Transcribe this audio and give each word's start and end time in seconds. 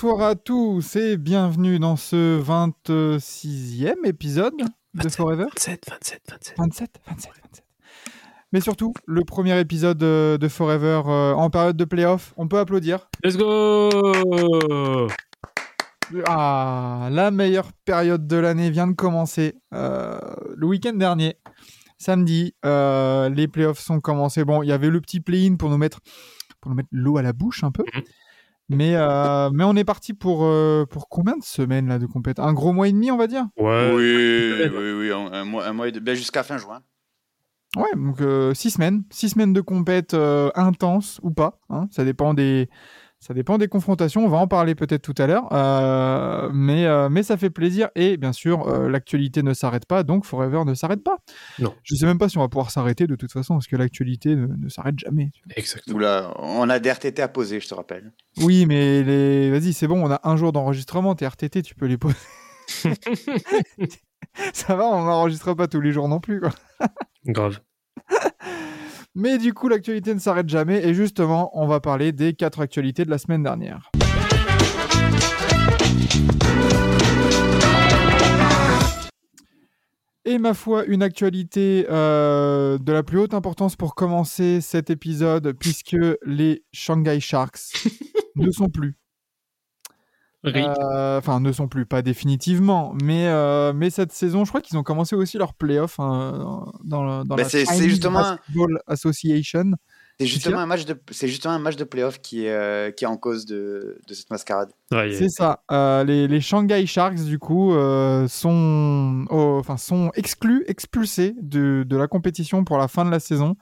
Bonsoir 0.00 0.28
à 0.28 0.36
tous 0.36 0.94
et 0.94 1.16
bienvenue 1.16 1.80
dans 1.80 1.96
ce 1.96 2.40
26e 2.40 3.96
épisode 4.04 4.54
de 4.94 5.08
Forever. 5.08 5.46
27, 5.46 5.90
27, 5.90 6.22
27. 6.30 6.54
27, 6.56 7.00
27, 7.08 7.32
27. 7.42 7.64
Mais 8.52 8.60
surtout, 8.60 8.94
le 9.06 9.24
premier 9.24 9.58
épisode 9.58 10.00
euh, 10.04 10.38
de 10.38 10.46
Forever 10.46 11.02
euh, 11.06 11.32
en 11.32 11.50
période 11.50 11.76
de 11.76 11.84
playoff. 11.84 12.32
On 12.36 12.46
peut 12.46 12.60
applaudir. 12.60 13.08
Let's 13.24 13.36
go 13.36 13.90
Ah, 16.28 17.08
la 17.10 17.32
meilleure 17.32 17.72
période 17.84 18.28
de 18.28 18.36
l'année 18.36 18.70
vient 18.70 18.86
de 18.86 18.94
commencer. 18.94 19.56
Euh, 19.74 20.20
le 20.54 20.64
week-end 20.68 20.92
dernier, 20.92 21.38
samedi, 21.98 22.54
euh, 22.64 23.28
les 23.30 23.48
playoffs 23.48 23.80
sont 23.80 23.98
commencés. 23.98 24.44
Bon, 24.44 24.62
il 24.62 24.68
y 24.68 24.72
avait 24.72 24.90
le 24.90 25.00
petit 25.00 25.18
play-in 25.18 25.56
pour 25.56 25.70
nous 25.70 25.78
mettre, 25.78 25.98
pour 26.60 26.70
nous 26.70 26.76
mettre 26.76 26.90
l'eau 26.92 27.16
à 27.16 27.22
la 27.22 27.32
bouche 27.32 27.64
un 27.64 27.72
peu. 27.72 27.82
Mais, 28.68 28.94
euh, 28.96 29.50
mais 29.52 29.64
on 29.64 29.74
est 29.76 29.84
parti 29.84 30.12
pour, 30.12 30.44
euh, 30.44 30.84
pour 30.84 31.08
combien 31.08 31.36
de 31.36 31.42
semaines 31.42 31.88
là 31.88 31.98
de 31.98 32.06
compète? 32.06 32.38
Un 32.38 32.52
gros 32.52 32.72
mois 32.72 32.88
et 32.88 32.92
demi, 32.92 33.10
on 33.10 33.16
va 33.16 33.26
dire? 33.26 33.46
Ouais. 33.56 33.90
Oui, 33.94 34.68
oui, 34.76 34.92
oui, 34.92 35.10
un, 35.10 35.32
un 35.32 35.44
mois, 35.44 35.66
un 35.66 35.72
mois 35.72 35.88
et 35.88 35.92
deux- 35.92 36.00
ben, 36.00 36.14
jusqu'à 36.14 36.42
fin 36.42 36.58
juin. 36.58 36.82
Ouais, 37.76 37.90
donc 37.96 38.20
euh, 38.20 38.54
six 38.54 38.70
semaines. 38.70 39.04
Six 39.10 39.30
semaines 39.30 39.52
de 39.52 39.60
compète 39.60 40.14
euh, 40.14 40.50
intense 40.54 41.18
ou 41.22 41.30
pas. 41.30 41.60
hein, 41.70 41.86
ça, 41.90 42.04
dépend 42.04 42.34
des, 42.34 42.68
ça 43.20 43.34
dépend 43.34 43.58
des 43.58 43.66
confrontations. 43.66 44.24
On 44.24 44.28
va 44.28 44.38
en 44.38 44.46
parler 44.46 44.74
peut-être 44.74 45.02
tout 45.02 45.14
à 45.18 45.26
l'heure. 45.26 45.52
euh, 45.52 46.48
mais, 46.52 46.86
euh, 46.86 47.08
mais 47.08 47.22
ça 47.24 47.36
fait 47.36 47.50
plaisir. 47.50 47.88
Et 47.96 48.16
bien 48.16 48.32
sûr, 48.32 48.68
euh, 48.68 48.88
l'actualité 48.88 49.42
ne 49.42 49.54
s'arrête 49.54 49.86
pas. 49.86 50.04
Donc 50.04 50.24
Forever 50.24 50.64
ne 50.64 50.74
s'arrête 50.74 51.02
pas. 51.02 51.16
Non. 51.58 51.74
Je 51.82 51.96
sais 51.96 52.06
même 52.06 52.18
pas 52.18 52.28
si 52.28 52.38
on 52.38 52.42
va 52.42 52.48
pouvoir 52.48 52.70
s'arrêter 52.70 53.06
de 53.06 53.16
toute 53.16 53.32
façon. 53.32 53.54
Parce 53.54 53.66
que 53.66 53.76
l'actualité 53.76 54.36
ne, 54.36 54.46
ne 54.46 54.68
s'arrête 54.68 54.98
jamais. 54.98 55.30
Exactement. 55.56 55.96
Oula, 55.96 56.32
on 56.38 56.70
a 56.70 56.78
des 56.78 56.90
RTT 56.90 57.20
à 57.20 57.28
poser, 57.28 57.58
je 57.58 57.68
te 57.68 57.74
rappelle. 57.74 58.12
Oui, 58.38 58.66
mais 58.66 59.02
les... 59.02 59.50
vas-y, 59.50 59.72
c'est 59.72 59.88
bon. 59.88 60.00
On 60.04 60.10
a 60.10 60.20
un 60.22 60.36
jour 60.36 60.52
d'enregistrement. 60.52 61.16
Tes 61.16 61.26
RTT, 61.26 61.62
tu 61.62 61.74
peux 61.74 61.86
les 61.86 61.98
poser. 61.98 62.16
ça 64.52 64.76
va, 64.76 64.86
on 64.86 65.04
n'enregistre 65.04 65.54
pas 65.54 65.66
tous 65.66 65.80
les 65.80 65.90
jours 65.92 66.08
non 66.08 66.20
plus. 66.20 66.40
Quoi. 66.40 66.50
Grave. 67.26 67.58
Mais 69.20 69.36
du 69.36 69.52
coup, 69.52 69.66
l'actualité 69.66 70.14
ne 70.14 70.20
s'arrête 70.20 70.48
jamais 70.48 70.86
et 70.86 70.94
justement, 70.94 71.50
on 71.52 71.66
va 71.66 71.80
parler 71.80 72.12
des 72.12 72.34
quatre 72.34 72.60
actualités 72.60 73.04
de 73.04 73.10
la 73.10 73.18
semaine 73.18 73.42
dernière. 73.42 73.90
Et 80.24 80.38
ma 80.38 80.54
foi, 80.54 80.84
une 80.84 81.02
actualité 81.02 81.84
euh, 81.90 82.78
de 82.78 82.92
la 82.92 83.02
plus 83.02 83.18
haute 83.18 83.34
importance 83.34 83.74
pour 83.74 83.96
commencer 83.96 84.60
cet 84.60 84.88
épisode, 84.88 85.52
puisque 85.58 85.96
les 86.24 86.62
Shanghai 86.72 87.18
Sharks 87.18 87.72
ne 88.36 88.52
sont 88.52 88.68
plus. 88.68 88.94
Euh, 90.46 91.18
Enfin, 91.18 91.40
ne 91.40 91.50
sont 91.52 91.68
plus, 91.68 91.84
pas 91.86 92.02
définitivement. 92.02 92.94
Mais, 93.02 93.26
euh, 93.26 93.72
mais 93.74 93.90
cette 93.90 94.12
saison, 94.12 94.44
je 94.44 94.50
crois 94.50 94.60
qu'ils 94.60 94.78
ont 94.78 94.82
commencé 94.84 95.16
aussi 95.16 95.36
leur 95.38 95.54
playoff 95.54 95.98
hein, 95.98 96.64
dans, 96.84 97.02
le- 97.04 97.24
dans 97.24 97.34
Bah, 97.36 97.42
la 97.42 97.48
c'est- 97.48 97.64
c'est 97.64 97.74
Chinese 97.74 97.88
justement- 97.88 98.20
Basketball 98.22 98.80
Association. 98.86 99.72
C'est 100.20 100.26
justement 100.26 100.58
un 100.58 100.66
match 100.66 100.84
de, 100.84 101.00
c'est 101.12 101.28
justement 101.28 101.54
un 101.54 101.58
match 101.60 101.76
de 101.76 101.84
playoff 101.84 102.20
qui 102.20 102.44
est, 102.46 102.52
euh, 102.52 102.90
qui 102.90 103.04
est 103.04 103.06
en 103.06 103.16
cause 103.16 103.46
de, 103.46 104.00
de 104.08 104.14
cette 104.14 104.30
mascarade. 104.30 104.70
Ouais, 104.90 105.12
C'est 105.12 105.28
ça. 105.28 105.62
Euh, 105.70 106.02
les, 106.02 106.26
les 106.26 106.40
Shanghai 106.40 106.84
Sharks, 106.86 107.22
du 107.22 107.38
coup, 107.38 107.72
euh, 107.72 108.26
sont, 108.26 109.26
oh, 109.30 109.58
enfin, 109.60 109.76
sont 109.76 110.10
exclus, 110.16 110.64
expulsés 110.66 111.36
de, 111.40 111.84
de 111.86 111.96
la 111.96 112.08
compétition 112.08 112.64
pour 112.64 112.78
la 112.78 112.88
fin 112.88 113.04
de 113.04 113.10
la 113.12 113.20
saison 113.20 113.56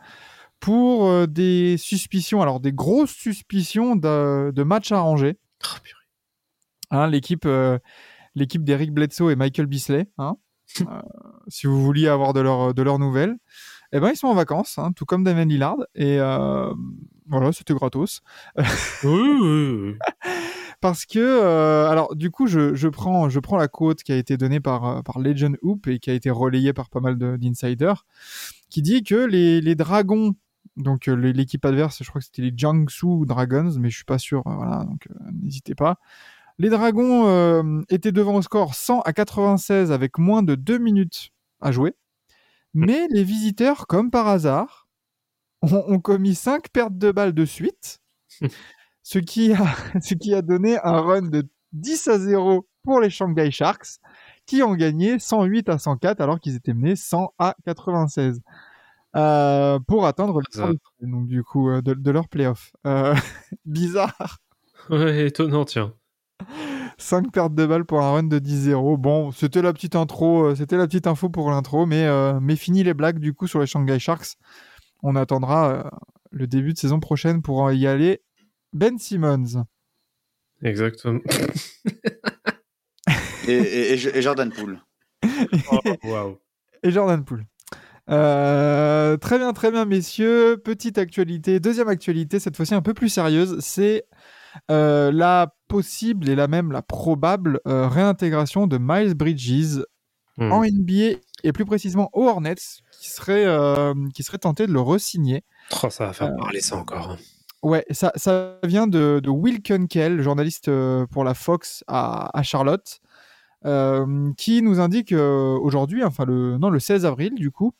pour 0.59 1.07
euh, 1.09 1.27
des 1.27 1.77
suspicions, 1.79 2.41
alors 2.41 2.61
des 2.61 2.73
grosses 2.73 3.11
suspicions 3.13 3.95
de, 3.95 4.51
de 4.51 4.63
matchs 4.63 4.93
arrangés. 4.93 5.37
Oh. 5.63 5.77
Hein, 6.91 7.09
l'équipe 7.09 7.47
euh, 7.47 7.79
l'équipe 8.35 8.65
d'Eric 8.65 8.93
Bledsoe 8.93 9.31
et 9.31 9.37
Michael 9.37 9.67
Bisley. 9.67 10.09
hein. 10.19 10.37
Euh, 10.81 11.01
si 11.49 11.69
vous 11.69 11.81
vouliez 11.81 12.09
avoir 12.09 12.33
de, 12.33 12.41
leur, 12.41 12.75
de 12.75 12.83
leurs 12.83 12.99
nouvelles, 12.99 13.37
eh 13.93 14.01
ben, 14.01 14.11
ils 14.11 14.17
sont 14.17 14.27
en 14.27 14.35
vacances, 14.35 14.79
hein, 14.79 14.91
tout 14.93 15.05
comme 15.07 15.23
Damien 15.23 15.45
Lillard. 15.45 15.77
Et 15.95 16.19
euh, 16.19 16.75
voilà, 17.29 17.53
c'était 17.53 17.73
gratos. 17.73 18.21
Oui, 18.57 18.65
oui, 19.05 19.71
oui. 19.71 19.95
Parce 20.81 21.07
que, 21.07 21.21
euh, 21.21 21.89
alors, 21.89 22.15
du 22.17 22.31
coup, 22.33 22.49
je, 22.49 22.75
je, 22.75 22.89
prends, 22.89 23.29
je 23.31 23.39
prends 23.39 23.57
la 23.57 23.69
quote 23.69 24.03
qui 24.03 24.13
a 24.13 24.17
été 24.17 24.37
donnée 24.37 24.59
par, 24.61 25.05
par 25.05 25.21
Legend 25.21 25.57
Hoop 25.63 25.87
et 25.87 26.01
qui 26.01 26.11
a 26.11 26.15
été 26.15 26.31
relayée 26.31 26.73
par 26.73 26.91
pas 26.91 27.01
mal 27.01 27.17
de- 27.17 27.37
d'insiders, 27.37 28.05
qui 28.69 28.83
dit 28.83 29.05
que 29.05 29.15
les, 29.15 29.61
les 29.61 29.75
Dragons, 29.77 30.35
donc 30.77 31.07
l'équipe 31.07 31.65
adverse, 31.65 32.03
je 32.03 32.09
crois 32.09 32.21
que 32.21 32.27
c'était 32.27 32.43
les 32.43 32.53
Jiangsu 32.55 33.25
Dragons, 33.25 33.71
mais 33.79 33.89
je 33.89 33.97
suis 33.97 34.05
pas 34.05 34.19
sûr, 34.19 34.43
voilà, 34.45 34.85
donc 34.85 35.07
euh, 35.11 35.15
n'hésitez 35.33 35.75
pas. 35.77 35.99
Les 36.59 36.71
Dragons 36.71 37.27
euh, 37.29 37.83
étaient 37.91 38.13
devant 38.13 38.35
au 38.37 38.43
score 38.43 38.75
100 38.75 39.01
à 39.03 39.13
96 39.13 39.93
avec 39.93 40.19
moins 40.19 40.43
de 40.43 40.55
2 40.55 40.79
minutes 40.79 41.31
à 41.61 41.71
jouer. 41.73 41.95
Mais 42.75 43.07
les 43.11 43.25
visiteurs, 43.25 43.87
comme 43.87 44.11
par 44.11 44.29
hasard, 44.29 44.89
ont, 45.63 45.85
ont 45.87 46.01
commis 46.01 46.35
5 46.35 46.69
pertes 46.71 46.97
de 46.97 47.11
balles 47.11 47.33
de 47.35 47.45
suite, 47.45 48.01
ce 49.03 49.19
qui, 49.19 49.53
a, 49.53 49.67
ce 50.01 50.15
qui 50.15 50.35
a 50.35 50.43
donné 50.43 50.79
un 50.83 51.01
run 51.01 51.23
de 51.23 51.49
10 51.73 52.09
à 52.09 52.19
0 52.19 52.67
pour 52.85 53.01
les 53.01 53.11
Shanghai 53.11 53.51
Sharks, 53.51 53.99
qui 54.47 54.63
ont 54.63 54.75
gagné 54.75 55.19
108 55.19 55.69
à 55.69 55.79
104 55.79 56.21
alors 56.21 56.39
qu'ils 56.41 56.55
étaient 56.57 56.75
menés 56.75 56.97
100 56.97 57.35
à 57.39 57.55
96. 57.65 58.41
euh, 59.17 59.79
pour 59.87 60.07
atteindre 60.07 60.41
le 60.41 61.07
donc 61.07 61.27
du 61.29 61.43
coup 61.43 61.71
euh, 61.71 61.83
de, 61.83 61.95
de 61.95 62.11
leur 62.11 62.29
playoff. 62.29 62.73
Euh, 62.87 63.15
bizarre. 63.65 64.39
Ouais, 64.91 65.27
étonnant, 65.27 65.65
tiens. 65.65 65.95
5 66.99 67.31
pertes 67.33 67.55
de 67.55 67.67
balles 67.67 67.85
pour 67.85 68.01
un 68.03 68.13
run 68.13 68.23
de 68.25 68.39
10-0. 68.39 68.97
Bon, 68.99 69.31
c'était 69.33 69.63
la 69.63 69.73
petite 69.73 69.97
intro, 69.97 70.45
euh, 70.47 70.55
c'était 70.55 70.77
la 70.77 70.87
petite 70.87 71.07
info 71.07 71.29
pour 71.29 71.51
l'intro, 71.51 71.87
mais, 71.87 72.05
euh, 72.07 72.39
mais 72.41 72.57
fini 72.57 72.83
les 72.85 72.95
blagues 72.95 73.19
du 73.19 73.33
coup 73.35 73.47
sur 73.47 73.61
les 73.61 73.67
Shanghai 73.67 73.99
Sharks. 73.99 74.37
On 75.03 75.17
attendra 75.17 75.71
euh, 75.71 75.83
le 76.31 76.47
début 76.47 76.73
de 76.73 76.79
saison 76.79 77.01
prochaine 77.01 77.43
pour 77.43 77.71
y 77.73 77.87
aller. 77.87 78.23
Ben 78.73 78.99
Simmons. 78.99 79.65
Exactement. 80.63 81.21
Et, 83.49 83.53
et- 83.53 83.93
et- 83.95 84.17
et 84.19 84.23
Jordan 84.23 84.51
Poole. 84.53 84.81
Oh, 85.71 85.79
Waouh. 86.05 86.39
et 86.83 86.91
Jordan 86.91 87.25
Poole. 87.25 87.45
Euh, 88.11 89.17
très 89.19 89.39
bien, 89.39 89.53
très 89.53 89.71
bien, 89.71 89.85
messieurs. 89.85 90.57
Petite 90.65 90.99
actualité, 90.99 91.61
deuxième 91.61 91.89
actualité, 91.89 92.41
cette 92.41 92.57
fois-ci 92.57 92.75
un 92.75 92.83
peu 92.83 92.93
plus 92.95 93.09
sérieuse, 93.09 93.59
c'est 93.61 94.05
euh, 94.71 95.11
la 95.13 95.55
possible 95.69 96.29
et 96.29 96.35
la 96.35 96.47
même 96.49 96.73
la 96.73 96.83
probable 96.83 97.61
euh, 97.67 97.89
réintégration 97.89 98.67
de 98.67 98.79
Miles 98.79 99.15
Bridges 99.15 99.83
Hmm. 100.39 100.53
en 100.53 100.65
NBA 100.65 101.19
et 101.45 101.53
plus 101.55 101.65
précisément 101.65 102.11
aux 102.13 102.29
Hornets, 102.29 102.57
qui 103.01 103.09
serait, 103.09 103.47
euh, 103.47 103.95
qui 104.15 104.23
serait 104.23 104.37
tenté 104.37 104.67
de 104.67 104.73
le 104.73 104.81
re-signer. 104.83 105.45
Oh, 105.83 105.89
ça 105.89 106.05
va 106.05 106.13
faire 106.13 106.29
Euh, 106.29 106.37
parler 106.37 106.61
ça 106.61 106.77
encore. 106.77 107.13
hein. 107.13 107.17
Ouais, 107.63 107.87
ça, 107.91 108.13
ça 108.17 108.59
vient 108.63 108.87
de, 108.87 109.19
de 109.25 109.31
Will 109.31 109.63
Kunkel, 109.63 110.21
journaliste 110.21 110.71
pour 111.11 111.25
la 111.25 111.33
Fox 111.33 111.85
à, 111.87 112.39
à 112.39 112.43
Charlotte, 112.43 113.01
qui 114.37 114.61
nous 114.61 114.79
indique 114.79 115.13
aujourd'hui, 115.13 116.05
enfin 116.05 116.27
le, 116.27 116.59
non, 116.59 116.69
le 116.69 116.81
16 116.81 117.07
avril 117.07 117.35
du 117.35 117.51
coup, 117.51 117.73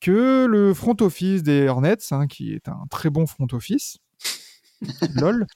que 0.00 0.44
le 0.46 0.74
front 0.74 0.96
office 1.00 1.44
des 1.44 1.68
Hornets, 1.68 1.96
hein, 2.10 2.26
qui 2.26 2.52
est 2.52 2.68
un 2.68 2.82
très 2.90 3.10
bon 3.10 3.26
front 3.26 3.46
office, 3.52 3.98
lol, 5.14 5.46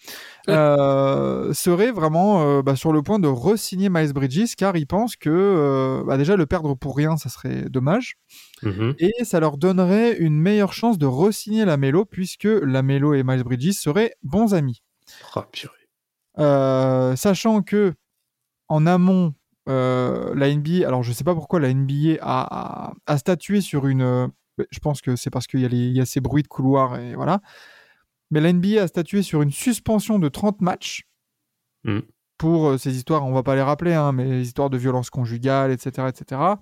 euh, 0.49 1.53
serait 1.53 1.93
vraiment 1.93 2.43
euh, 2.43 2.63
bah, 2.63 2.77
sur 2.77 2.93
le 2.93 3.03
point 3.03 3.19
de 3.19 3.29
re-signer 3.29 3.89
Miles 3.91 4.13
Bridges 4.13 4.55
car 4.57 4.77
ils 4.77 4.87
pensent 4.87 5.17
que 5.17 5.31
euh, 5.31 6.03
bah, 6.05 6.17
déjà 6.17 6.37
le 6.37 6.47
perdre 6.47 6.75
pour 6.75 6.97
rien, 6.97 7.17
ça 7.17 7.29
serait 7.29 7.69
dommage. 7.69 8.17
Mhm. 8.63 8.95
Et 8.99 9.13
ça 9.25 9.41
leur 9.41 9.59
donnerait 9.59 10.17
une 10.17 10.39
meilleure 10.41 10.73
chance 10.73 10.99
de 10.99 11.07
re-signer 11.07 11.65
la 11.65 11.77
Mélo 11.77 12.05
puisque 12.05 12.49
la 12.49 12.83
Mélo 12.83 13.15
et 13.15 13.23
Miles 13.23 13.45
Bridges 13.45 13.73
seraient 13.73 14.15
bons 14.23 14.55
amis. 14.55 14.83
Oh, 15.37 15.43
purée. 15.51 15.75
Sachant 17.17 17.63
que 17.63 17.95
en 18.69 18.87
amont, 18.87 19.35
la 19.67 20.49
NBA, 20.49 20.87
alors 20.87 21.03
je 21.03 21.13
sais 21.13 21.25
pas 21.25 21.35
pourquoi 21.35 21.61
la 21.61 21.69
NBA 21.69 22.19
a, 22.21 22.89
a, 22.89 22.93
a 23.07 23.19
statué 23.19 23.61
sur 23.61 23.87
une. 23.87 24.03
euh, 24.03 24.27
je 24.71 24.79
pense 24.81 25.01
que 25.01 25.17
c'est 25.17 25.31
parce 25.31 25.47
qu'il 25.47 25.61
y, 25.73 25.93
y 25.93 26.01
a 26.01 26.07
ces 26.07 26.21
bruits 26.21 26.43
de 26.43 26.49
couloir 26.49 26.99
et 26.99 27.15
voilà. 27.15 27.41
Mais 28.31 28.41
la 28.41 28.51
NBA 28.53 28.83
a 28.83 28.87
statué 28.89 29.23
sur 29.23 29.43
une 29.43 29.51
suspension 29.51 30.19
de 30.19 30.29
30 30.29 30.61
matchs 30.61 31.07
Mhm. 31.85 32.03
pour 32.39 32.69
euh, 32.69 32.79
ces 32.79 32.97
histoires, 32.97 33.25
on 33.27 33.33
va 33.33 33.43
pas 33.43 33.55
les 33.55 33.63
rappeler, 33.63 33.95
hein, 33.95 34.13
mais 34.13 34.25
les 34.25 34.43
histoires 34.43 34.71
de 34.71 34.77
violence 34.79 35.11
conjugale, 35.11 35.71
etc. 35.73 36.09
etc. 36.09 36.59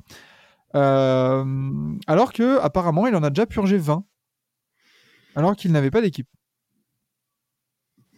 Euh, 0.75 1.45
alors 2.07 2.33
que 2.33 2.59
apparemment 2.61 3.07
il 3.07 3.17
en 3.17 3.23
a 3.23 3.31
déjà 3.31 3.47
purgé 3.47 3.79
20, 3.79 4.05
alors 5.35 5.57
qu'il 5.57 5.73
n'avait 5.73 5.91
pas 5.91 6.01
d'équipe. 6.01 6.29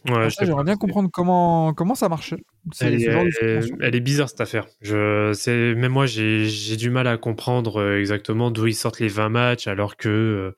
Ouais, 0.08 0.28
J'aimerais 0.30 0.64
bien 0.64 0.76
comprendre 0.76 1.10
comment, 1.12 1.74
comment 1.74 1.94
ça 1.94 2.08
marchait. 2.08 2.38
C'est- 2.72 2.86
Elle, 2.86 2.94
est, 2.94 3.70
elle- 3.80 4.00
bizarre 4.00 4.30
cette 4.30 4.40
affaire. 4.40 4.66
Je, 4.80 5.74
même 5.74 5.92
moi, 5.92 6.06
j'ai, 6.06 6.76
du 6.76 6.88
mal 6.88 7.06
à 7.06 7.18
comprendre 7.18 7.80
euh, 7.80 7.98
exactement 8.00 8.50
d'où 8.50 8.66
ils 8.66 8.74
sortent 8.74 9.00
les 9.00 9.08
20 9.08 9.28
matchs 9.28 9.66
alors 9.66 9.96
que, 9.96 10.54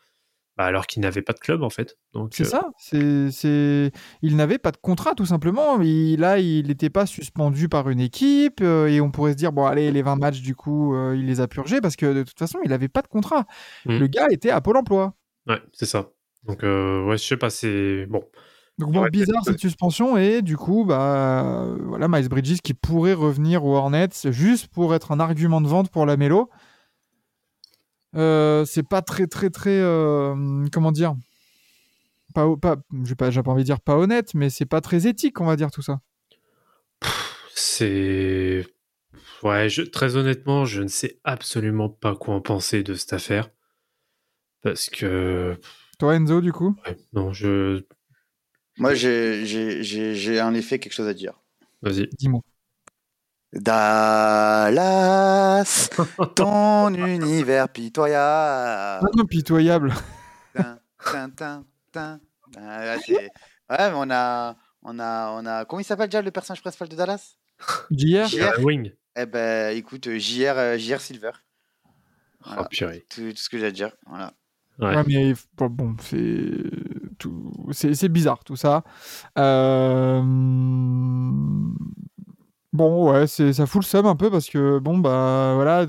bah, 0.57 0.65
alors 0.65 0.87
qu'ils 0.87 1.01
n'avaient 1.03 1.23
pas 1.23 1.33
de 1.33 1.39
club 1.39 1.63
en 1.63 1.71
fait. 1.71 1.97
C'est 2.31 2.45
euh, 2.45 2.47
ça. 2.47 2.71
C'est, 2.79 3.31
c'est... 3.31 3.91
Il 4.21 4.37
n'avait 4.37 4.59
pas 4.59 4.71
de 4.71 4.77
contrat, 4.77 5.15
tout 5.15 5.25
simplement. 5.25 5.81
Il, 5.81 6.21
là, 6.21 6.39
il 6.39 6.67
n'était 6.67 6.91
pas 6.91 7.07
suspendu 7.07 7.69
par 7.69 7.89
une 7.89 8.01
équipe. 8.01 8.61
euh, 8.61 8.87
et 8.87 9.01
on 9.01 9.11
pourrait 9.11 9.33
se 9.33 9.37
dire, 9.37 9.53
bon, 9.53 9.65
allez, 9.65 9.91
les 9.91 10.03
20 10.03 10.17
matchs, 10.17 10.43
du 10.43 10.55
coup, 10.55 10.95
euh, 10.95 11.17
il 11.17 11.27
les 11.27 11.41
a 11.41 11.49
purgés 11.49 11.81
parce 11.81 11.97
que 11.97 12.13
de 12.13 12.23
toute 12.23 12.39
façon, 12.39 12.59
il 12.65 12.71
n'avait 12.71 12.89
pas 12.89 13.01
de 13.01 13.09
contrat. 13.09 13.47
Mm. 13.87 13.99
Le 13.99 14.07
gars 14.09 14.27
était 14.31 14.51
à 14.51 14.61
Pôle 14.61 14.77
emploi. 14.77 15.15
ouais, 15.47 15.61
c'est 15.73 15.87
ça. 15.87 16.11
Donc, 16.45 16.63
ouais, 16.63 17.17
je 17.17 17.25
sais 17.25 17.37
pas, 17.37 17.51
c'est 17.51 18.07
bon. 18.07 18.23
Donc, 18.79 18.93
bon, 18.93 19.07
bizarre 19.07 19.45
cette 19.45 19.61
suspension. 19.61 20.19
Et 20.19 20.43
du 20.43 20.57
coup, 20.57 20.85
bah, 20.85 21.67
voilà, 21.87 22.09
Miles 22.09 22.29
Bridges 22.29 22.61
qui 22.63 22.75
pourrait 22.75 23.15
revenir 23.15 23.65
aux 23.65 23.77
Hornets 23.77 24.09
juste 24.31 24.67
pour 24.69 24.95
être 24.95 25.13
un 25.13 25.21
argument 25.21 25.61
de 25.61 25.69
vente 25.69 25.89
pour 25.89 26.05
la 26.05 26.17
Mélo. 26.17 26.51
Euh, 28.15 28.65
c'est 28.65 28.83
pas 28.83 29.01
très, 29.03 29.27
très, 29.27 29.51
très. 29.51 29.79
euh, 29.81 30.67
comment 30.73 30.93
dire 30.93 31.15
pas, 32.35 32.47
pas, 32.57 32.77
j'ai 33.05 33.15
pas, 33.15 33.31
j'ai 33.31 33.43
pas 33.43 33.51
envie 33.51 33.63
de 33.63 33.67
dire 33.67 33.81
pas 33.81 33.97
honnête, 33.97 34.33
mais 34.35 34.49
c'est 34.51 34.65
pas 34.67 34.81
très 34.81 35.07
éthique, 35.07 35.41
on 35.41 35.45
va 35.47 35.57
dire 35.57 35.71
tout 35.71 35.83
ça. 35.83 36.01
C'est. 37.55 38.67
Ouais, 39.43 39.69
je- 39.69 39.83
très 39.83 40.17
honnêtement, 40.17 40.65
je 40.65 40.83
ne 40.83 40.89
sais 40.89 41.19
absolument 41.25 41.89
pas 41.89 42.15
quoi 42.17 42.35
en 42.35 42.41
penser 42.41 42.83
de 42.83 42.95
cette 42.95 43.13
affaire. 43.13 43.51
Parce 44.63 44.89
que. 44.89 45.59
Toi, 45.99 46.15
Enzo, 46.17 46.41
du 46.41 46.53
coup? 46.53 46.75
ouais, 46.87 46.97
non, 47.13 47.33
je. 47.33 47.83
Moi, 48.79 48.95
j'ai- 48.95 49.45
j'ai 49.45 49.83
j'ai- 49.83 50.15
j'ai 50.15 50.41
en 50.41 50.55
effet 50.55 50.79
quelque 50.79 50.93
chose 50.95 51.09
à 51.09 51.15
dire. 51.15 51.35
Vas-y. 51.83 52.09
Dis-moi. 52.17 52.41
Dallas, 53.53 54.81
ton 56.37 56.95
univers 56.95 57.69
pitoyable. 57.69 59.07
Ah, 59.07 59.25
pitoyable. 59.29 59.93
Tin, 60.55 60.79
tin, 61.05 61.29
tin, 61.31 61.65
tin. 61.93 62.21
Ah, 62.57 62.97
Ouais, 63.71 63.91
mais 63.91 63.93
on 63.95 64.11
a, 64.11 64.57
on 64.83 64.99
a, 64.99 65.31
on 65.31 65.47
a. 65.47 65.65
Comment 65.65 65.81
il 65.81 65.85
s'appelle 65.85 66.09
déjà 66.09 66.21
le 66.23 66.31
personnage 66.31 66.61
principal 66.61 66.89
de 66.89 66.97
Dallas? 66.97 67.37
JR 67.91 68.27
JR. 68.27 68.59
Wing. 68.63 68.93
Eh 69.17 69.27
ben, 69.27 69.77
écoute, 69.77 70.09
JR, 70.19 70.57
euh, 70.57 70.79
JR 70.79 71.01
Silver. 71.01 71.31
Voilà. 72.45 72.63
Oh, 72.63 72.67
purée. 72.71 73.05
Tout, 73.09 73.31
tout 73.31 73.37
ce 73.37 73.49
que 73.49 73.59
j'ai 73.59 73.67
à 73.67 73.71
dire. 73.71 73.93
Voilà. 74.07 74.33
Ouais. 74.79 74.97
Ouais, 74.97 75.05
mais 75.07 75.35
bon, 75.57 75.67
bon, 75.69 75.97
c'est 76.01 76.51
tout... 77.19 77.53
c'est 77.73 77.95
c'est 77.95 78.09
bizarre 78.09 78.43
tout 78.43 78.57
ça. 78.57 78.83
Euh, 79.39 80.23
Bon, 82.73 83.13
ouais, 83.13 83.27
c'est 83.27 83.53
ça 83.53 83.67
fout 83.67 83.83
le 83.83 83.87
seum 83.87 84.07
un 84.07 84.17
peu 84.17 84.31
parce 84.31 84.49
que 84.49 84.79
bon 84.79 84.99
bah 84.99 85.53
voilà, 85.55 85.85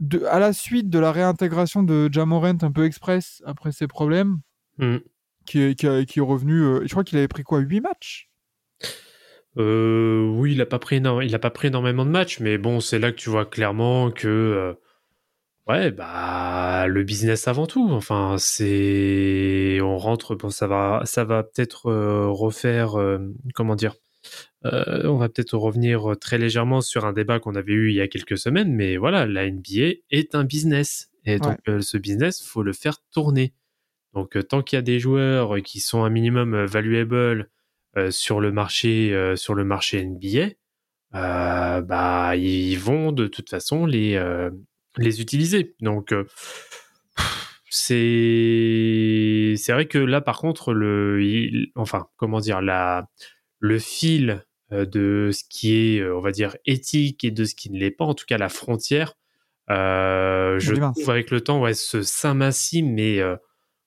de- 0.00 0.24
à 0.26 0.38
la 0.38 0.52
suite 0.52 0.90
de 0.90 0.98
la 0.98 1.12
réintégration 1.12 1.82
de 1.82 2.08
Jamorant 2.12 2.58
un 2.62 2.72
peu 2.72 2.84
express 2.84 3.42
après 3.46 3.72
ses 3.72 3.86
problèmes, 3.86 4.38
Hmm. 4.78 4.98
qui 5.46 5.60
est, 5.62 5.74
qui, 5.78 5.86
a- 5.86 6.04
qui 6.04 6.18
est 6.18 6.22
revenu, 6.22 6.60
euh, 6.62 6.80
je 6.84 6.90
crois 6.90 7.04
qu'il 7.04 7.18
avait 7.18 7.28
pris 7.28 7.42
quoi, 7.44 7.60
8 7.60 7.80
matchs? 7.80 8.28
Euh, 9.56 10.28
oui, 10.36 10.52
il 10.52 10.60
a 10.60 10.66
pas 10.66 10.78
pris 10.80 10.96
éno- 11.00 11.22
il 11.22 11.34
a 11.34 11.38
pas 11.38 11.50
pris 11.50 11.68
énormément 11.68 12.04
de 12.04 12.10
matchs, 12.10 12.40
mais 12.40 12.58
bon, 12.58 12.80
c'est 12.80 12.98
là 12.98 13.12
que 13.12 13.16
tu 13.16 13.30
vois 13.30 13.46
clairement 13.46 14.10
que 14.10 14.26
euh, 14.28 14.74
ouais, 15.68 15.90
bah 15.92 16.86
le 16.88 17.04
business 17.04 17.48
avant 17.48 17.66
tout. 17.66 17.88
Enfin, 17.92 18.36
c'est 18.38 19.78
on 19.82 19.98
rentre, 19.98 20.34
bon, 20.36 20.50
ça 20.50 20.66
va, 20.66 21.02
ça 21.04 21.24
va 21.24 21.42
peut-être 21.44 21.90
refaire, 22.30 22.96
comment 23.54 23.76
dire, 23.76 23.94
Euh, 24.66 25.02
on 25.08 25.16
va 25.18 25.28
peut-être 25.28 25.56
revenir 25.58 26.14
très 26.20 26.38
légèrement 26.38 26.80
sur 26.80 27.04
un 27.04 27.12
débat 27.12 27.38
qu'on 27.38 27.54
avait 27.54 27.72
eu 27.74 27.90
il 27.90 27.96
y 27.96 28.00
a 28.00 28.08
quelques 28.08 28.38
semaines, 28.38 28.72
mais 28.72 28.96
voilà, 28.96 29.26
la 29.26 29.44
NBA 29.50 29.96
est 30.10 30.34
un 30.34 30.44
business 30.44 31.10
et 31.26 31.38
donc 31.38 31.58
euh, 31.68 31.80
ce 31.80 31.98
business, 31.98 32.42
faut 32.42 32.62
le 32.62 32.72
faire 32.72 32.98
tourner. 33.12 33.52
Donc, 34.14 34.36
euh, 34.36 34.42
tant 34.42 34.62
qu'il 34.62 34.76
y 34.76 34.78
a 34.78 34.82
des 34.82 35.00
joueurs 35.00 35.60
qui 35.62 35.80
sont 35.80 36.04
un 36.04 36.10
minimum 36.10 36.54
euh, 36.54 36.66
valuable 36.66 37.50
euh, 37.96 38.10
sur 38.10 38.40
le 38.40 38.52
marché, 38.52 39.12
euh, 39.12 39.36
sur 39.36 39.54
le 39.54 39.64
marché 39.64 40.00
NBA, 40.04 40.50
euh, 41.14 41.80
bah, 41.82 42.36
ils 42.36 42.76
vont 42.78 43.12
de 43.12 43.26
toute 43.26 43.50
façon 43.50 43.86
les, 43.86 44.14
euh, 44.14 44.50
les 44.96 45.20
utiliser. 45.20 45.74
Donc, 45.80 46.12
euh, 46.12 46.24
c'est 47.70 49.54
c'est 49.56 49.72
vrai 49.72 49.86
que 49.86 49.98
là, 49.98 50.20
par 50.20 50.38
contre, 50.38 50.72
le, 50.72 51.22
il- 51.24 51.72
enfin, 51.74 52.06
comment 52.16 52.40
dire, 52.40 52.60
la, 52.62 53.08
le 53.58 53.78
fil 53.78 54.30
euh, 54.30 54.38
de 54.84 55.30
ce 55.32 55.44
qui 55.48 55.74
est, 55.74 56.00
euh, 56.00 56.16
on 56.16 56.20
va 56.20 56.32
dire, 56.32 56.56
éthique 56.66 57.24
et 57.24 57.30
de 57.30 57.44
ce 57.44 57.54
qui 57.54 57.70
ne 57.70 57.78
l'est 57.78 57.90
pas, 57.90 58.04
en 58.04 58.14
tout 58.14 58.26
cas 58.26 58.38
la 58.38 58.48
frontière, 58.48 59.14
euh, 59.70 60.58
je 60.58 60.74
trouve 60.74 61.10
avec 61.10 61.30
le 61.30 61.40
temps, 61.40 61.60
ouais, 61.60 61.74
se 61.74 62.02
s'amincit, 62.02 62.82
mais 62.82 63.20
euh, 63.20 63.36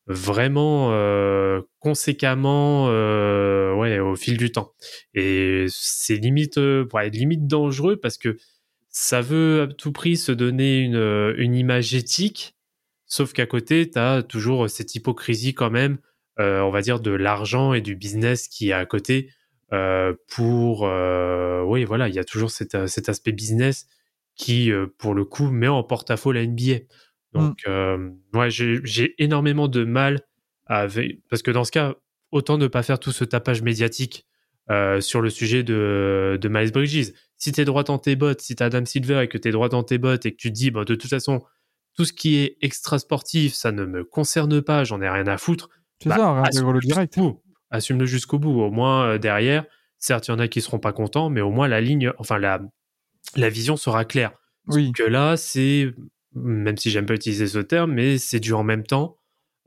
vraiment 0.08 0.90
euh, 0.92 1.62
conséquemment 1.80 2.88
euh, 2.90 3.74
ouais, 3.76 4.00
au 4.00 4.16
fil 4.16 4.38
du 4.38 4.52
temps. 4.52 4.74
Et 5.14 5.66
c'est 5.70 6.16
limite, 6.16 6.58
euh, 6.58 6.88
ouais, 6.94 7.10
limite 7.10 7.46
dangereux 7.46 7.98
parce 7.98 8.18
que 8.18 8.38
ça 8.90 9.22
veut 9.22 9.64
à 9.64 9.68
tout 9.68 9.92
prix 9.92 10.18
se 10.18 10.32
donner 10.32 10.80
une, 10.80 10.96
euh, 10.96 11.36
une 11.38 11.56
image 11.56 11.94
éthique, 11.94 12.56
sauf 13.06 13.34
qu'à 13.34 13.46
côté, 13.46 13.90
tu 13.90 14.00
as 14.00 14.24
toujours 14.24 14.70
cette 14.70 14.96
hypocrisie 14.96 15.54
quand 15.54 15.70
même, 15.70 16.00
euh, 16.40 16.62
on 16.62 16.72
va 16.72 16.82
dire, 16.82 17.00
de 17.00 17.12
l'argent 17.12 17.74
et 17.74 17.82
du 17.82 17.96
business 17.96 18.48
qui 18.48 18.70
est 18.70 18.74
à 18.74 18.86
côté. 18.86 19.30
Euh, 19.74 20.14
pour 20.30 20.86
euh, 20.88 21.62
oui 21.64 21.84
voilà 21.84 22.08
il 22.08 22.16
y 22.16 22.20
a 22.20 22.24
toujours 22.24 22.52
cet, 22.52 22.76
euh, 22.76 22.88
cet 22.88 23.10
aspect 23.10 23.32
business 23.34 23.88
qui 24.36 24.72
euh, 24.72 24.88
pour 24.98 25.14
le 25.14 25.26
coup 25.26 25.50
met 25.50 25.68
en 25.68 25.84
porte-à-faux 25.84 26.32
la 26.32 26.46
NBA 26.46 26.80
donc 27.34 27.60
euh, 27.68 28.10
ouais 28.34 28.50
j'ai 28.50 29.14
énormément 29.22 29.68
de 29.68 29.84
mal 29.84 30.22
avec 30.66 31.20
parce 31.30 31.42
que 31.42 31.52
dans 31.52 31.64
ce 31.66 31.72
cas 31.72 31.96
autant 32.32 32.58
ne 32.58 32.68
pas 32.68 32.84
faire 32.84 33.00
tout 33.00 33.12
ce 33.12 33.24
tapage 33.26 33.62
médiatique 33.62 34.26
euh, 34.70 35.02
sur 35.02 35.22
le 35.22 35.30
sujet 35.30 35.64
de, 35.64 36.38
de 36.42 36.50
Miles 36.50 36.72
Bridges 36.72 37.12
si 37.38 37.52
t'es 37.52 37.66
droit 37.66 37.84
dans 37.84 38.00
tes 38.00 38.16
bottes 38.16 38.42
si 38.42 38.56
t'as 38.56 38.66
Adam 38.66 38.86
Silver 38.86 39.22
et 39.24 39.28
que 39.28 39.38
t'es 39.38 39.52
droit 39.52 39.70
dans 39.70 39.84
tes 39.84 39.98
bottes 39.98 40.26
et 40.26 40.32
que 40.32 40.38
tu 40.38 40.50
te 40.50 40.54
dis 40.56 40.72
bah, 40.72 40.86
de 40.86 40.96
toute 40.96 41.10
façon 41.10 41.42
tout 41.96 42.06
ce 42.06 42.14
qui 42.14 42.38
est 42.38 42.58
extra 42.62 43.00
sportif 43.00 43.54
ça 43.54 43.72
ne 43.72 43.86
me 43.86 44.04
concerne 44.06 44.62
pas 44.62 44.84
j'en 44.86 45.02
ai 45.02 45.10
rien 45.10 45.28
à 45.28 45.38
foutre 45.38 45.70
C'est 46.00 46.10
bah, 46.10 46.16
ça, 46.18 46.34
réintègre-le 46.34 46.80
assume-le 46.80 46.80
direct. 46.80 47.14
jusqu'au 47.16 47.22
bout. 47.34 47.44
Assume-le 47.70 48.06
jusqu'au 48.06 48.40
bout. 48.40 48.62
Au 48.62 48.72
moins, 48.72 49.06
euh, 49.06 49.18
derrière, 49.18 49.66
certes, 49.98 50.28
il 50.28 50.32
y 50.32 50.34
en 50.34 50.40
a 50.40 50.48
qui 50.48 50.62
seront 50.62 50.80
pas 50.80 50.94
contents, 50.94 51.30
mais 51.30 51.42
au 51.42 51.52
moins, 51.52 51.68
la 51.68 51.82
ligne, 51.82 52.12
enfin, 52.18 52.38
la, 52.38 52.62
la 53.36 53.50
vision 53.50 53.78
sera 53.78 54.06
claire. 54.06 54.32
Oui. 54.68 54.92
Que 54.92 55.04
là, 55.04 55.38
c'est, 55.38 55.94
même 56.34 56.78
si 56.78 56.92
j'aime 56.92 57.06
pas 57.06 57.16
utiliser 57.16 57.48
ce 57.48 57.60
terme, 57.60 57.94
mais 57.94 58.18
c'est 58.18 58.40
du 58.40 58.54
en 58.54 58.64
même 58.64 58.84
temps 58.84 59.18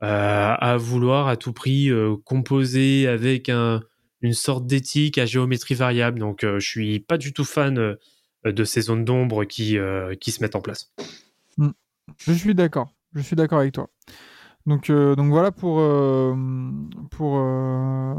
euh, 0.03 0.53
à 0.57 0.77
vouloir 0.77 1.27
à 1.27 1.37
tout 1.37 1.53
prix 1.53 1.89
euh, 1.89 2.15
composer 2.25 3.07
avec 3.07 3.49
un, 3.49 3.81
une 4.21 4.33
sorte 4.33 4.65
d'éthique 4.65 5.17
à 5.17 5.25
géométrie 5.25 5.75
variable. 5.75 6.19
Donc, 6.19 6.41
je 6.43 6.59
suis 6.59 6.99
pas 6.99 7.17
du 7.17 7.33
tout 7.33 7.45
fan 7.45 7.97
de 8.43 8.63
ces 8.63 8.81
zones 8.81 9.05
d'ombre 9.05 9.45
qui, 9.45 9.77
qui 10.19 10.31
se 10.31 10.41
mettent 10.41 10.55
en 10.55 10.61
place. 10.61 10.91
Je 12.17 12.33
suis 12.33 12.55
d'accord. 12.55 12.93
Je 13.13 13.21
suis 13.21 13.35
d'accord 13.35 13.59
avec 13.59 13.73
toi. 13.73 13.89
Donc, 14.67 14.89
euh, 14.89 15.15
donc 15.15 15.29
voilà 15.29 15.51
pour, 15.51 15.79
euh, 15.79 16.35
pour, 17.09 17.37
euh, 17.39 18.13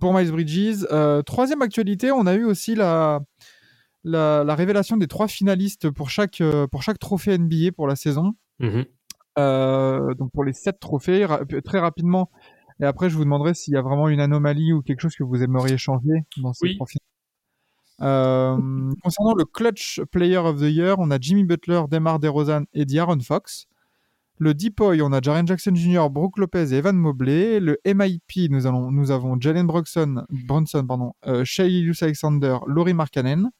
pour 0.00 0.14
Miles 0.14 0.30
Bridges. 0.30 0.86
Troisième 1.26 1.62
actualité, 1.62 2.12
on 2.12 2.26
a 2.26 2.34
eu 2.34 2.44
aussi 2.44 2.74
la, 2.74 3.20
la, 4.04 4.44
la 4.44 4.54
révélation 4.54 4.96
des 4.96 5.08
trois 5.08 5.26
finalistes 5.28 5.90
pour 5.90 6.10
chaque, 6.10 6.42
pour 6.70 6.82
chaque 6.82 6.98
trophée 6.98 7.36
NBA 7.38 7.72
pour 7.74 7.88
la 7.88 7.96
saison. 7.96 8.34
Mhm. 8.60 8.84
Euh, 9.36 10.14
donc 10.14 10.30
pour 10.32 10.44
les 10.44 10.52
sept 10.52 10.78
trophées, 10.78 11.24
ra- 11.24 11.40
très 11.64 11.80
rapidement. 11.80 12.30
Et 12.80 12.84
après, 12.84 13.10
je 13.10 13.16
vous 13.16 13.24
demanderai 13.24 13.54
s'il 13.54 13.74
y 13.74 13.76
a 13.76 13.82
vraiment 13.82 14.08
une 14.08 14.20
anomalie 14.20 14.72
ou 14.72 14.82
quelque 14.82 15.00
chose 15.00 15.16
que 15.16 15.24
vous 15.24 15.42
aimeriez 15.42 15.76
changer 15.78 16.24
dans 16.36 16.52
ces 16.52 16.66
Oui. 16.68 16.76
trophées. 16.76 16.98
Euh, 18.00 18.56
concernant 19.02 19.34
le 19.34 19.44
Clutch 19.44 20.00
Player 20.10 20.36
of 20.38 20.58
the 20.58 20.64
Year, 20.64 20.96
on 20.98 21.10
a 21.10 21.18
Jimmy 21.20 21.44
Butler, 21.44 21.82
Demar 21.90 22.18
DeRozan 22.18 22.64
et 22.74 22.84
D'Aaron 22.84 23.20
Fox. 23.20 23.66
Le 24.38 24.52
Deepoy, 24.52 25.00
on 25.00 25.12
a 25.12 25.20
Jaren 25.20 25.46
Jackson 25.46 25.74
Jr., 25.74 26.08
Brook 26.10 26.38
Lopez 26.38 26.72
et 26.72 26.78
Evan 26.78 26.96
Mobley. 26.96 27.60
Le 27.60 27.78
MIP, 27.84 28.50
nous, 28.50 28.66
allons, 28.66 28.90
nous 28.90 29.12
avons 29.12 29.40
Jalen 29.40 29.66
Brunson, 29.66 30.24
Brunson 30.28 30.84
pardon, 30.86 31.12
euh, 31.26 31.44
Alexander, 32.00 32.56
Laurie 32.66 32.94
Markkanen. 32.94 33.50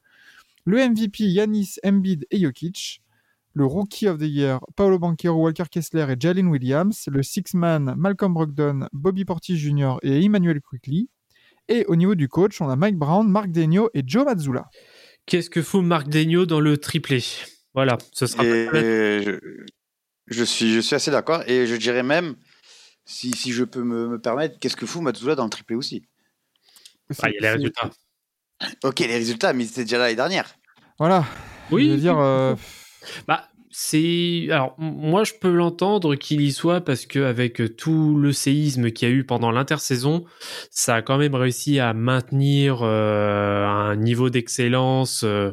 Le 0.65 0.77
MVP, 0.77 1.23
Yanis, 1.25 1.75
Embiid 1.85 2.25
et 2.29 2.39
Jokic. 2.39 3.01
le 3.53 3.65
Rookie 3.65 4.09
of 4.09 4.17
the 4.17 4.23
Year, 4.23 4.59
Paolo 4.75 4.99
Banquero, 4.99 5.41
Walker 5.41 5.63
Kessler 5.71 6.07
et 6.09 6.17
Jalen 6.19 6.47
Williams. 6.47 7.07
Le 7.07 7.23
Six-Man, 7.23 7.93
Malcolm 7.97 8.33
Brogdon, 8.33 8.89
Bobby 8.91 9.23
Portis 9.23 9.57
Jr. 9.57 9.95
et 10.01 10.25
Emmanuel 10.25 10.59
Quickly. 10.59 11.07
Et 11.69 11.85
au 11.85 11.95
niveau 11.95 12.15
du 12.15 12.27
coach, 12.27 12.59
on 12.61 12.69
a 12.69 12.75
Mike 12.75 12.97
Brown, 12.97 13.27
Mark 13.27 13.49
Denio 13.49 13.89
et 13.93 14.03
Joe 14.05 14.25
Mazzulla. 14.25 14.69
Qu'est-ce 15.25 15.49
que 15.49 15.61
fout 15.61 15.83
Marc 15.83 16.09
Degno 16.09 16.45
dans 16.45 16.59
le 16.59 16.77
triplé? 16.77 17.23
Voilà, 17.73 17.97
ce 18.11 18.27
sera 18.27 18.45
Et 18.45 18.65
pas 18.67 18.81
je, 20.27 20.43
suis, 20.43 20.73
je 20.73 20.79
suis 20.79 20.95
assez 20.95 21.11
d'accord. 21.11 21.43
Et 21.47 21.67
je 21.67 21.75
dirais 21.75 22.03
même, 22.03 22.35
si, 23.05 23.31
si 23.31 23.51
je 23.51 23.63
peux 23.63 23.83
me, 23.83 24.07
me 24.07 24.19
permettre, 24.19 24.59
qu'est-ce 24.59 24.75
que 24.75 24.85
fout 24.85 25.01
Matsula 25.01 25.35
dans 25.35 25.43
le 25.45 25.49
triplé 25.49 25.75
aussi? 25.75 26.03
Ah, 27.21 27.29
il 27.29 27.35
y 27.35 27.37
a 27.37 27.41
les 27.41 27.49
résultats. 27.51 27.89
Ok, 28.83 28.99
les 28.99 29.07
résultats, 29.07 29.53
mais 29.53 29.65
c'était 29.65 29.83
déjà 29.83 29.97
l'année 29.97 30.15
dernière. 30.15 30.55
Voilà. 30.97 31.25
Oui, 31.71 31.87
Je 31.87 31.91
veux 31.91 31.97
dire, 31.97 32.19
euh, 32.19 32.55
Bah, 33.27 33.49
c'est. 33.69 34.47
Alors, 34.49 34.75
moi, 34.77 35.23
je 35.23 35.33
peux 35.39 35.51
l'entendre 35.51 36.15
qu'il 36.15 36.41
y 36.41 36.51
soit 36.51 36.81
parce 36.81 37.05
qu'avec 37.05 37.75
tout 37.75 38.17
le 38.17 38.31
séisme 38.31 38.91
qu'il 38.91 39.09
y 39.09 39.11
a 39.11 39.13
eu 39.13 39.25
pendant 39.25 39.51
l'intersaison, 39.51 40.25
ça 40.71 40.95
a 40.95 41.01
quand 41.01 41.17
même 41.17 41.35
réussi 41.35 41.79
à 41.79 41.93
maintenir 41.93 42.81
euh, 42.81 43.65
un 43.65 43.95
niveau 43.97 44.29
d'excellence 44.29 45.23
euh, 45.23 45.51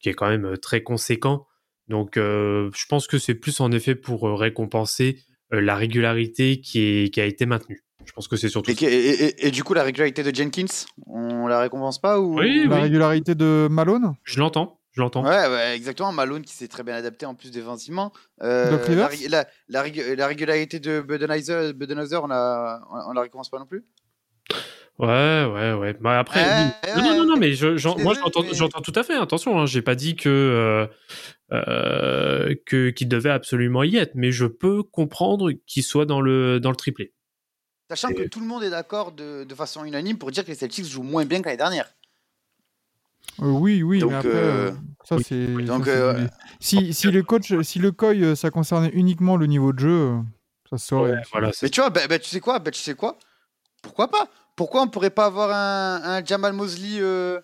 qui 0.00 0.08
est 0.08 0.14
quand 0.14 0.28
même 0.28 0.56
très 0.58 0.82
conséquent. 0.82 1.46
Donc, 1.88 2.16
euh, 2.16 2.70
je 2.74 2.84
pense 2.88 3.06
que 3.06 3.18
c'est 3.18 3.34
plus 3.34 3.60
en 3.60 3.70
effet 3.72 3.94
pour 3.94 4.26
euh, 4.28 4.34
récompenser 4.34 5.18
euh, 5.52 5.60
la 5.60 5.76
régularité 5.76 6.60
qui, 6.60 6.80
est, 6.80 7.10
qui 7.12 7.20
a 7.20 7.24
été 7.26 7.44
maintenue. 7.46 7.82
Je 8.06 8.12
pense 8.12 8.28
que 8.28 8.36
c'est 8.36 8.48
surtout 8.48 8.70
Et, 8.70 8.74
ça. 8.74 8.86
et- 8.86 8.94
et- 8.94 9.46
et 9.46 9.50
du 9.50 9.64
coup, 9.64 9.72
la 9.74 9.82
régularité 9.82 10.22
de 10.22 10.34
Jenkins, 10.34 10.66
on 11.06 11.46
la 11.46 11.60
récompense 11.60 12.00
pas 12.00 12.20
ou 12.20 12.38
Oui, 12.38 12.66
la 12.68 12.76
oui. 12.76 12.82
régularité 12.82 13.34
de 13.34 13.66
Malone? 13.70 14.14
Je 14.24 14.38
l'entends, 14.40 14.78
je 14.92 15.00
l'entends. 15.00 15.24
Ouais, 15.24 15.48
ouais, 15.48 15.74
exactement. 15.76 16.12
Malone 16.12 16.42
qui 16.42 16.52
s'est 16.54 16.68
très 16.68 16.82
bien 16.82 16.94
adapté 16.94 17.24
en 17.26 17.34
plus 17.34 17.50
défensivement. 17.50 18.12
Euh, 18.42 18.78
la, 18.88 19.08
la, 19.28 19.46
la 19.68 20.14
la 20.16 20.26
régularité 20.26 20.80
de 20.80 21.00
Budenholzer, 21.00 21.72
Budenholzer, 21.74 22.22
on, 22.24 22.26
la, 22.28 22.80
on, 22.90 23.10
on 23.10 23.12
la 23.12 23.22
récompense 23.22 23.50
pas 23.50 23.58
non 23.58 23.66
plus? 23.66 23.84
Ouais, 24.98 25.44
ouais, 25.52 25.72
ouais. 25.72 25.96
Bah 26.00 26.20
après, 26.20 26.44
oui. 26.44 26.92
non, 26.96 27.02
non, 27.02 27.16
non, 27.16 27.26
non, 27.30 27.36
mais 27.36 27.52
je, 27.54 27.66
moi 28.00 28.14
j'entends, 28.14 28.42
mais- 28.42 28.54
j'entends 28.54 28.80
tout 28.80 28.92
à 28.94 29.02
fait. 29.02 29.14
Attention, 29.16 29.58
hein, 29.58 29.66
j'ai 29.66 29.82
pas 29.82 29.96
dit 29.96 30.14
que 30.14 30.28
euh, 30.28 30.86
euh, 31.68 32.54
que 32.66 32.90
qu'il 32.90 33.08
devait 33.08 33.30
absolument 33.30 33.82
y 33.82 33.96
être, 33.96 34.14
mais 34.14 34.32
je 34.32 34.46
peux 34.46 34.82
comprendre 34.82 35.52
qu'il 35.66 35.82
soit 35.82 36.06
dans 36.06 36.20
le 36.20 36.60
dans 36.60 36.70
le 36.70 36.76
triplé. 36.76 37.12
Sachant 37.90 38.08
que 38.08 38.26
tout 38.26 38.40
le 38.40 38.46
monde 38.46 38.62
est 38.62 38.70
d'accord 38.70 39.12
de, 39.12 39.44
de 39.44 39.54
façon 39.54 39.84
unanime 39.84 40.18
pour 40.18 40.30
dire 40.30 40.44
que 40.44 40.48
les 40.48 40.54
Celtics 40.54 40.86
jouent 40.86 41.02
moins 41.02 41.24
bien 41.26 41.40
que 41.40 41.46
l'année 41.46 41.58
dernière. 41.58 41.92
Euh, 43.42 43.50
oui, 43.50 43.82
oui, 43.82 44.00
Donc, 44.00 44.10
mais 44.10 44.16
après, 44.16 44.28
euh, 44.28 44.68
euh, 44.68 44.72
ça 45.04 45.16
oui, 45.16 45.24
c'est. 45.28 45.46
oui, 45.54 45.66
ça, 45.66 45.72
donc, 45.76 45.86
c'est 45.86 45.96
euh, 45.96 46.14
des- 46.14 46.28
si, 46.60 46.94
si 46.94 47.10
le 47.10 47.22
coach, 47.22 47.52
si 47.62 47.78
le 47.78 47.90
COI, 47.92 48.14
euh, 48.14 48.34
ça 48.34 48.50
concernait 48.50 48.90
uniquement 48.90 49.36
le 49.36 49.46
niveau 49.46 49.72
de 49.72 49.78
jeu, 49.80 50.12
ça 50.70 50.78
se 50.78 50.86
saurait. 50.86 51.12
Ouais, 51.12 51.22
voilà, 51.32 51.52
c'est 51.52 51.66
Mais 51.66 51.70
tu 51.70 51.80
vois, 51.80 51.90
bah, 51.90 52.06
bah, 52.08 52.18
tu 52.18 52.28
sais 52.28 52.40
quoi 52.40 52.58
bah, 52.58 52.70
Tu 52.70 52.80
sais 52.80 52.94
quoi? 52.94 53.18
Pourquoi 53.82 54.08
pas? 54.08 54.28
Pourquoi 54.56 54.82
on 54.82 54.88
pourrait 54.88 55.10
pas 55.10 55.26
avoir 55.26 55.50
un, 55.50 56.00
un 56.04 56.24
Jamal 56.24 56.52
Mosley 56.52 57.00
euh, 57.00 57.40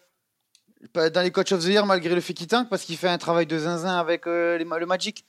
dans 0.95 1.23
les 1.23 1.31
Coach 1.31 1.53
of 1.53 1.63
the 1.65 1.69
Year 1.69 1.87
malgré 1.87 2.15
le 2.15 2.21
fait 2.21 2.35
qu'il 2.35 2.47
tank 2.47 2.69
parce 2.69 2.85
qu'il 2.85 2.97
fait 2.97 3.09
un 3.09 3.19
travail 3.19 3.47
de 3.47 3.59
zinzin 3.59 3.99
avec 3.99 4.27
euh, 4.27 4.57
les 4.59 4.65
le 4.65 4.87
Magic 4.87 5.25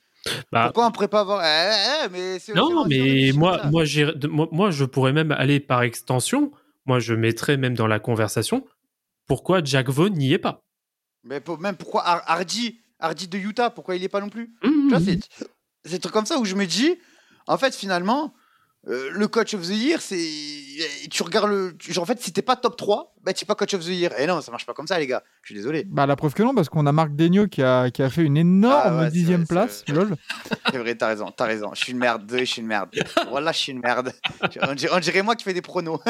Bah, 0.52 0.66
Pourquoi 0.66 0.88
on 0.88 0.92
pourrait 0.92 1.08
pas 1.08 1.22
avoir 1.22 1.44
Eh, 1.44 2.06
eh, 2.06 2.10
mais 2.10 2.40
c'est- 2.40 2.52
c'est 2.52 2.54
non, 2.54 2.86
mais 2.86 3.32
moi, 3.34 3.62
moi, 3.72 3.84
moi, 4.30 4.48
moi, 4.52 4.72
je 4.72 4.86
pourrais 4.86 5.14
même 5.14 5.32
aller 5.32 5.60
par 5.60 5.82
extension. 5.84 6.52
Moi, 6.86 7.00
je 7.00 7.14
mettrais 7.14 7.58
même 7.58 7.74
dans 7.76 7.88
la 7.88 8.00
conversation. 8.00 8.66
Pourquoi 9.28 9.64
Jack 9.64 9.90
Vaughn 9.90 10.14
n'y 10.14 10.34
est 10.34 10.38
pas? 10.40 10.62
Mais 11.24 11.40
pour- 11.40 11.60
même 11.60 11.76
pourquoi 11.76 12.02
Har- 12.08 12.24
Hardy, 12.28 12.80
Hardy 13.00 13.28
de 13.28 13.38
Utah, 13.38 13.70
pourquoi 13.70 13.96
il 13.96 14.04
est 14.04 14.10
pas 14.10 14.20
non 14.22 14.30
plus? 14.30 14.54
Mmh, 14.64 14.68
mmh. 14.96 15.00
c'est 15.06 15.20
c'est 15.84 15.92
des 15.94 16.00
trucs 16.00 16.14
comme 16.14 16.26
ça 16.28 16.38
où 16.38 16.46
je 16.46 16.56
me 16.56 16.66
dis, 16.66 16.98
en 17.48 17.58
fait, 17.58 17.76
finalement, 17.76 18.34
euh, 18.88 19.12
le 19.12 19.28
coach 19.28 19.54
of 19.54 19.62
the 19.62 19.70
year, 19.70 20.02
c'est. 20.02 20.28
Tu 21.12 21.22
regardes 21.22 21.50
le. 21.50 21.76
genre, 21.80 22.04
en 22.04 22.08
fait, 22.08 22.20
si 22.20 22.34
t'es 22.34 22.42
pas 22.42 22.56
top 22.56 22.76
3, 22.78 23.14
bah, 23.24 23.32
tu 23.32 23.44
es 23.44 23.46
pas 23.46 23.54
coach 23.54 23.76
of 23.76 23.82
the 23.86 23.90
year. 23.90 24.12
Et 24.20 24.26
non, 24.26 24.42
ça 24.42 24.50
marche 24.50 24.66
pas 24.66 24.74
comme 24.74 24.88
ça, 24.88 24.98
les 24.98 25.06
gars. 25.06 25.22
Je 25.44 25.50
suis 25.50 25.56
désolé. 25.56 25.86
Bah, 25.88 26.08
la 26.08 26.16
preuve 26.16 26.34
que 26.34 26.42
non, 26.42 26.56
parce 26.56 26.68
qu'on 26.68 26.88
a 26.88 26.92
Marc 26.92 27.16
Degno 27.16 27.48
qui 27.48 27.62
a, 27.62 27.92
qui 27.92 28.02
a 28.02 28.10
fait 28.10 28.24
une 28.24 28.38
énorme 28.38 28.82
Ah 28.84 28.98
ouais, 29.04 29.12
dixième 29.12 29.44
vrai, 29.44 29.48
place. 29.56 29.84
Lol. 29.88 30.16
C'est 30.72 30.80
vrai, 30.80 30.96
t'as 30.96 31.08
raison, 31.08 31.32
t'as 31.36 31.46
raison. 31.46 31.70
Je 31.76 31.84
suis 31.84 31.92
une 31.92 32.00
merde, 32.00 32.24
je 32.36 32.44
suis 32.44 32.62
une 32.62 32.68
merde. 32.68 32.90
Voilà, 33.30 33.52
je 33.52 33.58
suis 33.60 33.72
une 33.72 33.82
merde. 33.82 34.14
On 34.62 34.74
dirait, 34.74 34.96
on 34.96 35.00
dirait 35.00 35.22
moi 35.22 35.36
qui 35.36 35.44
fais 35.44 35.54
des 35.54 35.62
pronos. 35.62 36.00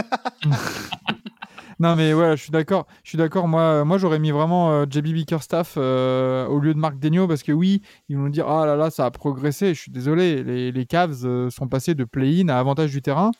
Non, 1.82 1.96
mais 1.96 2.14
ouais, 2.14 2.38
je 2.38 2.44
suis 2.44 2.52
d'accord. 2.52 2.86
Je 3.04 3.10
suis 3.10 3.18
d'accord. 3.18 3.48
Moi, 3.48 3.84
moi 3.86 3.98
j'aurais 3.98 4.20
mis 4.20 4.30
vraiment 4.30 4.72
euh, 4.72 4.86
JB 4.88 5.08
Bickerstaff 5.14 5.74
euh, 5.78 6.46
au 6.46 6.60
lieu 6.60 6.76
de 6.76 6.80
Marc 6.80 7.00
Degno 7.00 7.28
parce 7.28 7.42
que 7.42 7.52
oui, 7.52 7.82
ils 8.08 8.16
vont 8.18 8.24
nous 8.24 8.30
dire 8.30 8.48
ah 8.48 8.68
là 8.68 8.76
là, 8.76 8.92
ça 8.92 9.06
a 9.08 9.12
progressé. 9.12 9.74
Je 9.74 9.80
suis 9.80 9.92
désolé. 9.92 10.44
Les, 10.44 10.72
les 10.72 10.86
Cavs 10.86 11.26
euh, 11.26 11.50
sont 11.50 11.68
passés 11.68 11.96
de 11.96 12.04
play-in 12.04 12.50
à 12.50 12.60
avantage 12.60 12.92
du 12.92 13.02
terrain. 13.02 13.32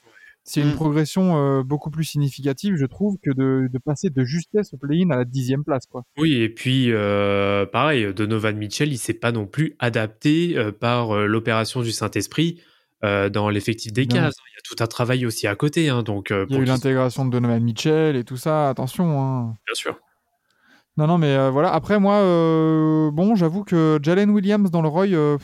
C'est 0.44 0.62
une 0.62 0.72
Mm. 0.72 0.76
progression 0.76 1.38
euh, 1.38 1.62
beaucoup 1.62 1.92
plus 1.92 2.04
significative, 2.04 2.76
je 2.76 2.88
trouve, 2.88 3.18
que 3.24 3.30
de, 3.30 3.70
de 3.72 3.78
passer 3.78 4.10
de 4.10 4.24
justesse 4.24 4.74
au 4.74 4.78
play-in 4.78 5.12
à 5.12 5.18
la 5.18 5.24
dixième 5.26 5.64
place. 5.64 5.86
Quoi. 5.86 6.02
Oui, 6.18 6.34
et 6.42 6.50
puis 6.50 6.88
euh, 6.92 7.68
pareil, 7.68 8.12
Donovan 8.12 8.58
Mitchell, 8.58 8.92
il 8.92 8.98
s'est 8.98 9.14
pas 9.14 9.32
non 9.32 9.46
plus 9.46 9.76
adapté 9.78 10.58
euh, 10.58 10.72
par 10.72 11.16
euh, 11.16 11.28
l'opération 11.28 11.84
du 11.84 11.92
Saint-Esprit 11.92 12.60
euh, 13.04 13.30
dans 13.30 13.50
l'effectif 13.50 13.92
des 13.94 14.06
Non. 14.06 14.16
Cavs. 14.16 14.34
Il 14.52 14.56
y 14.56 14.58
a 14.58 14.62
tout 14.64 14.84
un 14.84 14.88
travail 14.88 15.26
aussi 15.26 15.48
à 15.48 15.56
côté, 15.56 15.90
hein, 15.90 16.04
donc 16.04 16.32
euh, 16.32 16.46
Il 16.50 16.52
y 16.52 16.56
a 16.56 16.58
pour 16.58 16.64
eu 16.64 16.66
l'intégration 16.66 17.26
de 17.26 17.32
Donovan 17.32 17.62
Mitchell 17.64 18.16
et 18.16 18.24
tout 18.24 18.38
ça. 18.38 18.70
Attention. 18.70 19.22
Hein. 19.22 19.56
bien 19.66 19.76
sûr. 19.76 20.00
Non, 20.98 21.08
non, 21.08 21.18
mais 21.18 21.34
euh, 21.36 21.50
voilà. 21.50 21.74
Après, 21.74 22.00
moi, 22.00 22.16
euh, 22.16 23.10
bon, 23.12 23.36
j'avoue 23.36 23.64
que 23.64 23.98
Jalen 24.04 24.30
Williams 24.30 24.70
dans 24.72 24.82
le 24.82 24.90
Roy, 24.90 25.08
euh, 25.08 25.38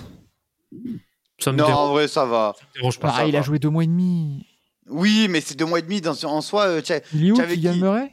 Ça 1.40 1.52
me 1.52 1.58
non, 1.58 1.66
dérange, 1.68 1.90
en 1.90 1.92
vrai, 1.94 2.08
ça 2.08 2.26
va. 2.26 2.54
ça 2.60 2.66
dérange 2.76 3.00
pas. 3.00 3.10
ah, 3.14 3.18
ça 3.20 3.26
il 3.28 3.36
a 3.36 3.42
joué 3.42 3.58
deux 3.60 3.70
mois 3.70 3.84
et 3.84 3.88
demi. 3.88 4.46
Oui, 4.90 5.28
mais 5.30 5.42
c'est 5.42 5.56
deux 5.58 5.66
mois 5.66 5.80
et 5.80 5.82
demi 5.84 6.02
dans, 6.02 6.22
en 6.26 6.42
soi. 6.42 6.68
Euh, 6.68 6.82
Il 7.14 7.28
est 7.28 7.32
où, 7.32 7.36
qui 7.36 7.70
Murray? 7.80 8.12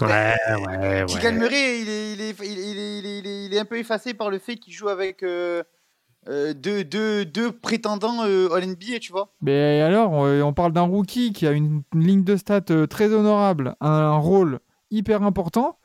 Ouais, 0.00 0.34
ouais, 0.48 1.04
ouais. 1.04 1.32
Murray, 1.32 1.80
il 1.82 1.88
est, 1.88 2.12
il, 2.14 2.20
est, 2.20 2.30
il, 2.40 2.58
est, 2.58 2.72
il 2.72 2.78
est- 2.78 2.98
il 3.18 3.26
est- 3.26 3.44
il 3.46 3.54
est 3.54 3.58
un 3.58 3.64
peu 3.64 3.78
effacé 3.78 4.14
par 4.14 4.30
le 4.30 4.38
fait 4.38 4.56
qu'il 4.56 4.72
joue 4.72 4.88
avec 4.88 5.22
euh, 6.28 6.52
deux, 6.54 6.84
deux, 6.84 7.24
deux 7.24 7.50
prétendants 7.52 8.24
euh, 8.24 8.52
All-NBA, 8.52 8.98
tu 9.00 9.12
vois. 9.12 9.32
Mais 9.40 9.80
alors, 9.80 10.12
on, 10.12 10.42
on 10.42 10.52
parle 10.52 10.72
d'un 10.72 10.82
rookie 10.82 11.32
qui 11.32 11.46
a 11.46 11.52
une, 11.52 11.82
une 11.94 12.06
ligne 12.06 12.24
de 12.24 12.36
stats 12.36 12.60
euh, 12.70 12.86
très 12.86 13.12
honorable, 13.12 13.76
un, 13.80 13.88
un 13.90 14.16
rôle 14.18 14.60
hyper 14.90 15.22
important, 15.22 15.78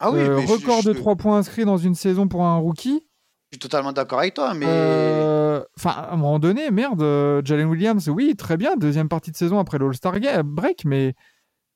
Ah 0.00 0.10
oui, 0.10 0.20
euh, 0.20 0.36
mais 0.36 0.44
record 0.44 0.82
je, 0.82 0.90
de 0.90 0.94
3 0.94 1.16
points 1.16 1.38
inscrits 1.38 1.64
dans 1.64 1.76
une 1.78 1.94
saison 1.94 2.28
pour 2.28 2.44
un 2.44 2.56
rookie. 2.56 3.06
je 3.50 3.56
suis 3.56 3.58
totalement 3.60 3.92
d'accord 3.92 4.18
avec 4.18 4.34
toi, 4.34 4.52
mais. 4.54 4.66
Euh, 4.68 5.64
Enfin, 5.76 5.90
à 5.90 6.12
un 6.12 6.16
moment 6.16 6.38
donné, 6.38 6.70
merde, 6.70 7.02
euh, 7.02 7.40
Jalen 7.44 7.68
Williams, 7.68 8.08
oui, 8.08 8.34
très 8.36 8.56
bien, 8.56 8.76
deuxième 8.76 9.08
partie 9.08 9.30
de 9.30 9.36
saison 9.36 9.58
après 9.58 9.78
l'All-Star 9.78 10.14
Break, 10.44 10.84
mais, 10.84 11.14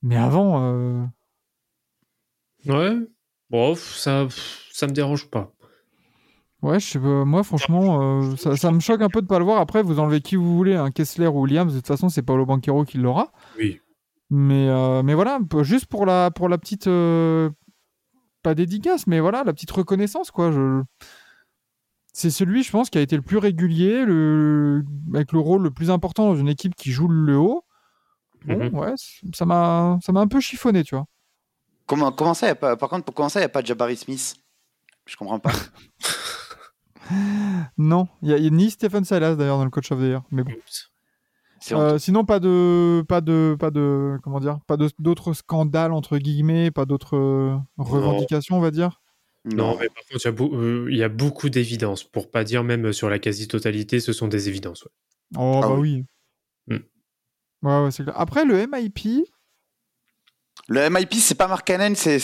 mais 0.02 0.16
avant, 0.16 0.60
euh, 0.62 1.04
Ouais. 2.66 2.96
Bon, 3.50 3.74
ça, 3.74 4.26
ça 4.72 4.86
me 4.86 4.92
dérange 4.92 5.28
pas. 5.30 5.52
Ouais, 6.62 6.80
je 6.80 6.86
sais 6.86 6.98
pas, 6.98 7.24
moi, 7.24 7.42
franchement, 7.42 8.20
euh, 8.22 8.36
ça, 8.36 8.56
ça 8.56 8.70
me 8.72 8.80
choque 8.80 9.02
un 9.02 9.08
peu 9.08 9.20
de 9.22 9.26
pas 9.26 9.38
le 9.38 9.44
voir. 9.44 9.60
Après, 9.60 9.82
vous 9.82 9.98
enlevez 9.98 10.20
qui 10.20 10.36
vous 10.36 10.56
voulez, 10.56 10.74
un 10.76 10.90
Kessler 10.90 11.26
ou 11.28 11.42
Williams, 11.42 11.72
de 11.72 11.78
toute 11.78 11.86
façon, 11.86 12.08
c'est 12.08 12.22
Paolo 12.22 12.46
Banquero 12.46 12.84
qui 12.84 12.98
l'aura. 12.98 13.32
Oui. 13.58 13.80
Mais, 14.30 14.68
euh, 14.68 15.02
mais 15.02 15.14
voilà, 15.14 15.38
juste 15.62 15.86
pour 15.86 16.06
la, 16.06 16.30
pour 16.30 16.48
la 16.48 16.58
petite. 16.58 16.86
euh, 16.86 17.50
pas 18.42 18.54
dédicace, 18.54 19.06
mais 19.06 19.20
voilà, 19.20 19.44
la 19.44 19.52
petite 19.52 19.70
reconnaissance, 19.70 20.30
quoi. 20.32 20.50
Je... 20.50 20.82
C'est 22.12 22.30
celui, 22.30 22.62
je 22.62 22.70
pense, 22.72 22.90
qui 22.90 22.98
a 22.98 23.00
été 23.00 23.14
le 23.16 23.22
plus 23.22 23.38
régulier, 23.38 24.04
le... 24.04 24.84
avec 25.14 25.32
le 25.32 25.38
rôle 25.38 25.62
le 25.62 25.70
plus 25.70 25.90
important 25.90 26.26
dans 26.28 26.36
une 26.36 26.48
équipe 26.48 26.74
qui 26.74 26.90
joue 26.92 27.08
le 27.08 27.36
haut. 27.36 27.64
Bon, 28.44 28.58
Mhm. 28.58 28.74
ouais, 28.76 28.92
c- 28.96 29.20
ça 29.34 29.46
m'a 29.46 29.98
ça 30.02 30.10
m'a 30.12 30.20
un 30.20 30.26
peu 30.26 30.40
chiffonné, 30.40 30.82
tu 30.82 30.96
vois. 30.96 31.04
Comment, 31.86 32.10
comment 32.10 32.34
ça, 32.34 32.48
y 32.48 32.50
a 32.50 32.54
pas, 32.56 32.76
par 32.76 32.88
contre, 32.88 33.04
pour 33.04 33.14
commencer, 33.14 33.38
il 33.38 33.42
n'y 33.42 33.46
a 33.46 33.48
pas 33.48 33.62
de 33.62 33.66
Jabari 33.68 33.96
Smith? 33.96 34.34
Je 35.06 35.16
comprends 35.16 35.38
pas. 35.38 35.52
Non, 37.78 38.08
il 38.22 38.30
y, 38.30 38.34
a- 38.34 38.50
ni 38.50 38.70
Stephen 38.70 39.04
Silas 39.04 39.36
d'ailleurs 39.36 39.58
dans 39.58 39.64
le 39.64 39.70
coach 39.70 39.90
of 39.92 39.98
the 39.98 40.02
year. 40.02 40.22
Mais 40.30 40.44
bon. 40.44 40.52
Euh, 41.72 41.98
sinon, 41.98 42.24
pas 42.24 42.40
de, 42.40 43.04
pas 43.08 43.20
de, 43.20 43.56
pas 43.58 43.70
de, 43.70 44.18
comment 44.22 44.40
dire, 44.40 44.58
pas 44.66 44.76
d'autres 44.98 45.32
scandales 45.32 45.92
entre 45.92 46.18
guillemets, 46.18 46.70
pas 46.70 46.86
d'autres 46.86 47.16
euh, 47.16 47.56
revendications, 47.78 48.56
on 48.56 48.60
va 48.60 48.70
dire? 48.72 49.00
Non, 49.44 49.76
mais 49.78 49.88
par 49.88 50.04
contre, 50.04 50.20
il 50.22 50.24
y 50.24 50.28
a 50.28 50.32
beau- 50.32 50.54
euh, 50.54 50.86
il 50.90 50.96
y, 50.96 51.02
a 51.02 51.08
beaucoup 51.08 51.48
d'évidences. 51.48 52.04
Pour 52.04 52.30
pas 52.30 52.44
dire 52.44 52.62
même 52.64 52.92
sur 52.92 53.08
la 53.10 53.18
quasi-totalité, 53.18 54.00
ce 54.00 54.12
sont 54.12 54.28
des 54.28 54.48
évidences. 54.48 54.84
ouais. 54.84 54.90
Oh 55.36 55.60
Ah 55.62 55.68
bah 55.68 55.74
oui. 55.74 56.04
oui. 56.68 56.76
Hmm. 56.76 57.66
Ouais, 57.66 57.84
ouais, 57.84 57.90
c'est 57.90 58.02
clair. 58.04 58.18
Après 58.18 58.44
le 58.44 58.66
MIP, 58.66 59.24
Le 60.68 60.88
MIP, 60.90 61.14
c'est 61.14 61.34
pas 61.34 61.48
Mark 61.48 61.66
Cannon, 61.66 61.94
c'est 61.96 62.18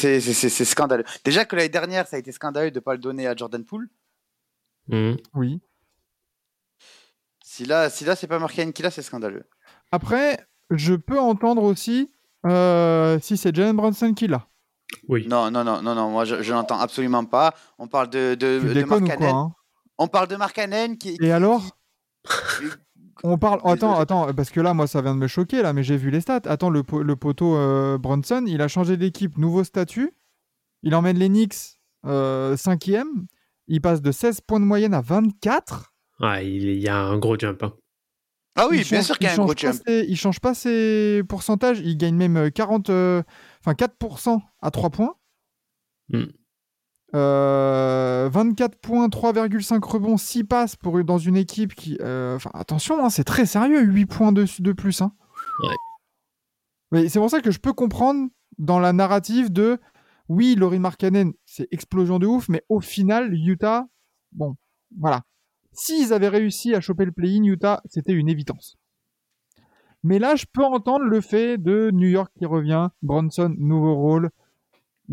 scandaleux. 0.65 1.05
Déjà 1.25 1.45
que 1.45 1.57
l'année 1.57 1.69
dernière, 1.69 2.07
ça 2.07 2.17
a 2.17 2.19
été 2.19 2.31
scandaleux 2.33 2.71
de 2.71 2.77
ne 2.77 2.81
pas 2.81 2.93
le 2.93 2.99
donner 2.99 3.27
à 3.27 3.35
Jordan 3.35 3.65
Poole. 3.65 3.89
Mhm. 4.89 5.17
oui. 5.35 5.61
Si 7.45 7.65
là, 7.65 7.91
si 7.91 8.05
là 8.05 8.15
c'est 8.17 8.27
pas 8.27 8.39
Mark 8.39 8.55
Cannon 8.55 8.73
qui 8.73 8.83
l'a, 8.83 8.91
c'est 8.91 9.03
scandaleux. 9.03 9.45
Après, 9.91 10.47
je 10.71 10.95
peux 10.95 11.19
entendre 11.19 11.63
aussi 11.63 12.13
euh, 12.47 13.19
si 13.21 13.37
c'est 13.37 13.55
Jalen 13.55 13.77
Brunson 13.77 14.15
qui 14.15 14.29
l'a. 14.29 14.47
Oui. 15.09 15.27
Non, 15.29 15.51
non, 15.51 15.65
non, 15.65 15.83
non, 15.83 15.95
non, 15.95 16.11
moi 16.11 16.25
je, 16.25 16.43
je 16.43 16.53
l'entends 16.53 16.79
absolument 16.79 17.25
pas. 17.25 17.55
On 17.79 17.89
parle 17.89 18.11
de, 18.11 18.35
de, 18.35 18.61
Tu 18.61 18.67
de 18.69 18.73
déconnes 18.75 19.05
Mark 19.07 19.15
ou 19.15 19.23
quoi 19.23 19.31
hein? 19.31 19.53
On 19.99 20.09
parle 20.09 20.29
de 20.29 20.37
Markkanen 20.37 20.97
qui. 20.97 21.17
Et 21.21 21.33
alors? 21.33 21.77
On 23.25 23.37
parle. 23.37 23.61
Attends, 23.65 23.99
attends, 23.99 24.33
parce 24.33 24.51
que 24.51 24.61
là, 24.61 24.75
moi, 24.75 24.87
ça 24.87 25.03
vient 25.03 25.15
de 25.15 25.19
me 25.21 25.27
choquer, 25.27 25.61
là, 25.63 25.73
mais 25.73 25.83
j'ai 25.83 25.97
vu 25.97 26.11
les 26.11 26.21
stats. 26.21 26.41
Attends, 26.45 26.71
le, 26.71 26.85
po- 26.85 27.03
le 27.03 27.17
poteau 27.17 27.57
euh, 27.57 27.99
Bronson, 27.99 28.45
il 28.47 28.63
a 28.63 28.69
changé 28.69 28.97
d'équipe, 28.97 29.37
nouveau 29.39 29.65
statut. 29.65 30.13
Il 30.85 30.95
emmène 30.95 31.19
les 31.19 31.29
Knicks 31.29 31.81
euh, 32.07 32.57
cinquième. 32.57 33.27
Il 33.69 33.81
passe 33.81 34.03
de 34.03 34.11
16 34.13 34.41
points 34.41 34.61
de 34.61 34.65
moyenne 34.65 34.95
à 34.95 35.01
24. 35.01 35.93
Ouais, 36.21 36.51
il 36.51 36.79
y 36.81 36.89
a 36.89 36.97
un 36.99 37.19
gros 37.19 37.39
jump. 37.39 37.63
hein. 37.63 37.73
Ah 38.57 38.67
oui, 38.69 38.79
Il 38.81 38.85
bien 38.89 38.99
change- 38.99 39.07
sûr 39.07 39.19
qu'il 39.19 39.27
y 39.27 39.31
a 39.31 39.35
un 39.35 39.37
gros 39.37 39.55
jump. 39.57 39.81
ses- 39.87 40.07
il 40.09 40.17
change 40.17 40.41
pas 40.41 40.53
ses 40.55 41.23
pourcentages. 41.29 41.79
Il 41.81 41.97
gagne 41.97 42.17
même 42.17 42.37
euh, 42.37 42.51
40, 42.51 42.91
euh, 42.91 43.23
enfin 43.61 43.75
4% 43.75 44.41
à 44.61 44.71
3 44.73 44.91
points. 44.91 45.15
Hmm. 46.09 46.25
Euh, 47.15 48.29
24 48.33 48.77
points, 48.81 49.09
3,5 49.09 49.83
rebonds, 49.85 50.17
6 50.17 50.45
passes 50.45 50.77
pour, 50.77 51.03
dans 51.05 51.19
une 51.19 51.37
équipe 51.37 51.75
qui. 51.75 51.97
euh, 52.01 52.37
Enfin, 52.37 52.51
attention, 52.55 53.03
hein, 53.05 53.11
c'est 53.11 53.25
très 53.25 53.47
sérieux, 53.47 53.81
8 53.83 54.07
points 54.07 54.33
de, 54.33 54.45
de 54.59 54.73
plus. 54.73 55.01
hein. 55.03 55.13
Ouais. 55.63 55.75
Mais 56.93 57.09
c'est 57.09 57.19
pour 57.19 57.31
ça 57.31 57.41
que 57.41 57.51
je 57.51 57.59
peux 57.61 57.73
comprendre 57.73 58.29
dans 58.59 58.79
la 58.81 58.93
narrative 58.93 59.53
de 59.53 59.79
oui, 60.29 60.55
Laurie 60.55 60.79
Markkanen, 60.79 61.33
c'est 61.45 61.69
explosion 61.71 62.19
de 62.19 62.27
ouf, 62.27 62.49
mais 62.49 62.63
au 62.69 62.81
final, 62.81 63.35
Utah, 63.35 63.87
bon, 64.33 64.57
voilà. 64.99 65.23
S'ils 65.73 66.13
avaient 66.13 66.29
réussi 66.29 66.75
à 66.75 66.81
choper 66.81 67.05
le 67.05 67.13
play-in, 67.13 67.45
Utah, 67.45 67.83
c'était 67.87 68.13
une 68.13 68.29
évidence. 68.29 68.77
Mais 70.03 70.19
là, 70.19 70.37
je 70.37 70.45
peux 70.53 70.65
entendre 70.65 71.05
le 71.05 71.21
fait 71.21 71.59
de 71.59 71.91
New 71.93 72.09
York 72.09 72.33
qui 72.39 72.47
revient, 72.47 72.89
Bronson, 73.03 73.55
nouveau 73.59 73.95
rôle. 73.97 74.31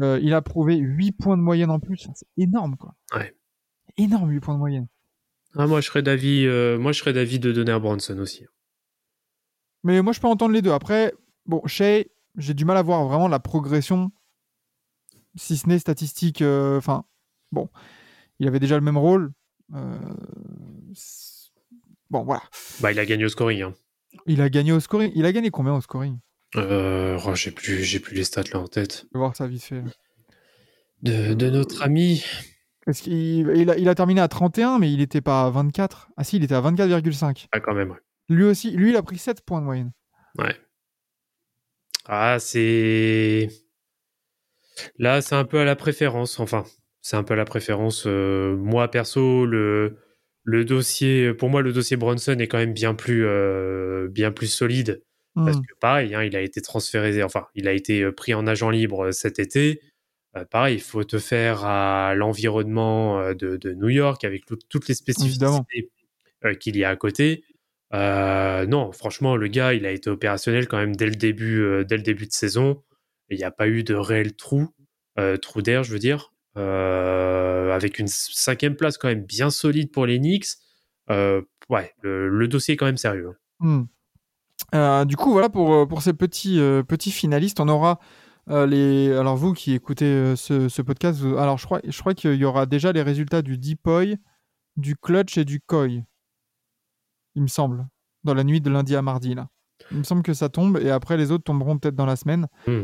Euh, 0.01 0.19
il 0.22 0.34
a 0.34 0.41
prouvé 0.41 0.75
8 0.75 1.13
points 1.13 1.38
de 1.38 1.41
moyenne 1.41 1.72
en 1.72 1.79
plus. 1.79 2.01
Enfin, 2.03 2.13
c'est 2.15 2.27
énorme, 2.38 2.75
quoi. 2.77 2.95
Ouais. 3.15 3.36
Énorme, 3.98 4.29
8 4.29 4.39
points 4.41 4.53
de 4.53 4.60
moyenne. 4.60 4.88
Ah, 5.55 5.67
moi, 5.67 5.81
je 5.81 5.88
serais 5.88 6.03
d'avis, 6.03 6.45
euh, 6.45 6.77
moi, 6.77 6.91
je 6.91 7.00
serais 7.00 7.13
d'avis 7.13 7.39
de 7.39 7.51
donner 7.51 7.72
à 7.72 7.79
Bronson 7.79 8.17
aussi. 8.19 8.45
Mais 9.84 10.01
moi, 10.01 10.13
je 10.13 10.19
peux 10.19 10.27
entendre 10.27 10.53
les 10.53 10.62
deux. 10.62 10.72
Après, 10.72 11.13
bon, 11.45 11.62
Shea, 11.65 12.05
j'ai 12.38 12.53
du 12.53 12.65
mal 12.65 12.77
à 12.77 12.81
voir 12.81 13.05
vraiment 13.05 13.27
la 13.27 13.39
progression, 13.39 14.12
si 15.35 15.57
ce 15.57 15.67
n'est 15.67 15.79
statistique. 15.79 16.41
euh, 16.41 16.77
Enfin, 16.77 17.05
bon, 17.51 17.69
il 18.39 18.47
avait 18.47 18.59
déjà 18.59 18.75
le 18.75 18.81
même 18.81 18.97
rôle. 18.97 19.31
Euh, 19.73 19.97
bon, 22.09 22.23
voilà. 22.23 22.43
Bah, 22.81 22.91
il 22.91 22.99
a 22.99 23.05
gagné 23.05 23.25
au 23.25 23.29
scoring. 23.29 23.61
Hein. 23.63 23.73
Il 24.25 24.41
a 24.41 24.49
gagné 24.49 24.71
au 24.71 24.79
scoring. 24.79 25.11
Il 25.15 25.25
a 25.25 25.31
gagné 25.31 25.49
combien 25.51 25.73
au 25.73 25.81
scoring? 25.81 26.17
Euh, 26.55 27.19
oh, 27.25 27.35
j'ai 27.35 27.51
plus, 27.51 27.83
j'ai 27.83 27.99
plus 27.99 28.15
les 28.15 28.23
stats 28.23 28.43
là 28.53 28.59
en 28.59 28.67
tête. 28.67 29.05
Je 29.11 29.17
vais 29.17 29.19
voir 29.19 29.35
ça 29.35 29.47
vite 29.47 29.63
fait. 29.63 29.83
De, 31.01 31.33
de 31.33 31.49
notre 31.49 31.81
ami. 31.83 32.23
Est-ce 32.87 33.01
qu'il 33.03 33.13
il 33.55 33.69
a, 33.69 33.77
il 33.77 33.89
a 33.89 33.95
terminé 33.95 34.21
à 34.21 34.27
31, 34.27 34.79
mais 34.79 34.91
il 34.91 34.99
n'était 34.99 35.21
pas 35.21 35.45
à 35.45 35.49
24. 35.49 36.09
Ah 36.17 36.23
si, 36.23 36.37
il 36.37 36.43
était 36.43 36.55
à 36.55 36.61
24,5. 36.61 37.47
Ah, 37.51 37.59
quand 37.59 37.73
même. 37.73 37.91
ouais. 37.91 37.97
Lui 38.29 38.43
aussi, 38.43 38.71
lui, 38.71 38.91
il 38.91 38.95
a 38.95 39.03
pris 39.03 39.17
7 39.17 39.41
points 39.41 39.59
de 39.59 39.65
moyenne. 39.65 39.91
Ouais. 40.37 40.55
Ah, 42.07 42.37
c'est. 42.39 43.49
Là, 44.98 45.22
c'est 45.22 45.36
un 45.36 45.46
peu 45.46 45.60
à 45.60 45.65
la 45.65 45.75
préférence. 45.75 46.39
Enfin, 46.39 46.65
c'est 47.01 47.15
un 47.17 47.24
peu 47.24 47.34
à 47.34 47.38
la 47.38 47.46
préférence. 47.46 48.03
Euh, 48.08 48.55
moi, 48.55 48.89
perso, 48.89 49.46
le, 49.46 49.98
le 50.44 50.65
dossier. 50.65 51.34
Pour 51.34 51.50
moi, 51.50 51.62
le 51.62 51.72
dossier 51.74 51.98
Bronson 51.98 52.38
est 52.39 52.48
quand 52.48 52.58
même 52.58 52.74
bien 52.74 52.94
plus, 52.94 53.25
euh, 53.25 54.08
bien 54.10 54.32
plus 54.32 54.48
solide. 54.48 55.01
Parce 55.36 55.58
Hmm. 55.58 55.62
que, 55.62 55.74
pareil, 55.82 56.15
hein, 56.15 56.24
il 56.24 56.36
a 56.36 56.41
été 56.41 56.62
transféré. 56.62 57.22
Enfin, 57.24 57.46
il 57.55 57.67
a 57.67 57.74
été 57.74 58.01
euh, 58.03 58.12
pris 58.13 58.34
en 58.34 58.48
agent 58.48 58.70
libre 58.70 59.12
cet 59.12 59.38
été. 59.39 59.82
Euh, 60.38 60.46
pareil, 60.46 60.75
il 60.75 60.82
faut 60.82 61.03
te 61.03 61.17
faire 61.20 61.65
à 61.65 62.13
l'environnement 62.15 63.34
de, 63.34 63.58
de 63.58 63.74
New 63.74 63.89
York 63.89 64.24
avec 64.24 64.46
tout- 64.46 64.58
toutes 64.70 64.88
les 64.88 64.96
spécificités 64.96 65.89
qu'il 66.60 66.77
y 66.77 66.84
a 66.84 66.89
à 66.89 66.96
côté. 66.96 67.44
Non, 67.94 68.91
franchement, 68.91 69.36
le 69.36 69.48
gars, 69.48 69.74
il 69.74 69.86
a 69.86 69.91
été 69.91 70.10
opérationnel 70.10 70.67
quand 70.67 70.77
même 70.77 70.96
dès 70.96 71.05
le 71.05 71.15
début, 71.15 71.86
dès 71.86 71.98
le 71.98 72.03
début 72.03 72.27
de 72.27 72.32
saison. 72.32 72.84
Il 73.29 73.38
n'y 73.38 73.44
a 73.44 73.51
pas 73.51 73.68
eu 73.68 73.83
de 73.83 73.96
réel 73.96 74.35
trou, 74.35 74.68
euh, 75.20 75.38
trou 75.38 75.61
d'air, 75.61 75.83
je 75.83 75.92
veux 75.92 76.00
dire. 76.00 76.31
Euh, 76.57 77.74
avec 77.74 78.00
une 78.00 78.07
cinquième 78.07 78.75
place 78.75 78.98
quand 78.98 79.07
même 79.09 79.24
bien 79.25 79.50
solide 79.50 79.92
pour 79.92 80.05
les 80.05 80.20
Knicks. 80.20 80.48
Euh, 81.09 81.42
ouais, 81.70 81.94
le, 82.01 82.29
le 82.29 82.48
dossier 82.48 82.74
est 82.75 82.77
quand 82.77 82.85
même 82.85 82.98
sérieux. 82.98 83.29
hein. 83.61 83.81
Hmm. 83.81 83.85
Euh, 84.74 85.05
du 85.05 85.16
coup, 85.18 85.31
voilà 85.31 85.50
pour, 85.50 85.88
pour 85.88 86.01
ces 86.01 86.14
petits, 86.14 86.57
petits 86.88 87.11
finalistes. 87.11 87.59
On 87.59 87.68
aura 87.68 88.00
euh, 88.50 88.66
les. 88.66 89.11
Alors, 89.14 89.35
vous 89.35 89.53
qui 89.53 89.74
écoutez 89.74 90.05
euh, 90.05 90.35
ce, 90.35 90.70
ce 90.70 90.81
podcast, 90.81 91.20
vous- 91.20 91.38
alors 91.38 91.57
je 91.57 91.66
crois, 91.66 91.81
je 91.85 92.00
crois 92.00 92.14
qu'il 92.14 92.35
y 92.35 92.46
aura 92.46 92.66
déjà 92.66 92.92
les 92.92 93.01
résultats 93.01 93.42
du 93.42 93.57
Deepoy, 93.57 94.18
du 94.77 94.96
Clutch 94.96 95.38
et 95.38 95.46
du 95.46 95.59
Koi. 95.59 95.88
Il 97.35 97.42
me 97.42 97.48
semble. 97.48 97.85
Dans 98.24 98.33
la 98.33 98.44
nuit 98.44 98.61
de 98.61 98.70
lundi 98.70 98.96
à 98.96 99.01
mardi, 99.01 99.35
là. 99.35 99.50
Il 99.92 99.98
me 99.98 100.03
semble 100.03 100.24
que 100.24 100.33
ça 100.33 100.50
tombe 100.50 100.77
et 100.77 100.90
après 100.90 101.18
les 101.18 101.31
autres 101.31 101.44
tomberont 101.44 101.77
peut-être 101.77 101.96
dans 101.96 102.05
la 102.05 102.16
semaine. 102.16 102.48
Hmm. 102.66 102.83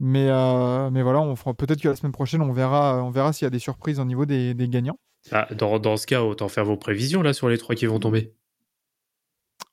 Mais, 0.00 0.28
euh, 0.28 0.90
mais 0.90 1.02
voilà, 1.02 1.20
on 1.20 1.36
fera 1.36 1.54
peut-être 1.54 1.80
que 1.80 1.88
la 1.88 1.96
semaine 1.96 2.12
prochaine, 2.12 2.42
on 2.42 2.52
verra, 2.52 3.02
on 3.02 3.10
verra 3.10 3.32
s'il 3.32 3.46
y 3.46 3.48
a 3.48 3.50
des 3.50 3.58
surprises 3.58 4.00
au 4.00 4.04
niveau 4.04 4.26
des, 4.26 4.52
des 4.54 4.68
gagnants. 4.68 4.98
Ah, 5.32 5.46
dans, 5.54 5.78
dans 5.78 5.96
ce 5.96 6.06
cas, 6.06 6.22
autant 6.22 6.48
faire 6.48 6.64
vos 6.64 6.76
prévisions 6.76 7.22
là 7.22 7.32
sur 7.32 7.48
les 7.48 7.56
trois 7.58 7.74
qui 7.74 7.86
vont 7.86 7.98
tomber. 8.00 8.34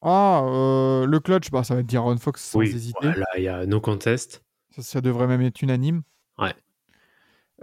Ah, 0.01 0.43
euh, 0.45 1.05
le 1.05 1.19
Clutch, 1.19 1.51
bah, 1.51 1.63
ça 1.63 1.73
va 1.75 1.81
être 1.81 1.88
D'Aaron 1.88 2.17
Fox 2.17 2.41
sans 2.41 2.60
oui, 2.60 2.69
hésiter. 2.69 2.97
voilà, 3.01 3.25
il 3.38 3.43
y 3.43 3.47
a 3.47 3.65
no 3.65 3.81
contest. 3.81 4.43
Ça, 4.75 4.81
ça 4.81 5.01
devrait 5.01 5.27
même 5.27 5.41
être 5.41 5.62
unanime. 5.62 6.03
Ouais. 6.38 6.53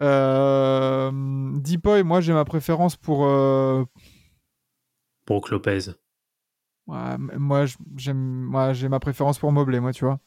Euh, 0.00 1.10
Deepoy, 1.56 2.02
moi 2.04 2.20
j'ai 2.20 2.32
ma 2.32 2.44
préférence 2.44 2.96
pour. 2.96 3.26
euh, 3.26 3.84
Brook 5.26 5.50
Lopez. 5.50 5.90
ouais, 6.86 7.18
moi 7.36 7.64
j'ai 7.96 8.12
ma 8.12 9.00
préférence 9.00 9.38
pour 9.38 9.50
Mobley, 9.52 9.80
moi 9.80 9.92
tu 9.92 10.04
vois. 10.04 10.20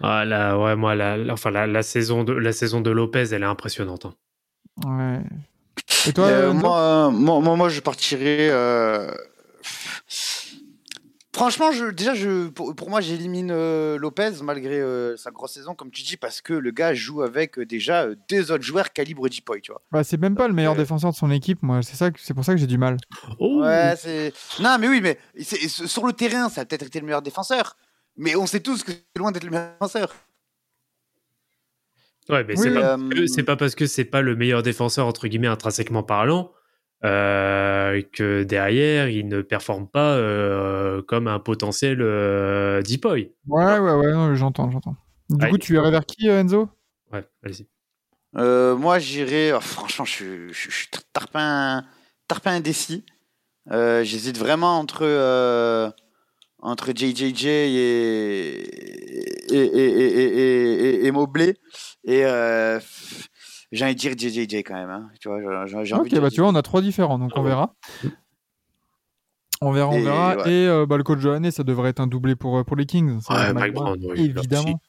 Ah 0.00 0.24
là, 0.24 0.58
ouais, 0.58 0.76
moi, 0.76 0.94
la, 0.94 1.16
la- 1.16 1.32
enfin, 1.32 1.50
la, 1.50 1.66
la 1.66 1.82
saison 1.82 2.24
de, 2.24 2.32
la 2.32 2.52
saison 2.52 2.80
de 2.80 2.90
Lopez, 2.90 3.32
elle 3.32 3.42
est 3.42 3.46
impressionnante. 3.46 4.06
hein. 4.06 4.14
Ouais. 4.84 5.20
Et 6.06 6.12
toi, 6.12 6.26
Euh, 6.26 6.52
moi, 6.52 6.78
euh, 6.80 7.10
moi, 7.10 7.40
moi, 7.40 7.56
moi, 7.56 7.68
je 7.68 7.80
partirais. 7.80 8.48
euh, 8.50 9.10
Franchement, 11.34 11.72
je, 11.72 11.86
déjà, 11.86 12.14
je, 12.14 12.46
pour, 12.48 12.76
pour 12.76 12.90
moi, 12.90 13.00
j'élimine 13.00 13.50
euh, 13.50 13.98
Lopez 13.98 14.30
malgré 14.44 14.80
euh, 14.80 15.16
sa 15.16 15.32
grosse 15.32 15.52
saison, 15.54 15.74
comme 15.74 15.90
tu 15.90 16.02
dis, 16.02 16.16
parce 16.16 16.40
que 16.40 16.52
le 16.52 16.70
gars 16.70 16.94
joue 16.94 17.22
avec 17.22 17.58
euh, 17.58 17.66
déjà 17.66 18.02
euh, 18.04 18.14
deux 18.30 18.52
autres 18.52 18.62
joueurs 18.62 18.92
calibre 18.92 19.28
Deepoy, 19.28 19.60
tu 19.60 19.72
vois. 19.72 19.82
Bah, 19.90 20.04
c'est 20.04 20.16
même 20.16 20.36
pas 20.36 20.46
le 20.46 20.54
meilleur 20.54 20.74
Euh, 20.74 20.76
défenseur 20.76 21.10
de 21.10 21.16
son 21.16 21.32
équipe, 21.32 21.60
moi. 21.64 21.82
C'est 21.82 21.96
ça, 21.96 22.12
que- 22.12 22.20
c'est 22.22 22.34
pour 22.34 22.44
ça 22.44 22.52
que 22.54 22.60
j'ai 22.60 22.68
du 22.68 22.78
mal. 22.78 22.98
Oh, 23.40 23.62
Ouais, 23.62 23.94
c'est. 23.98 24.32
Non, 24.60 24.76
mais 24.78 24.86
oui, 24.88 25.00
mais 25.00 25.18
sur 25.42 26.06
le 26.06 26.12
terrain, 26.12 26.48
ça 26.50 26.60
a 26.60 26.64
peut-être 26.66 26.86
été 26.86 27.00
le 27.00 27.06
meilleur 27.06 27.22
défenseur, 27.22 27.76
mais 28.16 28.36
on 28.36 28.46
sait 28.46 28.60
tous 28.60 28.82
que 28.84 28.92
c'est 28.92 29.18
loin 29.18 29.32
d'être 29.32 29.44
le 29.44 29.50
meilleur 29.50 29.72
défenseur. 29.72 30.14
Ouais, 32.30 32.42
mais 32.44 32.54
Oui, 32.56 32.60
c'est 32.62 32.72
pas, 32.72 32.94
euh, 32.94 33.08
que- 33.10 33.26
c'est 33.26 33.42
pas 33.42 33.56
parce 33.56 33.74
que 33.74 33.86
c'est 33.86 34.04
pas 34.04 34.22
le 34.22 34.34
meilleur 34.34 34.62
défenseur, 34.62 35.06
entre 35.06 35.28
guillemets, 35.28 35.46
intrinsèquement 35.46 36.02
parlant, 36.02 36.52
euh, 37.04 38.00
que 38.14 38.44
derrière, 38.44 39.08
il 39.10 39.28
ne 39.28 39.42
performe 39.42 39.86
pas 39.88 40.14
euh, 40.16 41.02
comme 41.02 41.28
un 41.28 41.38
potentiel 41.38 41.98
euh, 42.00 42.80
Deepoy. 42.80 43.32
Ouais, 43.46 43.78
ouais, 43.78 43.92
ouais, 43.92 44.12
non, 44.12 44.34
j'entends, 44.34 44.70
j'entends. 44.70 44.96
Du 45.28 45.46
coup, 45.48 45.58
tu 45.58 45.74
irais 45.74 45.90
vers 45.90 46.06
qui, 46.06 46.28
Enzo? 46.28 46.68
Ouais, 47.12 47.24
allez-y. 47.42 47.66
Euh, 48.36 48.74
moi, 48.74 48.98
j'irais. 48.98 49.52
oh, 49.52 49.60
franchement, 49.60 50.04
je 50.06 50.10
suis, 50.10 50.48
je, 50.48 50.58
suis- 50.58 50.70
je 50.70 50.76
suis 50.76 50.88
tarpin, 51.12 51.84
tarpin 52.26 52.52
indécis. 52.52 53.04
Euh, 53.70 54.02
J'hésite 54.04 54.38
vraiment 54.38 54.78
entre, 54.78 55.02
euh, 55.04 55.90
entre 56.64 56.92
JJJ 56.94 57.44
et, 57.46 58.60
et, 59.50 59.54
et, 59.54 59.86
et, 59.86 60.18
et, 60.18 60.84
et, 61.02 61.06
et 61.06 61.10
Mobley. 61.12 61.54
Et 62.04 62.24
euh, 62.24 62.80
j'ai 63.70 63.84
envie 63.84 63.94
de 63.94 63.98
dire 64.00 64.12
JJJ 64.18 64.62
quand 64.64 64.74
même. 64.74 64.90
hein. 64.90 65.08
Tu 65.20 65.28
vois, 65.28 65.40
j'ai- 65.66 65.84
j'ai 65.84 65.94
envie 65.94 66.00
Ok, 66.02 66.04
de 66.06 66.14
dire 66.14 66.22
bah 66.22 66.30
tu 66.30 66.40
vois, 66.40 66.50
on 66.50 66.54
a 66.54 66.62
trois 66.62 66.80
différents, 66.82 67.18
donc 67.18 67.32
Ah 67.34 67.38
on 67.40 67.42
ouais. 67.42 67.48
verra. 67.50 67.74
On 69.60 69.70
verra, 69.72 69.90
on 69.90 69.98
Et, 69.98 70.02
verra. 70.02 70.36
ouais. 70.36 70.52
Et 70.52 70.66
euh, 70.66 70.84
bah, 70.86 70.96
le 70.96 71.04
coach 71.04 71.22
l'année, 71.22 71.50
ça 71.50 71.62
devrait 71.64 71.90
être 71.90 72.00
un 72.00 72.06
doublé 72.06 72.34
pour, 72.36 72.58
euh, 72.58 72.64
pour 72.64 72.76
les 72.76 72.86
Kings. 72.86 73.20
Ça 73.20 73.34
va 73.34 73.40
Ouais, 73.40 73.46
être 73.50 73.54
Mike 73.54 73.74
Brown, 73.74 73.98
oui, 74.02 74.32
évidemment. 74.36 74.80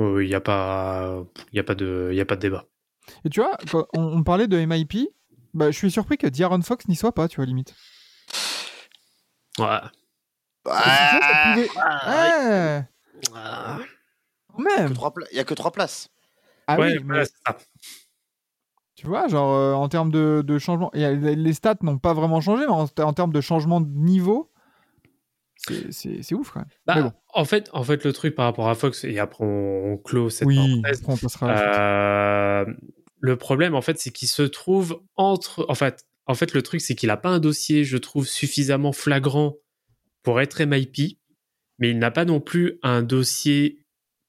Il 0.00 0.26
n'y 0.28 0.34
a, 0.34 0.40
pas- 0.40 1.24
y 1.52 1.58
a, 1.58 1.64
pas 1.64 1.74
de- 1.74 2.10
y 2.14 2.20
a 2.20 2.24
pas 2.24 2.36
de 2.36 2.40
débat. 2.40 2.66
Et 3.24 3.30
tu 3.30 3.40
vois, 3.40 3.56
quand 3.70 3.86
on, 3.94 4.02
on 4.18 4.22
parlait 4.22 4.46
de 4.48 4.56
MIP, 4.58 5.08
bah, 5.54 5.70
je 5.70 5.76
suis 5.76 5.90
surpris 5.90 6.16
que 6.18 6.26
D'Aaron 6.28 6.62
Fox 6.62 6.86
n'y 6.88 6.94
soit 6.94 7.12
pas, 7.12 7.26
tu 7.26 7.36
vois, 7.36 7.46
limite. 7.46 7.74
Ouais. 9.58 9.64
Parce 9.66 9.82
que 9.82 9.82
ça, 9.82 9.82
ça 9.82 9.92
Ah, 10.66 11.54
pouvait- 11.54 11.70
Ah. 13.34 13.78
même. 14.58 14.94
Il 15.30 15.34
n'y 15.34 15.40
a 15.40 15.44
que 15.44 15.54
trois 15.54 15.72
places. 15.72 16.08
Ah 16.66 16.78
ouais, 16.78 16.98
oui, 16.98 17.04
mais 17.04 17.24
tu 18.94 19.06
vois, 19.06 19.28
genre 19.28 19.54
euh, 19.54 19.72
en 19.74 19.88
termes 19.88 20.10
de, 20.10 20.42
de 20.44 20.58
changement, 20.58 20.90
et, 20.92 21.14
les 21.14 21.52
stats 21.52 21.76
n'ont 21.82 21.98
pas 21.98 22.12
vraiment 22.14 22.40
changé, 22.40 22.64
mais 22.66 22.72
en, 22.72 22.86
en 22.98 23.12
termes 23.12 23.32
de 23.32 23.40
changement 23.40 23.80
de 23.80 23.88
niveau, 23.88 24.50
c'est- 25.56 25.92
c'est 25.92 26.22
c'est 26.22 26.34
ouf 26.34 26.50
quand 26.50 26.60
même. 26.60 26.68
Bah, 26.84 26.94
Mais 26.96 27.02
bon. 27.02 27.12
en, 27.32 27.44
fait, 27.44 27.70
en 27.72 27.84
fait, 27.84 28.04
le 28.04 28.12
truc 28.12 28.34
par 28.34 28.46
rapport 28.46 28.68
à 28.68 28.74
Fox, 28.74 29.04
et 29.04 29.18
après 29.20 29.44
on, 29.44 29.92
on 29.92 29.96
clôt 29.98 30.30
cette 30.30 30.48
Oui, 30.48 30.56
parenthèse, 30.56 31.00
après 31.00 31.12
on 31.12 31.16
passera 31.16 31.46
à 31.48 31.52
la 31.52 32.66
suite. 32.66 32.74
Euh, 32.80 32.88
le 33.20 33.36
problème, 33.36 33.74
en 33.76 33.82
fait, 33.82 33.98
c'est 34.00 34.10
qu'il 34.10 34.28
se 34.28 34.42
trouve 34.42 35.00
entre, 35.16 35.64
en 35.68 35.74
fait, 35.74 36.04
en 36.26 36.34
fait, 36.34 36.52
le 36.52 36.62
truc, 36.62 36.80
c'est 36.80 36.94
qu'il 36.96 37.06
n'a 37.06 37.16
pas 37.16 37.30
un 37.30 37.38
dossier, 37.38 37.84
je 37.84 37.96
trouve, 37.98 38.26
suffisamment 38.26 38.92
flagrant 38.92 39.54
pour 40.22 40.40
être 40.40 40.60
MIP, 40.60 41.18
mais 41.78 41.90
il 41.90 41.98
n'a 41.98 42.10
pas 42.10 42.24
non 42.24 42.40
plus 42.40 42.78
un 42.82 43.02
dossier 43.02 43.78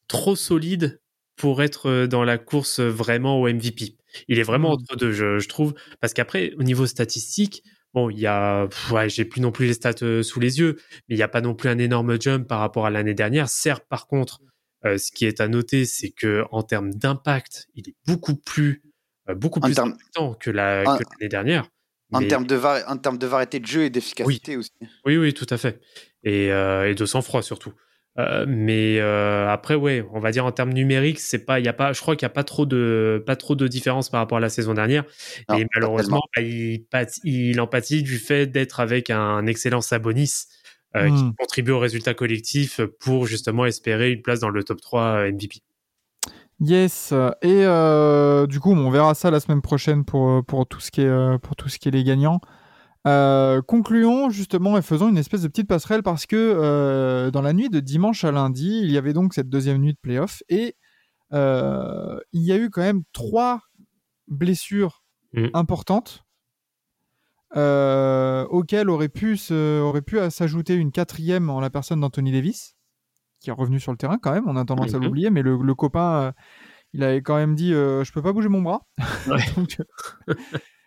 trop 0.08 0.36
solide 0.36 1.02
pour 1.36 1.62
être 1.62 1.88
euh, 1.88 2.08
dans 2.08 2.24
la 2.24 2.38
course 2.38 2.80
vraiment 2.80 3.40
au 3.42 3.48
MVP. 3.48 3.96
Il 4.28 4.40
est 4.40 4.44
vraiment 4.44 4.70
Mm. 4.70 4.74
entre 4.74 4.96
deux, 4.96 5.12
je, 5.12 5.40
je 5.40 5.48
trouve, 5.48 5.74
parce 6.02 6.14
qu'après, 6.14 6.54
au 6.58 6.64
niveau 6.64 6.86
statistique, 6.88 7.64
bon, 7.94 8.10
il 8.10 8.20
y 8.20 8.28
a, 8.28 8.68
ouais, 8.92 9.10
j'ai 9.10 9.26
plus 9.26 9.40
non 9.42 9.52
plus 9.52 9.68
les 9.68 9.74
stats 9.74 9.94
euh, 10.04 10.24
sous 10.24 10.40
les 10.40 10.60
yeux, 10.60 10.78
mais 11.08 11.16
il 11.16 11.18
n'y 11.18 11.24
a 11.24 11.28
pas 11.28 11.42
non 11.42 11.54
plus 11.56 11.70
un 11.70 11.78
énorme 11.78 12.20
jump 12.20 12.48
par 12.48 12.60
rapport 12.60 12.86
à 12.86 12.90
l'année 12.90 13.14
dernière. 13.14 13.50
Certes, 13.50 13.86
par 13.90 14.08
contre, 14.08 14.42
euh, 14.86 14.98
ce 14.98 15.12
qui 15.12 15.26
est 15.26 15.42
à 15.42 15.48
noter, 15.48 15.86
c'est 15.86 16.10
que 16.12 16.44
en 16.52 16.64
termes 16.64 16.94
d'impact, 16.94 17.68
il 17.76 17.88
est 17.90 17.96
beaucoup 18.08 18.36
plus, 18.36 18.82
euh, 19.30 19.36
beaucoup 19.36 19.60
En 19.60 19.64
plus 19.64 19.76
que 19.76 20.50
la- 20.50 20.84
en- 20.86 20.98
que 20.98 21.04
l'année 21.20 21.30
dernière. 21.30 21.68
En 22.12 22.22
Mais- 22.22 22.28
termes 22.28 22.48
de, 22.48 22.58
en 22.88 22.98
termes 22.98 23.18
de 23.18 23.28
variété 23.28 23.60
de 23.60 23.66
jeu 23.68 23.84
et 23.84 23.90
d'efficacité 23.90 24.58
aussi. 24.58 24.72
oui, 25.06 25.18
oui, 25.18 25.34
tout 25.34 25.46
à 25.50 25.58
fait. 25.58 25.80
Et, 26.24 26.52
euh, 26.52 26.90
et 26.90 26.96
de 26.96 27.06
sang-froid 27.06 27.42
surtout. 27.44 27.74
Euh, 28.18 28.46
mais 28.48 29.00
euh, 29.00 29.48
après, 29.48 29.76
ouais, 29.76 30.04
on 30.12 30.20
va 30.20 30.32
dire 30.32 30.44
en 30.46 30.52
termes 30.52 30.74
numériques, 30.74 31.20
c'est 31.20 31.46
pas, 31.46 31.60
il 31.60 31.66
y 31.66 31.70
a 31.70 31.74
pas, 31.74 31.94
je 31.94 32.02
crois 32.02 32.16
qu'il 32.16 32.26
y 32.26 32.26
a 32.26 32.30
pas 32.32 32.44
trop 32.44 32.66
de, 32.66 33.24
pas 33.26 33.36
trop 33.38 33.56
de 33.56 33.68
différence 33.68 34.10
par 34.10 34.20
rapport 34.20 34.40
à 34.40 34.42
la 34.42 34.50
saison 34.50 34.74
dernière. 34.74 35.06
Non, 35.48 35.58
et 35.58 35.68
malheureusement, 35.76 36.22
bah, 36.36 36.42
il, 36.42 36.84
il 37.24 37.62
en 37.62 37.68
pâtit 37.68 38.04
du 38.04 38.18
fait 38.18 38.48
d'être 38.48 38.80
avec 38.82 39.10
un 39.10 39.46
excellent 39.46 39.80
Sabonis 39.82 40.46
euh, 40.96 41.06
qui 41.08 41.24
Hmm. 41.24 41.34
contribue 41.38 41.72
au 41.72 41.80
résultat 41.80 42.16
collectif 42.16 42.82
pour 43.00 43.28
justement 43.28 43.66
espérer 43.68 44.12
une 44.12 44.24
place 44.24 44.40
dans 44.40 44.50
le 44.50 44.64
top 44.64 44.82
3 44.82 45.28
MVP. 45.32 45.60
Yes. 46.62 47.14
Et 47.42 47.64
euh, 47.66 48.46
du 48.48 48.60
coup, 48.60 48.72
on 48.72 48.90
verra 48.90 49.14
ça 49.14 49.32
la 49.32 49.40
semaine 49.40 49.62
prochaine 49.62 50.04
pour, 50.04 50.44
pour, 50.46 50.68
tout, 50.68 50.80
ce 50.80 50.92
qui 50.92 51.02
est, 51.02 51.06
euh, 51.06 51.38
pour 51.38 51.56
tout 51.56 51.70
ce 51.70 51.80
qui 51.80 51.88
est 51.88 51.92
les 51.92 52.04
gagnants. 52.04 52.42
Euh, 53.08 53.62
concluons 53.62 54.30
justement 54.30 54.78
et 54.78 54.82
faisons 54.82 55.08
une 55.08 55.18
espèce 55.18 55.42
de 55.44 55.48
petite 55.48 55.70
passerelle 55.70 56.04
parce 56.04 56.26
que 56.26 56.36
euh, 56.36 57.32
dans 57.32 57.42
la 57.42 57.54
nuit 57.54 57.70
de 57.70 57.80
dimanche 57.80 58.26
à 58.26 58.32
lundi, 58.32 58.82
il 58.84 58.92
y 58.92 58.98
avait 58.98 59.14
donc 59.14 59.34
cette 59.34 59.48
deuxième 59.48 59.78
nuit 59.78 59.94
de 59.94 60.00
playoff 60.02 60.44
et 60.50 60.76
euh, 61.32 62.20
il 62.34 62.42
y 62.42 62.52
a 62.52 62.58
eu 62.58 62.70
quand 62.70 62.82
même 62.82 63.04
trois 63.14 63.62
blessures 64.28 65.04
Mhm. 65.32 65.52
importantes 65.54 66.24
euh, 67.56 68.46
auxquelles 68.50 68.90
aurait 68.90 69.10
pu, 69.10 69.38
se- 69.38 69.80
aurait 69.82 70.02
pu 70.02 70.18
s'ajouter 70.32 70.74
une 70.74 70.92
quatrième 70.92 71.50
en 71.52 71.60
la 71.60 71.70
personne 71.70 72.00
d'Anthony 72.02 72.32
Davis 72.32 72.76
qui 73.40 73.50
est 73.50 73.54
revenu 73.54 73.80
sur 73.80 73.92
le 73.92 73.98
terrain 73.98 74.18
quand 74.18 74.32
même. 74.32 74.48
On 74.48 74.56
a 74.56 74.66
tendance 74.66 74.94
à 74.94 74.98
Mhm. 74.98 75.04
l'oublier, 75.06 75.30
mais 75.30 75.42
le, 75.42 75.58
le 75.62 75.76
copain, 75.76 76.12
euh, 76.22 76.32
il 76.94 77.04
avait 77.04 77.22
quand 77.22 77.36
même 77.36 77.56
dit 77.56 77.74
euh, 77.74 78.04
je 78.04 78.12
peux 78.12 78.22
pas 78.22 78.34
bouger 78.34 78.50
mon 78.50 78.62
bras. 78.62 78.82
Ouais. 79.28 79.38
Donc, 79.56 79.78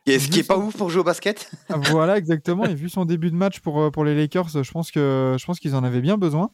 Et 0.06 0.18
ce 0.18 0.28
qui 0.28 0.40
est 0.40 0.46
pas 0.46 0.58
ouf 0.58 0.76
pour 0.76 0.90
jouer 0.90 1.00
au 1.00 1.04
basket? 1.04 1.50
voilà, 1.90 2.16
exactement. 2.18 2.64
Et 2.64 2.74
vu 2.74 2.88
son 2.88 3.04
début 3.04 3.30
de 3.30 3.36
match 3.36 3.60
pour, 3.60 3.80
euh, 3.80 3.90
pour 3.90 4.04
les 4.04 4.14
Lakers, 4.16 4.48
je 4.62 4.70
pense 4.72 4.90
que 4.90 5.36
je 5.38 5.44
pense 5.46 5.60
qu'ils 5.60 5.74
en 5.76 5.84
avaient 5.84 6.00
bien 6.00 6.18
besoin. 6.18 6.50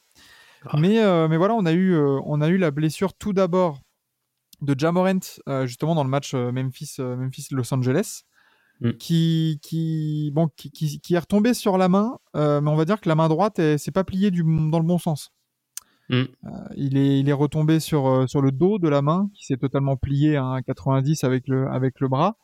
Ah. 0.67 0.77
Mais, 0.79 1.03
euh, 1.03 1.29
mais 1.29 1.37
voilà, 1.37 1.55
on 1.55 1.65
a, 1.67 1.73
eu, 1.73 1.93
euh, 1.95 2.19
on 2.27 2.41
a 2.41 2.49
eu 2.49 2.59
la 2.59 2.71
blessure 2.71 3.15
tout 3.15 3.33
d'abord 3.33 3.81
de 4.61 4.75
Jamorant, 4.79 5.21
euh, 5.49 5.67
justement 5.67 5.95
dans 5.95 6.03
le 6.05 6.11
match 6.11 6.33
euh, 6.35 6.51
Memphis, 6.53 6.97
euh, 6.99 7.17
Memphis-Los 7.17 7.73
Angeles, 7.75 8.23
Mm. 8.81 8.93
qui, 8.93 9.59
qui, 9.61 10.31
bon, 10.33 10.49
qui, 10.57 10.71
qui, 10.71 11.01
qui 11.01 11.15
est 11.15 11.19
retombé 11.19 11.53
sur 11.53 11.79
la 11.79 11.89
main, 11.89 12.17
euh, 12.37 12.61
mais 12.61 12.71
on 12.71 12.77
va 12.77 12.85
dire 12.85 13.01
que 13.01 13.09
la 13.09 13.17
main 13.17 13.29
droite 13.29 13.59
elle 13.59 13.77
s'est 13.77 13.91
pas 13.91 14.05
pliée 14.05 14.31
du, 14.31 14.45
dans 14.45 14.79
le 14.79 14.85
bon 14.87 14.99
sens. 14.99 15.33
Mm. 16.09 16.15
Euh, 16.15 16.27
il, 16.77 16.97
est, 16.97 17.21
il 17.21 17.29
est 17.29 17.35
retombé 17.35 17.81
sur, 17.81 18.07
euh, 18.09 18.27
sur 18.27 18.41
le 18.41 18.51
dos 18.53 18.79
de 18.79 18.89
la 18.89 19.03
main, 19.03 19.31
qui 19.35 19.45
s'est 19.45 19.57
totalement 19.57 19.97
plié 19.97 20.37
à 20.37 20.45
un 20.45 20.63
90 20.63 21.25
avec 21.25 21.49
le, 21.49 21.69
avec 21.69 22.01
le 22.01 22.09
bras. 22.09 22.37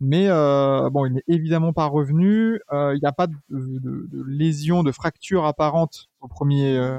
Mais 0.00 0.28
euh, 0.28 0.90
bon, 0.90 1.06
il 1.06 1.14
n'est 1.14 1.24
évidemment 1.28 1.72
pas 1.72 1.86
revenu. 1.86 2.60
Euh, 2.72 2.94
Il 2.94 3.00
n'y 3.00 3.08
a 3.08 3.12
pas 3.12 3.26
de, 3.26 3.34
de, 3.50 4.08
de 4.10 4.22
lésion, 4.26 4.82
de 4.82 4.92
fracture 4.92 5.44
apparente 5.46 6.08
au 6.20 6.28
premier, 6.28 6.76
euh, 6.76 6.98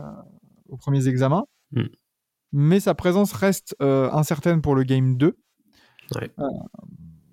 aux 0.70 0.78
premiers 0.78 1.08
examens. 1.08 1.46
Mm. 1.72 1.84
Mais 2.54 2.80
sa 2.80 2.96
présence 2.96 3.34
reste 3.34 3.76
incertaine 3.82 4.62
pour 4.62 4.76
le 4.76 4.84
game 4.84 5.18
2. 5.18 5.38
Ouais. 6.15 6.32
Euh, 6.39 6.44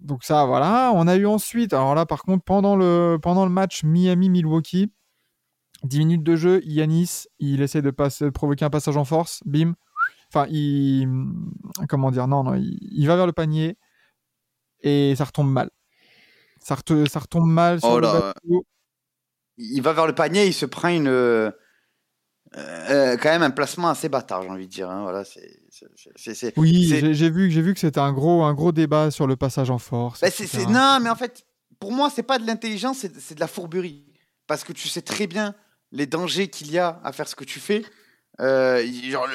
donc 0.00 0.24
ça, 0.24 0.44
voilà. 0.46 0.92
On 0.94 1.06
a 1.06 1.16
eu 1.16 1.26
ensuite, 1.26 1.72
alors 1.72 1.94
là 1.94 2.06
par 2.06 2.22
contre, 2.22 2.44
pendant 2.44 2.76
le, 2.76 3.18
pendant 3.22 3.44
le 3.44 3.52
match 3.52 3.84
Miami-Milwaukee, 3.84 4.92
10 5.84 5.98
minutes 5.98 6.22
de 6.22 6.36
jeu, 6.36 6.60
Yanis, 6.64 7.24
il 7.38 7.60
essaie 7.62 7.82
de, 7.82 7.90
passer, 7.90 8.24
de 8.26 8.30
provoquer 8.30 8.64
un 8.64 8.70
passage 8.70 8.96
en 8.96 9.04
force, 9.04 9.40
bim. 9.44 9.74
Enfin, 10.28 10.46
il... 10.50 11.08
Comment 11.88 12.10
dire 12.10 12.26
Non, 12.28 12.42
non, 12.44 12.54
il, 12.54 12.78
il 12.80 13.06
va 13.06 13.16
vers 13.16 13.26
le 13.26 13.32
panier 13.32 13.76
et 14.80 15.14
ça 15.16 15.24
retombe 15.24 15.50
mal. 15.50 15.70
Ça, 16.60 16.74
retombe 16.76 17.46
mal 17.48 17.80
sur 17.80 17.90
Oh 17.90 17.96
le 18.00 18.02
là. 18.06 18.12
bateau. 18.20 18.64
Il 19.58 19.80
va 19.82 19.92
vers 19.92 20.06
le 20.06 20.14
panier, 20.14 20.46
il 20.46 20.54
se 20.54 20.64
prend 20.66 20.88
une. 20.88 21.08
euh, 21.08 21.50
euh, 22.56 23.16
quand 23.16 23.30
même 23.30 23.42
un 23.42 23.50
placement 23.50 23.88
assez 23.88 24.08
bâtard, 24.08 24.42
j'ai 24.42 24.48
envie 24.48 24.66
de 24.66 24.72
dire. 24.72 24.88
hein. 24.90 25.02
Voilà, 25.02 25.24
c'est. 25.24 25.60
Oui, 26.56 26.84
j'ai 27.14 27.30
vu, 27.30 27.50
j'ai 27.50 27.62
vu 27.62 27.74
que 27.74 27.80
c'était 27.80 28.00
un 28.00 28.12
gros, 28.12 28.42
un 28.44 28.54
gros 28.54 28.72
débat 28.72 29.10
sur 29.10 29.26
le 29.26 29.36
passage 29.36 29.70
en 29.70 29.78
force. 29.78 30.20
Bah, 30.20 30.28
Non, 30.68 30.98
mais 31.02 31.10
en 31.10 31.16
fait, 31.16 31.44
pour 31.80 31.92
moi, 31.92 32.10
c'est 32.10 32.22
pas 32.22 32.38
de 32.38 32.46
l'intelligence, 32.46 32.98
c'est 32.98 33.18
c'est 33.20 33.34
de 33.34 33.40
la 33.40 33.48
fourberie. 33.48 34.06
Parce 34.46 34.64
que 34.64 34.72
tu 34.72 34.88
sais 34.88 35.02
très 35.02 35.26
bien 35.26 35.54
les 35.92 36.06
dangers 36.06 36.48
qu'il 36.48 36.70
y 36.70 36.78
a 36.78 37.00
à 37.04 37.12
faire 37.12 37.28
ce 37.28 37.34
que 37.36 37.44
tu 37.44 37.60
fais. 37.60 37.84
Euh, 38.40 38.82
il- 38.84 39.10
genre, 39.10 39.28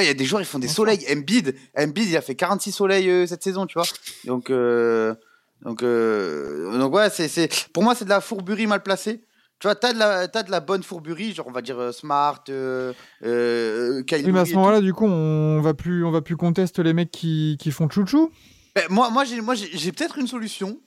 il 0.00 0.06
y 0.06 0.08
a 0.08 0.14
des 0.14 0.24
joueurs, 0.24 0.40
ils 0.42 0.46
font 0.46 0.58
des 0.58 0.66
soleils. 0.68 1.04
Embiid, 1.12 1.54
Embiid, 1.78 2.08
il 2.08 2.16
a 2.16 2.22
fait 2.22 2.34
46 2.34 2.72
soleils 2.72 3.08
euh, 3.10 3.26
cette 3.26 3.42
saison, 3.42 3.66
tu 3.66 3.74
vois. 3.74 3.86
Donc, 4.24 4.48
euh, 4.50 5.14
donc, 5.62 5.82
euh, 5.82 6.76
donc 6.78 6.94
ouais, 6.94 7.10
c'est, 7.10 7.48
pour 7.74 7.82
moi, 7.82 7.94
c'est 7.94 8.06
de 8.06 8.10
la 8.10 8.20
fourberie 8.22 8.66
mal 8.66 8.82
placée. 8.82 9.22
Tu 9.58 9.66
vois, 9.66 9.74
t'as 9.74 9.92
de 9.92 9.98
la, 9.98 10.26
t'as 10.26 10.42
de 10.42 10.50
la 10.50 10.60
bonne 10.60 10.82
fourberie, 10.82 11.34
genre 11.34 11.46
on 11.46 11.52
va 11.52 11.60
dire 11.60 11.78
euh, 11.78 11.92
Smart, 11.92 12.42
Kyle 12.44 12.94
Oui, 13.22 14.32
mais 14.32 14.40
à 14.40 14.46
ce 14.46 14.54
moment-là, 14.54 14.80
du 14.80 14.94
coup, 14.94 15.04
on 15.06 15.60
va 15.60 15.74
plus, 15.74 16.02
on 16.04 16.10
va 16.10 16.22
plus 16.22 16.36
contester 16.36 16.82
les 16.82 16.94
mecs 16.94 17.10
qui, 17.10 17.58
qui 17.60 17.70
font 17.70 17.88
chouchou. 17.90 18.30
Ben, 18.74 18.84
moi, 18.88 19.10
moi, 19.10 19.24
j'ai, 19.24 19.40
moi, 19.42 19.54
j'ai 19.54 19.92
peut-être 19.92 20.16
une 20.18 20.26
solution. 20.26 20.80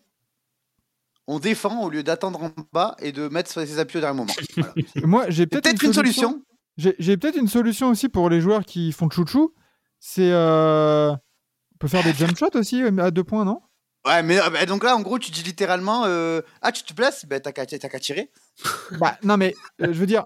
On 1.28 1.40
défend 1.40 1.84
au 1.84 1.90
lieu 1.90 2.04
d'attendre 2.04 2.44
en 2.44 2.52
bas 2.74 2.96
et 3.00 3.12
de 3.12 3.28
mettre 3.30 3.50
ses 3.50 3.80
appuis 3.80 4.00
au 4.00 4.02
dernier 4.02 4.18
moment. 4.18 4.34
Voilà. 4.56 4.74
Moi, 5.04 5.26
j'ai 5.30 5.48
peut-être, 5.48 5.84
une 5.84 5.94
solution. 5.94 6.42
J'ai 6.78 6.96
j'ai 7.00 7.18
peut-être 7.18 7.38
une 7.38 7.48
solution 7.48 7.90
aussi 7.90 8.10
pour 8.10 8.30
les 8.30 8.42
joueurs 8.42 8.66
qui 8.66 8.92
font 8.92 9.10
chouchou. 9.10 9.54
C'est, 10.00 10.32
euh, 10.32 11.12
on 11.12 11.78
peut 11.80 11.88
faire 11.88 12.04
des 12.04 12.14
jump 12.14 12.38
shots 12.38 12.56
aussi 12.56 12.84
euh, 12.84 12.98
à 12.98 13.12
deux 13.12 13.24
points, 13.24 13.46
non? 13.46 13.62
Ouais, 14.06 14.22
mais 14.22 14.40
euh, 14.40 14.50
ben, 14.50 14.66
donc 14.66 14.84
là, 14.84 14.96
en 14.96 15.02
gros, 15.02 15.18
tu 15.18 15.32
dis 15.32 15.44
littéralement 15.44 16.04
euh, 16.06 16.42
Ah, 16.62 16.72
tu 16.72 16.84
te 16.84 16.94
places? 16.94 17.26
Ben, 17.26 17.40
t'as 17.40 17.52
qu'à, 17.52 17.66
qu'à 17.66 18.00
tirer. 18.00 18.30
Bah, 19.00 19.18
non, 19.24 19.38
mais 19.38 19.56
euh, 19.82 19.88
je 19.88 20.00
veux 20.00 20.06
dire, 20.06 20.26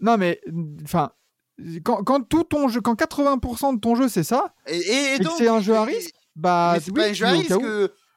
non, 0.00 0.16
mais 0.16 0.40
enfin, 0.84 1.10
quand, 1.84 2.04
quand 2.04 2.20
tout 2.20 2.44
ton 2.44 2.68
jeu, 2.68 2.80
quand 2.80 2.94
80% 2.94 3.74
de 3.74 3.80
ton 3.80 3.96
jeu 3.96 4.08
c'est 4.08 4.22
ça, 4.22 4.54
Et, 4.66 4.78
et, 5.14 5.18
donc, 5.18 5.34
c'est 5.36 5.48
un 5.48 5.60
jeu 5.60 5.74
à 5.74 5.84
risque, 5.84 6.14
bah, 6.36 6.76
oui, 6.86 6.92
pas 6.92 7.08
un 7.08 7.12
jeu 7.12 7.26
à 7.26 7.30
risque. 7.30 7.52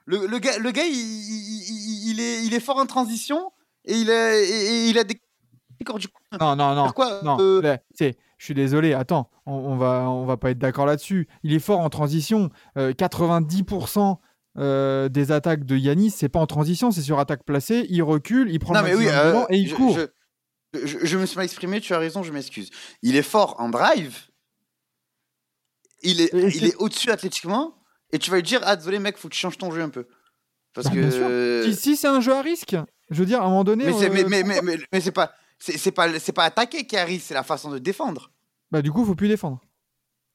Le, 0.06 0.26
le 0.26 0.40
gars, 0.40 0.58
le 0.58 0.72
gars 0.72 0.84
il, 0.86 0.94
il, 0.96 1.64
il- 1.70 2.10
il 2.12 2.20
est, 2.20 2.44
il 2.46 2.54
est 2.54 2.60
fort 2.60 2.78
en 2.78 2.86
transition 2.86 3.52
et 3.86 3.94
il 3.96 4.10
a, 4.12 4.38
et, 4.38 4.44
et 4.44 4.90
il 4.90 4.98
a 4.98 5.04
des 5.04 5.16
du. 5.96 6.08
Non, 6.40 6.56
non, 6.56 6.76
non. 6.76 6.84
Pourquoi 6.86 7.22
Non, 7.24 7.38
euh, 7.40 7.78
je 8.00 8.14
suis 8.46 8.54
désolé, 8.54 8.94
attends, 8.94 9.30
on, 9.46 9.54
on 9.54 9.78
va, 9.78 10.10
on 10.10 10.26
va 10.26 10.38
pas 10.38 10.52
être 10.52 10.60
d'accord 10.60 10.86
là-dessus. 10.86 11.28
Il 11.44 11.54
est 11.54 11.60
fort 11.60 11.80
en 11.80 11.90
transition. 11.90 12.50
Euh, 12.78 12.94
90% 12.94 14.18
euh, 14.58 15.10
des 15.10 15.32
attaques 15.32 15.66
de 15.66 15.76
Yanis, 15.78 16.12
c'est 16.12 16.30
pas 16.30 16.40
en 16.40 16.46
transition, 16.48 16.92
c'est 16.92 17.02
sur 17.02 17.20
attaque 17.20 17.44
placée. 17.46 17.86
Il 17.90 18.04
recule, 18.04 18.52
il 18.52 18.60
prend 18.60 18.74
Non, 18.74 18.82
le 18.82 18.88
mais 18.88 18.96
oui, 18.96 19.08
euh, 19.10 19.44
et 19.50 19.58
il 19.58 19.70
je, 19.70 19.76
court. 19.76 19.98
je- 19.98 20.86
je- 20.86 20.98
je 21.06 21.18
me 21.18 21.26
suis 21.26 21.36
mal 21.38 21.46
exprimé, 21.46 21.82
tu 21.82 21.94
as 21.94 22.00
raison, 22.00 22.22
je 22.24 22.32
m'excuse. 22.32 22.70
Il 23.02 23.16
est 23.16 23.24
fort 23.24 23.56
en 23.60 23.70
drive, 23.70 24.18
il 26.04 26.22
est, 26.22 26.34
Et 26.34 26.48
il 26.58 26.66
est 26.66 26.76
au-dessus 26.78 27.12
athlétiquement, 27.12 27.74
et 28.12 28.20
tu 28.20 28.30
vas 28.32 28.38
lui 28.38 28.44
dire 28.44 28.62
Ah, 28.64 28.76
désolé, 28.76 29.00
mec, 29.00 29.18
faut 29.18 29.28
que 29.30 29.34
tu 29.34 29.40
changes 29.40 29.58
ton 29.58 29.72
jeu 29.72 29.82
un 29.82 29.90
peu. 29.90 30.08
Parce 30.74 30.88
Bah, 30.88 30.94
que. 30.94 31.10
sûr. 31.12 31.74
Si, 31.74 31.80
si 31.82 31.96
c'est 31.98 32.08
un 32.08 32.22
jeu 32.22 32.34
à 32.34 32.42
risque, 32.42 32.76
je 33.10 33.20
veux 33.20 33.26
dire, 33.26 33.42
à 33.42 33.46
un 33.46 33.50
moment 33.50 33.64
donné. 33.64 33.86
Mais 33.86 33.94
c'est 33.94 34.10
euh, 34.10 34.14
mais, 34.14 34.24
mais, 34.24 34.44
mais, 34.44 34.62
mais, 34.64 34.78
mais 34.92 35.02
c'est 35.02 35.12
pas. 35.12 35.34
C'est 35.60 35.92
pas, 35.92 36.18
c'est 36.20 36.32
pas 36.32 36.46
attaquer 36.46 36.88
qui 36.88 36.98
arrive, 36.98 37.22
c'est 37.22 37.36
la 37.36 37.44
façon 37.44 37.70
de 37.70 37.78
défendre. 37.78 38.32
Bah, 38.72 38.82
du 38.82 38.92
coup, 38.92 39.06
faut 39.06 39.14
plus 39.16 39.28
défendre. 39.28 39.62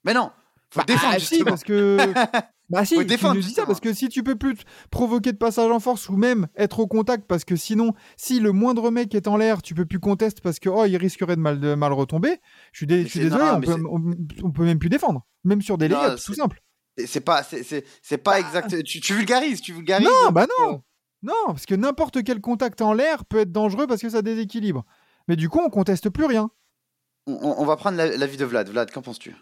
Mais 0.05 0.15
non, 0.15 0.31
faut 0.71 0.79
Bah, 0.81 0.85
défendre 0.87 1.15
ah, 1.17 1.19
si, 1.19 1.43
parce 1.45 1.65
que. 1.65 1.99
Bah 2.69 2.85
si, 2.85 2.97
Faut 2.97 3.03
tu 3.03 3.07
défendre, 3.07 3.41
dis 3.41 3.53
ça 3.53 3.65
parce 3.65 3.79
que 3.79 3.95
si 3.95 4.09
tu 4.09 4.25
peux 4.25 4.35
plus 4.35 4.57
provoquer 4.91 5.31
de 5.31 5.37
passage 5.39 5.71
en 5.71 5.79
force 5.79 6.09
ou 6.09 6.17
même 6.17 6.49
être 6.57 6.81
au 6.81 6.89
contact 6.89 7.25
parce 7.29 7.45
que 7.45 7.55
sinon, 7.55 7.93
si 8.17 8.41
le 8.41 8.51
moindre 8.51 8.91
mec 8.91 9.15
est 9.15 9.29
en 9.29 9.37
l'air, 9.37 9.63
tu 9.63 9.73
peux 9.73 9.87
plus 9.87 10.01
contester 10.01 10.41
parce 10.43 10.59
que 10.59 10.69
oh 10.69 10.85
il 10.85 10.97
risquerait 10.97 11.37
de 11.37 11.41
mal 11.41 11.61
de 11.61 11.75
mal 11.77 11.93
retomber. 11.93 12.41
Je 12.73 12.79
suis, 12.79 12.87
dé- 12.89 12.97
Mais 12.97 13.03
je 13.05 13.09
suis 13.09 13.19
c'est- 13.21 13.25
désolé, 13.27 13.45
non, 13.45 13.55
on 13.55 13.61
peut, 13.61 14.41
on, 14.43 14.51
peut 14.51 14.65
même 14.65 14.81
plus 14.81 14.89
défendre, 14.89 15.25
même 15.45 15.63
sur 15.63 15.79
des 15.79 15.87
layups, 15.87 16.25
tout 16.25 16.35
simple. 16.35 16.61
C'est- 17.05 17.21
pas, 17.21 17.43
c'est- 17.43 17.63
c'est 17.63 17.85
c'est 18.03 18.19
pas 18.19 18.41
exact. 18.41 18.83
Tu, 18.85 19.01
tu 19.01 19.15
vulgarises, 19.15 19.61
tu 19.61 19.73
vulgarises. 19.73 20.09
Non, 20.09 20.31
bah 20.33 20.47
non, 20.61 20.83
non, 21.23 21.35
parce 21.49 21.67
que 21.67 21.75
n'importe 21.75 22.23
quel 22.25 22.41
contact 22.41 22.81
en 22.81 22.93
l'air 22.95 23.25
peut 23.27 23.41
être 23.41 23.53
dangereux 23.53 23.87
parce 23.87 24.01
que 24.01 24.09
ça 24.09 24.23
déséquilibre. 24.23 24.85
Mais 25.29 25.37
du 25.37 25.49
coup, 25.49 25.61
on 25.65 25.69
conteste 25.71 26.09
plus 26.09 26.25
rien. 26.25 26.51
On, 27.27 27.55
on- 27.59 27.65
va 27.67 27.77
prendre 27.77 27.97
la- 27.99 28.17
l'avis 28.17 28.37
de 28.37 28.45
Vlad. 28.45 28.69
Vlad, 28.71 28.91
qu'en 28.91 29.03
penses-tu? 29.03 29.35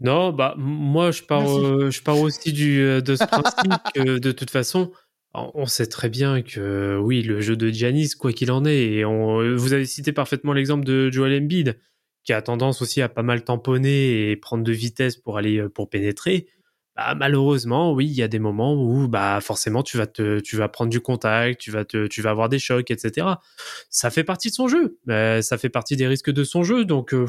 Non, 0.00 0.32
bah 0.32 0.54
moi 0.58 1.10
je 1.12 1.22
pars, 1.22 1.48
euh, 1.58 1.90
je 1.90 2.02
pars 2.02 2.18
aussi 2.18 2.52
du, 2.52 2.80
euh, 2.80 3.00
de 3.00 3.14
ce 3.16 3.24
principe 3.24 3.72
que 3.94 4.18
de 4.18 4.32
toute 4.32 4.50
façon, 4.50 4.90
on 5.34 5.50
on 5.54 5.66
sait 5.66 5.86
très 5.86 6.08
bien 6.08 6.42
que 6.42 6.98
oui, 7.00 7.22
le 7.22 7.40
jeu 7.40 7.56
de 7.56 7.68
Giannis, 7.70 8.10
quoi 8.18 8.32
qu'il 8.32 8.50
en 8.52 8.64
est, 8.64 8.76
et 8.92 9.04
on, 9.04 9.56
vous 9.56 9.72
avez 9.72 9.86
cité 9.86 10.12
parfaitement 10.12 10.52
l'exemple 10.52 10.84
de 10.84 11.10
Joel 11.10 11.40
Embiid, 11.42 11.78
qui 12.24 12.32
a 12.32 12.42
tendance 12.42 12.82
aussi 12.82 13.02
à 13.02 13.08
pas 13.08 13.22
mal 13.22 13.44
tamponner 13.44 14.30
et 14.30 14.36
prendre 14.36 14.64
de 14.64 14.72
vitesse 14.72 15.16
pour 15.16 15.38
aller 15.38 15.58
euh, 15.58 15.68
pour 15.68 15.88
pénétrer. 15.90 16.46
Bah, 16.96 17.14
malheureusement, 17.16 17.92
oui, 17.92 18.06
il 18.06 18.14
y 18.14 18.22
a 18.22 18.28
des 18.28 18.38
moments 18.38 18.74
où 18.74 19.08
bah 19.08 19.40
forcément 19.40 19.82
tu 19.82 19.96
vas 19.98 20.06
te, 20.06 20.38
tu 20.40 20.56
vas 20.56 20.68
prendre 20.68 20.90
du 20.90 21.00
contact, 21.00 21.60
tu 21.60 21.70
vas 21.72 21.84
te, 21.84 22.06
tu 22.06 22.22
vas 22.22 22.30
avoir 22.30 22.48
des 22.48 22.60
chocs, 22.60 22.90
etc. 22.90 23.42
Ça 23.90 24.10
fait 24.10 24.24
partie 24.24 24.48
de 24.50 24.54
son 24.54 24.68
jeu, 24.68 24.98
Euh, 25.10 25.42
ça 25.42 25.58
fait 25.58 25.68
partie 25.70 25.96
des 25.96 26.06
risques 26.06 26.30
de 26.30 26.44
son 26.44 26.62
jeu, 26.64 26.84
donc. 26.84 27.12
euh, 27.14 27.26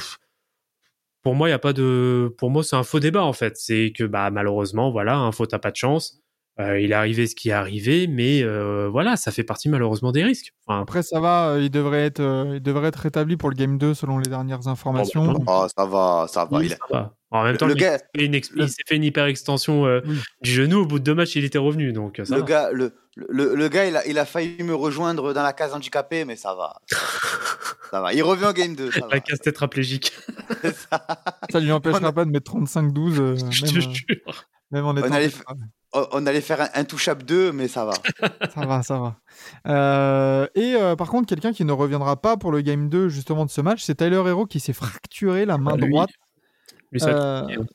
pour 1.22 1.34
moi, 1.36 1.48
il 1.48 1.52
y 1.52 1.56
a 1.56 1.60
pas 1.60 1.74
de. 1.74 2.34
Pour 2.38 2.50
moi, 2.52 2.64
c'est 2.64 2.76
un 2.76 2.84
faux 2.84 3.00
débat 3.00 3.24
en 3.24 3.34
fait. 3.34 3.58
C'est 3.58 3.92
que 3.96 4.04
bah 4.04 4.30
malheureusement, 4.30 4.92
voilà, 4.92 5.18
un 5.18 5.32
faux 5.32 5.46
t'as 5.48 5.60
pas 5.60 5.72
de 5.72 5.76
chance. 5.76 6.22
Euh, 6.58 6.80
il 6.80 6.92
est 6.92 6.96
arrivé 6.96 7.28
ce 7.28 7.36
qui 7.36 7.50
est 7.50 7.52
arrivé, 7.54 8.08
mais 8.08 8.42
euh, 8.42 8.88
voilà, 8.90 9.18
ça 9.18 9.32
fait 9.34 9.44
partie 9.44 9.68
malheureusement 9.68 10.14
des 10.14 10.24
risques. 10.24 10.54
Enfin, 10.66 10.80
Après, 10.82 11.04
ça 11.04 11.20
va, 11.20 11.50
euh, 11.50 11.62
il 11.62 11.70
devrait 11.70 12.06
être, 12.06 12.22
euh, 12.22 12.54
il 12.56 12.62
devrait 12.64 12.88
être 12.88 12.96
rétabli 12.96 13.36
pour 13.36 13.50
le 13.50 13.56
game 13.56 13.78
2 13.78 13.94
selon 13.94 14.20
les 14.20 14.30
dernières 14.30 14.68
informations. 14.70 15.34
Oh, 15.36 15.40
bah, 15.40 15.64
Oh, 15.66 15.68
ça 15.78 15.86
va, 15.86 16.28
ça 16.30 16.46
va. 16.46 16.58
oui, 16.58 16.68
il 16.68 16.70
ça 16.70 16.78
va. 16.90 17.14
En 17.32 17.44
même 17.44 17.58
temps, 17.58 17.66
le 17.68 17.74
il 17.74 17.82
gars- 17.82 17.98
s'est 17.98 18.06
fait 18.16 18.26
une 18.26 18.36
ex- 18.36 18.52
le- 18.52 18.64
il 18.64 18.70
s'est 18.70 18.84
fait 18.88 18.96
une 18.96 19.04
hyper 19.04 19.26
extension 19.26 19.86
euh, 19.86 20.00
Oui. 20.08 20.18
du 20.44 20.52
genou. 20.52 20.84
Au 20.84 20.86
bout 20.86 21.00
de 21.00 21.04
deux 21.04 21.14
matchs, 21.14 21.36
il 21.36 21.44
était 21.44 21.58
revenu, 21.58 21.92
donc 21.92 22.22
ça 22.24 22.34
Le 22.36 22.40
va. 22.42 22.48
gars, 22.48 22.70
le, 22.72 22.94
le, 23.18 23.54
le 23.54 23.68
gars 23.68 23.86
il, 23.88 23.98
a, 23.98 24.08
il 24.08 24.18
a 24.18 24.24
failli 24.24 24.64
me 24.64 24.74
rejoindre 24.74 25.34
dans 25.34 25.44
la 25.44 25.52
case 25.52 25.74
handicapée, 25.74 26.24
mais 26.24 26.38
ça 26.38 26.56
va. 26.56 26.80
ça 27.92 28.00
va. 28.00 28.14
Il 28.14 28.24
revient 28.24 28.46
au 28.46 28.54
game 28.54 28.74
2. 28.78 28.92
Ça 28.92 29.02
va. 29.02 29.08
La 29.16 29.20
casse 29.20 29.42
tétraplégique, 29.42 30.14
Ça 31.52 31.60
lui 31.60 31.74
empêchera 31.74 32.14
pas 32.14 32.24
de 32.24 32.30
mettre 32.32 32.54
35-12, 32.54 33.20
euh, 33.20 33.36
je 33.50 33.66
même, 33.66 33.74
te 33.74 33.80
jure. 33.82 34.46
même 34.72 34.86
en 34.86 34.96
étant. 34.96 35.10
On- 35.96 36.08
On 36.12 36.26
allait 36.28 36.42
faire 36.42 36.62
un, 36.62 36.68
un 36.74 36.84
touch-up 36.84 37.24
2, 37.24 37.52
mais 37.52 37.68
ça 37.68 37.86
va. 37.86 37.94
Ça 38.54 38.66
va, 38.66 38.84
ça 38.84 39.00
va. 39.00 39.16
Euh, 39.68 40.48
et 40.56 40.76
euh, 40.76 40.96
par 40.96 41.10
contre, 41.10 41.28
quelqu'un 41.28 41.54
qui 41.54 41.66
ne 41.66 41.72
reviendra 41.72 42.22
pas 42.22 42.38
pour 42.38 42.52
le 42.52 42.62
game 42.62 42.90
2 42.90 43.10
justement 43.10 43.46
de 43.46 43.50
ce 43.50 43.62
match, 43.62 43.84
c'est 43.84 43.96
Tyler 43.96 44.22
Hero 44.28 44.46
qui 44.46 44.60
s'est 44.60 44.74
fracturé 44.74 45.46
la 45.46 45.58
main 45.58 45.72
Ah, 45.74 45.78
lui, 45.78 45.90
droite. 45.92 46.10
Lui, 46.92 47.00
ça 47.00 47.14
va 47.14 47.20
Euh, 47.20 47.48
hein. 47.60 47.66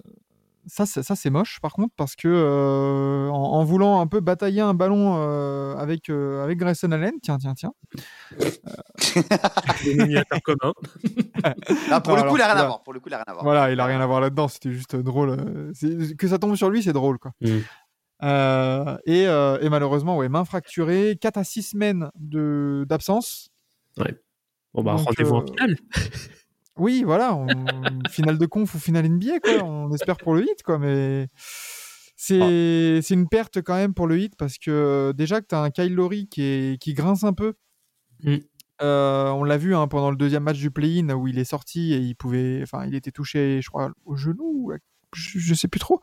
ça, 0.66 0.87
c'est- 0.87 1.02
ça 1.02 1.16
c'est 1.16 1.30
moche 1.30 1.59
par 1.61 1.72
contre 1.72 1.92
parce 1.96 2.14
que 2.16 2.28
euh, 2.28 3.28
en, 3.28 3.35
en 3.35 3.64
voulant 3.64 4.00
un 4.00 4.06
peu 4.06 4.20
batailler 4.20 4.61
un 4.61 4.74
ballon 4.74 5.16
euh, 5.18 5.74
avec 5.76 6.09
euh, 6.11 6.44
avec 6.44 6.59
Grayson 6.59 6.92
Allen, 6.92 7.12
tiens 7.22 7.38
tiens 7.38 7.54
tiens. 7.54 7.72
Commun. 10.44 10.72
Pour 12.04 12.16
Non, 12.16 12.24
le 12.24 12.30
coup, 12.30 12.37
il 12.37 12.42
a 12.42 12.46
rien 12.46 12.54
alors, 12.54 12.64
à 12.64 12.66
voir. 12.66 12.83
Pour 12.83 12.92
le 12.92 13.00
coup, 13.00 13.09
il 13.09 13.14
a 13.14 13.18
rien 13.18 13.24
à 13.26 13.33
voir. 13.33 13.44
Voilà, 13.44 13.70
il 13.72 13.80
a 13.80 13.85
rien 13.85 14.00
à 14.00 14.06
voir 14.06 14.20
là-dedans, 14.20 14.48
c'était 14.48 14.72
juste 14.72 14.96
drôle. 14.96 15.72
Que 16.18 16.28
ça 16.28 16.38
tombe 16.38 16.54
sur 16.56 16.70
lui, 16.70 16.83
c'est 16.83 16.92
drôle 16.92 17.18
quoi. 17.18 17.33
Mm. 17.40 17.59
Euh, 18.22 18.96
et, 19.06 19.26
euh, 19.26 19.59
et 19.61 19.68
malheureusement, 19.68 20.16
ouais, 20.16 20.28
main 20.28 20.44
fracturée, 20.44 21.16
4 21.20 21.38
à 21.38 21.44
6 21.44 21.62
semaines 21.62 22.11
d'absence. 22.87 23.50
Bon, 24.74 24.83
bah, 24.83 24.94
rendez-vous 24.94 25.37
en 25.37 25.42
euh, 25.42 25.46
finale. 25.46 25.76
Oui, 26.76 27.02
voilà, 27.04 27.35
on- 27.35 27.46
finale 28.09 28.38
de 28.38 28.46
conf 28.46 28.74
ou 28.74 28.78
finale 28.78 29.06
NBA, 29.06 29.40
quoi. 29.40 29.64
On 29.64 29.92
espère 29.92 30.16
pour 30.16 30.35
le 30.35 30.44
hit, 30.44 30.62
quoi. 30.62 30.78
Mais 30.78 31.26
c'est 32.16 33.00
c'est 33.02 33.14
une 33.14 33.28
perte 33.28 33.61
quand 33.61 33.74
même 33.74 33.92
pour 33.92 34.06
le 34.06 34.18
hit 34.18 34.35
parce 34.37 34.56
que 34.56 35.12
déjà 35.14 35.42
que 35.42 35.46
tu 35.46 35.54
as 35.54 35.61
un 35.61 35.70
Kyle 35.70 35.94
Lowry 35.94 36.28
qui, 36.28 36.42
est, 36.42 36.80
qui 36.80 36.94
grince 36.94 37.24
un 37.24 37.35
peu. 37.35 37.54
Mm. 38.22 38.37
Euh, 38.83 39.28
on 39.30 39.44
l'a 39.44 39.59
vu 39.59 39.74
hein, 39.74 39.88
pendant 39.88 40.11
le 40.11 40.16
deuxième 40.16 40.44
match 40.44 40.59
du 40.59 40.70
play-in 40.70 41.11
où 41.11 41.28
il 41.28 41.38
est 41.38 41.44
sorti 41.44 41.92
et 41.92 41.98
il 41.98 42.14
pouvait, 42.14 42.61
enfin, 42.62 42.87
il 42.87 42.94
était 42.94 43.11
touché, 43.11 43.61
je 43.61 43.68
crois, 43.68 43.90
au 44.06 44.16
genou, 44.16 44.72
je, 45.14 45.38
je 45.38 45.54
sais 45.54 45.68
plus 45.68 45.80
trop. 45.80 46.00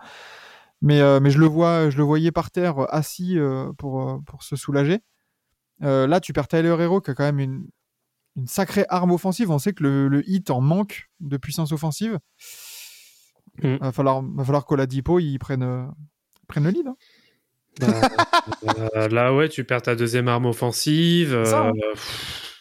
Mais, 0.82 1.02
euh, 1.02 1.20
mais 1.20 1.32
je 1.32 1.40
le 1.40 1.46
vois, 1.48 1.90
je 1.90 1.98
le 1.98 2.04
voyais 2.04 2.32
par 2.32 2.52
terre 2.52 2.80
euh, 2.80 2.86
assis 2.90 3.38
euh, 3.40 3.72
pour, 3.78 4.22
pour 4.26 4.44
se 4.44 4.56
soulager. 4.56 5.00
Euh, 5.84 6.08
là, 6.08 6.20
tu 6.20 6.34
perds 6.34 6.48
Tyler 6.48 6.76
Hero 6.80 7.02
qui 7.02 7.12
a 7.12 7.16
quand 7.16 7.24
même 7.24 7.40
une, 7.40 7.68
une 8.36 8.48
sacrée 8.48 8.86
arme 8.90 9.12
offensive. 9.12 9.50
On 9.52 9.60
sait 9.60 9.74
que 9.74 9.84
le, 9.84 10.08
le 10.08 10.28
hit 10.30 10.50
en 10.52 10.62
manque 10.62 11.10
de 11.20 11.38
puissance 11.38 11.72
offensive. 11.72 12.20
Mm. 13.64 13.78
Va 13.78 13.92
falloir, 13.92 14.22
va 14.22 14.44
falloir 14.44 14.66
qu'Oladipo 14.66 15.20
il 15.20 15.38
prenne, 15.40 15.64
euh, 15.64 15.86
prenne 16.48 16.64
le 16.66 16.70
lead. 16.70 16.88
hein. 16.88 16.96
Bah, 17.80 17.88
euh, 18.96 19.08
là, 19.10 19.34
ouais, 19.36 19.50
tu 19.50 19.64
perds 19.64 19.84
ta 19.84 19.96
deuxième 19.96 20.28
arme 20.28 20.46
offensive. 20.48 21.44
Ça, 21.46 21.68
euh, 21.68 21.70
hein. 21.70 22.00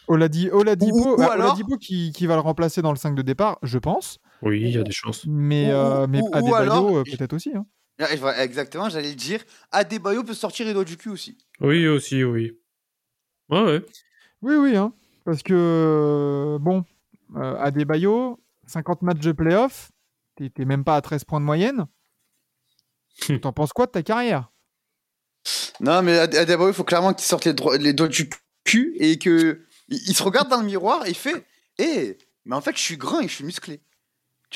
Oladi, 0.08 0.50
Oladipo, 0.50 0.96
Ou- 1.16 1.20
ou 1.20 1.22
alors- 1.22 1.46
Oladipo 1.50 1.76
qui, 1.78 2.12
qui 2.12 2.26
va 2.26 2.34
le 2.34 2.40
remplacer 2.40 2.80
dans 2.82 2.92
le 2.92 2.96
5 2.98 3.14
de 3.14 3.22
départ, 3.22 3.58
je 3.62 3.78
pense. 3.78 4.18
oui, 4.42 4.60
il 4.62 4.70
y 4.70 4.78
a 4.78 4.82
des 4.82 4.92
chances. 4.92 5.24
Mais, 5.26 5.66
Ou- 5.66 5.76
euh, 5.76 6.06
mais 6.08 6.20
ou- 6.20 6.28
ou 6.28 6.34
Adebayo, 6.34 6.56
alors- 6.60 7.02
peut-être 7.04 7.32
aussi. 7.32 7.50
hein. 7.54 7.66
Vois- 8.18 8.38
Exactement, 8.42 8.88
j'allais 8.90 9.10
le 9.10 9.14
dire. 9.14 9.42
Adebayo 9.72 10.22
peut 10.22 10.34
sortir 10.34 10.66
les 10.66 10.74
doigts 10.74 10.84
du 10.84 10.96
cul 10.96 11.08
aussi. 11.08 11.38
Oui, 11.60 11.86
aussi, 11.86 12.22
oui. 12.24 12.58
Ouais, 13.48 13.62
ouais. 13.62 13.86
Oui, 14.42 14.56
oui, 14.56 14.76
hein. 14.76 14.92
parce 15.24 15.42
que, 15.42 15.54
euh, 15.54 16.58
bon, 16.58 16.84
euh, 17.36 17.56
Adebayo, 17.58 18.38
50 18.66 19.02
matchs 19.02 19.20
de 19.20 19.32
playoff, 19.32 19.90
t'es 20.36 20.64
même 20.64 20.84
pas 20.84 20.96
à 20.96 21.00
13 21.00 21.24
points 21.24 21.40
de 21.40 21.46
moyenne. 21.46 21.86
T'en 23.42 23.52
penses 23.52 23.72
quoi 23.72 23.86
de 23.86 23.92
ta 23.92 24.02
carrière? 24.02 24.50
Non, 25.80 26.02
mais 26.02 26.18
Ade- 26.18 26.34
Adebayo, 26.36 26.68
il 26.70 26.74
faut 26.74 26.84
clairement 26.84 27.14
qu'il 27.14 27.24
sorte 27.26 27.44
les, 27.46 27.54
les 27.78 27.92
doigts 27.92 28.08
du 28.08 28.28
cul 28.64 28.94
et 28.98 29.18
que 29.18 29.64
il, 29.88 29.96
il 30.08 30.14
se 30.14 30.22
regarde 30.22 30.48
dans 30.48 30.60
le 30.60 30.66
miroir 30.66 31.06
et 31.06 31.10
il 31.10 31.14
fait 31.16 31.46
Eh, 31.78 32.18
mais 32.44 32.56
en 32.56 32.60
fait, 32.60 32.76
je 32.76 32.82
suis 32.82 32.96
grand 32.96 33.20
et 33.20 33.28
je 33.28 33.34
suis 33.34 33.44
musclé. 33.44 33.80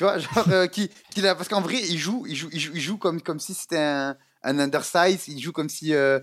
Tu 0.01 0.05
vois, 0.05 0.17
genre, 0.19 0.49
euh, 0.49 0.67
qui, 0.67 0.89
qu'il 1.11 1.27
a, 1.27 1.35
parce 1.35 1.51
qu'en 1.51 1.61
vrai, 1.61 1.77
il 1.79 1.99
joue, 1.99 2.25
il 2.27 2.35
joue, 2.35 2.49
il 2.55 2.59
joue, 2.59 2.73
il 2.75 2.81
joue 2.81 2.97
comme, 2.97 3.21
comme 3.21 3.39
si 3.39 3.53
c'était 3.53 3.77
un, 3.77 4.17
un 4.43 4.59
undersize, 4.59 5.29
il 5.29 5.39
joue 5.39 5.53
comme 5.53 5.69
si. 5.69 5.93
euh, 5.93 6.21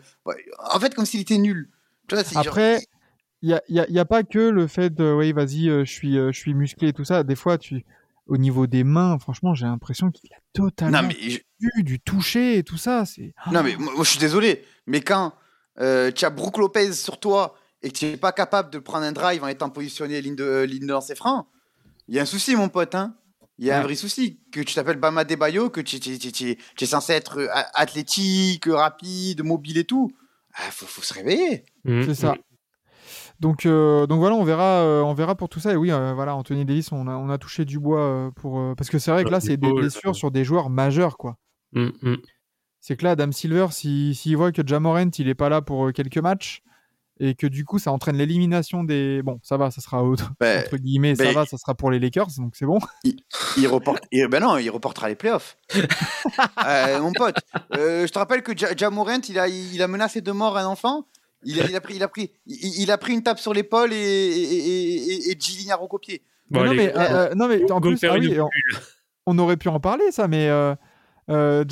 en 0.71 0.79
fait, 0.79 0.95
comme 0.95 1.05
s'il 1.05 1.21
était 1.21 1.37
nul. 1.37 1.69
Tu 2.07 2.15
vois, 2.15 2.23
c'est 2.23 2.33
genre- 2.33 2.47
Après, 2.47 2.81
il 3.43 3.49
n'y 3.49 3.53
a, 3.53 3.61
y 3.69 3.79
a- 3.79 3.87
y 3.87 3.99
a 3.99 4.05
pas 4.05 4.23
que 4.23 4.39
le 4.39 4.65
fait 4.65 4.89
de, 4.89 5.13
oui, 5.13 5.31
vas-y, 5.31 5.69
euh, 5.69 5.85
je 5.85 5.91
suis, 5.91 6.15
je 6.15 6.31
suis 6.31 6.55
musclé 6.55 6.87
et 6.87 6.93
tout 6.93 7.05
ça. 7.05 7.21
Des 7.21 7.35
fois, 7.35 7.59
tu, 7.59 7.85
au 8.25 8.37
niveau 8.37 8.65
des 8.65 8.83
mains, 8.83 9.19
franchement, 9.19 9.53
j'ai 9.53 9.67
l'impression 9.67 10.09
qu'il 10.09 10.33
a 10.33 10.37
totalement 10.53 11.03
non, 11.03 11.07
mais 11.09 11.29
je- 11.29 11.37
vu 11.59 11.83
du 11.83 11.99
toucher 11.99 12.57
et 12.57 12.63
tout 12.63 12.77
ça. 12.77 13.05
C'est 13.05 13.35
Non, 13.51 13.61
mais 13.61 13.75
moi, 13.75 13.93
moi, 13.93 14.03
je 14.03 14.09
suis 14.09 14.19
désolé, 14.19 14.65
mais 14.87 15.01
quand 15.01 15.35
euh, 15.79 16.09
tu 16.11 16.25
as 16.25 16.31
Brook 16.31 16.57
Lopez 16.57 16.93
sur 16.93 17.19
toi 17.19 17.53
et 17.83 17.91
que 17.91 17.95
tu 17.95 18.05
n'es 18.05 18.17
pas 18.17 18.31
capable 18.31 18.71
de 18.71 18.79
prendre 18.79 19.05
un 19.05 19.11
drive 19.11 19.43
en 19.43 19.47
étant 19.47 19.69
positionné 19.69 20.19
ligne 20.19 20.35
de, 20.35 20.63
ligne 20.63 20.87
de 20.87 20.91
lancer 20.93 21.13
franc, 21.13 21.47
il 22.07 22.15
y 22.15 22.19
a 22.19 22.23
un 22.23 22.25
souci, 22.25 22.55
mon 22.55 22.69
pote. 22.69 22.95
Hein. 22.95 23.15
Il 23.59 23.65
y 23.65 23.71
a 23.71 23.79
un 23.79 23.83
vrai 23.83 23.95
souci. 23.95 24.39
Que 24.51 24.61
tu 24.61 24.73
t'appelles 24.75 24.99
Bama 24.99 25.23
Debayo, 25.23 25.69
que 25.69 25.81
tu, 25.81 25.99
tu- 25.99 26.19
tu- 26.19 26.31
tu- 26.31 26.57
tu 26.57 26.83
es 26.83 26.87
censé 26.87 27.13
être 27.13 27.39
euh, 27.39 27.47
a- 27.51 27.79
athlétique, 27.79 28.65
rapide, 28.67 29.43
mobile 29.43 29.77
et 29.79 29.83
tout. 29.85 30.11
Il 30.59 30.71
faut, 30.71 30.85
faut 30.85 31.01
se 31.01 31.13
réveiller. 31.13 31.63
Mm, 31.83 32.03
c'est 32.03 32.15
ça. 32.15 32.33
mm. 32.33 32.37
Donc, 33.39 33.65
euh, 33.65 34.07
donc 34.07 34.19
voilà, 34.19 34.35
on 34.35 34.43
verra, 34.43 34.81
euh, 34.81 35.01
on 35.03 35.13
verra 35.13 35.35
pour 35.35 35.49
tout 35.49 35.59
ça. 35.59 35.71
Et 35.73 35.75
oui, 35.75 35.91
euh, 35.91 36.13
voilà, 36.13 36.35
Anthony 36.35 36.65
Davis, 36.65 36.91
on 36.91 37.07
a, 37.07 37.15
on 37.15 37.29
a 37.29 37.37
touché 37.37 37.65
du 37.65 37.79
bois 37.79 38.01
euh, 38.01 38.31
pour, 38.31 38.59
euh, 38.59 38.73
parce 38.75 38.89
que 38.89 38.97
c'est 38.99 39.11
vrai 39.11 39.23
que 39.23 39.29
là, 39.29 39.39
c'est 39.39 39.57
des 39.57 39.71
blessures 39.71 40.15
sur 40.15 40.31
des 40.31 40.43
joueurs 40.43 40.69
majeurs, 40.69 41.17
quoi. 41.17 41.37
Mm. 41.73 42.15
C'est 42.79 42.95
que 42.95 43.03
là, 43.03 43.11
Adam 43.11 43.31
Silver, 43.31 43.67
s'il 43.71 44.15
s'il 44.15 44.37
voit 44.37 44.51
que 44.51 44.61
Jamorant, 44.65 45.09
il 45.17 45.27
est 45.27 45.35
pas 45.35 45.49
là 45.49 45.61
pour 45.61 45.91
quelques 45.93 46.17
matchs 46.17 46.61
et 47.19 47.35
que 47.35 47.47
du 47.47 47.65
coup, 47.65 47.79
ça 47.79 47.91
entraîne 47.91 48.17
l'élimination 48.17 48.83
des. 48.83 49.21
Bon, 49.23 49.39
ça 49.43 49.57
va, 49.57 49.71
ça 49.71 49.81
sera 49.81 50.03
autre. 50.03 50.31
Ben, 50.39 50.63
entre 50.65 50.77
guillemets, 50.77 51.15
ça 51.15 51.23
ben- 51.25 51.33
va, 51.33 51.45
ça 51.45 51.57
sera 51.57 51.73
pour 51.75 51.91
les 51.91 51.99
Lakers, 51.99 52.27
donc 52.37 52.55
c'est 52.55 52.65
bon. 52.65 52.79
il 53.57 53.67
reporte. 53.67 54.03
il- 54.11 54.27
ben 54.27 54.39
non, 54.39 54.57
il 54.57 54.69
reportera 54.69 55.09
les 55.09 55.15
playoffs. 55.15 55.57
Euh, 56.65 56.99
mon 56.99 57.13
pote, 57.13 57.37
euh, 57.75 58.05
je 58.05 58.11
te 58.11 58.19
rappelle 58.19 58.43
que 58.43 58.55
Ja- 58.55 58.75
Jamorant, 58.75 59.21
il 59.29 59.39
a, 59.39 59.47
il 59.47 59.81
a 59.81 59.87
menacé 59.87 60.21
de 60.21 60.31
mort 60.31 60.57
un 60.57 60.65
enfant. 60.65 61.07
Il 61.43 61.61
a, 61.61 61.65
il 61.65 61.75
a 61.75 61.81
pris, 61.81 61.95
il 61.95 62.03
a 62.03 62.07
pris, 62.07 62.31
il, 62.45 62.81
il 62.81 62.91
a 62.91 62.97
pris 62.97 63.13
une 63.13 63.23
tape 63.23 63.39
sur 63.39 63.53
l'épaule 63.53 63.93
et, 63.93 63.95
et, 63.95 65.29
et, 65.29 65.31
et, 65.31 65.71
a 65.71 65.75
recopié. 65.75 66.23
Bon, 66.49 66.63
non, 66.65 66.73
mais, 66.73 66.93
euh, 66.95 66.99
euh, 67.29 67.35
non, 67.35 67.47
mais 67.47 67.71
en 67.71 67.79
plus, 67.79 68.03
ah 68.03 68.15
oui, 68.19 68.39
on, 68.39 68.49
on 69.25 69.39
aurait 69.39 69.57
pu 69.57 69.69
en 69.69 69.79
parler, 69.79 70.11
ça, 70.11 70.27
mais 70.27 70.49
euh, 71.29 71.63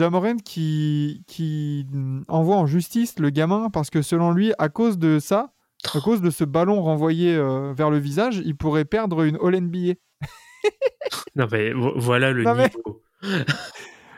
qui, 0.44 1.24
qui 1.28 1.88
envoie 2.28 2.58
en 2.58 2.66
justice 2.66 3.20
le 3.20 3.30
gamin 3.30 3.70
parce 3.72 3.90
que 3.90 4.02
selon 4.02 4.32
lui, 4.32 4.54
à 4.60 4.70
cause 4.70 4.98
de 4.98 5.20
ça, 5.20 5.54
à 5.94 6.00
cause 6.02 6.22
de 6.22 6.30
ce 6.30 6.44
ballon 6.44 6.82
renvoyé 6.82 7.36
euh, 7.36 7.74
vers 7.74 7.90
le 7.90 7.98
visage, 8.00 8.42
il 8.44 8.56
pourrait 8.58 8.86
perdre 8.86 9.24
une 9.24 9.38
All 9.42 9.60
NBA. 9.62 9.94
Non, 11.36 11.48
mais 11.52 11.72
vo- 11.74 11.94
voilà 11.98 12.32
le 12.32 12.44
Non, 12.44 12.56
mais- 12.56 12.70
niveau. 12.76 13.04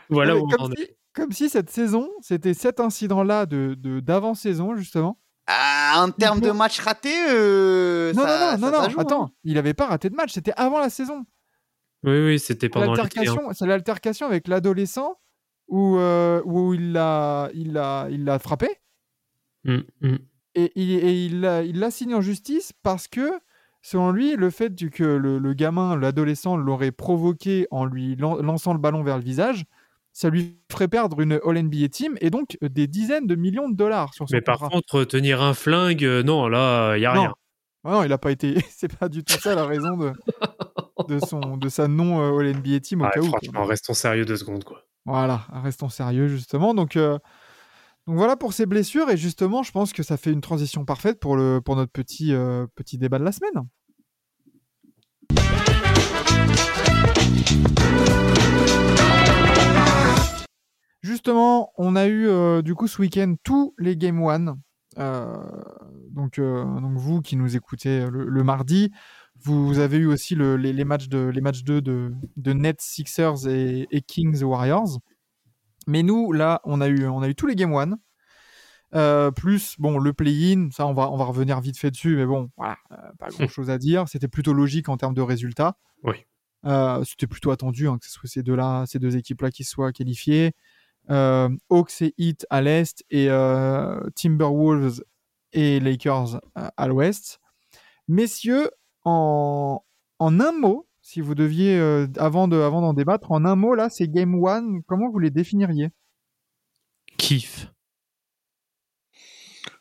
voilà 0.10 0.34
Non, 0.36 0.42
où 0.42 0.44
on 0.44 0.54
en 0.54 0.58
comme, 0.58 0.74
est. 0.74 0.76
si, 0.82 0.88
comme 1.14 1.32
si 1.32 1.50
cette 1.50 1.70
saison, 1.70 2.10
c'était 2.22 2.54
cet 2.54 2.80
incident-là 2.80 3.46
de, 3.46 3.76
de- 3.78 4.00
d'avant-saison, 4.00 4.76
justement. 4.76 5.20
Ah, 5.48 6.04
en 6.06 6.12
termes 6.12 6.42
de 6.42 6.52
match 6.52 6.80
raté, 6.80 7.12
euh, 7.30 8.14
Non, 8.14 8.22
ça, 8.24 8.28
non, 8.28 8.40
non, 8.40 8.52
ça- 8.52 8.58
non, 8.58 8.72
ça 8.72 8.84
non, 8.84 8.90
joue, 8.90 9.00
hein. 9.00 9.04
attends, 9.04 9.30
il 9.44 9.56
n'avait 9.56 9.74
pas 9.74 9.88
raté 9.88 10.10
de 10.10 10.16
match, 10.16 10.32
c'était 10.34 10.54
avant 10.58 10.80
la 10.80 10.90
saison. 10.90 11.26
Oui, 12.04 12.24
oui, 12.24 12.40
c'était 12.40 12.70
pendant. 12.70 12.94
L'altercation, 12.94 13.50
c'est 13.54 13.66
l'altercation 13.66 14.28
avec 14.28 14.48
l'adolescent 14.48 15.18
où, 15.68 15.98
euh, 15.98 16.42
où 16.46 16.74
il 16.74 16.92
l'a 16.94 17.50
il 17.54 17.74
l'a- 17.74 18.08
il 18.10 18.24
l'a 18.24 18.40
frappé. 18.40 18.68
Mm, 19.64 19.78
mm. 20.02 20.16
et 20.56 20.72
il, 20.76 20.92
et 20.94 21.26
il 21.26 21.80
l'a 21.80 21.92
signé 21.92 22.16
en 22.16 22.22
justice 22.22 22.72
parce 22.84 23.08
que, 23.08 23.32
selon 23.82 24.12
lui, 24.12 24.36
le 24.36 24.50
fait 24.50 24.74
que 24.90 25.04
le, 25.04 25.40
le 25.40 25.54
gamin, 25.54 25.98
l'adolescent, 25.98 26.56
l'aurait 26.58 26.92
provoqué 26.92 27.68
en 27.72 27.86
lui 27.86 28.16
lan- 28.16 28.38
lançant 28.42 28.74
le 28.74 28.80
ballon 28.80 29.04
vers 29.04 29.18
le 29.18 29.24
visage, 29.24 29.66
ça 30.14 30.30
lui 30.30 30.58
ferait 30.72 30.88
perdre 30.88 31.20
une 31.22 31.40
All-NBA 31.46 31.90
team 31.90 32.18
et 32.22 32.30
donc 32.30 32.58
euh, 32.64 32.70
des 32.70 32.88
dizaines 32.88 33.28
de 33.28 33.36
millions 33.36 33.70
de 33.70 33.76
dollars 33.76 34.14
sur 34.14 34.28
son 34.28 34.36
Mais 34.36 34.42
par 34.42 34.58
contrat. 34.60 34.70
contre, 34.76 35.04
tenir 35.04 35.42
un 35.44 35.54
flingue, 35.54 36.04
euh, 36.06 36.24
non, 36.24 36.48
là, 36.48 36.96
il 36.98 37.02
y 37.02 37.06
a 37.06 37.14
Non. 37.14 37.22
rien. 37.22 37.34
Ah 37.84 37.92
non, 37.92 38.04
il 38.04 38.12
a 38.12 38.18
pas 38.18 38.32
été. 38.32 38.56
C'est 38.72 38.96
pas 38.98 39.10
du 39.10 39.24
tout 39.24 39.38
ça 39.40 39.54
la 39.54 39.66
raison 39.66 39.96
de, 39.96 40.12
de, 41.08 41.20
son, 41.20 41.58
de 41.58 41.70
sa 41.70 41.88
non 41.88 42.38
All-NBA 42.40 42.80
team 42.80 43.02
au 43.02 43.06
Ouais, 43.06 43.12
cas 43.14 43.20
où. 43.20 43.30
quoi. 43.30 43.40
franchement, 43.44 43.66
restons 43.66 43.94
sérieux 43.94 44.26
deux 44.26 44.38
secondes, 44.38 44.64
quoi. 44.64 44.84
Voilà, 45.08 45.46
restons 45.64 45.88
sérieux 45.88 46.28
justement. 46.28 46.74
Donc, 46.74 46.98
euh, 46.98 47.18
donc 48.08 48.18
voilà 48.18 48.36
pour 48.36 48.52
ces 48.52 48.66
blessures 48.66 49.10
et 49.10 49.16
justement, 49.16 49.64
je 49.64 49.72
pense 49.72 49.94
que 49.94 50.04
ça 50.04 50.18
fait 50.18 50.34
une 50.34 50.42
transition 50.42 50.84
parfaite 50.84 51.18
pour, 51.18 51.38
notre 51.38 51.92
petit, 51.94 52.34
euh, 52.34 52.68
petit 52.76 52.98
débat 52.98 53.18
de 53.18 53.24
la 53.24 53.32
semaine. 53.32 53.54
Justement, 61.02 61.72
on 61.78 61.96
a 61.96 62.08
eu 62.08 62.28
euh, 62.28 62.62
du 62.62 62.76
coup 62.76 62.90
ce 62.90 63.02
week-end 63.02 63.36
tous 63.44 63.74
les 63.78 63.96
Game 63.96 64.22
One. 64.22 64.60
Donc, 64.98 66.40
vous 66.40 67.22
qui 67.22 67.38
nous 67.38 67.56
écoutez 67.56 68.06
le 68.10 68.44
mardi, 68.44 68.92
vous, 69.44 69.80
avez 69.80 69.98
eu 69.98 70.06
aussi 70.08 70.36
le- 70.36 70.58
les, 70.58 70.74
les 70.74 70.84
matchs 70.86 71.08
de 71.10 71.20
les 71.28 71.42
matchs 71.42 71.64
2 71.64 71.82
de, 71.82 72.14
de 72.36 72.54
Nets, 72.54 72.82
Sixers 72.82 73.48
et, 73.48 73.88
et 73.92 74.02
Kings 74.02 74.42
Warriors. 74.44 75.00
Mais 75.88 76.04
nous, 76.04 76.32
là, 76.34 76.60
on 76.66 76.82
a 76.82 76.88
eu, 76.88 77.08
on 77.08 77.22
a 77.22 77.30
eu 77.30 77.36
tous 77.36 77.48
les 77.48 77.56
Game 77.56 77.74
One. 77.74 77.98
Euh, 78.96 79.32
plus 79.32 79.76
bon 79.80 80.00
le 80.00 80.14
play-in, 80.14 80.70
ça 80.72 80.88
on 80.88 80.94
va, 80.94 81.12
on 81.12 81.18
va 81.18 81.26
revenir 81.26 81.60
vite 81.60 81.78
fait 81.78 81.92
dessus, 81.92 82.16
mais 82.16 82.26
bon, 82.26 82.50
voilà, 82.56 82.78
euh, 82.94 82.96
pas 83.20 83.28
grand 83.30 83.48
chose 83.50 83.70
à 83.70 83.78
dire. 83.78 84.08
C'était 84.08 84.30
plutôt 84.30 84.54
logique 84.54 84.88
en 84.90 84.96
termes 84.98 85.14
de 85.14 85.22
résultats. 85.22 85.78
Oui. 86.04 86.16
Euh, 86.66 87.04
C'était 87.04 87.28
plutôt 87.28 87.52
attendu 87.52 87.88
hein, 87.88 87.98
que 87.98 88.06
ce 88.06 88.12
soit 88.12 88.30
ces 88.30 88.44
deux-là, 88.44 88.86
ces 88.88 88.98
deux 89.00 89.16
équipes-là 89.18 89.52
qui 89.52 89.64
soient 89.66 89.92
qualifiées. 89.92 90.54
Hawks 91.10 92.02
et 92.02 92.14
Heat 92.18 92.46
à 92.50 92.62
l'est 92.62 93.04
et 93.10 93.28
Timberwolves 94.16 95.02
et 95.54 95.80
Lakers 95.80 96.42
à 96.56 96.88
l'ouest. 96.88 97.40
Messieurs, 98.08 98.70
en, 99.08 99.84
en 100.20 100.40
un 100.40 100.52
mot, 100.52 100.88
si 101.02 101.22
vous 101.22 101.36
deviez, 101.36 101.78
euh, 101.80 102.08
avant 102.18 102.48
de, 102.48 102.58
avant 102.58 102.82
d'en 102.82 102.94
débattre, 102.94 103.32
en 103.32 103.46
un 103.46 103.56
mot, 103.56 103.74
là, 103.76 103.90
c'est 103.90 104.08
Game 104.10 104.36
One, 104.44 104.82
comment 104.88 105.10
vous 105.10 105.20
les 105.20 105.30
définiriez? 105.32 105.90
Kiff. 107.18 107.68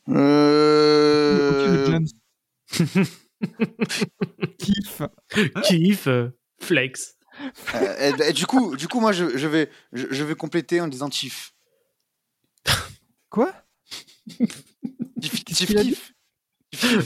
Euh. 0.09 1.99
Kiff. 4.59 5.03
Kiff. 5.65 6.07
euh, 6.07 6.31
Flex. 6.61 7.17
euh, 7.75 8.13
et- 8.19 8.31
et 8.31 8.33
du 8.33 8.47
coup, 8.47 8.77
du 8.77 8.89
coup, 8.89 9.01
moi, 9.01 9.13
je, 9.13 9.37
je 9.37 9.47
vais, 9.47 9.71
je, 9.93 10.07
je 10.11 10.25
vais 10.25 10.35
compléter 10.35 10.81
en 10.81 10.89
disant 10.89 11.11
Chief. 11.11 11.53
Quoi? 13.29 13.53
Chief, 15.21 15.75
kiff. 15.75 16.13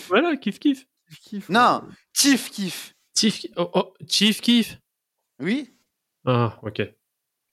Voilà, 0.08 0.36
kiff, 0.36 0.58
kiff. 0.58 0.86
Kiff. 1.22 1.48
Non, 1.48 1.82
Chief 2.12 2.50
kiff. 2.50 2.94
Chief, 3.16 3.46
oh, 3.56 3.70
oh, 3.74 3.94
Chief 4.08 4.40
kiff. 4.40 4.78
Oui. 5.40 5.72
Ah, 6.24 6.58
ok. 6.62 6.82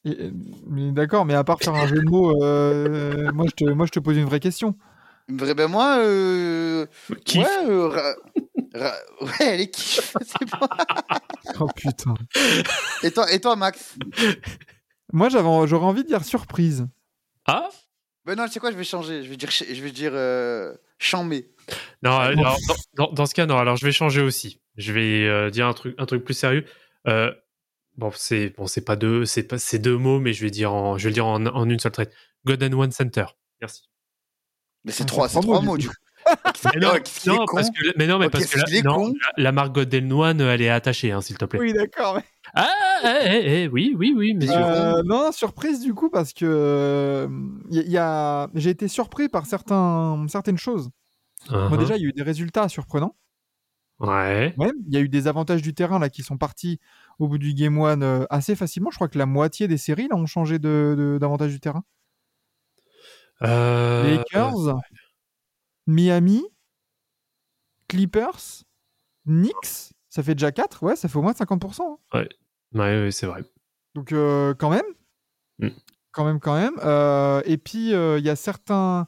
Mais 0.06 0.92
d'accord, 0.92 1.26
mais 1.26 1.34
à 1.34 1.44
part 1.44 1.60
faire 1.60 1.74
un 1.74 1.88
jeu 1.88 1.98
de 1.98 2.10
mots, 2.10 2.42
euh, 2.44 3.32
moi, 3.34 3.46
je 3.50 3.52
te, 3.66 3.70
moi 3.70 3.86
je 3.86 3.92
te 3.92 4.00
pose 4.00 4.16
une 4.18 4.26
vraie 4.26 4.40
question. 4.40 4.78
Vrai, 5.30 5.54
ben 5.54 5.68
moi, 5.68 5.98
euh, 6.00 6.86
Kiff. 7.26 7.40
ouais, 7.46 7.70
euh, 7.70 7.88
ra- 7.90 8.16
ra- 8.74 8.96
ouais, 9.22 9.32
elle 9.42 9.62
est 9.62 9.70
kiff. 9.70 10.16
c'est 10.22 10.50
bon. 10.50 10.68
Oh 11.60 11.68
putain. 11.76 12.14
Et 13.04 13.12
toi, 13.12 13.30
et 13.32 13.42
toi, 13.42 13.56
Max? 13.58 13.96
Moi 15.14 15.30
j'avais, 15.30 15.68
j'aurais 15.68 15.86
envie 15.86 16.04
de 16.04 16.08
dire 16.08 16.24
surprise. 16.26 16.88
Ah? 17.46 17.70
Ben 18.28 18.36
non, 18.36 18.46
tu 18.46 18.52
sais 18.52 18.60
quoi, 18.60 18.72
je 18.72 18.78
vais 18.78 18.84
changer. 18.84 19.24
Je 19.24 19.30
vais 19.30 19.38
dire, 19.38 19.50
je 19.50 19.82
vais 19.82 19.92
dire 19.92 20.12
euh, 20.14 20.76
chambé. 21.00 21.50
Non, 22.04 22.12
alors, 22.18 22.58
dans, 22.68 22.76
dans- 23.08 23.12
dans 23.14 23.26
ce 23.26 23.34
cas, 23.34 23.46
non. 23.46 23.58
Alors, 23.58 23.78
je 23.78 23.86
vais 23.86 23.92
changer 23.92 24.22
aussi. 24.22 24.62
Je 24.76 24.92
vais 24.94 25.26
euh, 25.26 25.50
dire 25.50 25.66
un 25.66 25.74
truc, 25.74 25.96
un 25.98 26.06
truc 26.06 26.24
plus 26.24 26.34
sérieux. 26.34 26.66
Euh, 27.08 27.34
bon, 27.96 28.12
c'est 28.14 28.50
bon, 28.50 28.68
c'est 28.68 28.84
pas 28.84 28.96
deux, 28.98 29.26
c'est 29.26 29.44
pas 29.44 29.58
c'est 29.58 29.80
deux 29.80 29.98
mots, 29.98 30.20
mais 30.20 30.34
je 30.34 30.44
vais 30.44 30.52
dire 30.52 30.74
en, 30.74 30.98
je 30.98 31.06
vais 31.06 31.10
le 31.10 31.14
dire 31.16 31.26
en, 31.26 31.44
en 31.46 31.70
une 31.70 31.80
seule 31.80 31.92
traite. 31.94 32.14
God 32.46 32.62
and 32.64 32.74
One 32.74 32.92
Center. 32.92 33.26
Merci. 33.62 33.90
Mais 34.84 34.92
c'est 34.92 35.04
Ah, 35.04 35.08
trois, 35.08 35.28
c'est 35.30 35.36
c'est 35.36 35.42
trois 35.42 35.62
mots, 35.62 35.78
du 35.78 35.88
coup. 35.88 35.96
Mais 36.74 36.80
non, 36.80 36.94
est 36.96 37.28
con. 37.46 37.46
parce 37.56 37.70
que, 37.70 37.98
mais 37.98 38.08
non, 38.08 38.20
mais 38.20 38.26
Ok, 38.28 38.32
parce 38.34 38.46
que 38.46 38.52
qu'est-ce 38.54 38.66
qu'il 38.66 38.84
la, 38.84 38.90
non, 38.90 38.96
con. 38.96 39.14
la, 39.38 39.44
la 39.44 39.52
marque 39.52 39.74
God 39.76 39.94
and 39.96 40.12
One, 40.12 40.42
elle 40.42 40.62
est 40.62 40.70
attachée, 40.70 41.12
hein, 41.12 41.22
s'il 41.22 41.38
te 41.38 41.46
plaît. 41.46 41.60
Oui, 41.60 41.74
d'accord. 41.74 42.16
mais- 42.16 42.24
Ah, 42.54 42.68
eh, 43.04 43.08
eh, 43.26 43.64
eh, 43.64 43.68
oui, 43.68 43.96
oui, 43.98 44.14
oui, 44.16 44.34
mais 44.34 44.48
Euh, 44.50 45.04
non, 45.06 45.32
surprise 45.32 45.82
du 45.82 45.94
coup 45.94 46.10
parce 46.10 46.32
que 46.34 46.46
euh, 46.48 47.28
y, 47.70 47.82
y 47.82 47.98
a, 47.98 48.50
j'ai 48.56 48.70
été 48.70 48.88
surpris 48.88 49.28
par 49.30 49.46
certains, 49.46 50.26
certaines 50.30 50.58
choses. 50.58 50.90
Moi 51.50 51.70
Uh-huh. 51.70 51.78
déjà, 51.78 51.96
il 51.98 52.02
y 52.02 52.06
a 52.06 52.08
eu 52.10 52.14
des 52.14 52.24
résultats 52.24 52.68
surprenants. 52.70 53.16
Ouais. 54.00 54.54
Ouais, 54.58 54.72
il 54.88 54.94
y 54.94 54.98
a 54.98 55.02
eu 55.02 55.10
des 55.10 55.28
avantages 55.28 55.62
du 55.62 55.74
terrain 55.74 56.00
là 56.00 56.10
qui 56.10 56.22
sont 56.24 56.38
partis 56.38 56.80
au 57.20 57.28
bout 57.28 57.38
du 57.38 57.54
game 57.54 57.78
one 57.80 58.04
euh, 58.04 58.26
assez 58.30 58.56
facilement. 58.56 58.92
Je 58.92 58.96
crois 58.96 59.08
que 59.08 59.18
la 59.18 59.26
moitié 59.26 59.68
des 59.68 59.78
séries 59.78 60.08
là 60.08 60.16
ont 60.16 60.26
changé 60.28 60.60
de, 60.60 60.96
de- 60.98 61.18
d'avantage 61.20 61.52
du 61.52 61.60
terrain. 61.60 61.84
Euh, 63.44 64.18
Lakers, 64.18 64.76
Miami, 65.88 66.44
Clippers, 67.88 68.64
Knicks, 69.26 69.94
ça 70.10 70.24
fait 70.24 70.36
déjà 70.36 70.52
4, 70.52 70.84
ouais, 70.84 70.96
ça 70.96 71.08
fait 71.08 71.18
au 71.18 71.22
moins 71.22 71.34
50%. 71.34 71.82
hein. 72.14 72.26
Ouais, 72.74 73.04
ouais, 73.04 73.12
c'est 73.12 73.26
vrai. 73.28 73.44
Donc 73.96 74.12
euh, 74.12 74.54
quand 74.54 74.70
même, 74.70 74.86
Mm. 75.60 75.70
quand 76.12 76.26
même, 76.26 76.40
quand 76.40 76.54
même. 76.56 76.76
Euh, 76.84 77.42
et 77.46 77.58
puis 77.58 77.94
euh, 77.94 78.20
il 78.20 78.26
y 78.26 78.30
a 78.30 78.36
certains, 78.36 79.08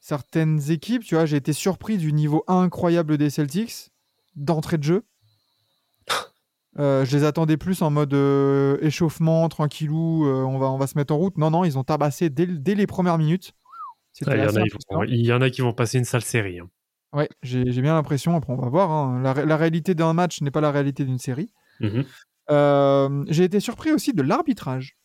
certaines 0.00 0.70
équipes, 0.72 1.04
tu 1.04 1.14
vois, 1.14 1.24
j'ai 1.26 1.36
été 1.36 1.52
surpris 1.52 1.98
du 1.98 2.12
niveau 2.12 2.42
incroyable 2.48 3.16
des 3.18 3.30
Celtics 3.30 3.90
d'entrée 4.34 4.78
de 4.78 4.84
jeu. 4.84 5.04
Euh, 6.78 7.04
je 7.04 7.16
les 7.16 7.24
attendais 7.24 7.56
plus 7.56 7.82
en 7.82 7.90
mode 7.90 8.14
euh, 8.14 8.78
échauffement, 8.82 9.48
tranquillou, 9.48 10.26
euh, 10.26 10.44
on, 10.44 10.58
va, 10.58 10.66
on 10.70 10.76
va 10.78 10.86
se 10.86 10.96
mettre 10.96 11.12
en 11.12 11.16
route. 11.16 11.36
Non, 11.36 11.50
non, 11.50 11.64
ils 11.64 11.76
ont 11.76 11.82
tabassé 11.82 12.30
dès, 12.30 12.46
dès 12.46 12.76
les 12.76 12.86
premières 12.86 13.18
minutes. 13.18 13.52
Ah, 14.26 14.36
Il 14.36 14.42
y, 14.42 14.44
en 14.44 14.48
a, 14.48 14.50
ils 14.50 14.58
impressionnant. 14.66 15.00
vont- 15.00 15.04
il 15.04 15.26
y 15.26 15.32
en 15.32 15.40
a 15.40 15.50
qui 15.50 15.60
vont 15.60 15.72
passer 15.72 15.98
une 15.98 16.04
sale 16.04 16.22
série. 16.22 16.58
hein. 16.60 16.68
Ouais, 17.12 17.28
j'ai 17.42 17.70
j'ai 17.72 17.80
bien 17.82 17.94
l'impression. 17.94 18.36
Après, 18.36 18.52
on 18.52 18.56
va 18.60 18.68
voir. 18.68 18.90
hein. 18.90 19.20
La, 19.22 19.32
ré- 19.32 19.46
la 19.46 19.56
réalité 19.56 19.94
d'un 19.94 20.12
match 20.12 20.40
n'est 20.42 20.50
pas 20.50 20.60
la 20.60 20.70
réalité 20.70 21.04
d'une 21.04 21.18
série. 21.18 21.52
Mhm. 21.80 22.04
Euh, 22.50 23.24
j'ai 23.28 23.44
été 23.44 23.60
surpris 23.60 23.92
aussi 23.92 24.12
de 24.12 24.22
l'arbitrage. 24.22 24.96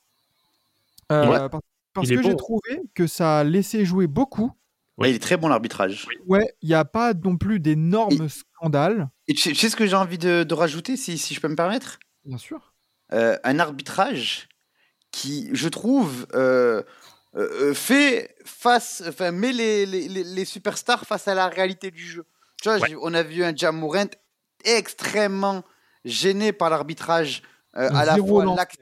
Euh, 1.12 1.28
Ouais. 1.30 1.60
Parce 1.94 2.10
que 2.10 2.24
j'ai 2.24 2.36
trouvé 2.36 2.82
que 2.96 3.06
ça 3.06 3.40
a 3.40 3.44
laissé 3.44 3.86
jouer 3.86 4.08
beaucoup. 4.08 4.52
Ouais, 4.98 5.12
il 5.12 5.16
est 5.16 5.20
très 5.20 5.38
bon 5.38 5.48
l'arbitrage. 5.48 6.08
Ouais, 6.26 6.52
il 6.62 6.70
n'y 6.70 6.74
a 6.76 6.86
pas 6.86 7.14
non 7.14 7.38
plus 7.38 7.60
d'énormes 7.60 8.30
scandales. 8.30 9.10
Et 9.28 9.34
tu 9.36 9.42
sais, 9.42 9.50
tu 9.50 9.56
sais 9.56 9.70
ce 9.70 9.76
que 9.76 9.86
j'ai 9.86 9.96
envie 9.96 10.18
de, 10.18 10.44
de 10.44 10.54
rajouter, 10.56 10.98
si, 10.98 11.18
si 11.20 11.36
je 11.36 11.40
peux 11.40 11.48
me 11.48 11.56
permettre? 11.56 12.00
Bien 12.26 12.38
sûr. 12.40 12.74
Euh, 13.12 13.38
Un 13.44 13.60
arbitrage 13.60 14.48
qui, 15.12 15.50
je 15.54 15.70
trouve, 15.70 16.26
euh, 16.34 16.82
euh, 17.36 17.70
euh, 17.70 17.74
fait 17.74 18.36
face, 18.46 19.02
enfin, 19.08 19.32
met 19.32 19.52
les, 19.54 19.86
les, 19.86 20.08
les- 20.08 20.24
les 20.24 20.46
superstars 20.46 21.06
face 21.06 21.28
à 21.28 21.34
la 21.34 21.48
réalité 21.48 21.90
du 21.92 22.06
jeu. 22.06 22.26
Tu 22.62 22.70
vois, 22.70 22.78
Ouais. 22.80 22.96
on 23.02 23.14
a 23.14 23.24
vu 23.24 23.44
un 23.44 23.56
Jamorant 23.56 24.06
extrêmement 24.64 25.64
gêné 26.06 26.52
par 26.54 26.70
l'arbitrage, 26.70 27.42
euh, 27.78 27.90
à, 27.94 28.06
la 28.06 28.18
fois 28.18 28.44
lancé. 28.46 28.58
lax- 28.58 28.78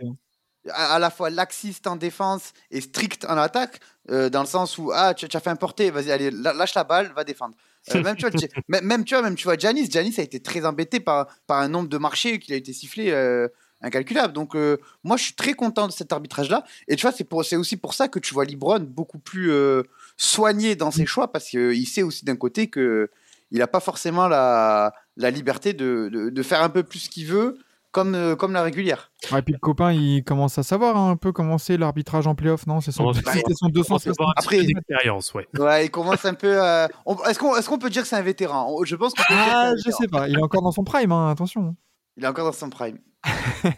à, 0.70 0.96
à 0.96 1.00
la 1.00 1.10
fois 1.10 1.30
laxiste 1.30 1.88
en 1.88 1.96
défense 1.96 2.54
et 2.70 2.82
strict 2.82 3.26
en 3.26 3.38
attaque, 3.38 3.80
euh, 4.10 4.30
dans 4.30 4.42
le 4.42 4.48
sens 4.48 4.78
où 4.78 4.92
ah 4.94 5.14
tu, 5.14 5.28
tu 5.28 5.36
as 5.38 5.40
fait 5.40 5.50
un 5.50 5.56
porté, 5.56 5.90
vas-y 5.92 6.12
allez 6.12 6.30
la- 6.32 6.54
lâche 6.54 6.76
la 6.76 6.84
balle, 6.84 7.12
va 7.16 7.24
défendre. 7.24 7.56
Euh, 7.96 8.04
même 8.04 8.16
tu 8.16 8.28
vois, 8.28 8.32
même, 8.68 8.86
même, 8.86 9.04
tu 9.06 9.16
vois 9.16 9.24
même 9.24 9.36
tu 9.36 9.46
vois 9.46 9.58
Giannis, 9.58 9.90
Giannis 9.90 10.16
a 10.20 10.22
été 10.24 10.40
très 10.42 10.66
embêté 10.66 11.00
par 11.00 11.28
par 11.48 11.60
un 11.60 11.68
nombre 11.68 11.90
de 11.90 11.98
marchés 11.98 12.38
qu'il 12.40 12.54
a 12.54 12.58
été 12.58 12.74
sifflé 12.74 13.12
euh, 13.12 13.48
incalculable. 13.82 14.34
Donc 14.34 14.56
euh, 14.56 14.78
moi 15.04 15.18
je 15.18 15.24
suis 15.24 15.34
très 15.34 15.54
content 15.54 15.88
de 15.88 15.92
cet 15.92 16.12
arbitrage 16.14 16.50
là 16.50 16.64
et 16.88 16.96
tu 16.96 17.02
vois 17.04 17.12
c'est 17.12 17.24
pour 17.24 17.44
c'est 17.46 17.56
aussi 17.56 17.78
pour 17.78 17.94
ça 17.94 18.08
que 18.08 18.20
tu 18.20 18.34
vois 18.34 18.46
LeBron 18.46 18.80
beaucoup 18.82 19.20
plus 19.20 19.52
euh, 19.52 19.84
soigné 20.18 20.76
dans 20.76 20.92
ses 20.92 21.06
choix 21.06 21.32
parce 21.32 21.46
qu'il 21.50 21.88
sait 21.88 22.04
aussi 22.04 22.26
d'un 22.26 22.36
côté 22.36 22.68
que 22.68 23.10
il 23.52 23.60
n'a 23.60 23.68
pas 23.68 23.80
forcément 23.82 24.28
la, 24.30 24.94
la 25.18 25.30
liberté 25.32 25.74
de, 25.74 26.10
de, 26.12 26.30
de 26.30 26.44
faire 26.44 26.62
un 26.64 26.70
peu 26.70 26.84
plus 26.84 27.00
ce 27.00 27.10
qu'il 27.10 27.26
veut 27.28 27.58
comme, 27.92 28.16
euh, 28.16 28.38
comme 28.38 28.54
la 28.54 28.62
régulière. 28.64 29.12
Ouais, 29.34 29.40
et 29.40 29.42
puis 29.42 29.52
le 29.52 29.60
copain, 29.60 29.92
il 29.92 30.24
commence 30.24 30.58
à 30.58 30.64
savoir 30.64 30.96
hein, 30.96 31.10
un 31.12 31.18
peu 31.18 31.34
comment 31.34 31.58
c'est 31.58 31.76
l'arbitrage 31.76 32.26
en 32.26 32.36
playoff, 32.36 32.66
non? 32.66 32.80
C'est 32.80 32.94
son, 32.94 33.12
c'était 33.12 33.30
son 33.54 33.66
On 33.66 33.68
va 33.68 33.82
avoir 33.82 34.00
un 34.00 34.00
260. 34.00 34.02
petit 34.02 34.16
peu 34.18 34.24
Après- 34.38 34.64
d'expérience, 34.64 35.34
ouais. 35.34 35.46
Ouais, 35.60 35.88
il 35.88 35.92
commence 35.92 36.24
un 36.24 36.34
peu 36.34 36.62
à... 36.62 36.88
on- 37.06 37.22
Est-ce 37.26 37.38
qu'on 37.38 37.54
est 37.58 37.68
qu'on 37.68 37.78
peut 37.78 37.90
dire 37.90 38.04
que 38.04 38.08
c'est 38.08 38.16
un 38.16 38.22
vétéran? 38.22 38.74
Je 38.86 38.96
pense 38.96 39.14
qu'on 39.14 39.24
peut 39.28 39.34
dire 39.34 39.44
que 39.44 39.50
c'est 39.50 39.54
Ah, 39.58 39.68
un 39.72 39.76
je 39.76 39.92
sais 39.92 40.08
pas. 40.08 40.30
Il 40.30 40.38
est 40.40 40.42
encore 40.42 40.62
dans 40.62 40.72
son 40.72 40.86
prime, 40.86 41.12
hein, 41.12 41.30
attention. 41.30 41.76
Il 42.22 42.26
est 42.26 42.28
encore 42.28 42.46
dans 42.46 42.52
son 42.52 42.70
prime. 42.70 43.00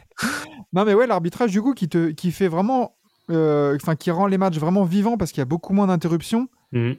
Non, 0.74 0.86
mais 0.86 0.94
ouais, 0.94 1.08
l'arbitrage, 1.08 1.52
du 1.52 1.62
coup, 1.62 1.74
qui, 1.74 1.88
te, 1.88 2.10
qui 2.10 2.32
fait 2.32 2.48
vraiment. 2.48 2.98
euh, 3.30 3.76
Enfin, 3.82 3.96
qui 3.96 4.12
rend 4.12 4.28
les 4.28 4.38
matchs 4.38 4.58
vraiment 4.58 4.84
vivants 4.84 5.18
parce 5.18 5.32
qu'il 5.32 5.40
y 5.40 5.44
a 5.44 5.46
beaucoup 5.46 5.72
moins 5.74 5.88
d'interruptions. 5.88 6.48
Mhm. 6.72 6.96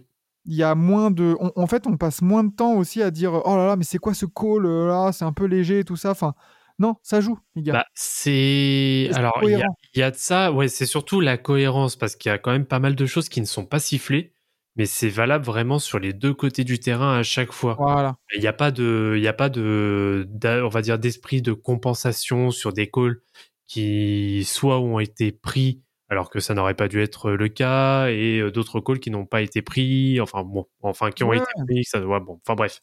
il 0.47 0.55
y 0.55 0.63
a 0.63 0.75
moins 0.75 1.11
de. 1.11 1.37
on- 1.41 1.51
en 1.57 1.67
fait, 1.67 1.87
on 1.87 1.97
passe 1.97 2.23
moins 2.23 2.45
de 2.45 2.53
temps 2.55 2.75
aussi 2.75 3.03
à 3.03 3.11
dire 3.11 3.33
oh 3.45 3.57
là 3.57 3.67
là, 3.67 3.77
mais 3.77 3.85
c'est 3.85 3.99
quoi 3.99 4.15
ce 4.15 4.25
call 4.27 4.65
euh, 4.67 4.87
là 4.89 5.11
C'est 5.13 5.25
un 5.25 5.33
peu 5.33 5.45
léger 5.47 5.81
et 5.81 5.85
tout 5.85 5.97
ça. 5.97 6.13
Enfin, 6.13 6.35
Non, 6.79 6.95
ça 7.03 7.21
joue, 7.21 7.39
les 7.57 7.63
gars. 7.63 7.73
Bah, 7.73 7.87
c'est. 7.95 9.11
Alors, 9.15 9.39
il 9.43 9.59
y, 9.95 9.99
y 9.99 10.03
a 10.03 10.11
de 10.13 10.17
ça, 10.17 10.53
ouais, 10.53 10.69
c'est 10.69 10.87
surtout 10.87 11.21
la 11.21 11.37
cohérence, 11.37 11.97
parce 11.97 12.15
qu'il 12.17 12.31
y 12.31 12.33
a 12.33 12.39
quand 12.39 12.53
même 12.53 12.67
pas 12.67 12.79
mal 12.79 12.95
de 12.95 13.07
choses 13.07 13.29
qui 13.29 13.41
ne 13.41 13.47
sont 13.47 13.65
pas 13.67 13.81
sifflées, 13.81 14.34
mais 14.77 14.87
c'est 14.87 15.09
valable 15.09 15.45
vraiment 15.45 15.79
sur 15.79 15.99
les 15.99 16.13
deux 16.13 16.35
côtés 16.35 16.65
du 16.65 16.79
terrain 16.81 17.17
à 17.19 17.23
chaque 17.23 17.53
fois. 17.53 17.77
Voilà. 17.79 18.17
Il 18.35 18.41
n'y 18.41 18.47
a 18.47 18.53
pas 18.53 18.71
de, 18.71 19.15
il 19.17 19.23
y 19.23 19.29
a 19.29 19.33
pas 19.33 19.49
de, 19.49 20.27
on 20.65 20.69
va 20.69 20.83
dire, 20.83 20.99
d'esprit 20.99 21.43
de 21.43 21.53
compensation 21.53 22.51
sur 22.51 22.73
des 22.73 22.91
calls 22.91 23.21
qui 23.67 24.45
soit 24.45 24.79
ont 24.81 24.99
été 24.99 25.33
pris 25.33 25.81
alors 26.11 26.29
que 26.31 26.39
ça 26.39 26.55
n'aurait 26.55 26.75
pas 26.75 26.87
dû 26.87 27.01
être 27.03 27.31
le 27.33 27.49
cas 27.49 28.09
et 28.09 28.39
euh, 28.39 28.51
d'autres 28.51 28.79
calls 28.81 29.01
qui 29.01 29.11
n'ont 29.11 29.25
pas 29.27 29.41
été 29.41 29.63
pris, 29.63 30.21
enfin 30.21 30.45
bon, 30.45 30.67
enfin 30.83 31.11
qui 31.11 31.25
ont 31.25 31.29
Ouais. 31.31 31.39
été 31.39 31.47
pris, 31.67 31.85
ça, 31.85 31.99
ouais, 32.05 32.21
bon, 32.21 32.39
enfin 32.45 32.55
bref. 32.55 32.81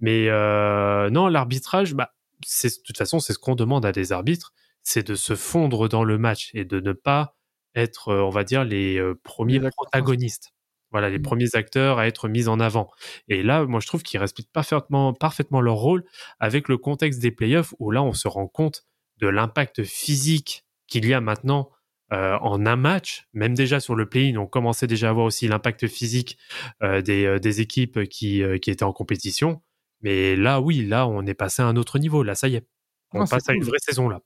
Mais 0.00 0.28
euh, 0.28 1.10
non, 1.10 1.28
l'arbitrage, 1.28 1.94
bah, 1.94 2.12
c'est 2.44 2.78
de 2.78 2.82
toute 2.82 2.96
façon, 2.96 3.20
c'est 3.20 3.34
ce 3.34 3.38
qu'on 3.38 3.54
demande 3.54 3.84
à 3.84 3.92
des 3.92 4.10
arbitres, 4.12 4.52
c'est 4.82 5.06
de 5.06 5.14
se 5.14 5.36
fondre 5.36 5.88
dans 5.88 6.02
le 6.02 6.16
match 6.18 6.50
et 6.54 6.64
de 6.64 6.80
ne 6.80 6.92
pas 6.92 7.36
être, 7.74 8.08
euh, 8.08 8.22
on 8.22 8.30
va 8.30 8.42
dire, 8.42 8.64
les 8.64 9.00
premiers 9.22 9.60
protagonistes. 9.70 10.52
Voilà, 10.92 11.08
les 11.10 11.18
Mm. 11.18 11.22
premiers 11.22 11.54
acteurs 11.56 11.98
à 11.98 12.06
être 12.06 12.28
mis 12.28 12.46
en 12.48 12.60
avant. 12.60 12.90
Et 13.28 13.42
là, 13.42 13.64
moi, 13.64 13.80
je 13.80 13.86
trouve 13.86 14.02
qu'ils 14.02 14.20
respectent 14.20 14.52
parfaitement, 14.52 15.12
parfaitement 15.14 15.60
leur 15.60 15.74
rôle 15.76 16.04
avec 16.38 16.68
le 16.68 16.76
contexte 16.78 17.20
des 17.20 17.30
playoffs 17.32 17.74
où 17.78 17.90
là, 17.90 18.02
on 18.02 18.12
se 18.12 18.28
rend 18.28 18.46
compte 18.46 18.84
de 19.18 19.26
l'impact 19.28 19.82
physique 19.84 20.64
qu'il 20.86 21.06
y 21.06 21.14
a 21.14 21.20
maintenant 21.20 21.70
euh, 22.12 22.36
en 22.42 22.66
un 22.66 22.76
match. 22.76 23.26
Même 23.32 23.54
déjà 23.54 23.80
sur 23.80 23.94
le 23.94 24.06
play-in, 24.08 24.36
on 24.36 24.46
commençait 24.46 24.86
déjà 24.86 25.08
à 25.08 25.12
voir 25.12 25.24
aussi 25.26 25.48
l'impact 25.48 25.86
physique 25.88 26.36
euh, 26.82 27.00
des, 27.00 27.24
euh, 27.24 27.38
des 27.38 27.60
équipes 27.62 28.06
qui, 28.08 28.42
qui 28.60 28.70
étaient 28.70 28.82
en 28.84 28.92
compétition. 28.92 29.62
Mais 30.02 30.36
là, 30.36 30.60
oui, 30.60 30.84
là, 30.86 31.06
on 31.06 31.24
est 31.24 31.32
passé 31.34 31.62
à 31.62 31.66
un 31.66 31.76
autre 31.76 31.98
niveau. 31.98 32.22
Là, 32.22 32.34
ça 32.34 32.48
y 32.48 32.56
est. 32.56 32.66
On 33.14 33.22
Ah, 33.22 33.26
passe 33.30 33.48
à 33.48 33.54
une 33.54 33.64
vraie 33.64 33.78
saison 33.80 34.08
là. 34.08 34.20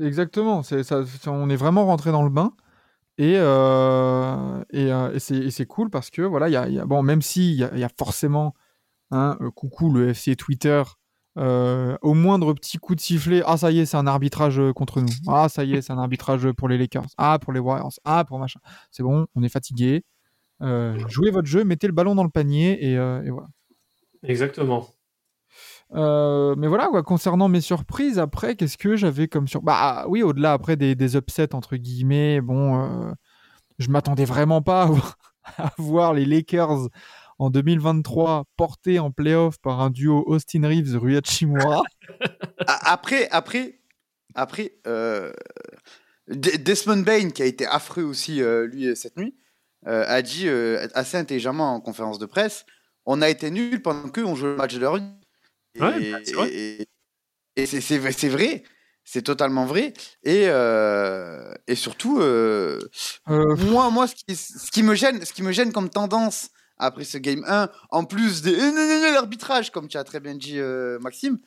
Exactement. 0.00 0.62
Ça. 0.62 0.76
On 1.26 1.48
est 1.48 1.56
vraiment 1.56 1.86
rentré 1.86 2.10
dans 2.12 2.22
le 2.22 2.30
bain. 2.30 2.52
Et, 3.22 3.36
euh, 3.36 4.64
euh, 4.74 5.14
et 5.14 5.50
c'est 5.50 5.66
cool 5.66 5.90
parce 5.90 6.10
que 6.10 6.22
voilà, 6.22 6.66
bon, 6.86 7.04
même 7.04 7.22
si 7.22 7.52
il 7.52 7.58
y 7.60 7.62
a, 7.62 7.72
y 7.76 7.84
a 7.84 7.88
forcément, 7.96 8.52
hein, 9.12 9.38
euh, 9.40 9.52
coucou 9.52 9.92
le 9.92 10.08
FC 10.08 10.34
Twitter, 10.34 10.82
au 11.36 12.14
moindre 12.14 12.52
petit 12.52 12.78
coup 12.78 12.96
de 12.96 13.00
sifflet, 13.00 13.40
ah 13.46 13.56
ça 13.56 13.70
y 13.70 13.78
est, 13.78 13.86
c'est 13.86 13.96
un 13.96 14.08
arbitrage 14.08 14.60
contre 14.74 15.00
nous. 15.00 15.12
Ah 15.28 15.48
ça 15.48 15.62
y 15.62 15.74
est, 15.74 15.82
c'est 15.82 15.92
un 15.92 15.98
arbitrage 15.98 16.50
pour 16.50 16.68
les 16.68 16.76
Lakers. 16.76 17.06
Ah 17.16 17.38
pour 17.40 17.52
les 17.52 17.60
Warriors. 17.60 17.92
Ah 18.04 18.24
pour 18.24 18.40
machin. 18.40 18.58
C'est 18.90 19.04
bon, 19.04 19.28
on 19.36 19.44
est 19.44 19.48
fatigué. 19.48 20.04
Jouez 20.60 21.30
votre 21.30 21.46
jeu, 21.46 21.62
mettez 21.62 21.86
le 21.86 21.92
ballon 21.92 22.16
dans 22.16 22.24
le 22.24 22.28
panier 22.28 22.84
et 22.84 22.96
voilà. 23.30 23.46
Exactement. 24.24 24.88
Euh, 25.94 26.54
mais 26.56 26.68
voilà, 26.68 26.88
quoi, 26.88 27.02
concernant 27.02 27.48
mes 27.48 27.60
surprises, 27.60 28.18
après, 28.18 28.56
qu'est-ce 28.56 28.78
que 28.78 28.96
j'avais 28.96 29.28
comme 29.28 29.46
sur... 29.48 29.62
Bah 29.62 30.06
oui, 30.08 30.22
au-delà 30.22 30.52
après 30.52 30.76
des, 30.76 30.94
des 30.94 31.16
upsets, 31.16 31.54
entre 31.54 31.76
guillemets, 31.76 32.40
bon, 32.40 32.82
euh, 32.82 33.12
je 33.78 33.90
m'attendais 33.90 34.24
vraiment 34.24 34.62
pas 34.62 34.82
à 34.82 34.86
voir, 34.86 35.18
à 35.58 35.72
voir 35.78 36.14
les 36.14 36.24
Lakers 36.24 36.88
en 37.38 37.50
2023 37.50 38.44
portés 38.56 38.98
en 38.98 39.10
playoff 39.10 39.58
par 39.58 39.80
un 39.80 39.90
duo 39.90 40.22
Austin 40.26 40.66
Reeves 40.66 40.96
Rui 40.96 41.16
Hachimura. 41.16 41.82
Après, 42.66 43.28
après, 43.30 43.80
après, 44.34 44.74
euh, 44.86 45.32
De- 46.28 46.56
Desmond 46.56 47.02
Bain, 47.02 47.30
qui 47.30 47.42
a 47.42 47.46
été 47.46 47.66
affreux 47.66 48.04
aussi, 48.04 48.40
euh, 48.40 48.66
lui, 48.66 48.94
cette 48.94 49.16
nuit, 49.16 49.34
euh, 49.88 50.04
a 50.06 50.22
dit 50.22 50.46
euh, 50.46 50.86
assez 50.94 51.16
intelligemment 51.16 51.74
en 51.74 51.80
conférence 51.80 52.18
de 52.20 52.26
presse 52.26 52.64
on 53.04 53.20
a 53.20 53.28
été 53.28 53.50
nuls 53.50 53.82
pendant 53.82 54.08
qu'eux 54.08 54.24
ont 54.24 54.34
joué 54.34 54.50
le 54.50 54.56
match 54.56 54.74
de 54.74 54.80
leur 54.80 54.96
vie. 54.96 55.02
Et, 55.74 55.80
Ouais, 55.82 56.22
c'est 56.24 56.32
vrai. 56.34 56.48
et- 56.52 56.86
et 57.56 57.66
c'est- 57.66 57.80
vrai, 57.98 58.12
totalement 59.22 59.66
vrai. 59.66 59.92
Et, 60.22 60.44
euh, 60.48 61.52
et 61.66 61.74
surtout, 61.74 62.20
euh, 62.20 62.78
Euh, 63.28 63.56
moi, 63.56 63.90
moi 63.90 64.06
ce, 64.06 64.14
qui, 64.14 64.36
ce, 64.36 64.70
qui 64.70 64.82
me 64.82 64.94
gêne, 64.94 65.24
ce 65.24 65.32
qui 65.32 65.42
me 65.42 65.52
gêne 65.52 65.72
comme 65.72 65.88
tendance 65.90 66.50
après 66.78 67.04
ce 67.04 67.18
game 67.18 67.44
1, 67.46 67.68
en 67.90 68.04
plus 68.04 68.42
de 68.42 68.52
l'arbitrage, 69.12 69.70
comme 69.70 69.88
tu 69.88 69.96
as 69.96 70.04
très 70.04 70.20
bien 70.20 70.34
dit, 70.34 70.58
euh, 70.58 70.98
Maxime, 71.00 71.38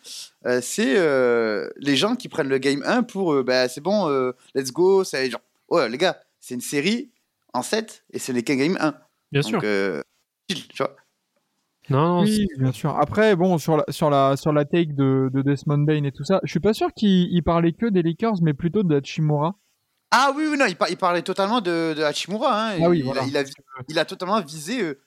euh, 0.46 0.60
c'est 0.62 0.96
euh, 0.98 1.68
les 1.78 1.96
gens 1.96 2.16
qui 2.16 2.30
prennent 2.30 2.50
le 2.50 2.58
game 2.60 2.84
1 2.86 3.04
pour 3.04 3.34
euh, 3.34 3.44
bah, 3.44 3.68
c'est 3.68 3.82
bon, 3.82 4.08
euh, 4.10 4.32
let's 4.54 4.72
go. 4.72 5.04
C'est 5.04 5.30
genre, 5.30 5.42
ouais, 5.70 5.90
les 5.90 5.98
gars, 5.98 6.20
c'est 6.40 6.54
une 6.56 6.62
série 6.62 7.12
en 7.54 7.64
7 7.64 8.04
et 8.12 8.20
ce 8.20 8.32
n'est 8.32 8.44
qu'un 8.44 8.56
game 8.56 8.78
1. 8.80 8.96
Bien 9.32 9.42
Donc, 9.42 9.50
sûr. 9.52 9.62
euh, 9.64 10.02
tu 10.48 10.58
vois. 10.78 10.96
Non, 11.90 12.18
non, 12.18 12.22
oui, 12.24 12.48
bien 12.58 12.72
sûr. 12.72 12.98
Après, 12.98 13.36
bon, 13.36 13.58
sur 13.58 13.78
la, 13.78 13.84
sur 13.90 14.10
la, 14.10 14.36
sur 14.38 14.52
la 14.54 14.66
take 14.66 14.94
de, 14.94 15.30
de 15.34 15.42
Desmond 15.42 15.80
Bain 15.80 16.04
et 16.04 16.12
tout 16.12 16.24
ça, 16.24 16.40
je 16.44 16.50
suis 16.50 16.60
pas 16.60 16.74
sûr 16.74 16.92
qu'il 16.94 17.28
il 17.32 17.44
parlait 17.44 17.74
que 17.74 17.86
des 17.88 18.02
Lakers, 18.02 18.42
mais 18.42 18.54
plutôt 18.54 18.84
de 18.84 18.96
Hachimura. 18.96 19.56
Ah 20.12 20.32
oui, 20.36 20.46
oui, 20.50 20.58
non, 20.58 20.66
il, 20.68 20.76
par- 20.76 20.90
il 20.90 20.98
parlait 20.98 21.22
totalement 21.22 21.62
de, 21.62 21.94
de 21.94 22.02
Hachimura. 22.04 22.70
hein. 22.72 22.78
Ah 22.82 22.90
oui, 22.90 23.00
il, 23.00 23.04
voilà. 23.06 23.22
a, 23.24 23.26
il, 23.26 23.38
a, 23.38 23.44
il 23.90 24.00
a 24.00 24.06
totalement 24.06 24.40
visé 24.42 24.82
euh, 24.82 25.00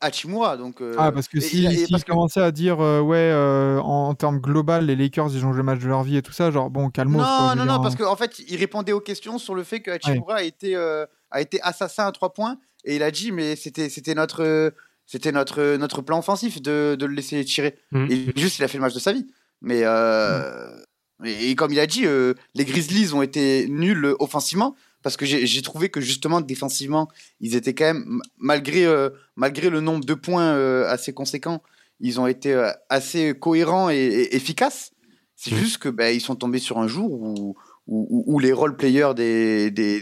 Hachimura. 0.00 0.56
Donc, 0.56 0.80
euh, 0.80 0.94
Ah, 0.98 1.12
parce 1.12 1.28
que 1.28 1.38
si, 1.38 1.68
s'il 1.70 1.88
parce 1.90 2.02
que- 2.04 2.10
commençait 2.10 2.40
à 2.40 2.50
dire, 2.50 2.80
euh, 2.80 3.00
ouais, 3.00 3.16
euh, 3.18 3.78
en, 3.80 4.08
en 4.08 4.14
termes 4.14 4.40
global, 4.40 4.86
les 4.86 4.96
Lakers, 4.96 5.28
ils 5.34 5.44
ont 5.44 5.50
joué 5.52 5.58
le 5.58 5.62
match 5.64 5.80
de 5.80 5.88
leur 5.88 6.02
vie 6.02 6.16
et 6.16 6.22
tout 6.22 6.32
ça, 6.32 6.50
genre, 6.50 6.70
bon, 6.70 6.88
calmos. 6.90 7.22
quoi, 7.22 7.54
Non, 7.54 7.56
non, 7.56 7.64
non, 7.66 7.72
dire, 7.74 7.82
parce 7.82 7.94
hein. 7.94 7.98
qu'en 8.04 8.16
fait, 8.16 8.38
il 8.48 8.56
répondait 8.56 8.92
aux 8.92 9.00
questions 9.00 9.38
sur 9.38 9.54
le 9.54 9.62
fait 9.64 9.80
que 9.80 9.90
Hachimura 9.90 10.36
a, 10.36 10.42
été, 10.42 10.74
euh, 10.76 11.04
a 11.30 11.40
été 11.40 11.60
assassin 11.62 12.06
à 12.06 12.12
trois 12.12 12.32
points. 12.32 12.56
Et 12.84 12.96
il 12.96 13.02
a 13.02 13.10
dit, 13.10 13.32
mais 13.32 13.56
c'était 13.56 13.88
c'était 13.88 14.14
notre, 14.14 14.42
euh, 14.42 14.70
c'était 15.06 15.32
notre, 15.32 15.76
notre 15.76 16.02
plan 16.02 16.18
offensif 16.18 16.60
de, 16.62 16.96
de 16.98 17.06
le 17.06 17.14
laisser 17.14 17.44
tirer. 17.44 17.76
Mhm. 17.92 18.08
Et 18.10 18.40
juste, 18.40 18.58
il 18.58 18.64
a 18.64 18.68
fait 18.68 18.78
le 18.78 18.82
match 18.82 18.94
de 18.94 18.98
sa 18.98 19.12
vie. 19.12 19.26
Mais, 19.60 19.80
euh, 19.84 20.76
et, 21.24 21.50
et 21.50 21.54
comme 21.56 21.72
il 21.72 21.80
a 21.80 21.86
dit, 21.86 22.06
euh, 22.06 22.34
les 22.54 22.64
Grizzlies 22.64 23.12
ont 23.14 23.22
été 23.22 23.66
nuls 23.68 24.14
offensivement. 24.18 24.74
Parce 25.02 25.18
que 25.18 25.26
j'ai 25.26 25.60
trouvé 25.60 25.90
que 25.90 26.00
justement, 26.00 26.40
défensivement, 26.40 27.10
ils 27.38 27.56
étaient 27.56 27.74
quand 27.74 27.84
même, 27.92 28.22
malgré, 28.38 28.86
euh, 28.86 29.10
malgré 29.36 29.68
le 29.68 29.80
nombre 29.82 30.02
de 30.06 30.14
points 30.14 30.54
assez 30.86 31.12
conséquent, 31.12 31.62
ils 32.00 32.18
ont 32.20 32.26
été 32.26 32.54
assez 32.88 33.34
cohérents 33.38 33.90
et, 33.90 33.96
et 33.96 34.34
efficaces. 34.34 34.92
C'est 35.36 35.52
Mhm. 35.52 35.58
juste 35.58 35.76
que 35.78 35.90
bah, 35.90 36.10
ils 36.10 36.22
sont 36.22 36.36
tombés 36.36 36.58
sur 36.58 36.78
un 36.78 36.88
jour 36.88 37.12
où, 37.12 37.54
où, 37.86 38.38
les 38.38 38.52
role 38.54 38.78
players 38.78 39.12
des, 39.14 39.70
des, 39.70 40.00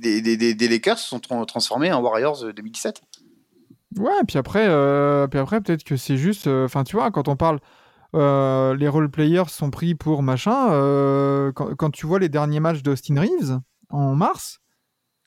des, 0.00 0.20
des, 0.20 0.54
des- 0.54 0.68
Lakers 0.68 0.98
se 0.98 1.08
sont 1.08 1.18
tran- 1.18 1.46
transformés 1.46 1.90
en 1.90 2.02
Warriors 2.02 2.44
euh, 2.44 2.52
2017. 2.52 3.00
Ouais, 3.98 4.10
puis 4.28 4.36
après, 4.38 4.66
euh, 4.68 5.26
puis 5.26 5.38
après 5.38 5.60
peut-être 5.60 5.84
que 5.84 5.96
c'est 5.96 6.16
juste. 6.18 6.46
Enfin, 6.46 6.84
tu 6.84 6.96
vois, 6.96 7.10
quand 7.10 7.28
on 7.28 7.36
parle. 7.36 7.60
euh, 8.14 8.74
les 8.76 8.88
role 8.88 9.10
players 9.10 9.48
sont 9.48 9.70
pris 9.70 9.94
pour 9.94 10.22
machin. 10.22 10.70
euh, 10.72 11.52
quand, 11.52 11.74
quand 11.74 11.90
tu 11.90 12.06
vois 12.06 12.18
les 12.18 12.28
derniers 12.28 12.60
matchs 12.60 12.82
d'Austin 12.82 13.20
Reeves 13.20 13.58
en 13.90 14.14
mars, 14.14 14.58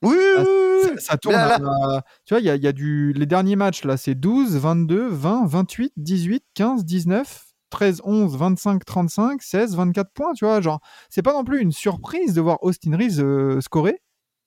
Oui, 0.02 0.16
oui, 0.16 0.16
oui, 0.38 0.44
oui, 0.44 0.82
ça, 0.84 0.90
oui. 0.92 1.00
ça 1.00 1.16
tourne. 1.18 1.34
là, 1.36 1.54
à- 1.56 2.02
tu 2.24 2.34
vois, 2.34 2.40
il 2.40 2.46
y 2.46 2.50
a, 2.50 2.56
il 2.56 2.62
y 2.62 2.66
a 2.68 2.72
du. 2.72 3.12
Les 3.12 3.26
derniers 3.26 3.56
matchs 3.56 3.84
là, 3.84 3.96
c'est 3.96 4.14
12, 4.14 4.56
22, 4.56 5.08
20, 5.08 5.46
28, 5.46 5.92
18, 5.96 6.44
15, 6.54 6.84
19, 6.84 7.44
13, 7.70 8.00
11, 8.04 8.36
25, 8.36 8.84
35, 8.84 9.42
16, 9.42 9.76
24 9.76 10.10
points. 10.12 10.32
Tu 10.34 10.44
vois, 10.44 10.60
genre, 10.60 10.80
c'est 11.10 11.22
pas 11.22 11.32
non 11.32 11.44
plus 11.44 11.60
une 11.60 11.72
surprise 11.72 12.34
de 12.34 12.40
voir 12.40 12.58
Austin 12.62 12.96
Reeves 12.96 13.20
euh, 13.20 13.60
scorer. 13.60 14.00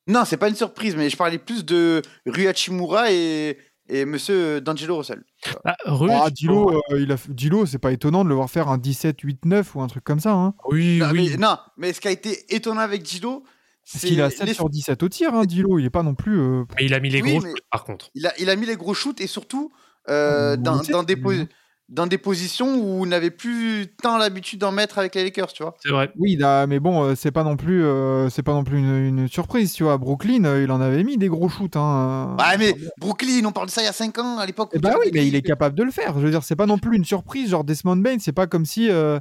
Non, 0.07 0.25
c'est 0.25 0.37
pas 0.37 0.49
une 0.49 0.55
surprise, 0.55 0.95
mais 0.97 1.09
je 1.09 1.15
parlais 1.15 1.37
plus 1.37 1.63
de 1.63 2.01
Rui 2.25 2.47
Hachimura 2.47 3.11
et, 3.11 3.57
et 3.93 4.05
monsieur 4.05 4.59
D'Angelo 4.61 4.97
Russell. 4.97 5.23
Ah, 5.65 5.75
Rui, 5.85 6.09
Ah, 6.11 6.29
Dilo, 6.29 6.71
euh, 6.91 6.99
il 6.99 7.11
a 7.11 7.17
fait- 7.17 7.33
Dilo, 7.33 7.65
c'est 7.65 7.77
pas 7.79 7.91
étonnant 7.91 8.23
de 8.23 8.29
le 8.29 8.35
voir 8.35 8.49
faire 8.49 8.67
un 8.69 8.77
17, 8.77 9.19
8, 9.21 9.45
9 9.45 9.75
ou 9.75 9.81
un 9.81 9.87
truc 9.87 10.03
comme 10.03 10.19
ça. 10.19 10.33
Hein. 10.33 10.53
Oui, 10.69 10.97
Non, 10.99 11.09
oui. 11.11 11.29
mais, 11.31 11.37
non, 11.37 11.57
mais 11.77 11.93
ce 11.93 12.01
qui 12.01 12.07
a 12.07 12.11
été 12.11 12.53
étonnant 12.55 12.81
avec 12.81 13.03
Dilo, 13.03 13.41
Parce 13.41 14.01
c'est 14.01 14.07
qu'il 14.07 14.21
a 14.21 14.29
7 14.29 14.47
les- 14.47 14.53
sur 14.53 14.69
17 14.69 15.03
au 15.03 15.09
tir, 15.09 15.33
hein, 15.33 15.45
Dilo. 15.45 15.77
Il 15.79 15.85
est 15.85 15.89
pas 15.89 16.03
non 16.03 16.15
plus. 16.15 16.39
euh, 16.39 16.63
Mais 16.77 16.85
il 16.85 16.93
a 16.93 16.99
mis 16.99 17.09
les 17.09 17.21
Oui, 17.21 17.31
gros 17.37 17.41
shoots, 17.41 17.61
par 17.71 17.83
contre. 17.83 18.09
il, 18.15 18.25
a, 18.27 18.33
il 18.39 18.49
a 18.49 18.55
mis 18.55 18.65
les 18.65 18.75
gros 18.77 18.93
shoots 18.93 19.19
et 19.21 19.27
surtout 19.27 19.71
euh, 20.09 20.55
On 20.57 20.61
dans, 20.61 21.03
des 21.03 21.15
posi- 21.15 21.47
dans 21.89 22.07
des 22.07 22.17
positions 22.17 22.75
où 22.75 23.03
on 23.03 23.05
n'avait 23.05 23.29
plus 23.29 23.87
tant 24.01 24.17
l'habitude 24.17 24.59
d'en 24.59 24.71
mettre 24.71 24.97
avec 24.97 25.13
les 25.15 25.23
Lakers, 25.23 25.51
tu 25.53 25.63
vois. 25.63 25.75
C'est 25.81 25.89
vrai. 25.89 26.11
Oui, 26.17 26.37
mais 26.67 26.79
bon, 26.79 27.03
euh, 27.03 27.15
c'est 27.15 27.31
pas 27.31 27.43
non 27.43 27.55
plus, 27.57 27.83
euh, 27.83 28.29
c'est 28.29 28.41
pas 28.41 28.53
non 28.53 28.63
plus 28.63 28.79
une, 28.79 29.05
une 29.05 29.27
surprise, 29.27 29.73
tu 29.73 29.83
vois. 29.83 29.97
Brooklyn, 29.97 30.45
euh, 30.45 30.63
il 30.63 30.71
en 30.71 30.81
avait 30.81 31.03
mis 31.03 31.17
des 31.17 31.27
gros 31.27 31.49
shoots. 31.49 31.75
Hein. 31.75 32.35
Ouais, 32.39 32.57
mais 32.57 32.75
Brooklyn, 32.97 33.43
on 33.45 33.51
parle 33.51 33.67
de 33.67 33.71
ça 33.71 33.81
il 33.81 33.85
y 33.85 33.89
a 33.89 33.93
5 33.93 34.17
ans, 34.19 34.37
à 34.39 34.45
l'époque. 34.45 34.69
où 34.73 34.77
Eh 34.77 34.79
bah 34.79 34.95
oui, 34.99 35.11
mais 35.13 35.27
il 35.27 35.35
est 35.35 35.41
capable 35.41 35.77
de 35.77 35.83
le 35.83 35.91
faire. 35.91 36.13
Je 36.19 36.25
veux 36.25 36.31
dire, 36.31 36.43
c'est 36.43 36.55
pas 36.55 36.65
non 36.65 36.77
plus 36.77 36.95
une 36.97 37.05
surprise, 37.05 37.49
genre 37.51 37.63
Desmond 37.63 37.97
Bain. 37.97 38.17
C'est 38.19 38.31
pas 38.31 38.47
comme 38.47 38.65
si, 38.65 38.89
euh, 38.89 39.19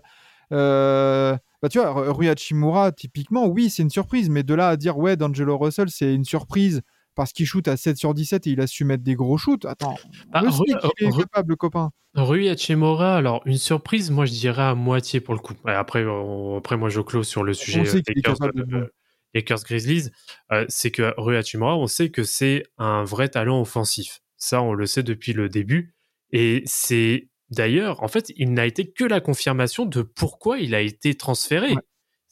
euh, 0.52 1.36
bah 1.62 1.68
tu 1.68 1.78
vois, 1.78 1.90
Ru- 1.90 2.10
Rui 2.10 2.28
Hachimura, 2.28 2.92
typiquement, 2.92 3.46
oui, 3.46 3.70
c'est 3.70 3.82
une 3.82 3.90
surprise, 3.90 4.28
mais 4.28 4.42
de 4.42 4.54
là 4.54 4.68
à 4.68 4.76
dire 4.76 4.98
ouais, 4.98 5.16
D'Angelo 5.16 5.58
Russell, 5.58 5.88
c'est 5.90 6.14
une 6.14 6.24
surprise 6.24 6.82
parce 7.14 7.32
qu'il 7.32 7.46
shoot 7.46 7.66
à 7.68 7.76
7 7.76 7.96
sur 7.96 8.14
17 8.14 8.46
et 8.46 8.50
il 8.50 8.60
a 8.60 8.66
su 8.66 8.84
mettre 8.84 9.02
des 9.02 9.14
gros 9.14 9.36
shoots. 9.38 9.64
Attends, 9.64 9.96
Ah, 10.32 10.40
on 10.42 10.46
le 10.46 10.50
sait 10.52 10.58
Ru- 10.58 10.90
qu'il 10.98 11.08
est 11.08 11.18
capable, 11.18 11.50
le 11.50 11.56
copain. 11.56 11.90
Rui 12.14 12.48
Hachimura, 12.48 13.16
alors 13.16 13.40
une 13.46 13.56
surprise, 13.58 14.10
moi 14.10 14.26
je 14.26 14.32
dirais 14.32 14.62
à 14.62 14.74
moitié 14.74 15.20
pour 15.20 15.34
le 15.34 15.40
coup. 15.40 15.54
Après, 15.64 16.04
on- 16.04 16.56
après 16.58 16.76
moi 16.76 16.88
je 16.90 17.00
close 17.00 17.26
sur 17.26 17.42
le 17.42 17.54
sujet 17.54 17.82
Lakers, 18.14 18.36
euh, 18.42 18.86
Lakers 19.34 19.62
Grizzlies. 19.64 20.10
Euh, 20.52 20.66
c'est 20.68 20.90
que 20.90 21.14
Rui 21.16 21.36
Hachimura, 21.36 21.76
on 21.78 21.86
sait 21.86 22.10
que 22.10 22.22
c'est 22.22 22.64
un 22.78 23.04
vrai 23.04 23.28
talent 23.28 23.60
offensif. 23.60 24.20
Ça, 24.36 24.60
on 24.60 24.74
le 24.74 24.86
sait 24.86 25.02
depuis 25.02 25.32
le 25.32 25.48
début. 25.48 25.94
Et 26.32 26.62
c'est 26.66 27.28
d'ailleurs, 27.50 28.02
en 28.02 28.08
fait, 28.08 28.32
il 28.36 28.52
n'a 28.52 28.66
été 28.66 28.90
que 28.90 29.04
la 29.04 29.20
confirmation 29.20 29.86
de 29.86 30.02
pourquoi 30.02 30.58
il 30.58 30.74
a 30.74 30.80
été 30.80 31.14
transféré. 31.14 31.70
Ouais. 31.72 31.82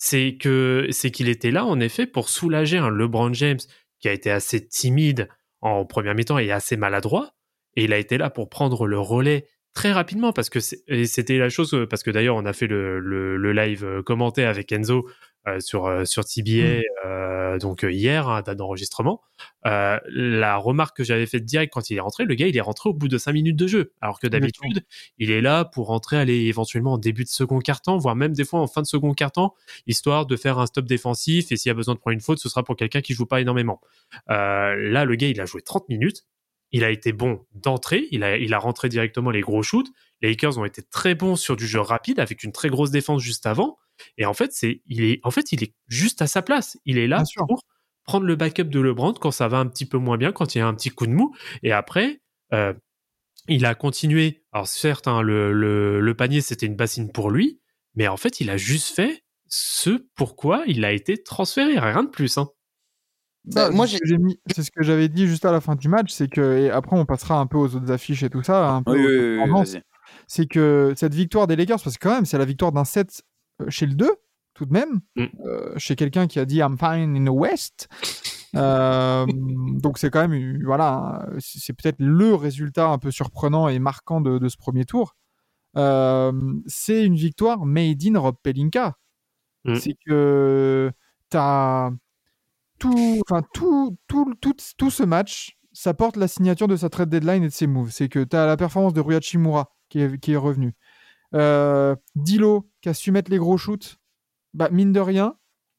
c'est 0.03 0.39
que 0.41 0.87
c'est 0.91 1.11
qu'il 1.11 1.29
était 1.29 1.51
là 1.51 1.67
en 1.67 1.79
effet 1.79 2.07
pour 2.07 2.31
soulager 2.31 2.79
un 2.79 2.89
LeBron 2.89 3.35
James 3.35 3.59
qui 4.01 4.09
a 4.09 4.13
été 4.13 4.31
assez 4.31 4.67
timide 4.67 5.29
en 5.61 5.85
première 5.85 6.15
mi-temps 6.15 6.39
et 6.39 6.51
assez 6.51 6.77
maladroit, 6.77 7.35
et 7.77 7.85
il 7.85 7.93
a 7.93 7.99
été 7.99 8.19
là 8.19 8.31
pour 8.31 8.49
prendre 8.49 8.87
le 8.87 8.99
relais 8.99 9.47
très 9.75 9.93
rapidement 9.93 10.33
parce 10.33 10.51
que 10.51 10.59
c'était 10.61 11.39
la 11.39 11.49
chose 11.49 11.87
parce 11.89 12.03
que 12.03 12.11
d'ailleurs 12.11 12.37
on 12.37 12.45
a 12.45 12.53
fait 12.53 12.67
le, 12.67 12.99
le, 12.99 13.37
le 13.37 13.53
live 13.53 13.85
euh, 13.85 14.03
commenté 14.03 14.45
avec 14.45 14.73
Enzo 14.73 15.09
sur 15.59 15.87
euh, 15.87 16.05
sur 16.05 16.25
TBA 16.25 16.83
euh, 17.05 17.59
donc 17.59 17.85
euh, 17.85 17.93
hier 17.93 18.29
hein, 18.29 18.43
date 18.43 18.57
d'enregistrement 18.59 19.21
euh, 19.67 19.99
la 20.09 20.57
remarque 20.57 20.97
que 20.97 21.05
j'avais 21.05 21.27
faite 21.27 21.45
direct 21.45 21.73
quand 21.73 21.91
il 21.91 21.97
est 21.97 22.01
rentré 22.01 22.25
le 22.25 22.35
gars 22.35 22.47
il 22.47 22.57
est 22.57 22.61
rentré 22.61 22.89
au 22.91 22.95
bout 22.95 23.09
de 23.09 23.19
5 23.19 23.33
minutes 23.33 23.57
de 23.57 23.67
jeu. 23.67 23.93
Alors 24.01 24.21
que 24.21 24.27
d'habitude 24.27 24.85
il 25.19 25.31
est 25.31 25.41
là 25.41 25.65
pour 25.65 25.89
rentrer 25.89 26.17
aller 26.17 26.47
éventuellement 26.47 26.95
en 26.95 26.99
début 26.99 27.25
de 27.25 27.29
second 27.29 27.59
quart-temps 27.59 27.99
voire 27.99 28.17
même 28.17 28.33
des 28.33 28.45
fois 28.45 28.61
en 28.61 28.67
fin 28.67 28.83
de 28.83 28.87
second 28.87 29.13
quart-temps 29.15 29.55
histoire 29.87 30.27
de 30.27 30.37
faire 30.37 30.59
un 30.59 30.67
stop 30.67 30.87
défensif. 30.87 31.53
Et 31.53 31.57
s'il 31.57 31.71
y 31.71 31.73
a 31.73 31.75
besoin 31.75 31.95
de 31.95 32.01
prendre 32.01 32.15
une 32.15 32.21
faute 32.21 32.39
ce 32.39 32.49
sera 32.49 32.63
pour 32.63 32.77
quelqu'un 32.77 33.01
qui 33.01 33.15
joue 33.15 33.27
pas 33.27 33.41
énormément. 33.41 33.81
Euh, 34.31 34.75
là 34.77 35.05
le 35.05 35.15
gars 35.17 35.29
il 35.29 35.41
a 35.41 35.47
joué 35.47 35.63
30 35.63 35.89
minutes. 35.89 36.25
Il 36.73 36.85
a 36.85 36.91
été 36.91 37.13
bon 37.13 37.45
d'entrée, 37.53 38.07
il 38.13 38.23
a, 38.23 38.37
il 38.37 38.55
a 38.55 38.59
rentré 38.59 38.89
directement 38.89 39.33
les 39.33 39.41
gros 39.41 39.63
shoots. 39.63 39.89
Les 40.23 40.31
Lakers 40.31 40.59
ont 40.59 40.65
été 40.65 40.83
très 40.83 41.15
bons 41.15 41.37
sur 41.37 41.57
du 41.57 41.67
jeu 41.67 41.81
rapide 41.81 42.21
avec 42.21 42.43
une 42.45 42.53
très 42.53 42.69
grosse 42.69 42.91
défense 42.91 43.23
juste 43.23 43.47
avant. 43.47 43.79
Et 44.19 44.27
en 44.27 44.35
fait, 44.35 44.53
c'est, 44.53 44.83
il 44.87 45.05
est, 45.05 45.21
en 45.25 45.31
fait, 45.31 45.53
il 45.53 45.63
est 45.63 45.75
juste 45.89 46.23
à 46.23 46.27
sa 46.27 46.43
place. 46.43 46.77
Il 46.85 46.99
est 46.99 47.07
là 47.07 47.17
Bien 47.17 47.25
sûr. 47.27 47.47
pour 47.47 47.63
prendre 48.05 48.27
le 48.27 48.35
backup 48.37 48.65
de 48.65 48.81
LeBron 48.81 49.13
quand 49.15 49.31
ça 49.31 49.49
va 49.49 49.59
un 49.59 49.67
petit 49.67 49.87
peu 49.87 49.99
moins 49.99 50.17
bien, 50.17 50.33
quand 50.33 50.55
il 50.55 50.59
y 50.59 50.61
a 50.61 50.67
un 50.67 50.75
petit 50.75 50.91
coup 50.91 51.07
de 51.07 51.13
mou. 51.13 51.35
Et 51.63 51.73
après, 51.73 52.21
euh, 52.53 52.73
il 53.49 53.65
a 53.67 53.75
continué. 53.75 54.43
Alors 54.53 54.67
certes, 54.69 55.07
hein, 55.09 55.23
le, 55.23 55.53
le, 55.53 56.01
le 56.01 56.15
panier 56.15 56.41
c'était 56.41 56.67
une 56.67 56.77
bassine 56.77 57.11
pour 57.13 57.31
lui, 57.31 57.61
mais 57.95 58.09
en 58.09 58.17
fait, 58.17 58.41
il 58.41 58.51
a 58.51 58.57
juste 58.57 58.95
fait 58.95 59.23
ce 59.49 60.07
pourquoi 60.15 60.63
il 60.67 60.85
a 60.85 60.93
été 60.93 61.23
transféré, 61.23 61.79
rien 61.79 62.03
de 62.05 62.09
plus. 62.09 62.39
Hein. 62.39 62.49
Bah, 63.45 63.67
Ça, 63.67 63.71
moi, 63.71 63.87
c'est 63.87 63.93
j'ai. 63.93 63.97
ce 63.97 64.01
que 64.03 64.09
j'ai 64.09 64.19
mis- 64.19 64.41
c'est 64.55 64.63
ce 64.63 64.71
que 64.71 64.83
j'avais 64.83 65.09
dit 65.09 65.27
juste 65.27 65.45
à 65.45 65.53
la 65.53 65.61
fin 65.61 65.75
du 65.77 65.89
match, 65.89 66.11
c'est 66.13 66.29
que 66.29 66.59
et 66.59 66.71
après 66.71 66.97
on 66.97 67.05
passera 67.07 67.39
un 67.39 67.47
peu 67.47 67.57
aux 67.59 67.75
autres 67.75 67.91
affiches 67.91 68.23
et 68.23 68.31
tout 68.31 68.43
ça, 68.43 68.69
un 68.71 68.83
peu 68.83 68.93
Oui, 68.93 69.07
oui, 69.07 69.39
oui. 69.45 69.81
C'est 70.33 70.47
que 70.47 70.95
cette 70.97 71.13
victoire 71.13 71.49
des 71.49 71.57
Lakers, 71.57 71.83
parce 71.83 71.99
que 71.99 72.07
quand 72.09 72.15
même 72.15 72.25
c'est 72.25 72.39
la 72.39 72.45
victoire 72.45 72.71
d'un 72.71 72.85
set 72.85 73.23
euh, 73.61 73.69
chez 73.69 73.85
le 73.87 73.95
2 73.95 74.09
tout 74.55 74.65
de 74.65 74.73
même, 74.73 75.01
Mm. 75.17 75.25
euh, 75.47 75.73
chez 75.77 75.97
quelqu'un 75.97 76.27
qui 76.29 76.39
a 76.39 76.45
dit 76.45 76.59
I'm 76.59 76.77
fine 76.79 77.17
in 77.17 77.25
the 77.27 77.35
West. 77.35 77.89
Euh, 78.57 79.27
donc 79.81 79.97
c'est 79.99 80.11
quand 80.11 80.27
même 80.27 80.65
voilà, 80.65 81.25
c'est 81.39 81.61
c'est 81.61 81.73
peut-être 81.73 82.01
le 82.01 82.35
résultat 82.35 82.89
un 82.89 82.99
peu 82.99 83.13
surprenant 83.13 83.69
et 83.69 83.79
marquant 83.79 84.21
de, 84.21 84.39
de 84.39 84.49
ce 84.49 84.57
premier 84.57 84.85
tour. 84.85 85.15
Euh, 85.77 86.33
c'est 86.67 87.05
une 87.05 87.15
victoire 87.15 87.65
made 87.65 88.03
in 88.05 88.19
Rob 88.19 88.35
Pelinka. 88.43 88.97
Mm. 89.65 89.75
C'est 89.77 89.95
que 90.05 90.91
t'as 91.29 91.93
tout, 92.81 93.23
enfin 93.29 93.43
tout, 93.55 93.97
tout, 94.09 94.35
tout, 94.41 94.55
tout 94.77 94.91
ce 94.91 95.05
match, 95.05 95.57
ça 95.73 95.95
porte 95.95 96.17
la 96.17 96.27
signature 96.27 96.67
de 96.67 96.75
sa 96.75 96.89
trade 96.91 97.09
deadline 97.09 97.45
et 97.45 97.49
de 97.49 97.53
ses 97.53 97.69
moves. 97.69 97.93
C'est 97.93 98.09
que 98.09 98.25
tu 98.25 98.35
as 98.37 98.47
la 98.47 98.57
performance 98.57 98.95
de 98.95 99.01
Rui 99.01 99.15
Hachimura 99.15 99.71
qui 99.91 100.01
est, 100.01 100.19
qui 100.19 100.33
est 100.33 100.37
revenu. 100.37 100.75
Euh, 101.35 101.95
Dilo 102.17 102.69
qui 102.81 102.89
a 102.89 102.95
su 102.95 103.13
mettre 103.13 103.31
les 103.31 103.39
gros 103.39 103.59
shoots. 103.59 103.99
Bah, 104.55 104.69
mine 104.71 104.93
de 104.93 105.01
rien, 105.01 105.37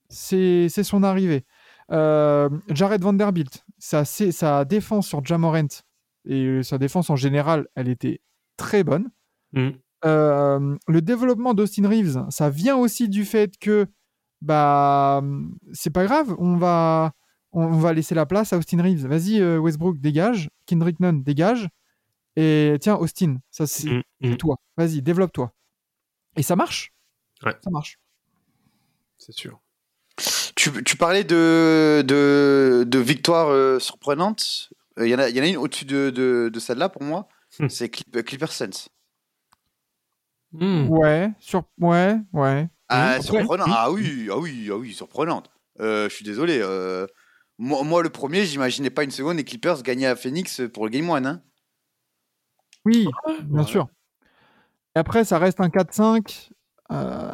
c'est 0.10 0.70
son 0.70 1.04
arrivée. 1.04 1.46
Euh, 1.92 2.50
Jared 2.70 3.02
Vanderbilt, 3.02 3.66
sa, 3.78 4.06
sa 4.06 4.66
défense 4.66 5.08
sur 5.08 5.26
Jamorant 5.26 5.68
et 6.26 6.64
sa 6.64 6.78
défense 6.78 7.10
en 7.10 7.16
général, 7.16 7.68
elle 7.76 7.90
était 7.90 8.22
très 8.56 8.84
bonne. 8.84 9.10
Mm. 9.54 9.70
Euh, 10.06 10.78
le 10.88 11.02
développement 11.02 11.54
d'Austin 11.54 11.88
Reeves, 11.88 12.26
ça 12.30 12.50
vient 12.50 12.78
aussi 12.78 13.10
du 13.10 13.26
fait 13.26 13.58
que 13.58 13.88
bah 14.42 15.22
c'est 15.74 15.92
pas 15.92 16.06
grave, 16.06 16.36
on 16.40 16.58
va 16.58 17.12
on 17.52 17.68
va 17.78 17.94
laisser 17.94 18.16
la 18.16 18.26
place 18.26 18.54
à 18.54 18.58
Austin 18.58 18.82
Reeves. 18.82 19.06
Vas-y 19.06 19.44
Westbrook 19.58 20.00
dégage, 20.00 20.50
Kendrick 20.66 21.00
Nunn 21.00 21.22
dégage 21.22 21.70
et 22.36 22.78
tiens 22.80 22.96
Austin, 22.96 23.38
ça 23.50 23.68
c'est 23.68 23.90
Mm, 23.90 23.98
mm. 24.22 24.32
c'est 24.32 24.38
toi. 24.38 24.58
Vas-y, 24.78 25.02
développe-toi. 25.02 25.54
Et 26.38 26.44
ça 26.44 26.56
marche? 26.56 26.94
Ouais. 27.44 27.56
Ça 27.64 27.70
marche. 27.70 28.00
C'est 29.18 29.34
sûr. 29.34 29.60
Tu, 30.56 30.72
tu 30.84 30.98
parlais 30.98 31.24
de, 31.24 32.04
de, 32.08 32.84
de 32.88 33.00
victoires 33.00 33.48
euh, 33.50 33.80
surprenantes. 33.80 34.70
Il 34.98 35.08
y, 35.08 35.16
en 35.16 35.20
a- 35.20 35.30
y 35.30 35.40
en 35.40 35.44
a 35.44 35.48
une 35.48 35.58
au-dessus 35.58 35.86
de, 35.86 36.10
de, 36.10 36.50
de 36.54 36.60
celle-là 36.60 36.90
pour 36.90 37.02
moi. 37.04 37.28
Hmm. 37.60 37.68
C'est 37.70 37.90
Clip, 37.90 38.16
euh, 38.16 38.22
Clipper 38.24 38.48
Sense. 38.48 38.90
Mm. 40.54 40.90
Ouais, 40.90 41.32
sur 41.40 41.64
ouais, 41.80 42.18
ouais. 42.34 42.68
Ah, 42.90 43.12
Après, 43.12 43.22
surprenant. 43.24 43.66
oui. 43.66 43.72
Ah 43.74 43.92
oui, 43.92 44.28
ah 44.32 44.38
oui, 44.38 44.68
ah 44.72 44.76
oui, 44.76 44.94
surprenante. 44.94 45.50
Euh, 45.80 46.10
je 46.10 46.16
suis 46.16 46.26
désolé. 46.26 46.60
euh, 46.62 47.08
moi, 47.58 47.84
moi, 47.84 48.04
le 48.04 48.10
premier, 48.10 48.46
j'imaginais 48.46 48.90
pas 48.90 49.04
une 49.04 49.12
seconde 49.12 49.38
les 49.38 49.46
Clippers 49.46 49.82
gagner 49.82 50.08
à 50.08 50.16
Phoenix 50.16 50.62
pour 50.74 50.84
le 50.86 50.90
Game 50.92 51.10
One. 51.10 51.26
Hein. 51.26 51.42
Oui, 52.86 53.08
bien 53.44 53.62
Ouais. 53.62 53.66
sûr. 53.68 53.88
Et 54.96 55.00
après, 55.00 55.24
ça 55.24 55.38
reste 55.40 55.60
un 55.62 55.70
4-5. 55.70 56.50
euh, 56.92 57.32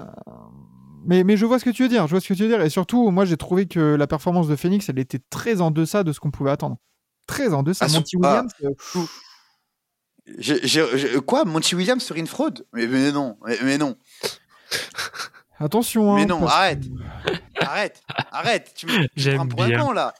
Mais, 1.05 1.23
mais 1.23 1.37
je 1.37 1.45
vois 1.45 1.57
ce 1.57 1.63
que 1.65 1.69
tu 1.69 1.83
veux 1.83 1.89
dire. 1.89 2.05
Je 2.07 2.11
vois 2.11 2.19
ce 2.19 2.27
que 2.27 2.33
tu 2.33 2.43
veux 2.43 2.49
dire. 2.49 2.61
Et 2.61 2.69
surtout, 2.69 3.09
moi, 3.11 3.23
j'ai 3.25 3.37
trouvé 3.37 3.65
que 3.65 3.79
la 3.95 4.07
performance 4.07 4.47
de 4.49 4.55
Phoenix, 4.57 4.89
elle 4.89 4.99
était 4.99 5.21
très 5.29 5.61
en 5.61 5.71
deçà 5.71 6.03
de 6.03 6.11
ce 6.11 6.19
qu'on 6.19 6.31
pouvait 6.31 6.51
attendre. 6.51 6.77
Très 7.27 7.53
en 7.53 7.63
deçà. 7.63 7.85
Ah, 7.89 7.93
Monty 7.93 8.17
Williams, 8.17 8.51
euh, 8.63 8.73
quoi 11.21 11.45
Monty 11.45 11.75
Williams 11.75 12.03
serait 12.03 12.19
une 12.19 12.27
fraude? 12.27 12.65
Mais, 12.73 12.87
mais 12.87 13.11
non, 13.11 13.37
mais, 13.45 13.57
mais 13.63 13.77
non, 13.77 13.95
attention. 15.59 16.15
mais 16.15 16.23
hein, 16.23 16.25
non, 16.25 16.39
parce- 16.41 16.53
arrête, 16.55 16.83
arrête, 17.61 18.01
arrête. 18.31 18.71
Tu 18.75 18.85
me, 18.87 19.07
prends 19.35 19.47
pour 19.47 19.63
un 19.63 19.67
bien. 19.69 19.85
con 19.85 19.91
là. 19.93 20.13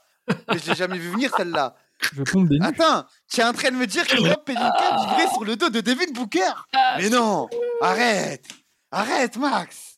Mais 0.50 0.58
je 0.60 0.70
l'ai 0.70 0.76
jamais 0.76 0.98
vu 0.98 1.10
venir 1.10 1.32
celle-là. 1.36 1.76
Je 2.14 2.24
tombe 2.24 2.48
des. 2.48 2.60
Attends, 2.62 3.06
tu 3.30 3.42
es 3.42 3.44
en 3.44 3.54
train 3.54 3.72
de 3.72 3.76
me 3.76 3.86
dire 3.88 4.06
que 4.08 4.18
Rob 4.18 4.44
Pelinka 4.46 4.98
vivrait 5.08 5.28
sur 5.34 5.44
le 5.46 5.56
dos 5.56 5.70
de 5.70 5.82
Devin 5.82 6.12
Booker 6.14 6.52
Mais 6.98 7.10
non 7.10 7.48
Arrête 7.82 8.46
Arrête, 8.92 9.38
Max 9.38 9.98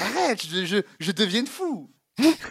Arrête, 0.00 0.44
je, 0.46 0.64
je, 0.64 0.76
je 1.00 1.12
deviens 1.12 1.44
fou 1.46 1.90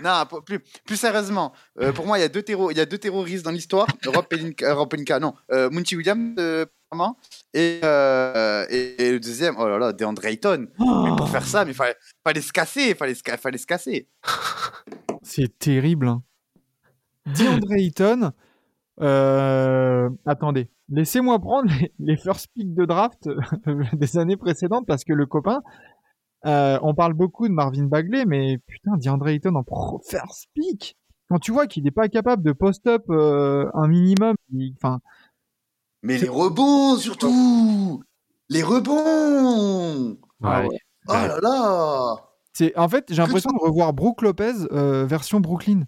non, 0.01 0.23
plus, 0.45 0.59
plus 0.85 0.95
sérieusement, 0.95 1.51
euh, 1.81 1.91
pour 1.91 2.05
moi, 2.07 2.17
il 2.17 2.21
y, 2.21 2.23
a 2.23 2.29
deux 2.29 2.41
terro- 2.41 2.71
il 2.71 2.77
y 2.77 2.79
a 2.79 2.85
deux 2.85 2.97
terroristes 2.97 3.43
dans 3.43 3.51
l'histoire. 3.51 3.85
Rob 4.05 4.25
Pelinka, 4.25 4.65
euh, 4.65 4.73
Rob 4.75 4.89
Pelinka, 4.89 5.19
non, 5.19 5.33
euh, 5.51 5.69
Monty 5.69 5.97
Williams, 5.97 6.35
euh, 6.39 6.65
et, 7.53 7.81
euh, 7.83 8.65
et, 8.69 9.07
et 9.07 9.11
le 9.11 9.19
deuxième, 9.19 9.55
oh 9.57 9.67
là 9.67 9.77
là, 9.77 9.91
DeAndre 9.91 10.23
Ayton. 10.23 10.69
Mais 10.79 11.13
pour 11.17 11.29
faire 11.29 11.45
ça, 11.45 11.65
mais 11.65 11.73
fallait, 11.73 11.97
fallait 12.25 12.39
se 12.39 12.53
casser, 12.53 12.95
fallait 12.95 13.13
fallait 13.15 13.57
se 13.57 13.65
casser. 13.67 14.07
C'est 15.21 15.59
terrible. 15.59 16.07
hein. 16.07 16.23
DeAndre 17.25 17.73
Ayton. 17.73 18.31
euh, 19.01 19.96
Attendez, 20.27 20.69
laissez-moi 20.89 21.39
prendre 21.39 21.71
les, 21.79 21.93
les 21.99 22.17
first 22.17 22.49
picks 22.53 22.75
de 22.75 22.85
draft 22.85 23.27
des 23.93 24.17
années 24.17 24.35
précédentes 24.37 24.85
parce 24.85 25.03
que 25.05 25.13
le 25.13 25.25
copain, 25.25 25.61
euh, 26.45 26.77
on 26.83 26.93
parle 26.93 27.13
beaucoup 27.13 27.47
de 27.47 27.53
Marvin 27.53 27.85
Bagley, 27.85 28.25
mais 28.25 28.57
putain, 28.67 28.97
DeAndre 28.97 29.29
Ayton 29.29 29.55
en 29.55 29.63
pro 29.63 30.01
first 30.07 30.49
pick. 30.53 30.97
Quand 31.29 31.39
tu 31.39 31.51
vois 31.51 31.65
qu'il 31.65 31.83
n'est 31.85 31.91
pas 31.91 32.09
capable 32.09 32.43
de 32.43 32.51
post-up 32.51 33.03
euh, 33.09 33.69
un 33.73 33.87
minimum, 33.87 34.35
enfin, 34.75 34.99
Mais 36.03 36.17
les 36.17 36.29
rebonds, 36.29 36.97
surtout 36.97 38.03
Les 38.49 38.63
rebonds 38.63 40.17
Ah 40.43 40.61
Ouais. 40.61 40.67
ouais. 40.67 40.79
Oh 41.09 41.13
là 41.13 41.39
là 41.41 42.15
c'est 42.53 42.75
en 42.75 42.89
fait, 42.89 43.05
j'ai 43.09 43.21
l'impression 43.21 43.51
de 43.51 43.63
revoir 43.63 43.93
Brook 43.93 44.23
Lopez 44.23 44.51
euh, 44.71 45.05
version 45.05 45.39
Brooklyn. 45.39 45.83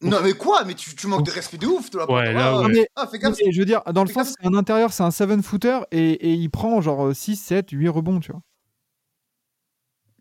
Non, 0.00 0.18
mais 0.22 0.32
quoi? 0.32 0.64
Mais 0.64 0.74
tu, 0.74 0.94
tu 0.94 1.06
manques 1.08 1.26
de 1.26 1.30
respect 1.30 1.58
de 1.58 1.66
ouf, 1.66 1.90
toi. 1.90 2.10
Ouais, 2.10 2.32
là, 2.32 2.52
Ah, 2.54 2.60
ouais. 2.62 2.68
Mais- 2.72 2.88
Ah, 2.94 3.06
fais 3.06 3.18
gaffe. 3.18 3.36
Mais 3.44 3.50
je 3.52 3.58
veux 3.58 3.64
dire, 3.64 3.82
dans 3.92 4.04
le 4.04 4.10
sens, 4.10 4.34
c'est 4.40 4.46
un 4.46 4.54
intérieur, 4.54 4.92
c'est 4.92 5.02
un 5.02 5.08
7-footer 5.10 5.80
et, 5.90 6.12
et 6.12 6.32
il 6.34 6.48
prend 6.50 6.80
genre 6.80 7.14
6, 7.14 7.36
7, 7.36 7.70
8 7.72 7.88
rebonds, 7.88 8.20
tu 8.20 8.30
vois. 8.32 8.42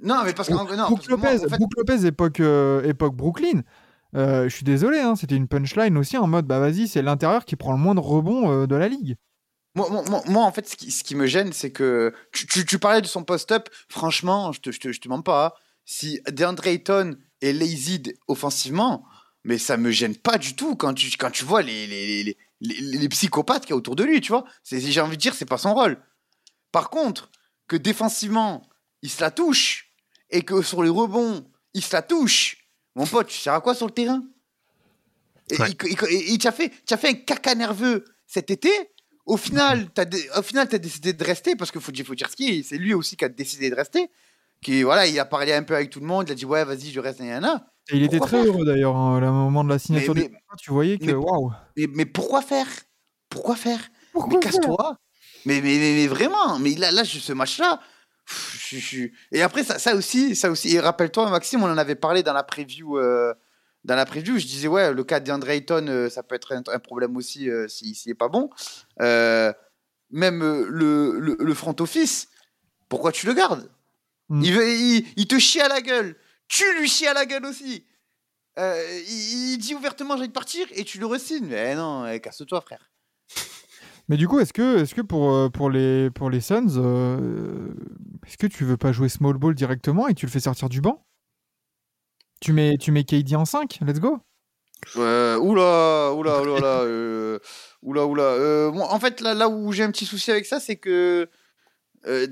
Non, 0.02 0.24
mais 0.24 0.34
parce 0.34 0.48
que. 0.50 0.54
non, 0.54 0.64
Brook 0.64 0.76
parce 0.76 1.08
que 1.08 1.14
moi, 1.16 1.32
Lopez, 1.32 1.46
en 1.46 1.50
fait, 1.50 1.58
Brook 1.58 1.72
Lopez 1.78 2.06
époque, 2.08 2.40
euh, 2.40 2.84
époque 2.84 3.16
Brooklyn. 3.16 3.62
Euh, 4.16 4.48
je 4.48 4.56
suis 4.56 4.64
désolé, 4.64 5.00
hein, 5.00 5.16
c'était 5.16 5.36
une 5.36 5.48
punchline 5.48 5.98
aussi 5.98 6.18
en 6.18 6.28
mode 6.28 6.46
bah 6.48 6.60
vas-y, 6.60 6.88
c'est 6.88 7.02
l'intérieur 7.02 7.44
qui 7.46 7.56
prend 7.56 7.74
le 7.74 7.78
moins 7.78 7.94
de 7.94 8.00
rebonds 8.00 8.50
euh, 8.52 8.66
de 8.68 8.76
la 8.76 8.88
ligue. 8.88 9.16
Moi, 9.76 9.90
moi, 9.92 10.04
moi- 10.10 10.24
moi, 10.28 10.44
en 10.46 10.52
fait, 10.52 10.68
ce 10.68 10.76
qui, 10.76 10.92
ce 10.92 11.04
qui 11.04 11.14
me 11.14 11.28
gêne, 11.28 11.52
c'est 11.52 11.72
que 11.72 12.14
tu, 12.32 12.48
tu- 12.48 12.66
tu 12.66 12.80
parlais 12.80 13.02
de 13.02 13.08
son 13.08 13.24
post-up. 13.24 13.70
Franchement, 13.90 14.52
je 14.54 14.62
te, 14.62 14.72
je 14.72 14.80
te, 14.80 14.92
je 14.92 15.00
te 15.02 15.10
mens 15.10 15.22
pas. 15.22 15.48
hein. 15.48 15.52
Si 15.86 16.20
DeAndre 16.32 16.68
Ayton 16.68 17.16
est 17.42 17.54
lazy 17.54 18.02
offensivement, 18.28 19.04
mais 19.48 19.58
ça 19.58 19.78
me 19.78 19.90
gêne 19.92 20.16
pas 20.16 20.38
du 20.38 20.56
tout 20.56 20.76
quand 20.76 20.94
tu, 20.94 21.10
quand 21.18 21.32
tu 21.32 21.44
vois 21.46 21.62
les, 21.64 21.88
les, 21.88 22.24
les, 22.24 22.38
les, 22.62 22.82
les 22.82 23.10
psychopathes 23.10 23.64
qu'il 23.64 23.72
y 23.72 23.74
a 23.74 23.78
autour 23.78 23.96
de 23.96 24.04
lui, 24.04 24.22
tu 24.22 24.32
vois. 24.32 24.44
J'ai 24.64 25.02
envie 25.02 25.18
de 25.18 25.22
dire, 25.22 25.34
c'est 25.34 25.46
pas 25.46 25.58
son 25.58 25.74
rôle. 25.74 25.98
Par 26.72 26.90
contre, 26.90 27.32
que 27.68 27.76
défensivement, 27.78 28.68
il 29.02 29.10
se 29.10 29.22
la 29.22 29.32
touche 29.32 29.94
et 30.30 30.42
que 30.44 30.62
sur 30.62 30.84
les 30.84 30.90
rebonds, 30.90 31.50
il 31.74 31.82
se 31.84 31.96
la 31.96 32.02
touche, 32.02 32.68
mon 32.96 33.06
pote, 33.08 33.28
tu 33.28 33.38
sers 33.38 33.54
à 33.54 33.62
quoi 33.62 33.74
sur 33.74 33.86
le 33.88 33.94
terrain? 33.94 34.24
Et 35.50 35.58
Ouais. 35.60 35.70
il, 35.84 35.92
il- 35.92 35.98
il- 36.12 36.34
il 36.34 36.38
t'a 36.40 36.52
fait, 36.52 36.72
un 37.04 37.14
caca 37.14 37.56
nerveux 37.56 38.04
cet 38.26 38.52
été. 38.52 38.70
Au 39.26 39.38
final, 39.38 39.90
final, 40.44 40.68
t'as 40.68 40.78
décidé 40.78 41.14
de 41.14 41.24
rester 41.24 41.56
parce 41.56 41.72
qu'il 41.72 41.82
faut, 41.82 41.92
dire- 41.92 42.06
faut 42.06 42.16
dire 42.16 42.30
ce 42.30 42.36
qui 42.36 42.50
est. 42.50 42.64
C'est 42.64 42.78
lui 42.78 42.94
aussi 42.94 43.16
qui 43.16 43.24
a 43.26 43.30
décidé 43.30 43.70
de 43.70 43.76
rester. 43.76 44.10
qui 44.62 44.84
voilà, 44.84 45.06
il 45.08 45.18
a 45.20 45.26
parlé 45.26 45.54
un 45.54 45.64
peu 45.64 45.76
avec 45.76 45.90
tout 45.90 46.00
le 46.00 46.06
monde, 46.06 46.28
il 46.28 46.32
a 46.32 46.36
dit 46.36 46.46
ouais, 46.46 46.66
vas-y, 46.66 46.92
je 46.92 47.00
reste, 47.00 47.20
nanana. 47.20 47.72
Et 47.90 47.98
il 47.98 48.04
était 48.04 48.18
Pourquoi 48.18 48.40
très 48.40 48.48
heureux 48.48 48.66
d'ailleurs 48.66 48.96
hein, 48.96 49.18
au 49.18 49.32
moment 49.32 49.64
de 49.64 49.70
la 49.70 49.80
signature 49.80 50.14
Mais- 50.16 50.24
du 50.24 50.30
contrat. 50.30 50.56
Tu 50.60 50.72
voyais 50.72 50.98
que 50.98 51.06
mais- 51.06 51.14
waouh. 51.14 51.52
Mais, 51.78 51.88
mais 51.94 52.06
pourquoi 52.06 52.42
faire? 52.42 52.68
Pourquoi 53.30 53.56
faire? 53.56 53.80
Pourquoi 54.14 54.34
Mais 54.34 54.40
casse-toi 54.40 54.98
mais, 55.46 55.62
mais, 55.62 55.78
mais, 55.78 55.94
mais 55.94 56.08
vraiment, 56.08 56.60
mais 56.60 56.76
là, 56.76 56.92
là 56.92 57.06
ce 57.06 57.32
match-là, 57.34 57.80
pff, 58.26 58.68
je, 58.72 58.78
je- 58.80 59.08
et 59.32 59.42
après 59.42 59.64
ça, 59.64 59.80
ça 59.80 59.96
aussi, 59.96 60.36
ça 60.36 60.50
aussi. 60.52 60.76
Et 60.76 60.80
rappelle-toi, 60.80 61.30
Maxime, 61.30 61.64
on 61.64 61.70
en 61.72 61.78
avait 61.78 61.96
parlé 61.96 62.24
dans 62.24 62.34
la 62.34 62.44
preview. 62.44 62.98
euh, 62.98 63.34
dans 63.86 63.96
la 63.96 64.06
preview, 64.06 64.38
je 64.38 64.46
disais 64.46 64.68
ouais, 64.68 64.92
le 64.94 65.04
cas 65.06 65.22
d'Andre 65.22 65.48
Ayton, 65.50 65.86
euh, 65.88 66.10
ça 66.10 66.24
peut 66.24 66.36
être 66.36 66.54
un, 66.54 66.62
un 66.74 66.80
problème 66.80 67.16
aussi 67.16 67.50
euh, 67.50 67.68
s'il 67.70 67.96
s'il 67.96 68.12
est 68.12 68.16
pas 68.16 68.28
bon. 68.28 68.50
Euh, 69.02 69.54
même 70.12 70.42
euh, 70.42 70.66
le, 70.70 71.20
le, 71.20 71.38
le 71.40 71.54
front 71.54 71.76
office, 71.80 72.28
pourquoi 72.90 73.12
tu 73.14 73.28
le 73.28 73.34
gardes? 73.34 73.70
Mm. 74.30 74.42
il, 74.44 74.54
veut, 74.54 74.70
il, 74.70 75.06
il 75.16 75.28
te 75.28 75.40
chie 75.40 75.62
à 75.62 75.70
la 75.70 75.80
gueule. 75.82 76.16
Tu 76.48 76.64
lui 76.80 76.88
chies 76.88 77.08
à 77.08 77.14
la 77.14 77.26
gueule 77.26 77.46
aussi. 77.46 77.86
Euh, 78.60 79.02
il, 79.08 79.54
il 79.54 79.58
dit 79.58 79.76
ouvertement 79.76 80.16
j'ai 80.16 80.22
envie 80.22 80.28
de 80.30 80.34
partir 80.34 80.68
et 80.72 80.84
tu 80.84 81.00
le 81.00 81.06
resignes. 81.06 81.48
Mais 81.48 81.76
non, 81.76 82.08
eh, 82.08 82.20
casse-toi 82.20 82.62
frère. 82.62 82.92
Mais 84.10 84.16
du 84.18 84.28
coup, 84.28 84.40
est-ce 84.40 84.54
que, 84.54 84.78
est-ce 84.78 84.96
que 84.96 85.02
pour, 85.02 85.34
euh, 85.34 85.50
pour, 85.50 85.70
les, 85.70 86.10
pour 86.10 86.30
les 86.30 86.40
Suns, 86.40 86.78
euh, 86.78 87.74
est-ce 88.26 88.38
que 88.38 88.48
tu 88.48 88.64
veux 88.64 88.78
pas 88.78 88.94
jouer 88.94 89.10
small 89.10 89.38
ball 89.38 89.54
directement 89.54 90.08
et 90.08 90.14
tu 90.14 90.26
le 90.26 90.32
fais 90.32 90.40
sortir 90.40 90.70
du 90.70 90.80
banc? 90.80 91.06
Tu 92.40 92.54
mets, 92.54 92.78
tu 92.78 92.92
mets 92.92 93.04
KD 93.04 93.36
en 93.36 93.46
5, 93.46 93.80
let's 93.82 94.00
go. 94.00 94.20
Euh, 94.96 95.38
oula, 95.38 96.14
oula, 96.14 96.42
oula, 96.42 96.54
oula, 96.54 96.68
euh, 96.84 97.40
oula. 97.82 98.22
Euh, 98.22 98.72
en 98.72 99.00
fait, 99.00 99.22
là, 99.22 99.34
là 99.34 99.50
où 99.50 99.72
j'ai 99.74 99.84
un 99.84 99.92
petit 99.92 100.06
souci 100.06 100.32
avec 100.32 100.46
ça, 100.46 100.60
c'est 100.60 100.78
que 100.78 101.30
euh, 102.06 102.28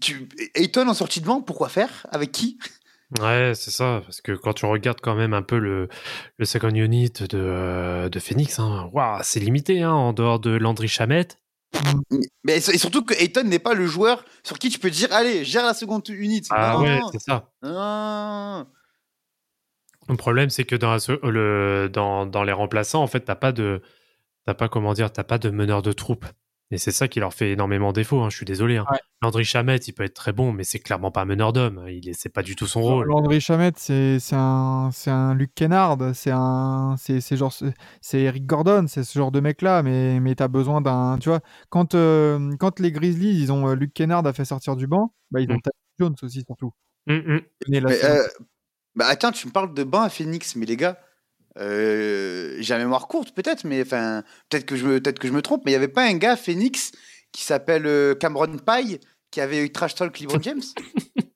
tu... 0.00 0.28
Ayton 0.54 0.88
en 0.88 0.94
sortie 0.94 1.20
de 1.20 1.26
banc, 1.26 1.42
pourquoi 1.42 1.68
faire? 1.68 2.06
Avec 2.10 2.32
qui? 2.32 2.58
Ouais, 3.20 3.52
c'est 3.54 3.70
ça, 3.70 4.02
parce 4.04 4.20
que 4.20 4.32
quand 4.32 4.52
tu 4.52 4.66
regardes 4.66 5.00
quand 5.00 5.14
même 5.14 5.32
un 5.32 5.40
peu 5.40 5.58
le, 5.58 5.88
le 6.36 6.44
second 6.44 6.68
unit 6.68 7.08
de, 7.08 7.26
euh, 7.34 8.08
de 8.10 8.18
Phoenix, 8.18 8.58
hein, 8.58 8.90
c'est 9.22 9.40
limité 9.40 9.82
hein, 9.82 9.92
en 9.92 10.12
dehors 10.12 10.38
de 10.40 10.50
Landry 10.50 10.88
Chamette. 10.88 11.38
Mais 12.44 12.56
et 12.56 12.78
surtout 12.78 13.02
que 13.04 13.14
Ayton 13.14 13.44
n'est 13.44 13.58
pas 13.58 13.74
le 13.74 13.86
joueur 13.86 14.24
sur 14.42 14.58
qui 14.58 14.68
tu 14.68 14.78
peux 14.78 14.90
dire 14.90 15.10
allez, 15.12 15.44
gère 15.44 15.64
la 15.64 15.74
seconde 15.74 16.06
unit. 16.08 16.42
Ah 16.50 16.74
non, 16.74 16.82
ouais, 16.82 17.00
c'est 17.12 17.20
ça. 17.20 17.50
non. 17.62 18.66
Le 20.08 20.16
problème, 20.16 20.48
c'est 20.50 20.64
que 20.64 20.76
dans, 20.76 20.90
la 20.90 20.98
se- 21.00 21.26
le, 21.26 21.88
dans, 21.92 22.24
dans 22.26 22.42
les 22.42 22.52
remplaçants, 22.52 23.02
en 23.02 23.06
fait, 23.06 23.20
t'as 23.20 23.34
pas 23.34 23.52
de, 23.52 23.82
t'as 24.46 24.54
pas 24.54 24.68
comment 24.68 24.94
dire, 24.94 25.12
t'as 25.12 25.24
pas 25.24 25.38
de 25.38 25.50
meneur 25.50 25.82
de 25.82 25.92
troupe. 25.92 26.24
Et 26.70 26.76
c'est 26.76 26.90
ça 26.90 27.08
qui 27.08 27.18
leur 27.18 27.32
fait 27.32 27.52
énormément 27.52 27.92
défaut. 27.94 28.20
hein, 28.20 28.28
je 28.28 28.36
suis 28.36 28.44
désolé. 28.44 28.76
Hein. 28.76 28.84
Ouais. 28.90 28.98
Landry 29.22 29.44
Chamette, 29.44 29.88
il 29.88 29.92
peut 29.94 30.02
être 30.04 30.12
très 30.14 30.32
bon, 30.32 30.52
mais 30.52 30.64
c'est 30.64 30.78
clairement 30.78 31.10
pas 31.10 31.22
un 31.22 31.24
meneur 31.24 31.54
d'homme. 31.54 31.84
Il 31.88 32.08
est, 32.08 32.12
c'est 32.12 32.28
pas 32.28 32.42
du 32.42 32.56
tout 32.56 32.66
son 32.66 32.82
rôle. 32.82 33.06
Landry 33.08 33.40
Chamette, 33.40 33.78
c'est 33.78 34.18
c'est 34.20 34.36
un, 34.36 34.90
c'est 34.92 35.10
un 35.10 35.34
Luc 35.34 35.54
Kennard, 35.54 35.96
c'est 36.14 36.30
un, 36.30 36.94
c'est 36.98 37.20
c'est 37.22 37.36
genre, 37.38 37.52
c'est- 38.02 38.20
Eric 38.20 38.44
Gordon, 38.46 38.84
c'est 38.86 39.02
ce 39.02 39.18
genre 39.18 39.32
de 39.32 39.40
mec-là, 39.40 39.82
mais, 39.82 40.20
mais 40.20 40.34
t'as 40.34 40.48
besoin 40.48 40.80
d'un, 40.82 41.16
tu 41.18 41.30
vois, 41.30 41.40
quand, 41.70 41.94
euh, 41.94 42.54
quand 42.60 42.80
les 42.80 42.92
Grizzlies, 42.92 43.40
ils 43.40 43.50
ont 43.50 43.68
euh, 43.68 43.74
Luc 43.74 43.94
Kennard 43.94 44.26
a 44.26 44.32
fait 44.34 44.44
sortir 44.44 44.76
du 44.76 44.86
banc, 44.86 45.14
bah 45.30 45.40
ils 45.40 45.50
ont 45.50 45.54
Mm. 45.54 45.62
Tyus 45.62 45.72
Jones 45.98 46.16
aussi 46.22 46.42
surtout. 46.46 46.72
Hum, 47.08 47.22
hum. 47.26 47.40
Mais 47.68 47.82
euh, 48.04 48.22
bah 48.94 49.06
attends, 49.08 49.32
tu 49.32 49.46
me 49.46 49.52
parles 49.52 49.72
de 49.72 49.84
banc 49.84 50.02
à 50.02 50.10
Phoenix, 50.10 50.54
mais 50.54 50.66
les 50.66 50.76
gars, 50.76 50.98
euh, 51.58 52.56
j'ai 52.60 52.74
la 52.74 52.78
mémoire 52.80 53.08
courte 53.08 53.32
peut-être, 53.34 53.64
mais 53.64 53.82
enfin, 53.82 54.22
peut-être 54.48 54.64
que 54.66 54.76
je 54.76 54.86
me, 54.86 55.00
peut-être 55.00 55.18
que 55.18 55.28
je 55.28 55.32
me 55.32 55.42
trompe, 55.42 55.62
mais 55.64 55.72
il 55.72 55.74
y 55.74 55.76
avait 55.76 55.88
pas 55.88 56.04
un 56.04 56.14
gars 56.14 56.32
à 56.32 56.36
Phoenix 56.36 56.92
qui 57.32 57.42
s'appelle 57.44 57.86
euh, 57.86 58.14
Cameron 58.14 58.56
Pye 58.58 59.00
qui 59.30 59.40
avait 59.40 59.62
eu 59.64 59.70
trash 59.70 59.94
talk 59.94 60.18
LeBron 60.20 60.40
James? 60.42 60.62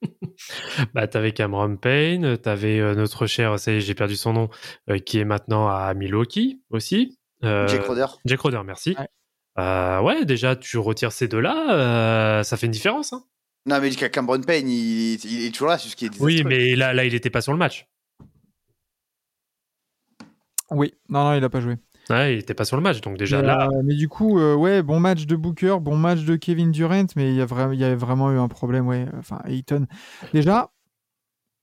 Bah, 0.93 1.07
t'avais 1.07 1.31
Cameron 1.31 1.77
Payne, 1.77 2.37
t'avais 2.37 2.79
euh, 2.79 2.95
notre 2.95 3.27
cher, 3.27 3.57
ça 3.59 3.71
y 3.71 3.75
est, 3.77 3.81
j'ai 3.81 3.93
perdu 3.93 4.15
son 4.17 4.33
nom, 4.33 4.49
euh, 4.89 4.97
qui 4.97 5.19
est 5.19 5.25
maintenant 5.25 5.69
à 5.69 5.93
Milwaukee 5.93 6.61
aussi. 6.69 7.17
Euh, 7.43 7.67
Jake 7.67 7.85
Roder. 7.85 8.05
Jack 8.25 8.39
Roder, 8.41 8.61
merci. 8.65 8.95
Ouais. 8.99 9.07
Euh, 9.59 10.01
ouais, 10.01 10.25
déjà, 10.25 10.55
tu 10.55 10.77
retires 10.79 11.11
ces 11.11 11.27
deux-là, 11.27 11.73
euh, 12.39 12.43
ça 12.43 12.57
fait 12.57 12.65
une 12.65 12.71
différence. 12.71 13.13
hein. 13.13 13.23
Non, 13.65 13.79
mais 13.79 13.91
Cameron 13.91 14.41
Payne, 14.41 14.67
il, 14.69 15.13
il 15.23 15.45
est 15.45 15.51
toujours 15.51 15.69
là, 15.69 15.77
c'est 15.77 15.87
ce 15.87 15.95
qui 15.95 16.05
est 16.05 16.19
Oui, 16.19 16.43
mais 16.43 16.75
là, 16.75 16.93
là, 16.93 17.05
il 17.05 17.13
était 17.13 17.29
pas 17.29 17.41
sur 17.41 17.53
le 17.53 17.59
match. 17.59 17.87
Oui, 20.73 20.93
non, 21.09 21.23
non, 21.23 21.33
il 21.35 21.43
a 21.43 21.49
pas 21.49 21.61
joué. 21.61 21.77
Ouais, 22.09 22.35
il 22.35 22.39
était 22.39 22.53
pas 22.53 22.65
sur 22.65 22.75
le 22.75 22.83
match, 22.83 22.99
donc 22.99 23.17
déjà 23.17 23.41
mais, 23.41 23.47
là. 23.47 23.69
euh, 23.71 23.81
mais 23.83 23.95
du 23.95 24.09
coup, 24.09 24.37
euh, 24.37 24.55
ouais, 24.55 24.83
bon 24.83 24.99
match 24.99 25.25
de 25.25 25.37
Booker, 25.37 25.77
bon 25.79 25.95
match 25.95 26.21
de 26.25 26.35
Kevin 26.35 26.71
Durant, 26.71 27.05
mais 27.15 27.31
il 27.33 27.35
y 27.35 27.41
a, 27.41 27.47
il 27.71 27.79
y 27.79 27.83
a 27.85 27.95
vraiment 27.95 28.31
eu 28.31 28.37
un 28.37 28.49
problème, 28.49 28.87
ouais. 28.87 29.07
Enfin, 29.17 29.39
Ayton. 29.45 29.87
Déjà, 30.33 30.71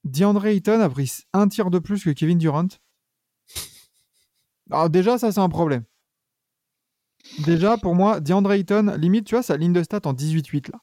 DeAndre 0.05 0.47
Ayton 0.47 0.81
a 0.81 0.89
pris 0.89 1.25
un 1.35 1.47
tir 1.49 1.71
de 1.71 1.79
plus 1.79 2.03
que 2.05 2.11
Kevin 2.11 2.39
Durant. 2.39 2.69
Alors, 4.71 4.89
déjà, 4.89 5.19
ça, 5.19 5.31
c'est 5.31 5.41
un 5.41 5.49
problème. 5.51 5.85
Déjà, 7.45 7.77
pour 7.77 7.95
moi, 7.95 8.21
DeAndre 8.21 8.53
Ayton, 8.53 8.95
limite, 8.97 9.27
tu 9.27 9.35
vois, 9.35 9.43
sa 9.43 9.59
ligne 9.59 9.75
de 9.75 9.83
stats 9.83 10.01
en 10.05 10.15
18-8, 10.15 10.73
là. 10.73 10.79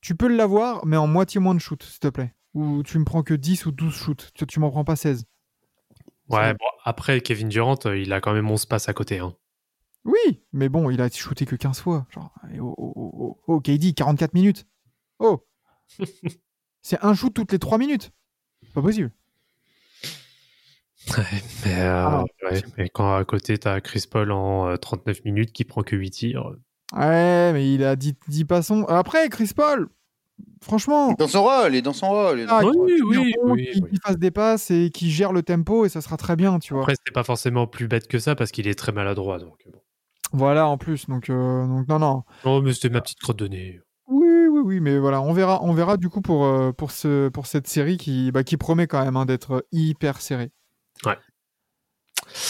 Tu 0.00 0.14
peux 0.14 0.28
l'avoir, 0.28 0.86
mais 0.86 0.96
en 0.96 1.08
moitié 1.08 1.40
moins 1.40 1.54
de 1.54 1.58
shoot, 1.58 1.82
s'il 1.82 1.98
te 1.98 2.08
plaît. 2.08 2.32
Ou 2.54 2.84
tu 2.84 2.98
me 2.98 3.04
prends 3.04 3.24
que 3.24 3.34
10 3.34 3.66
ou 3.66 3.72
12 3.72 3.94
shoots. 3.94 4.30
Tu, 4.34 4.46
tu 4.46 4.60
m'en 4.60 4.70
prends 4.70 4.84
pas 4.84 4.94
16. 4.94 5.24
Ouais, 6.28 6.52
bon, 6.54 6.66
après, 6.86 7.20
Kevin 7.20 7.48
Durant, 7.50 7.76
euh, 7.84 7.98
il 7.98 8.12
a 8.14 8.20
quand 8.22 8.32
même 8.32 8.50
11 8.50 8.64
passes 8.66 8.88
à 8.88 8.94
côté. 8.94 9.18
Hein. 9.18 9.34
Oui, 10.04 10.40
mais 10.52 10.68
bon, 10.68 10.88
il 10.88 11.00
a 11.02 11.10
shooté 11.10 11.44
que 11.44 11.56
15 11.56 11.80
fois. 11.80 12.06
Genre, 12.10 12.32
oh, 12.60 12.74
oh, 12.78 12.92
oh, 12.96 13.12
oh, 13.18 13.40
oh, 13.48 13.60
KD, 13.60 13.92
44 13.92 14.34
minutes. 14.34 14.66
Oh 15.18 15.44
C'est 16.82 17.02
un 17.04 17.12
shoot 17.14 17.34
toutes 17.34 17.52
les 17.52 17.58
3 17.58 17.76
minutes. 17.78 18.12
Pas 18.72 18.80
possible. 18.82 19.10
Mais, 21.64 21.80
euh, 21.80 22.04
Ah. 22.06 22.24
ouais, 22.50 22.62
mais 22.76 22.88
quand 22.88 23.14
à 23.16 23.24
côté, 23.24 23.58
t'as 23.58 23.80
Chris 23.80 24.04
Paul 24.10 24.32
en 24.32 24.68
euh, 24.68 24.76
39 24.76 25.24
minutes 25.24 25.52
qui 25.52 25.64
prend 25.64 25.82
que 25.82 25.94
8 25.96 26.10
tirs. 26.10 26.48
euh, 26.48 26.60
Ouais, 26.96 27.52
mais 27.52 27.72
il 27.74 27.84
a 27.84 27.96
10, 27.96 28.14
10 28.28 28.44
passons. 28.44 28.84
Après, 28.84 29.28
Chris 29.28 29.50
Paul, 29.54 29.88
franchement, 30.62 31.12
Dans 31.18 31.28
son 31.28 31.42
rôle, 31.44 31.68
il 31.72 31.76
est 31.76 31.82
dans 31.82 31.92
son 31.92 32.08
rôle. 32.08 32.46
dans- 32.46 32.52
ah, 32.56 32.64
Oui, 32.64 32.94
qu'il 32.94 33.04
oui, 33.04 33.34
remonte, 33.40 33.56
oui, 33.58 33.68
qu'il 33.72 33.84
oui. 33.84 33.90
qu'il 33.90 34.00
fasse 34.00 34.18
des 34.18 34.30
passes 34.30 34.70
et 34.70 34.90
qu'il 34.90 35.08
gère 35.10 35.32
le 35.32 35.42
tempo 35.42 35.84
et 35.84 35.88
ça 35.88 36.00
sera 36.00 36.16
très 36.16 36.36
bien, 36.36 36.58
tu 36.58 36.72
vois. 36.74 36.82
Après, 36.82 36.94
c'était 36.94 37.12
pas 37.14 37.24
forcément 37.24 37.66
plus 37.66 37.88
bête 37.88 38.08
que 38.08 38.18
ça 38.18 38.34
parce 38.34 38.50
qu'il 38.50 38.66
est 38.68 38.74
très 38.78 38.92
maladroit. 38.92 39.38
Donc, 39.38 39.56
bon. 39.72 39.80
Voilà, 40.32 40.66
en 40.66 40.76
plus. 40.78 41.06
Donc, 41.06 41.30
euh, 41.30 41.66
donc 41.66 41.88
non, 41.88 41.98
non. 41.98 42.22
Oh, 42.44 42.60
mais 42.62 42.72
c'était 42.72 42.90
ma 42.90 43.00
petite 43.00 43.20
crotte 43.20 43.38
de 43.38 43.48
nez. 43.48 43.80
Oui, 44.08 44.26
oui, 44.50 44.60
oui, 44.64 44.80
mais 44.80 44.98
voilà, 44.98 45.20
on 45.20 45.32
verra, 45.32 45.62
on 45.62 45.72
verra 45.72 45.96
du 45.96 46.08
coup 46.08 46.20
pour, 46.20 46.44
euh, 46.44 46.72
pour, 46.72 46.90
ce, 46.90 47.28
pour 47.28 47.46
cette 47.46 47.66
série 47.66 47.96
qui, 47.96 48.30
bah, 48.32 48.44
qui 48.44 48.56
promet 48.56 48.86
quand 48.86 49.04
même 49.04 49.16
hein, 49.16 49.24
d'être 49.26 49.64
hyper 49.72 50.20
serrée. 50.20 50.50
Ouais. 51.04 51.16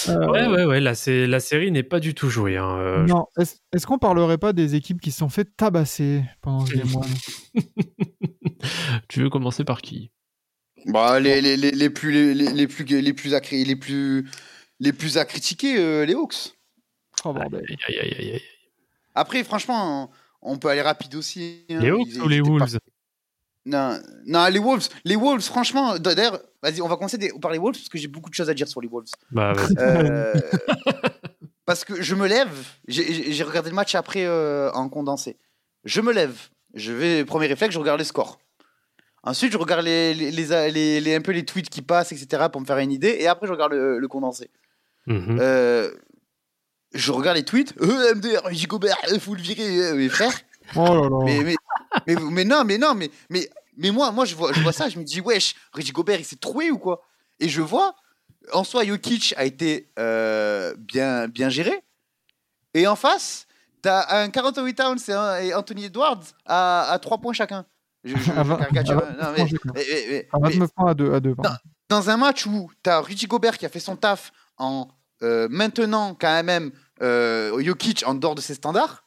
Euh, 0.08 0.26
Ouais, 0.30 0.46
ouais, 0.46 0.64
ouais, 0.64 0.80
la, 0.80 0.94
sé- 0.94 1.26
la 1.26 1.40
série 1.40 1.70
n'est 1.70 1.82
pas 1.82 2.00
du 2.00 2.14
tout 2.14 2.28
jouée. 2.30 2.56
hein, 2.56 2.78
euh, 2.78 3.06
Non, 3.06 3.26
est-ce 3.38 3.56
est-ce 3.72 3.86
qu'on 3.86 3.98
parlerait 3.98 4.38
pas 4.38 4.52
des 4.52 4.74
équipes 4.74 5.00
qui 5.00 5.10
se 5.10 5.18
sont 5.18 5.28
fait 5.28 5.44
tabasser 5.56 6.22
pendant 6.40 6.64
ce 6.66 6.74
game 6.74 6.94
one? 6.94 7.04
Tu 9.08 9.20
veux 9.22 9.30
commencer 9.30 9.64
par 9.64 9.82
qui? 9.82 10.10
Bah, 10.86 11.20
les, 11.20 11.40
les, 11.40 11.56
les, 11.56 11.70
les 11.72 11.90
plus 11.90 12.12
les, 12.34 12.66
plus 12.66 12.84
les 12.84 13.12
plus 13.12 13.34
à 13.34 13.40
cri- 13.40 13.64
les 13.64 13.76
plus 13.76 14.28
les 14.80 14.92
plus 14.92 15.18
à 15.18 15.24
critiquer 15.24 15.78
euh, 15.78 16.04
les 16.06 16.14
Hawks. 16.14 16.54
Oh 17.24 17.32
bordel. 17.32 17.64
Aïe, 17.68 17.76
aïe, 17.88 17.98
aïe, 18.00 18.14
aïe, 18.18 18.30
aïe. 18.34 18.42
Après, 19.14 19.42
franchement, 19.44 20.10
on 20.42 20.58
peut 20.58 20.68
aller 20.68 20.82
rapide 20.82 21.14
aussi. 21.16 21.64
hein. 21.70 21.80
Les 21.80 21.90
Hawks 21.90 22.08
Ils- 22.08 22.20
ou 22.22 22.28
les 22.28 22.40
pas- 22.40 22.48
Wolves? 22.48 22.78
Non, 23.66 23.98
non, 24.26 24.46
les 24.46 24.58
Wolves. 24.60 24.88
Les 25.04 25.16
Wolves, 25.16 25.42
franchement, 25.42 25.98
d'ailleurs, 25.98 26.40
vas-y, 26.62 26.80
on 26.80 26.88
va 26.88 26.96
commencer 26.96 27.18
par 27.42 27.50
les 27.50 27.58
Wolves 27.58 27.76
parce 27.76 27.88
que 27.88 27.98
j'ai 27.98 28.06
beaucoup 28.08 28.30
de 28.30 28.34
choses 28.34 28.48
à 28.48 28.54
dire 28.54 28.68
sur 28.68 28.80
les 28.80 28.86
Wolves. 28.88 29.08
Bah, 29.32 29.52
vas-y. 29.52 29.74
Euh, 29.78 30.32
parce 31.66 31.84
que 31.84 32.00
je 32.00 32.14
me 32.14 32.28
lève, 32.28 32.48
j'ai- 32.86 33.42
regardé 33.42 33.70
le 33.70 33.74
match 33.76 33.94
après 33.96 34.24
euh, 34.24 34.70
en 34.72 34.88
condensé. 34.88 35.36
Je 35.84 36.00
me 36.00 36.12
lève, 36.12 36.36
je 36.74 36.92
vais, 36.92 37.24
premier 37.24 37.46
réflexe, 37.48 37.74
je 37.74 37.78
regarde 37.80 37.98
les 37.98 38.04
scores. 38.04 38.38
Ensuite, 39.24 39.50
je 39.52 39.58
regarde 39.58 39.84
les, 39.84 40.14
les, 40.14 40.30
les- 40.30 40.70
les- 40.70 41.00
les- 41.00 41.14
un 41.16 41.20
peu 41.20 41.32
les 41.32 41.44
tweets 41.44 41.68
qui 41.68 41.82
passent, 41.82 42.12
etc., 42.12 42.44
pour 42.52 42.60
me 42.60 42.66
faire 42.66 42.78
une 42.78 42.92
idée. 42.92 43.16
Et 43.18 43.26
après, 43.26 43.48
je 43.48 43.52
regarde 43.52 43.72
le, 43.72 43.98
le 43.98 44.08
condensé. 44.08 44.50
Mhm. 45.08 45.38
Euh, 45.40 45.90
je 46.94 47.10
regarde 47.10 47.36
les 47.36 47.44
tweets. 47.44 47.74
Euh, 47.80 48.14
MDR, 48.14 48.44
Rudy 48.44 48.66
Gobert, 48.66 48.96
il 49.12 49.18
faut 49.18 49.34
le 49.34 49.42
virer, 49.42 49.86
euh, 49.86 49.94
mes 49.96 50.08
frères. 50.08 50.32
Oh 50.76 50.84
là 50.84 51.08
là. 51.08 51.24
Mais, 51.24 51.40
mais, 51.42 51.54
mais, 52.06 52.14
mais 52.16 52.44
non, 52.44 52.64
mais 52.64 52.78
non, 52.78 52.94
mais, 52.94 53.10
mais, 53.30 53.48
mais 53.76 53.90
moi, 53.90 54.10
moi 54.12 54.24
je, 54.24 54.34
vois, 54.34 54.52
je 54.52 54.60
vois 54.62 54.72
ça, 54.72 54.88
je 54.88 54.98
me 54.98 55.04
dis, 55.04 55.20
wesh, 55.20 55.54
Rudy 55.72 55.92
Gobert, 55.92 56.18
il 56.20 56.24
s'est 56.24 56.36
troué 56.36 56.70
ou 56.70 56.78
quoi? 56.78 57.02
Et 57.40 57.48
je 57.48 57.60
vois, 57.62 57.94
en 58.52 58.64
soi, 58.64 58.84
Jokic 58.84 59.34
a 59.36 59.44
été 59.44 59.90
euh, 59.98 60.74
bien, 60.78 61.28
bien 61.28 61.48
géré. 61.48 61.82
Et 62.74 62.86
en 62.86 62.96
face, 62.96 63.46
t'as 63.82 64.22
un 64.22 64.28
48 64.30 64.74
Towns 64.74 64.98
et, 65.42 65.54
Anthony 65.54 65.84
Edwards 65.86 66.22
à, 66.44 66.90
à 66.90 66.98
3 66.98 67.18
points 67.18 67.32
chacun. 67.32 67.64
Je, 68.04 68.16
je- 68.16 68.30
À 68.30 68.44
je 68.44 68.48
vingt- 68.48 68.56
caricature, 68.58 68.98
à 68.98 69.28
hein. 69.28 69.32
29 69.36 69.52
mais- 69.74 70.24
points 70.30 70.38
À 70.38 70.38
mais 70.40 70.50
29 70.50 70.70
points 70.74 70.90
à 70.90 70.94
2, 70.94 71.12
à 71.14 71.20
deux, 71.20 71.34
pardon. 71.34 71.56
dans 71.88 72.10
un 72.10 72.16
match 72.16 72.46
où 72.46 72.70
t'as 72.82 73.00
Rudy 73.00 73.26
Gobert 73.26 73.58
qui 73.58 73.66
a 73.66 73.68
fait 73.68 73.80
son 73.80 73.96
taf 73.96 74.32
en 74.58 74.88
euh, 75.22 75.48
maintenant 75.50 76.14
quand 76.14 76.42
même 76.44 76.70
euh, 77.02 77.58
Jokic 77.62 78.04
en 78.06 78.14
dehors 78.14 78.34
de 78.34 78.40
ses 78.40 78.54
standards, 78.54 79.02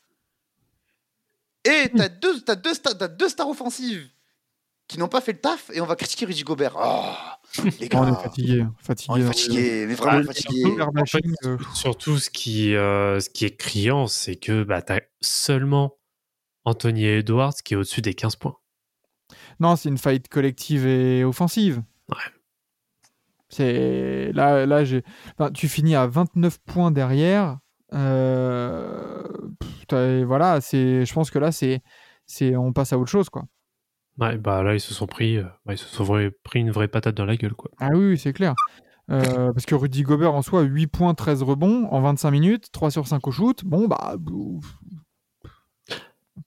et 1.66 1.90
t'as 1.96 2.10
deux, 2.10 2.42
t'as 2.42 2.56
deux, 2.56 2.74
sta- 2.74 2.98
t'as 2.98 3.08
deux 3.08 3.30
stars 3.30 3.50
offensives 3.50 4.08
qui 4.88 4.98
n'ont 4.98 5.08
pas 5.08 5.22
fait 5.22 5.34
le 5.34 5.40
taf 5.40 5.70
et 5.74 5.82
on 5.82 5.86
va 5.86 5.96
critiquer 5.96 6.26
Rudy 6.26 6.44
Gobert. 6.44 6.76
Oh, 6.82 7.14
les 7.80 7.88
gars, 7.90 8.02
On 8.02 8.08
est 8.12 8.24
fatigué, 8.24 8.66
fatigué. 8.82 9.14
on 9.14 9.18
est 9.18 9.24
fatigué, 9.26 9.86
mais 9.88 9.94
vraiment 9.94 10.24
fatigué. 10.24 10.82
En 10.82 11.06
fait, 11.06 11.22
euh, 11.46 11.58
Surtout, 11.76 12.18
ce 12.18 12.30
qui, 12.30 12.76
euh, 12.76 13.20
ce 13.20 13.30
qui 13.30 13.46
est 13.46 13.56
criant, 13.56 14.08
c'est 14.08 14.36
que 14.36 14.64
bah, 14.64 14.82
tu 14.82 14.94
as 14.94 15.02
seulement 15.22 15.96
Anthony 16.66 17.06
Edwards 17.06 17.54
qui 17.64 17.74
est 17.76 17.78
au-dessus 17.78 18.02
des 18.02 18.14
15 18.16 18.36
points. 18.38 18.56
Non, 19.60 19.76
c'est 19.76 19.90
une 19.90 19.98
fight 19.98 20.28
collective 20.28 20.88
et 20.88 21.24
offensive. 21.24 21.84
Ouais. 22.10 22.18
C'est 23.50 24.32
là, 24.34 24.66
là, 24.66 24.84
j'ai. 24.86 25.04
enfin, 25.38 25.52
tu 25.52 25.68
finis 25.68 25.96
à 25.96 26.06
29 26.08 26.60
points 26.60 26.92
derrière. 26.92 27.58
Euh... 27.94 29.24
pff, 29.60 30.24
Voilà, 30.26 30.62
c'est. 30.62 31.06
Je 31.06 31.14
pense 31.14 31.32
que 31.32 31.40
là, 31.40 31.52
c'est, 31.52 31.82
c'est, 32.26 32.56
on 32.56 32.74
passe 32.74 32.94
à 32.94 32.98
autre 32.98 33.10
chose, 33.10 33.30
quoi. 33.30 33.44
Ouais, 34.20 34.38
bah 34.38 34.64
là, 34.64 34.74
ils 34.74 34.82
se 34.82 34.94
sont 34.94 35.08
pris, 35.08 35.38
euh, 35.38 35.44
ouais, 35.66 35.76
ils 35.76 35.78
se 35.78 35.86
sont 35.86 36.04
vrai- 36.04 36.32
pris 36.44 36.60
une 36.60 36.72
vraie 36.72 36.90
patate 36.90 37.16
dans 37.16 37.26
la 37.26 37.38
gueule, 37.38 37.54
quoi. 37.54 37.72
Ah 37.80 37.90
oui, 37.94 38.18
c'est 38.18 38.34
clair. 38.34 38.54
Euh, 39.10 39.52
parce 39.54 39.66
que 39.66 39.76
Rudy 39.76 40.04
Gobert 40.04 40.34
en 40.34 40.42
soi, 40.42 40.62
8 40.62 40.88
points, 40.88 41.14
13 41.16 41.42
rebonds 41.42 41.88
en 41.90 42.02
25 42.02 42.30
minutes, 42.32 42.72
3 42.72 42.92
sur 42.92 43.08
5 43.08 43.26
au 43.28 43.32
shoot. 43.32 43.64
Bon, 43.66 43.88
bah. 43.88 44.16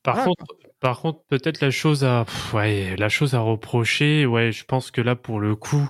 Par 0.02 0.14
Voilà, 0.14 0.24
contre, 0.24 0.44
par 0.80 1.00
contre, 1.00 1.24
peut-être 1.28 1.60
la 1.60 1.70
chose 1.70 2.04
à, 2.04 2.24
pff, 2.24 2.54
ouais, 2.54 2.94
la 2.96 3.08
chose 3.08 3.34
à 3.34 3.40
reprocher, 3.40 4.26
ouais, 4.26 4.52
je 4.52 4.64
pense 4.64 4.90
que 4.90 5.00
là, 5.00 5.16
pour 5.16 5.40
le 5.40 5.56
coup, 5.56 5.88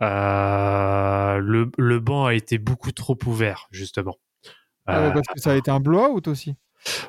le, 0.00 1.70
le 1.76 2.00
banc 2.00 2.26
a 2.26 2.34
été 2.34 2.58
beaucoup 2.58 2.92
trop 2.92 3.16
ouvert, 3.26 3.68
justement. 3.70 4.16
Ah 4.90 5.00
Euh, 5.00 5.10
parce 5.12 5.26
que 5.28 5.40
ça 5.40 5.52
a 5.52 5.54
été 5.54 5.70
un 5.70 5.80
blowout 5.80 6.26
aussi. 6.28 6.56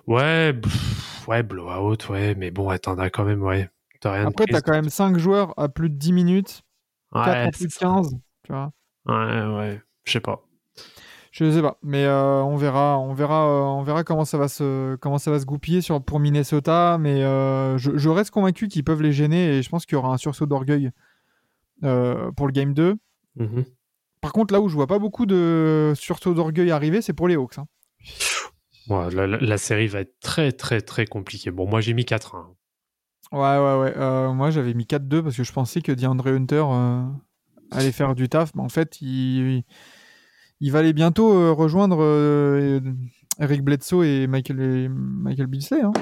ouais, 0.06 0.54
pff, 0.54 1.28
ouais, 1.28 1.44
blowout, 1.44 1.98
ouais, 2.10 2.36
mais 2.36 2.52
bon, 2.52 2.70
attends, 2.70 2.96
t'as 2.96 3.10
quand 3.10 3.24
même, 3.24 3.42
ouais, 3.42 3.70
rien 4.04 4.26
Après, 4.28 4.46
t'as 4.46 4.62
quand 4.62 4.74
même 4.74 4.90
5 4.90 5.18
joueurs 5.18 5.54
à 5.58 5.70
plus 5.70 5.90
de 5.90 5.96
10 5.96 6.12
minutes, 6.14 6.62
4 7.14 7.28
Ouais, 7.28 7.38
à 7.48 7.52
plus 7.52 7.66
de 7.68 7.72
c'est- 7.72 7.80
15. 7.80 8.18
Tu 8.44 8.52
vois. 8.52 8.72
Ouais, 9.06 9.46
ouais, 9.58 9.82
je 10.06 10.12
sais 10.12 10.20
pas. 10.20 10.44
Je 11.32 11.50
sais 11.52 11.62
pas, 11.62 11.78
mais 11.84 12.06
euh, 12.06 12.42
on 12.44 12.58
verra, 12.58 12.98
on 13.00 13.14
verra, 13.14 13.48
euh, 13.48 13.62
on 13.62 13.84
verra 13.84 14.04
comment 14.04 14.26
ça 14.26 14.38
va 14.38 14.48
se, 14.48 14.96
comment 14.96 15.20
ça 15.20 15.30
va 15.32 15.40
se 15.40 15.46
goupiller 15.46 15.80
sur 15.82 16.04
pour 16.04 16.20
Minnesota. 16.20 16.98
Mais 17.00 17.24
euh, 17.24 17.78
je, 17.78 17.96
je 17.98 18.10
reste 18.10 18.32
convaincu 18.32 18.68
qu'ils 18.68 18.84
peuvent 18.84 19.02
les 19.04 19.12
gêner 19.14 19.58
et 19.58 19.62
je 19.62 19.70
pense 19.70 19.86
qu'il 19.86 19.96
y 19.96 20.00
aura 20.00 20.12
un 20.12 20.18
sursaut 20.18 20.48
d'orgueil 20.48 20.90
pour 21.82 22.48
le 22.48 22.52
game 22.52 22.74
2. 22.74 22.96
Mhm. 23.36 23.64
Par 24.22 24.34
contre, 24.34 24.54
là 24.54 24.62
où 24.62 24.68
je 24.70 24.76
vois 24.76 24.88
pas 24.88 25.00
beaucoup 25.00 25.26
de 25.26 25.94
sursaut 25.96 26.34
d'orgueil 26.34 26.72
arriver, 26.72 27.02
c'est 27.02 27.14
pour 27.14 27.28
les 27.28 27.36
Hawks. 27.36 27.58
hein. 27.58 27.68
Ouais, 28.90 29.10
la, 29.14 29.58
série 29.58 29.88
va 29.88 30.00
être 30.02 30.20
très, 30.20 30.52
très, 30.52 30.82
très 30.82 31.06
compliquée. 31.06 31.52
Bon, 31.52 31.68
moi, 31.70 31.80
j'ai 31.80 31.94
mis 31.94 32.06
4 32.06 32.36
1 32.36 32.50
Ouais, 33.32 33.40
ouais, 33.40 33.80
ouais. 33.82 33.94
euh, 33.98 34.34
moi, 34.34 34.50
j'avais 34.50 34.74
mis 34.74 34.86
4-2 34.86 35.22
parce 35.22 35.38
que 35.38 35.44
je 35.44 35.52
pensais 35.54 35.82
que 35.82 35.92
DeAndre 35.92 36.28
Hunter 36.28 36.64
euh, 36.68 37.04
allait 37.72 37.92
faire 37.92 38.16
du 38.16 38.28
taf. 38.30 38.52
Mais 38.56 38.64
en 38.64 38.70
fait, 38.70 39.00
il, 39.02 39.64
il 40.60 40.72
va 40.72 40.80
aller 40.80 40.94
bientôt 40.94 41.32
euh, 41.32 41.52
rejoindre 41.52 41.98
euh, 42.02 42.80
Eric 43.40 43.62
Bledsoe 43.64 44.04
et 44.04 44.26
Michael, 44.28 44.60
et 44.62 44.90
Michael 44.90 45.46
Beasley. 45.48 45.82
hein. 45.82 45.94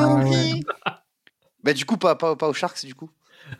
Ah 0.00 0.24
ouais. 0.24 0.60
Bah 1.62 1.72
du 1.74 1.84
coup, 1.84 1.96
pas, 1.96 2.16
pas, 2.16 2.34
pas 2.34 2.48
aux 2.48 2.54
Sharks 2.54 2.84
du 2.84 2.94
coup. 2.96 3.10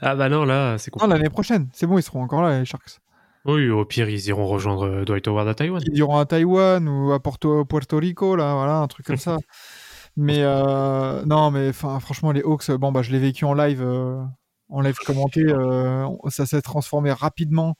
Ah 0.01 0.15
bah 0.15 0.29
non, 0.29 0.45
là, 0.45 0.79
c'est 0.79 0.91
Non, 0.95 1.01
compliqué. 1.01 1.19
l'année 1.19 1.31
prochaine. 1.31 1.69
C'est 1.73 1.87
bon, 1.87 1.99
ils 1.99 2.03
seront 2.03 2.23
encore 2.23 2.43
là, 2.43 2.59
les 2.61 2.65
Sharks. 2.65 2.99
Oui, 3.47 3.69
au 3.71 3.85
pire, 3.87 4.09
ils 4.09 4.27
iront 4.27 4.47
rejoindre 4.47 4.87
euh, 4.87 5.05
Dwight 5.05 5.27
Howard 5.27 5.49
à 5.49 5.55
Taïwan. 5.55 5.83
Ils 5.91 5.99
iront 5.99 6.19
à 6.19 6.27
Taïwan 6.27 6.87
ou 6.89 7.13
à 7.13 7.21
Porto, 7.21 7.65
Puerto 7.65 7.97
Rico, 7.99 8.37
là, 8.37 8.55
voilà, 8.55 8.77
un 8.79 8.87
truc 8.87 9.07
comme 9.07 9.17
ça. 9.17 9.37
Mais 10.17 10.43
euh, 10.43 11.25
non, 11.25 11.51
mais 11.53 11.73
franchement, 11.73 12.33
les 12.33 12.43
Hawks, 12.43 12.71
bon, 12.73 12.91
bah, 12.93 13.01
je 13.01 13.13
l'ai 13.13 13.21
vécu 13.21 13.45
en 13.45 13.55
live, 13.55 13.81
euh, 13.81 14.21
en 14.69 14.81
live 14.81 14.97
commenté. 15.07 15.41
euh, 15.47 16.05
ça 16.29 16.47
s'est 16.47 16.61
transformé 16.61 17.13
rapidement 17.13 17.77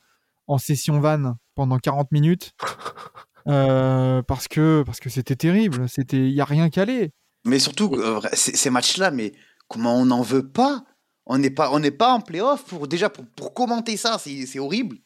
en 0.47 0.57
session 0.57 1.01
van 1.01 1.35
pendant 1.57 1.79
40 1.79 2.13
minutes. 2.13 2.53
euh, 3.49 4.23
parce 4.23 4.47
que 4.49 4.83
parce 4.87 5.01
que 5.01 5.11
c'était 5.11 5.37
terrible. 5.37 5.89
C'était, 5.89 6.19
il 6.19 6.33
y 6.33 6.41
a 6.41 6.45
rien 6.45 6.71
calé. 6.71 7.13
Mais 7.45 7.59
surtout, 7.59 7.95
euh, 7.97 8.21
ces 8.33 8.71
matchs-là, 8.71 9.11
mais 9.11 9.33
comment 9.69 9.97
on 9.97 10.07
n'en 10.07 10.23
veut 10.23 10.49
pas? 10.49 10.85
On 11.33 11.39
n'est 11.39 11.51
pas, 11.51 11.71
on 11.73 11.79
n'est 11.79 11.93
pas 11.93 12.13
en 12.13 12.21
playoff 12.21 12.65
pour 12.65 12.89
déjà 12.89 13.09
pour, 13.09 13.25
pour 13.37 13.55
commenter 13.55 13.97
ça, 13.97 14.19
c'est 14.19 14.47
c'est 14.47 14.59
horrible. 14.59 14.97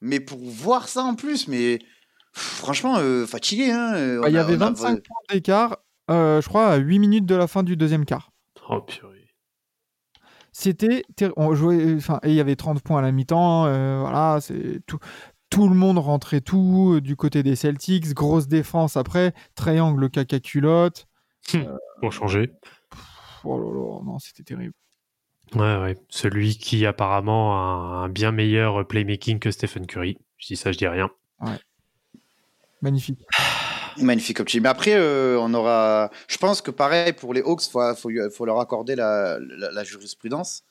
Mais 0.00 0.18
pour 0.18 0.38
voir 0.40 0.88
ça 0.88 1.02
en 1.04 1.14
plus, 1.14 1.46
mais 1.46 1.78
pff, 1.78 2.42
franchement, 2.58 2.96
euh, 2.98 3.24
fatigué. 3.26 3.70
Hein, 3.70 3.94
euh, 3.94 4.20
Bah, 4.20 4.28
Il 4.30 4.34
y 4.34 4.38
avait 4.38 4.54
on 4.54 4.62
a- 4.62 4.70
25 4.70 5.02
points 5.04 5.16
d'écart, 5.30 5.76
euh, 6.10 6.40
je 6.40 6.48
crois, 6.48 6.68
à 6.68 6.76
8 6.78 6.98
minutes 6.98 7.26
de 7.26 7.36
la 7.36 7.46
fin 7.46 7.62
du 7.62 7.76
deuxième 7.76 8.04
quart. 8.04 8.32
Oh 8.68 8.80
purée. 8.80 9.28
C'était 10.52 11.04
on 11.36 11.54
jouait 11.54 11.94
enfin 11.96 12.18
et 12.24 12.30
il 12.30 12.34
y 12.34 12.40
avait 12.40 12.56
30 12.56 12.82
points 12.82 12.98
à 12.98 13.02
la 13.02 13.12
mi-temps 13.12 13.66
euh, 13.66 14.00
voilà 14.00 14.40
c'est 14.40 14.80
tout 14.86 14.98
tout 15.48 15.68
le 15.68 15.74
monde 15.76 15.98
rentrait 15.98 16.40
tout 16.40 16.94
euh, 16.96 17.00
du 17.00 17.14
côté 17.14 17.42
des 17.44 17.54
Celtics 17.54 18.12
grosse 18.14 18.48
défense 18.48 18.96
après 18.96 19.32
triangle 19.54 20.10
caca 20.10 20.40
culotte 20.40 21.06
Pour 22.00 22.12
changer. 22.12 22.48
Pff, 22.90 23.00
oh 23.44 23.58
là 23.58 23.64
là, 23.66 24.04
non 24.04 24.18
c'était 24.18 24.42
terrible 24.42 24.74
Ouais, 25.54 25.76
ouais. 25.78 25.98
Celui 26.08 26.56
qui 26.56 26.86
apparemment 26.86 27.54
a 27.54 28.04
un 28.04 28.08
bien 28.08 28.32
meilleur 28.32 28.86
playmaking 28.86 29.38
que 29.38 29.50
Stephen 29.50 29.86
Curry. 29.86 30.18
Je 30.38 30.46
dis 30.48 30.56
ça, 30.56 30.72
je 30.72 30.78
dis 30.78 30.86
rien. 30.86 31.10
magnifique 32.82 33.18
Magnifique 33.98 34.36
comme. 34.36 34.46
Mais 34.62 34.68
après, 34.68 34.94
euh, 34.94 35.38
on 35.40 35.52
aura. 35.52 36.10
Je 36.28 36.36
pense 36.38 36.62
que 36.62 36.70
pareil 36.70 37.12
pour 37.12 37.34
les 37.34 37.42
Hawks, 37.42 37.62
faut, 37.62 37.94
faut, 37.96 38.10
faut 38.32 38.44
leur 38.46 38.60
accorder 38.60 38.94
la, 38.94 39.38
la, 39.40 39.72
la 39.72 39.84
jurisprudence, 39.84 40.62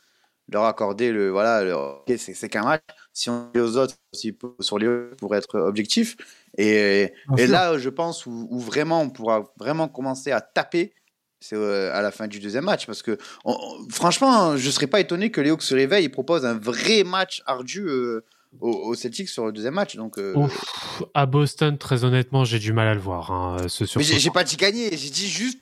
leur 0.47 0.63
accorder 0.63 1.11
le 1.11 1.29
voilà, 1.29 1.63
le- 1.63 2.17
c'est 2.17 2.33
c'est 2.33 2.49
qu'un 2.49 2.63
match. 2.63 2.81
Si 3.11 3.29
on 3.29 3.49
dit 3.53 3.59
aux 3.59 3.75
autres, 3.77 3.95
aussi 4.13 4.35
sur 4.61 4.79
les 4.79 4.87
Hawks 4.87 5.17
pour 5.17 5.35
être 5.35 5.59
objectif. 5.59 6.15
Et, 6.57 7.11
là, 7.47 7.77
je 7.77 7.89
pense 7.89 8.25
où, 8.25 8.47
où 8.49 8.59
vraiment 8.59 9.01
on 9.01 9.09
pourra 9.09 9.43
vraiment 9.57 9.87
commencer 9.89 10.31
à 10.31 10.41
taper, 10.41 10.93
c'est 11.39 11.55
euh, 11.55 11.93
à 11.93 12.01
la 12.01 12.11
fin 12.11 12.27
du 12.27 12.39
deuxième 12.39 12.65
match, 12.65 12.85
parce 12.85 13.01
que 13.01 13.17
on- 13.45 13.53
on- 13.59 13.89
franchement, 13.89 14.57
je 14.57 14.69
serais 14.69 14.87
pas 14.87 14.99
étonné 14.99 15.31
que 15.31 15.41
Hawks 15.41 15.61
se 15.63 15.73
réveillent 15.75 16.05
et 16.05 16.09
proposent 16.09 16.45
un 16.45 16.57
vrai 16.57 17.03
match 17.03 17.41
ardu. 17.45 17.81
euh, 17.87 18.23
aux, 18.61 18.71
aux 18.71 18.95
Celtics 18.95 19.29
sur 19.29 19.45
le 19.45 19.51
deuxième 19.51 19.75
match. 19.75 19.95
Donc, 19.95 20.17
euh, 20.17 20.33
Ouf. 20.35 21.03
À 21.13 21.27
Boston, 21.27 21.77
très 21.77 22.03
honnêtement, 22.03 22.45
j'ai 22.45 22.57
du 22.57 22.73
mal 22.73 22.87
à 22.87 22.95
le 22.95 22.99
voir. 22.99 23.29
hein, 23.31 23.57
ce 23.67 23.83
Mais 23.83 23.87
sursaut. 23.87 24.17
j'ai 24.17 24.31
pas 24.31 24.43
dit 24.43 24.55
gagner, 24.57 24.89
j'ai 24.97 25.11
dit 25.11 25.27
juste 25.27 25.59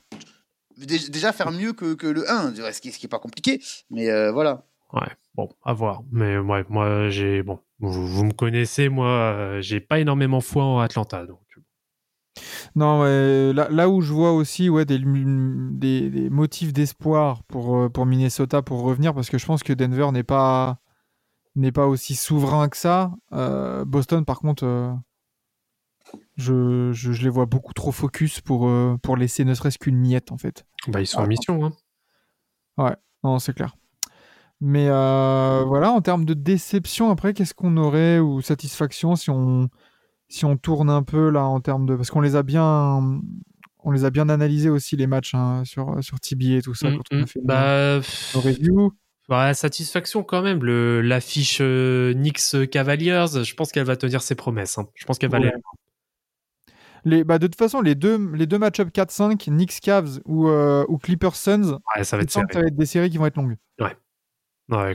dé- 0.78 1.10
déjà 1.10 1.34
faire 1.34 1.50
mieux 1.52 1.74
que, 1.74 1.92
que 1.92 2.06
le 2.06 2.30
1, 2.30 2.54
ce 2.72 2.80
qui, 2.80 2.90
ce 2.90 2.98
qui 2.98 3.04
est 3.04 3.08
pas 3.10 3.18
compliqué. 3.18 3.60
Mais 3.90 4.08
euh, 4.08 4.32
voilà. 4.32 4.64
Ouais, 4.94 5.06
bon, 5.34 5.50
à 5.66 5.74
voir. 5.74 6.00
Mais 6.12 6.38
ouais, 6.38 6.64
moi, 6.70 7.10
j'ai. 7.10 7.42
Bon, 7.42 7.60
vous, 7.78 8.06
vous 8.06 8.24
me 8.24 8.32
connaissez, 8.32 8.88
moi, 8.88 9.06
euh, 9.10 9.60
j'ai 9.60 9.80
pas 9.80 9.98
énormément 10.00 10.40
foi 10.40 10.64
en 10.64 10.78
Atlanta. 10.80 11.26
Donc. 11.26 11.40
Non 12.74 13.00
ouais, 13.02 13.52
là, 13.52 13.68
là 13.70 13.88
où 13.88 14.00
je 14.00 14.12
vois 14.12 14.32
aussi 14.32 14.68
ouais 14.68 14.84
des, 14.84 14.98
lum- 14.98 15.78
des, 15.78 16.10
des 16.10 16.30
motifs 16.30 16.72
d'espoir 16.72 17.42
pour 17.44 17.76
euh, 17.76 17.88
pour 17.88 18.06
Minnesota 18.06 18.62
pour 18.62 18.82
revenir 18.82 19.14
parce 19.14 19.30
que 19.30 19.38
je 19.38 19.46
pense 19.46 19.62
que 19.62 19.72
Denver 19.72 20.10
n'est 20.12 20.22
pas 20.22 20.78
n'est 21.56 21.72
pas 21.72 21.86
aussi 21.86 22.14
souverain 22.14 22.68
que 22.68 22.76
ça 22.76 23.12
Euh, 23.32 23.84
Boston 23.84 24.24
par 24.24 24.38
contre 24.40 24.64
euh, 24.64 24.92
je, 26.36 26.92
je, 26.92 27.12
je 27.12 27.22
les 27.22 27.28
vois 27.28 27.46
beaucoup 27.46 27.74
trop 27.74 27.92
focus 27.92 28.40
pour, 28.40 28.68
euh, 28.68 28.96
pour 29.02 29.16
laisser 29.16 29.44
ne 29.44 29.54
serait-ce 29.54 29.78
qu'une 29.78 29.98
miette 29.98 30.32
en 30.32 30.38
fait. 30.38 30.64
Bah, 30.86 31.00
ils 31.00 31.06
sont 31.06 31.18
Ah, 31.18 31.24
en 31.24 31.26
mission. 31.26 31.64
Hein. 31.66 31.72
Non, 33.24 33.38
c'est 33.40 33.52
clair. 33.52 33.74
Mais 34.60 34.86
euh, 34.88 35.64
voilà, 35.66 35.90
en 35.90 36.00
termes 36.00 36.24
de 36.24 36.34
déception, 36.34 37.10
après, 37.10 37.34
qu'est-ce 37.34 37.54
qu'on 37.54 37.76
aurait 37.76 38.20
ou 38.20 38.40
satisfaction 38.40 39.16
si 39.16 39.28
on, 39.30 39.68
si 40.28 40.44
on 40.44 40.56
tourne 40.56 40.90
un 40.90 41.02
peu 41.02 41.30
là 41.30 41.44
en 41.44 41.60
termes 41.60 41.86
de. 41.86 41.96
Parce 41.96 42.10
qu'on 42.10 42.20
les 42.20 42.36
a 42.36 42.42
bien. 42.42 43.20
On 43.84 43.90
les 43.92 44.04
a 44.04 44.10
bien 44.10 44.28
analysés 44.28 44.68
aussi, 44.70 44.96
les 44.96 45.06
matchs 45.06 45.34
hein, 45.34 45.62
sur, 45.64 46.02
sur 46.02 46.18
TBA 46.20 46.56
et 46.58 46.62
tout 46.62 46.74
ça, 46.74 46.90
Mm, 46.90 46.96
quand 46.96 47.02
on 47.12 47.16
mm. 47.18 47.22
a 47.22 47.26
fait 47.26 47.38
nos- 47.40 47.46
Bah, 47.46 47.94
nos 47.94 48.00
pff, 48.00 48.32
reviews. 48.34 48.92
bah, 49.28 49.54
satisfaction 49.54 50.24
quand 50.24 50.42
même. 50.42 50.62
Le- 50.64 51.00
L'affiche 51.00 51.58
euh, 51.60 52.12
Knicks 52.12 52.68
Cavaliers, 52.70 53.26
je 53.44 53.54
pense 53.54 53.70
qu'elle 53.72 53.84
va 53.86 53.96
tenir 53.96 54.20
ses 54.20 54.34
promesses. 54.34 54.76
hein. 54.78 54.88
Je 54.94 55.04
pense 55.06 55.16
qu'elle 55.18 55.30
va 55.30 55.38
Ouais. 55.38 55.52
Les, 57.04 57.22
bah, 57.24 57.38
de 57.38 57.46
toute 57.46 57.56
façon, 57.56 57.80
les 57.80 57.94
deux, 57.94 58.18
les 58.34 58.46
deux 58.46 58.58
match-up 58.58 58.88
4-5, 58.92 59.44
Knicks 59.46 59.80
Cavs 59.80 60.18
ou, 60.26 60.48
euh, 60.48 60.84
ou 60.88 60.98
Clippers 60.98 61.36
Suns, 61.36 61.78
Ouais, 61.96 62.02
ça 62.04 62.16
va 62.16 62.24
être 62.24 62.30
ça 62.30 62.42
va 62.52 62.60
être 62.66 62.76
des 62.76 62.86
séries 62.86 63.08
qui 63.08 63.16
vont 63.18 63.26
être 63.26 63.36
longues. 63.36 63.56
Ouais, 63.80 63.96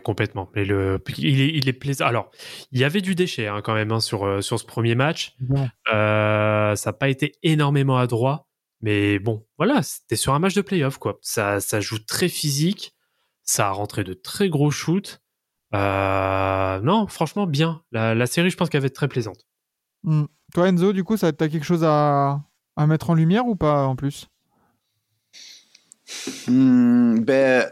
complètement. 0.03 0.49
Mais 0.55 0.65
le, 0.65 1.01
il 1.17 1.41
est, 1.41 1.49
il 1.49 1.67
est 1.67 1.73
plaisant. 1.73 2.05
Alors, 2.05 2.31
il 2.71 2.79
y 2.79 2.83
avait 2.83 3.01
du 3.01 3.15
déchet 3.15 3.47
hein, 3.47 3.61
quand 3.63 3.73
même 3.73 3.91
hein, 3.91 3.99
sur, 3.99 4.25
euh, 4.25 4.41
sur 4.41 4.59
ce 4.59 4.65
premier 4.65 4.95
match. 4.95 5.35
Euh, 5.91 6.75
ça 6.75 6.89
n'a 6.89 6.93
pas 6.93 7.09
été 7.09 7.33
énormément 7.43 7.97
adroit, 7.97 8.47
mais 8.81 9.19
bon, 9.19 9.45
voilà, 9.57 9.81
c'était 9.81 10.15
sur 10.15 10.33
un 10.33 10.39
match 10.39 10.53
de 10.53 10.61
playoff, 10.61 10.97
quoi. 10.97 11.17
Ça, 11.21 11.59
ça 11.59 11.79
joue 11.79 11.99
très 11.99 12.29
physique, 12.29 12.95
ça 13.43 13.67
a 13.67 13.71
rentré 13.71 14.03
de 14.03 14.13
très 14.13 14.49
gros 14.49 14.71
shoots. 14.71 15.21
Euh, 15.73 16.79
non, 16.81 17.07
franchement, 17.07 17.47
bien. 17.47 17.81
La, 17.91 18.13
la 18.13 18.25
série, 18.27 18.51
je 18.51 18.57
pense 18.57 18.69
qu'elle 18.69 18.81
va 18.81 18.87
être 18.87 18.93
très 18.93 19.07
plaisante. 19.07 19.45
Mm. 20.03 20.25
Toi, 20.53 20.69
Enzo, 20.69 20.93
du 20.93 21.03
coup, 21.03 21.17
ça 21.17 21.33
t'as 21.33 21.49
quelque 21.49 21.65
chose 21.65 21.83
à, 21.83 22.43
à 22.75 22.85
mettre 22.85 23.09
en 23.09 23.15
lumière 23.15 23.47
ou 23.47 23.55
pas 23.55 23.85
en 23.85 23.95
plus? 23.95 24.27
Hmm, 26.47 27.21
ben, 27.21 27.67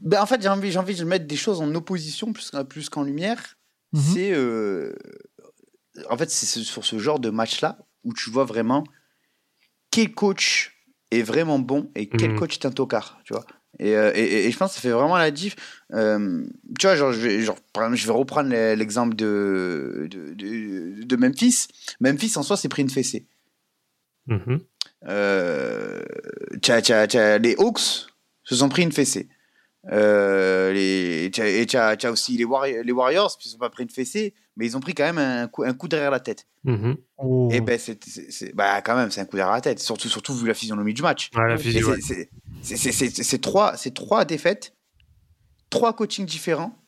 Ben, 0.00 0.20
en 0.20 0.26
fait, 0.26 0.42
j'ai 0.42 0.48
envie, 0.48 0.72
j'ai 0.72 0.78
envie 0.78 0.94
de 0.96 1.04
mettre 1.04 1.26
des 1.26 1.36
choses 1.36 1.60
en 1.60 1.72
opposition 1.74 2.32
plus, 2.32 2.50
qu'en- 2.50 2.64
plus 2.64 2.88
qu'en 2.88 3.02
lumière. 3.04 3.56
Mhm. 3.92 4.00
C'est. 4.14 4.32
euh, 4.32 4.94
En 6.08 6.16
fait, 6.16 6.30
c'est 6.30 6.46
ce- 6.46 6.62
sur 6.64 6.84
ce 6.86 6.98
genre 6.98 7.20
de 7.20 7.28
match-là 7.28 7.76
où 8.02 8.14
tu 8.14 8.30
vois 8.30 8.44
vraiment 8.44 8.82
quel 9.90 10.10
coach 10.14 10.74
est 11.10 11.20
vraiment 11.22 11.58
bon 11.58 11.90
et 11.94 12.08
quel 12.08 12.30
Mhm. 12.30 12.38
coach 12.38 12.54
est 12.54 12.64
un 12.66 12.70
tocard, 12.70 13.20
tu 13.24 13.34
vois. 13.34 13.44
Et, 13.78 13.94
euh, 13.94 14.10
et- 14.14 14.50
je 14.50 14.56
pense 14.56 14.70
que 14.70 14.76
ça 14.76 14.80
fait 14.80 14.90
vraiment 14.90 15.18
la 15.18 15.30
diff. 15.30 15.54
Euh, 15.92 16.44
tu 16.80 16.86
vois, 16.86 16.96
genre, 16.96 17.12
je 17.12 17.20
vais, 17.20 17.42
genre, 17.42 17.58
par 17.74 17.84
exemple, 17.84 18.00
je 18.00 18.06
vais 18.06 18.12
reprendre 18.14 18.48
le- 18.48 18.74
l'exemple 18.74 19.14
de, 19.14 20.08
de, 20.10 20.32
de, 20.32 21.02
de 21.04 21.16
Memphis. 21.16 21.68
Memphis, 22.00 22.32
en 22.36 22.42
soi, 22.42 22.56
s'est 22.56 22.68
pris 22.70 22.80
une 22.82 22.90
fessée. 22.90 23.26
Euh, 25.06 26.02
t'as- 26.62 27.38
les 27.38 27.54
Hawks 27.58 28.06
se 28.44 28.56
sont 28.56 28.68
pris 28.68 28.82
une 28.82 28.92
fessée. 28.92 29.28
Euh, 29.90 30.72
les, 30.72 31.24
et 31.24 31.66
tu 31.66 31.76
as, 31.76 32.10
aussi 32.12 32.36
les, 32.36 32.44
Warri- 32.44 32.82
les 32.84 32.92
Warriors, 32.92 33.36
qui 33.36 33.48
ne 33.48 33.52
sont 33.52 33.58
pas 33.58 33.70
pris 33.70 33.82
une 33.82 33.90
fessée, 33.90 34.32
mais 34.56 34.66
ils 34.66 34.76
ont 34.76 34.80
pris 34.80 34.94
quand 34.94 35.02
même 35.04 35.18
un 35.18 35.48
coup, 35.48 35.64
un 35.64 35.74
coup 35.74 35.88
derrière 35.88 36.10
la 36.12 36.20
tête. 36.20 36.46
Mhm. 36.64 36.96
Oh. 37.18 37.48
Et 37.52 37.60
ben, 37.60 37.78
c'est, 37.78 37.98
bah, 38.54 38.80
quand 38.82 38.94
même, 38.94 39.10
c'est 39.10 39.20
un 39.20 39.24
coup 39.24 39.36
derrière 39.36 39.54
la 39.54 39.60
tête, 39.60 39.80
surtout, 39.80 40.08
surtout 40.08 40.34
vu 40.34 40.46
la 40.46 40.54
physionomie 40.54 40.94
du 40.94 41.02
match. 41.02 41.30
Ouais, 41.34 41.42
Ouais, 41.56 41.84
ouais. 41.84 41.98
c'est, 42.62 42.92
c'est 42.92 43.40
trois, 43.40 43.76
c'est 43.76 43.92
trois 43.92 44.24
défaites, 44.24 44.76
trois 45.68 45.94
coachings 45.96 46.26
différents. 46.26 46.78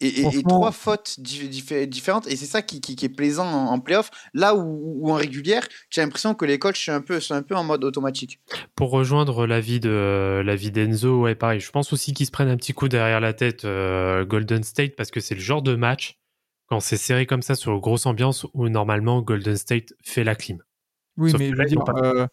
Et, 0.00 0.08
et- 0.08 0.18
et 0.18 0.22
Franchement- 0.22 0.42
trois 0.50 0.72
fautes 0.72 1.16
di- 1.18 1.48
diffé- 1.48 1.86
différentes, 1.86 2.26
et 2.26 2.36
c'est 2.36 2.44
ça 2.46 2.60
qui, 2.60 2.82
qui- 2.82 2.96
qui 2.96 3.06
est 3.06 3.08
plaisant 3.08 3.46
en, 3.46 3.72
en 3.72 3.80
playoff. 3.80 4.10
Là 4.34 4.54
où, 4.54 4.98
où 5.00 5.10
en 5.10 5.14
régulière, 5.14 5.66
j'ai 5.88 6.02
l'impression 6.02 6.34
que 6.34 6.44
les 6.44 6.58
coachs 6.58 6.76
sont 6.76 6.92
un 6.92 7.00
peu, 7.00 7.18
sont 7.18 7.34
un 7.34 7.42
peu 7.42 7.54
en 7.56 7.64
mode 7.64 7.82
automatique. 7.82 8.38
Pour 8.74 8.90
rejoindre 8.90 9.46
l'avis 9.46 9.80
de 9.80 10.44
d'Enzo, 10.70 11.22
ouais, 11.22 11.34
pareil. 11.34 11.60
Je 11.60 11.70
pense 11.70 11.92
aussi 11.94 12.12
qu'ils 12.12 12.26
se 12.26 12.30
prennent 12.30 12.48
un 12.50 12.56
petit 12.58 12.74
coup 12.74 12.88
derrière 12.88 13.20
la 13.20 13.32
tête 13.32 13.64
euh, 13.64 14.24
Golden 14.26 14.62
State 14.62 14.96
parce 14.96 15.10
que 15.10 15.20
c'est 15.20 15.34
le 15.34 15.40
genre 15.40 15.62
de 15.62 15.74
match 15.76 16.18
quand 16.66 16.80
c'est 16.80 16.96
serré 16.98 17.24
comme 17.26 17.42
ça 17.42 17.54
sur 17.54 17.72
une 17.72 17.80
grosse 17.80 18.04
ambiance 18.06 18.44
où 18.52 18.68
normalement 18.68 19.22
Golden 19.22 19.56
State 19.56 19.94
fait 20.02 20.24
la 20.24 20.34
clim. 20.34 20.58
Oui, 21.16 21.30
Sauf 21.30 21.40
mais 21.40 21.50
je 21.50 21.54
veux 21.56 21.64
dire, 21.64 21.82
euh, 22.02 22.26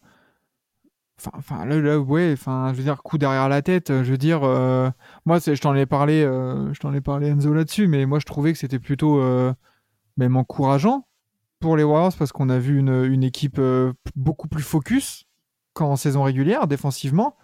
enfin, 1.18 1.30
enfin, 1.34 1.64
là, 1.64 1.80
là, 1.80 1.98
ouais, 1.98 2.30
enfin, 2.32 2.70
je 2.72 2.78
veux 2.78 2.82
dire, 2.82 3.02
coup 3.02 3.18
derrière 3.18 3.48
la 3.48 3.62
tête. 3.62 3.88
Je 3.90 4.10
veux 4.10 4.18
dire, 4.18 4.40
euh, 4.44 4.90
moi, 5.24 5.38
je 5.38 5.60
t'en 5.60 5.74
ai 5.74 5.86
parlé, 5.86 6.22
euh, 6.22 6.72
je 6.72 6.80
t'en 6.80 6.92
ai 6.92 7.00
parlé 7.00 7.28
Enzo 7.28 7.52
là-dessus, 7.52 7.86
mais 7.86 8.06
moi, 8.06 8.18
je 8.18 8.26
trouvais 8.26 8.52
que 8.52 8.58
c'était 8.58 8.78
plutôt 8.78 9.20
euh, 9.20 9.52
même 10.16 10.36
encourageant 10.36 11.06
pour 11.60 11.76
les 11.76 11.84
Warriors 11.84 12.14
parce 12.18 12.32
qu'on 12.32 12.48
a 12.50 12.58
vu 12.58 12.78
une, 12.78 13.04
une 13.04 13.24
équipe 13.24 13.58
euh, 13.58 13.92
beaucoup 14.16 14.48
plus 14.48 14.62
focus 14.62 15.24
qu'en 15.72 15.96
saison 15.96 16.22
régulière 16.22 16.66
défensivement. 16.66 17.36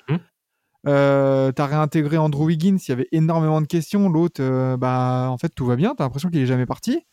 Euh, 0.87 1.53
t'as 1.53 1.67
réintégré 1.67 2.17
Andrew 2.17 2.45
Wiggins, 2.45 2.77
il 2.77 2.89
y 2.89 2.93
avait 2.93 3.09
énormément 3.13 3.61
de 3.61 3.67
questions. 3.67 4.09
L'autre, 4.09 4.77
bah, 4.77 5.29
en 5.31 5.39
fait, 5.39 5.51
tout 5.51 5.67
va 5.67 5.77
bien. 5.77 5.95
T'as 5.95 6.05
l'impression 6.05 6.31
qu'il 6.31 6.41
est 6.41 6.47
jamais 6.47 6.67
parti. 6.67 7.07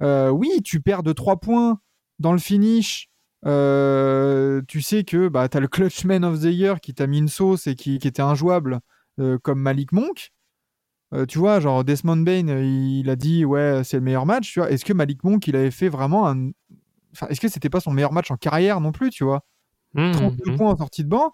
Oui, 0.00 0.50
tu 0.64 0.80
perds 0.80 1.02
de 1.02 1.12
3 1.12 1.38
points 1.38 1.80
dans 2.18 2.32
le 2.32 2.38
finish. 2.38 3.07
Euh, 3.46 4.62
tu 4.66 4.82
sais 4.82 5.04
que 5.04 5.28
bah, 5.28 5.48
tu 5.48 5.56
as 5.56 5.60
le 5.60 5.68
Clutchman 5.68 6.24
of 6.24 6.40
the 6.40 6.52
Year 6.52 6.80
qui 6.80 6.94
t'a 6.94 7.06
mis 7.06 7.18
une 7.18 7.28
sauce 7.28 7.66
et 7.66 7.74
qui, 7.74 7.98
qui 7.98 8.08
était 8.08 8.22
injouable, 8.22 8.80
euh, 9.20 9.38
comme 9.38 9.60
Malik 9.60 9.92
Monk. 9.92 10.32
Euh, 11.14 11.24
tu 11.24 11.38
vois, 11.38 11.58
genre 11.60 11.84
Desmond 11.84 12.18
Bain, 12.18 12.48
il 12.48 13.08
a 13.08 13.16
dit 13.16 13.44
ouais, 13.44 13.82
c'est 13.84 13.96
le 13.96 14.02
meilleur 14.02 14.26
match. 14.26 14.52
Tu 14.52 14.60
vois, 14.60 14.70
est-ce 14.70 14.84
que 14.84 14.92
Malik 14.92 15.24
Monk, 15.24 15.46
il 15.46 15.56
avait 15.56 15.70
fait 15.70 15.88
vraiment 15.88 16.28
un. 16.28 16.50
Enfin, 17.12 17.28
est-ce 17.28 17.40
que 17.40 17.48
c'était 17.48 17.70
pas 17.70 17.80
son 17.80 17.92
meilleur 17.92 18.12
match 18.12 18.30
en 18.30 18.36
carrière 18.36 18.80
non 18.80 18.92
plus, 18.92 19.10
tu 19.10 19.24
vois? 19.24 19.44
Mhm, 19.94 20.12
32 20.12 20.50
mhm. 20.50 20.56
points 20.58 20.70
en 20.70 20.76
sortie 20.76 21.04
de 21.04 21.08
banc. 21.08 21.32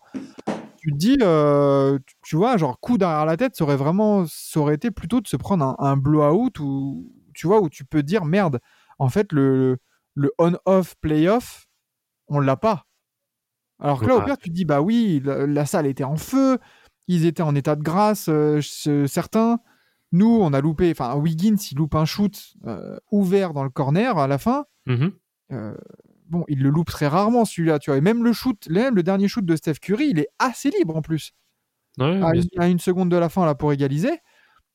Tu 0.76 0.92
te 0.92 0.96
dis, 0.96 1.16
tu, 1.16 2.14
tu 2.22 2.36
vois, 2.36 2.56
genre 2.56 2.78
coup 2.78 2.98
derrière 2.98 3.24
la 3.24 3.36
tête, 3.36 3.56
ça 3.56 3.64
aurait 3.64 3.76
vraiment, 3.76 4.26
ça 4.28 4.60
aurait 4.60 4.74
été 4.74 4.90
plutôt 4.90 5.20
de 5.20 5.26
se 5.26 5.36
prendre 5.36 5.64
un, 5.64 5.76
un 5.78 5.96
blowout 5.96 6.52
où, 6.60 7.10
tu 7.32 7.48
vois, 7.48 7.60
où 7.60 7.68
tu 7.68 7.84
peux 7.84 8.02
dire 8.02 8.24
merde. 8.24 8.60
En 8.98 9.08
fait, 9.08 9.32
le, 9.32 9.78
le 10.14 10.30
on-off 10.38 10.94
playoff, 11.00 11.66
on 12.28 12.40
l'a 12.40 12.56
pas. 12.56 12.86
Alors 13.80 14.00
que 14.00 14.06
là, 14.06 14.14
au 14.16 14.18
Ouais. 14.20 14.24
pire, 14.24 14.38
tu 14.38 14.48
te 14.50 14.54
dis, 14.54 14.64
bah 14.64 14.80
oui, 14.80 15.20
la, 15.24 15.46
la 15.46 15.66
salle 15.66 15.86
était 15.86 16.04
en 16.04 16.16
feu, 16.16 16.58
ils 17.08 17.26
étaient 17.26 17.42
en 17.42 17.54
état 17.54 17.76
de 17.76 17.82
grâce, 17.82 18.28
euh, 18.28 18.60
ce- 18.62 19.06
certains. 19.06 19.58
Nous, 20.12 20.28
on 20.40 20.52
a 20.52 20.60
loupé, 20.60 20.90
enfin, 20.92 21.14
Wiggins, 21.16 21.56
il 21.72 21.76
loupe 21.78 21.94
un 21.96 22.04
shoot 22.04 22.54
euh, 22.66 22.96
ouvert 23.10 23.52
dans 23.52 23.64
le 23.64 23.70
corner 23.70 24.16
à 24.18 24.26
la 24.28 24.38
fin. 24.38 24.64
Mhm. 24.86 25.12
Euh, 25.52 25.74
bon, 26.28 26.44
il 26.48 26.62
le 26.62 26.70
loupe 26.70 26.88
très 26.90 27.08
rarement 27.08 27.44
celui-là, 27.44 27.78
tu 27.80 27.90
vois. 27.90 27.98
Et 27.98 28.00
même 28.00 28.22
le 28.24 28.32
shoot, 28.32 28.68
même 28.70 28.94
le 28.94 29.02
dernier 29.02 29.26
shoot 29.28 29.44
de 29.44 29.56
Steph 29.56 29.74
Curry, 29.82 30.08
il 30.10 30.18
est 30.20 30.28
assez 30.38 30.70
libre 30.70 30.96
en 30.96 31.02
plus. 31.02 31.32
Ouais, 31.98 32.22
À 32.22 32.34
une, 32.34 32.44
à 32.58 32.68
une 32.68 32.78
seconde 32.78 33.08
de 33.10 33.16
la 33.16 33.28
fin 33.28 33.44
là 33.44 33.54
pour 33.54 33.72
égaliser. 33.72 34.20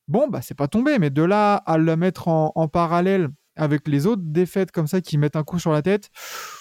Bon, 0.08 0.28
bah 0.28 0.42
c'est 0.42 0.56
pas 0.56 0.68
tombé, 0.68 1.00
mais 1.00 1.10
de 1.10 1.22
là 1.24 1.56
à 1.56 1.78
le 1.78 1.96
mettre 1.96 2.28
en, 2.28 2.52
en 2.56 2.68
parallèle 2.68 3.30
avec 3.60 3.88
les 3.88 4.08
autres 4.08 4.22
défaites 4.26 4.72
comme 4.72 4.88
ça 4.88 5.02
qui 5.02 5.18
mettent 5.18 5.36
un 5.36 5.44
coup 5.44 5.60
sur 5.60 5.72
la 5.72 5.82
tête? 5.82 6.10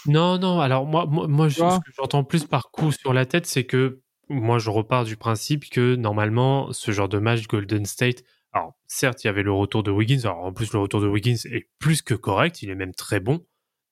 Non, 0.07 0.39
non, 0.39 0.61
alors 0.61 0.87
moi, 0.87 1.07
moi, 1.07 1.27
moi, 1.29 1.49
je- 1.49 1.55
ce 1.55 1.79
que 1.79 1.91
j'entends 1.97 2.25
plus 2.25 2.45
par 2.45 2.71
coup 2.71 2.93
sur 2.93 3.13
la 3.13 3.27
tête, 3.27 3.47
c'est 3.47 3.65
que 3.65 4.01
moi, 4.29 4.59
je 4.59 4.71
repars 4.71 5.05
du 5.05 5.17
principe 5.17 5.69
que 5.71 5.95
normalement, 5.97 6.73
ce 6.73 6.91
genre 6.93 7.09
de 7.09 7.19
match 7.19 7.47
Golden 7.47 7.87
State, 7.87 8.23
alors 8.53 8.75
certes, 8.87 9.25
il 9.25 9.27
y 9.27 9.31
avait 9.31 9.43
le 9.43 9.53
retour 9.53 9.83
de 9.83 9.91
Wiggins, 9.91 10.21
alors 10.25 10.45
en 10.45 10.53
plus, 10.53 10.73
le 10.73 10.79
retour 10.79 11.01
de 11.01 11.09
Wiggins 11.09 11.37
est 11.51 11.69
plus 11.79 12.03
que 12.03 12.15
correct, 12.15 12.63
il 12.63 12.71
est 12.71 12.75
même 12.75 12.95
très 12.95 13.21
bon. 13.21 13.45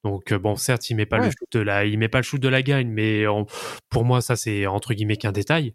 Donc 0.04 0.32
euh, 0.32 0.38
bon, 0.38 0.56
certes, 0.56 0.88
il 0.90 0.94
met 0.96 1.06
pas 1.06 1.18
le 1.18 1.30
shoot 1.30 1.48
de 1.52 1.60
la, 1.60 1.84
il 1.84 1.98
met 1.98 2.08
pas 2.08 2.18
le 2.18 2.22
shoot 2.24 2.40
de 2.40 2.48
la 2.48 2.62
gagne, 2.62 2.88
mais 2.88 3.24
pour 3.90 4.04
moi, 4.04 4.20
ça 4.20 4.36
c'est 4.36 4.66
entre 4.66 4.94
guillemets 4.94 5.16
qu'un 5.16 5.32
détail 5.32 5.74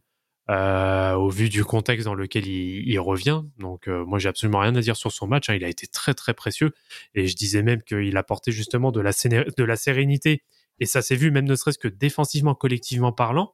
euh, 0.52 1.14
au 1.16 1.30
vu 1.30 1.49
du 1.49 1.64
contexte 1.66 2.06
dans 2.06 2.14
lequel 2.14 2.45
il, 2.47 2.88
il 2.88 2.99
revient. 2.99 3.41
Donc 3.58 3.88
euh, 3.88 4.06
moi, 4.06 4.20
j'ai 4.20 4.30
absolument 4.30 4.60
rien 4.60 4.76
à 4.76 4.82
dire 4.82 4.95
sur 4.97 5.12
son 5.12 5.26
match. 5.28 5.49
hein. 5.49 5.56
Il 5.56 5.64
a 5.64 5.70
été 5.70 5.88
très 5.88 6.14
très 6.14 6.34
précieux 6.34 6.74
et 7.16 7.28
je 7.28 7.36
disais 7.36 7.64
même 7.64 7.82
qu'il 7.84 8.16
apportait 8.18 8.52
justement 8.52 8.91
de 8.91 8.99
la, 9.02 9.12
de 9.12 9.64
la 9.64 9.76
sérénité 9.76 10.43
et 10.80 10.86
ça 10.86 11.02
s'est 11.02 11.16
vu 11.16 11.32
même 11.32 11.45
ne 11.45 11.56
serait-ce 11.56 11.78
que 11.80 11.88
défensivement, 11.88 12.56
collectivement 12.56 13.12
parlant. 13.12 13.54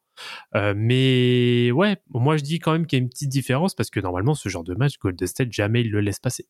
Euh, 0.56 0.74
mais 0.76 1.72
ouais, 1.72 1.98
moi 2.10 2.38
je 2.38 2.43
dis 2.43 2.60
quand 2.60 2.72
même 2.72 2.88
qu'il 2.88 2.98
y 2.98 3.02
a 3.02 3.04
une 3.04 3.10
petite 3.10 3.30
différence 3.30 3.76
parce 3.76 3.89
que 3.89 4.00
normalement 4.00 4.34
ce 4.34 4.50
genre 4.50 4.64
de 4.64 4.74
match, 4.76 4.98
Golden 5.00 5.28
State, 5.28 5.52
jamais 5.52 5.82
il 5.82 5.91
le 5.91 6.02
laisse 6.02 6.20
passer. 6.20 6.48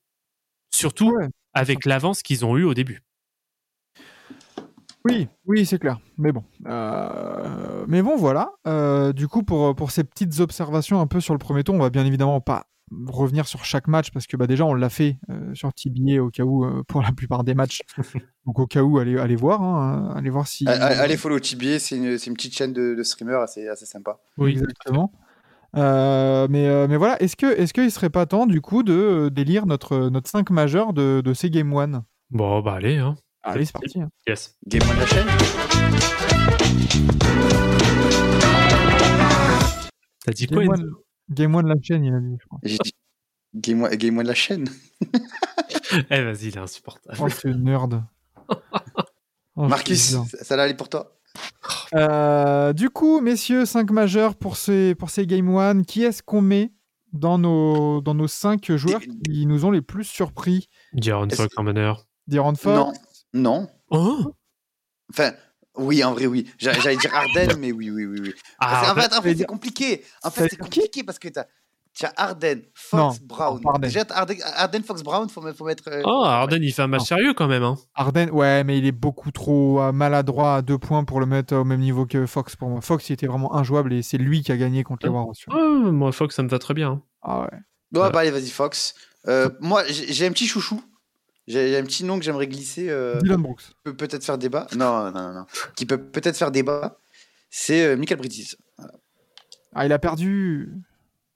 Surtout 0.71 1.11
Ouais. 1.11 1.27
avec 1.53 1.85
l'avance 1.85 2.21
qu'ils 2.21 2.45
ont 2.45 2.55
eu 2.57 2.63
au 2.63 2.73
début. 2.73 3.01
Oui, 5.07 5.27
oui, 5.45 5.65
c'est 5.65 5.79
clair. 5.79 5.99
Mais 6.17 6.31
bon. 6.31 6.43
Euh, 6.65 7.85
Mais 7.87 8.01
bon, 8.01 8.15
voilà. 8.17 8.51
Euh, 8.67 9.13
du 9.13 9.27
coup, 9.27 9.43
pour, 9.43 9.75
pour 9.75 9.91
ces 9.91 10.03
petites 10.03 10.39
observations 10.39 10.99
un 11.01 11.07
peu 11.07 11.19
sur 11.19 11.33
le 11.33 11.39
premier 11.39 11.63
tour, 11.63 11.75
on 11.75 11.79
va 11.79 11.89
bien 11.89 12.05
évidemment 12.05 12.41
pas 12.41 12.65
revenir 13.07 13.47
sur 13.47 13.65
chaque 13.65 13.87
match 13.87 14.11
parce 14.11 14.27
que 14.27 14.37
bah, 14.37 14.47
déjà, 14.47 14.65
on 14.65 14.73
l'a 14.73 14.89
fait 14.89 15.17
euh, 15.29 15.53
sur 15.53 15.73
TBA 15.73 16.21
au 16.21 16.29
cas 16.29 16.43
où, 16.43 16.63
euh, 16.63 16.83
pour 16.87 17.01
la 17.01 17.11
plupart 17.11 17.43
des 17.43 17.53
matchs. 17.53 17.81
Donc, 18.45 18.59
au 18.59 18.67
cas 18.67 18.81
où, 18.81 18.97
allez, 18.97 19.17
allez 19.17 19.35
voir. 19.35 19.61
hein, 19.61 20.13
allez 20.15 20.29
voir 20.29 20.47
si. 20.47 20.67
Allez, 20.67 20.95
allez 20.95 21.17
follow 21.17 21.39
TBA, 21.39 21.79
c'est 21.79 21.97
une, 21.97 22.17
c'est 22.17 22.29
une 22.29 22.35
petite 22.35 22.55
chaîne 22.55 22.73
de, 22.73 22.95
de 22.95 23.03
streamers 23.03 23.41
assez, 23.41 23.67
assez 23.67 23.85
sympa. 23.85 24.19
Oui, 24.37 24.51
Exactement. 24.51 25.11
Euh, 25.75 26.47
mais, 26.49 26.67
euh, 26.67 26.87
mais 26.87 26.95
voilà, 26.95 27.21
est-ce 27.21 27.35
que 27.35 27.45
est-ce 27.45 27.73
qu'il 27.73 27.91
serait 27.91 28.09
pas 28.09 28.25
temps 28.25 28.45
du 28.45 28.61
coup 28.61 28.83
de 28.83 29.29
d'élire 29.29 29.65
notre 29.65 30.09
notre 30.09 30.29
5 30.29 30.49
majeur 30.49 30.93
de, 30.93 31.21
de 31.23 31.33
ces 31.33 31.49
Game 31.49 31.73
One? 31.73 32.03
Bon, 32.31 32.61
bah 32.61 32.75
allez, 32.75 32.97
hein. 32.97 33.15
Allez, 33.49 33.65
c'est 33.65 33.71
parti. 33.73 34.01
hein. 34.01 34.09
Yes. 34.27 34.55
Game 34.67 34.81
One 34.89 34.95
de 34.95 34.99
la 35.01 35.07
chaîne 35.07 36.37
T'as 40.25 40.31
dit 40.33 40.47
quoi 40.47 40.63
Game 40.63 40.69
One, 40.73 40.91
Game 41.29 41.55
One 41.55 41.67
la 41.67 41.75
chaîne, 41.81 42.03
il 42.03 42.13
a 42.13 42.19
dit, 42.19 42.35
je 42.41 42.45
crois. 42.47 42.59
J'ai 42.63 42.77
dit 42.77 42.93
Game 43.55 43.83
One, 43.83 43.95
Game 43.95 44.17
One 44.17 44.23
de 44.23 44.27
la 44.29 44.35
chaîne 44.35 44.67
Eh, 46.09 46.21
vas-y, 46.21 46.47
il 46.47 46.55
est 46.55 46.57
insupportable. 46.57 47.17
Oh, 47.21 47.29
c'est 47.29 47.53
nerd. 47.53 48.03
Oh, 49.59 49.67
Marcus, 49.67 49.99
ça, 50.11 50.23
ça 50.43 50.55
là, 50.55 50.65
elle 50.65 50.71
est 50.73 50.77
pour 50.77 50.87
toi 50.87 51.17
Euh, 51.95 52.73
du 52.73 52.91
coup, 52.91 53.21
messieurs, 53.21 53.65
5 53.65 53.89
majeurs 53.89 54.35
pour 54.35 54.55
ces, 54.55 54.93
pour 54.93 55.09
ces 55.09 55.25
Game 55.25 55.49
One. 55.49 55.83
Qui 55.83 56.03
est-ce 56.03 56.21
qu'on 56.21 56.41
met 56.41 56.71
dans 57.11 57.39
nos, 57.39 57.99
dans 58.01 58.13
nos 58.13 58.27
5 58.27 58.71
joueurs 58.73 59.01
qui 59.01 59.47
nous 59.47 59.65
ont 59.65 59.71
les 59.71 59.81
plus 59.81 60.03
surpris? 60.03 60.69
Est-ce 60.95 61.35
Fox 61.35 61.57
en 61.57 61.63
meneur. 61.63 62.05
D'Iron 62.27 62.51
Non, 62.51 62.55
Fox 62.55 62.99
non. 63.33 63.67
Oh 63.89 64.33
Enfin, 65.11 65.31
oui, 65.77 66.03
en 66.03 66.13
vrai, 66.13 66.25
oui. 66.25 66.49
J'a- 66.57 66.73
J'allais 66.73 66.97
dire 66.97 67.13
Arden, 67.15 67.57
mais 67.59 67.71
oui, 67.71 67.89
oui, 67.91 68.05
oui. 68.05 68.19
oui. 68.21 68.33
Ah, 68.59 68.93
fait, 68.95 69.13
en 69.15 69.21
fait, 69.21 69.35
c'est 69.37 69.45
compliqué. 69.45 70.03
En 70.23 70.31
fait, 70.31 70.49
c'est 70.49 70.57
compliqué 70.57 71.03
parce 71.03 71.19
que 71.19 71.27
t'as 71.29 71.45
as 72.03 72.13
Arden, 72.17 72.61
Fox, 72.75 73.19
Non, 73.21 73.25
Brown. 73.25 73.61
Déjà, 73.81 74.03
Arden, 74.11 74.37
Arden, 74.55 74.83
Fox, 74.83 75.01
Brown, 75.01 75.27
faut, 75.29 75.41
faut 75.53 75.65
mettre. 75.65 75.83
euh, 75.87 76.03
Oh, 76.05 76.23
Arden, 76.25 76.61
il 76.61 76.71
fait 76.71 76.83
un 76.83 76.87
match 76.87 76.99
Non. 77.01 77.05
sérieux 77.05 77.33
quand 77.33 77.47
même. 77.47 77.63
Hein. 77.63 77.75
Arden, 77.95 78.29
ouais, 78.29 78.63
mais 78.63 78.77
il 78.77 78.85
est 78.85 78.91
beaucoup 78.91 79.31
trop 79.31 79.81
euh, 79.81 79.91
maladroit 79.91 80.55
à 80.57 80.61
deux 80.61 80.77
points 80.77 81.03
pour 81.05 81.19
le 81.19 81.25
mettre 81.25 81.55
au 81.55 81.63
même 81.63 81.79
niveau 81.79 82.05
que 82.05 82.25
Fox 82.27 82.55
pour 82.55 82.69
moi. 82.69 82.81
Fox, 82.81 83.09
il 83.09 83.13
était 83.13 83.25
vraiment 83.25 83.55
injouable 83.55 83.93
et 83.93 84.03
c'est 84.03 84.17
lui 84.19 84.43
qui 84.43 84.51
a 84.51 84.57
gagné 84.57 84.83
contre 84.83 85.07
les 85.07 85.11
Warriors. 85.11 85.33
tu. 85.35 85.49
Oh, 85.51 85.91
moi, 85.91 86.11
Fox, 86.11 86.35
ça 86.35 86.43
me 86.43 86.49
va 86.49 86.59
très 86.59 86.73
bien. 86.75 86.89
hein. 86.91 87.01
Ah 87.23 87.39
ouais. 87.41 87.99
Ouais, 87.99 88.11
bah 88.11 88.19
allez, 88.19 88.31
vas-y, 88.31 88.49
Fox. 88.49 88.93
Euh, 89.27 89.49
moi, 89.59 89.83
j'ai 89.87 90.11
j'ai 90.13 90.27
un 90.27 90.31
petit 90.31 90.47
chouchou. 90.47 90.79
J'ai 91.47 91.77
un 91.77 91.83
petit 91.83 92.03
nom 92.03 92.19
que 92.19 92.25
j'aimerais 92.25 92.47
glisser. 92.47 92.89
euh, 92.89 93.19
Dylan 93.21 93.41
Brooks. 93.41 93.61
qui 93.61 93.73
peut 93.83 93.95
peut-être 93.95 94.23
faire 94.25 94.37
débat. 94.37 94.67
Non, 94.75 95.05
non, 95.05 95.11
non, 95.11 95.33
non. 95.33 95.45
Qui 95.75 95.85
peut 95.85 95.97
peut-être 95.97 96.35
faire 96.37 96.51
débat. 96.51 96.97
C'est 97.49 97.85
euh, 97.85 97.95
Michael 97.97 98.17
Bridges. 98.19 98.55
Ah, 99.73 99.85
il 99.85 99.93
a 99.93 99.99
perdu. 99.99 100.73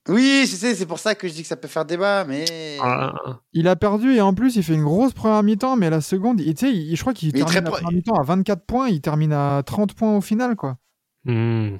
Oui, 0.09 0.45
je 0.49 0.55
sais, 0.55 0.73
c'est 0.75 0.87
pour 0.87 0.97
ça 0.99 1.13
que 1.15 1.27
je 1.27 1.33
dis 1.33 1.43
que 1.43 1.47
ça 1.47 1.55
peut 1.55 1.67
faire 1.67 1.85
débat, 1.85 2.25
mais. 2.25 2.77
Ah, 2.81 3.13
Il 3.53 3.67
a 3.67 3.75
perdu 3.75 4.13
et 4.15 4.21
en 4.21 4.33
plus 4.33 4.55
il 4.55 4.63
fait 4.63 4.73
une 4.73 4.83
grosse 4.83 5.13
première 5.13 5.43
mi-temps, 5.43 5.75
mais 5.77 5.89
la 5.91 6.01
seconde, 6.01 6.41
il- 6.41 6.55
tu 6.55 6.65
sais, 6.65 6.73
il- 6.73 6.95
je 6.95 7.01
crois 7.01 7.13
qu'il 7.13 7.31
termine 7.31 7.45
très 7.47 7.61
la 7.61 7.69
première 7.69 7.91
mi-temps 7.91 8.15
à 8.15 8.23
24 8.23 8.65
points, 8.65 8.89
il 8.89 8.99
termine 8.99 9.31
à 9.31 9.61
30 9.63 9.93
points 9.93 10.17
au 10.17 10.21
final, 10.21 10.55
quoi. 10.55 10.77
hmm. 11.25 11.77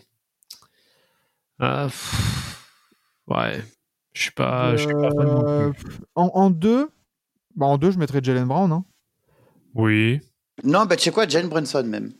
Ah, 1.59 1.85
pff. 1.87 2.57
ouais. 3.27 3.61
Je 4.13 4.21
suis 4.23 4.31
pas, 4.31 4.71
pas 4.73 4.77
fan 4.77 5.13
non 5.15 5.47
Euh, 5.47 5.69
plus. 5.71 5.95
en, 6.15 6.27
en 6.33 6.49
deux, 6.49 6.89
bah 7.61 7.67
en 7.67 7.77
deux, 7.77 7.91
je 7.91 7.97
mettrais 7.99 8.19
Jalen 8.23 8.45
Brown. 8.47 8.71
Hein. 8.71 8.83
Oui. 9.75 10.19
Non, 10.63 10.85
bah 10.85 10.95
tu 10.97 11.03
sais 11.03 11.11
quoi, 11.11 11.27
Jane 11.27 11.47
Brunson 11.47 11.83
même. 11.83 12.11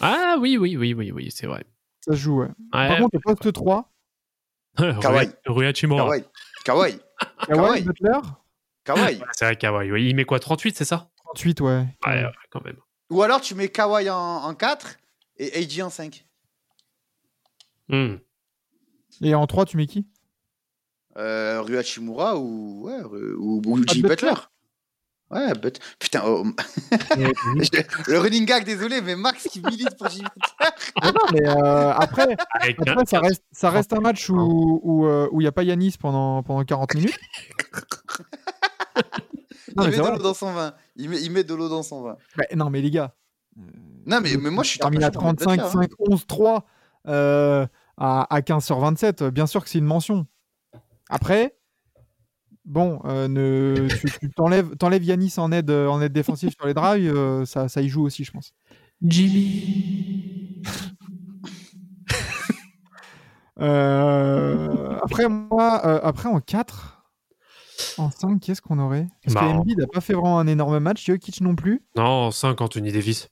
Ah 0.00 0.36
oui, 0.38 0.56
oui, 0.58 0.76
oui, 0.76 0.92
oui, 0.94 1.10
oui, 1.10 1.30
c'est 1.30 1.46
vrai. 1.46 1.64
Ça 2.00 2.12
se 2.12 2.18
joue, 2.18 2.40
ouais. 2.40 2.48
Par 2.70 2.90
Ouais. 2.90 2.98
contre, 2.98 3.16
le 3.16 3.20
poste 3.20 3.52
3, 3.52 3.90
Kawaii. 5.00 5.30
Rui 5.46 5.66
Hachimura. 5.66 6.02
Kawaii. 6.04 6.24
Kawaii. 6.64 6.98
Kawhi, 7.46 7.56
Kawhi. 7.56 7.82
Butler, 7.82 8.20
Kawaii. 8.84 9.16
Ouais, 9.18 9.26
C'est 9.32 9.44
vrai, 9.46 9.56
Kawhi. 9.56 9.90
Oui. 9.90 10.08
Il 10.10 10.14
met 10.16 10.24
quoi 10.24 10.38
38, 10.38 10.76
c'est 10.76 10.84
ça? 10.84 11.08
38, 11.24 11.60
ouais. 11.62 11.68
ouais, 12.06 12.24
ouais, 12.24 12.26
quand 12.50 12.62
même. 12.64 12.76
Ou 13.10 13.22
alors 13.22 13.40
tu 13.40 13.54
mets 13.54 13.68
Kawhi 13.68 14.10
en, 14.10 14.16
en 14.16 14.54
4 14.54 14.96
et 15.38 15.56
AJ 15.58 15.80
en 15.80 15.90
5. 15.90 16.26
Hmm. 17.88 18.16
Et 19.22 19.34
en 19.34 19.46
3, 19.46 19.64
tu 19.64 19.76
mets 19.76 19.86
qui? 19.86 20.06
Euh, 21.16 21.62
Rui 21.62 21.76
Hachimura 21.78 22.36
ou, 22.38 22.82
ouais, 22.86 23.02
ou, 23.38 23.62
ou 23.64 23.76
Ah, 23.78 23.82
Jimmy 23.88 24.02
Butler. 24.08 24.28
Butler. 24.30 24.42
Ouais, 25.30 25.52
but... 25.54 25.80
putain, 25.98 26.22
oh, 26.24 26.44
le 27.16 28.18
running 28.18 28.46
gag, 28.46 28.64
désolé, 28.64 29.00
mais 29.00 29.16
Max 29.16 29.48
qui 29.48 29.60
milite 29.60 29.96
pour 29.96 30.08
Jimmy 30.08 30.24
Butler. 30.24 30.70
Ah 31.02 31.12
non, 31.12 31.20
mais 31.32 31.48
euh, 31.48 31.92
après, 31.94 32.36
après 32.52 33.06
ça, 33.06 33.18
reste, 33.20 33.42
ça 33.50 33.70
reste 33.70 33.92
un 33.92 34.00
match 34.00 34.30
où 34.30 34.80
où, 34.84 35.06
euh, 35.06 35.28
où 35.32 35.40
il 35.40 35.44
n'y 35.44 35.48
a 35.48 35.52
pas 35.52 35.64
Yanis 35.64 35.96
pendant, 35.98 36.42
pendant 36.44 36.64
40 36.64 36.94
minutes. 36.94 37.18
Non, 39.76 39.84
il 39.84 39.90
met 39.90 39.96
de 39.96 40.02
l'eau 40.02 40.18
dans 40.18 40.34
son 40.34 40.52
vin. 40.52 40.74
Il 40.94 41.10
met, 41.10 41.20
il 41.20 41.30
met 41.30 41.44
de 41.44 41.54
l'eau 41.54 41.68
dans 41.68 41.82
son 41.82 42.02
vin. 42.02 42.16
Bah, 42.36 42.44
non, 42.54 42.70
mais 42.70 42.80
les 42.80 42.90
gars. 42.90 43.14
Non, 44.06 44.20
mais, 44.20 44.36
mais 44.36 44.50
moi, 44.50 44.62
je 44.62 44.70
suis 44.70 44.78
termine 44.78 45.02
à 45.02 45.08
je 45.08 45.10
suis 45.10 45.18
d'accord 45.18 45.34
35, 45.36 45.78
avec 45.80 45.90
Butler, 45.90 46.04
hein. 46.04 46.06
5, 46.06 46.12
11, 46.12 46.26
3 46.26 46.66
euh, 47.08 47.66
à, 47.96 48.34
à 48.34 48.42
15 48.42 48.64
sur 48.64 48.78
27. 48.78 49.22
euh, 49.22 49.30
Bien 49.30 49.46
sûr 49.46 49.64
que 49.64 49.68
c'est 49.70 49.78
une 49.78 49.84
mention. 49.84 50.26
Après, 51.08 51.55
bon, 52.66 53.00
euh, 53.04 53.28
ne, 53.28 53.88
tu, 53.88 54.10
tu 54.20 54.30
t'enlèves, 54.30 54.76
t'enlèves 54.76 55.04
Yanis 55.04 55.34
en 55.38 55.50
aide, 55.52 55.70
euh, 55.70 55.88
en 55.88 56.00
aide 56.02 56.12
défensive 56.12 56.50
sur 56.50 56.66
les 56.66 56.74
drives, 56.74 57.14
euh, 57.14 57.44
ça, 57.46 57.68
ça 57.68 57.80
y 57.80 57.88
joue 57.88 58.04
aussi, 58.04 58.24
je 58.24 58.32
pense. 58.32 58.52
Jimmy. 59.02 60.62
Euh, 63.58 64.98
après, 65.02 65.30
moi, 65.30 65.80
euh, 65.86 65.98
après 66.02 66.28
en 66.28 66.40
4, 66.40 67.02
en 67.96 68.10
5, 68.10 68.38
qu'est-ce 68.40 68.60
qu'on 68.60 68.78
aurait? 68.78 69.06
Parce 69.24 69.34
que 69.34 69.40
Marrant. 69.40 69.60
Embiid 69.60 69.78
n'a 69.78 69.86
pas 69.86 70.02
fait 70.02 70.12
vraiment 70.12 70.38
un 70.38 70.46
énorme 70.46 70.78
match, 70.78 71.06
Jokic 71.06 71.40
non 71.40 71.56
plus. 71.56 71.82
Non, 71.96 72.30
5, 72.30 72.60
Anthony 72.60 72.92
Davis. 72.92 73.30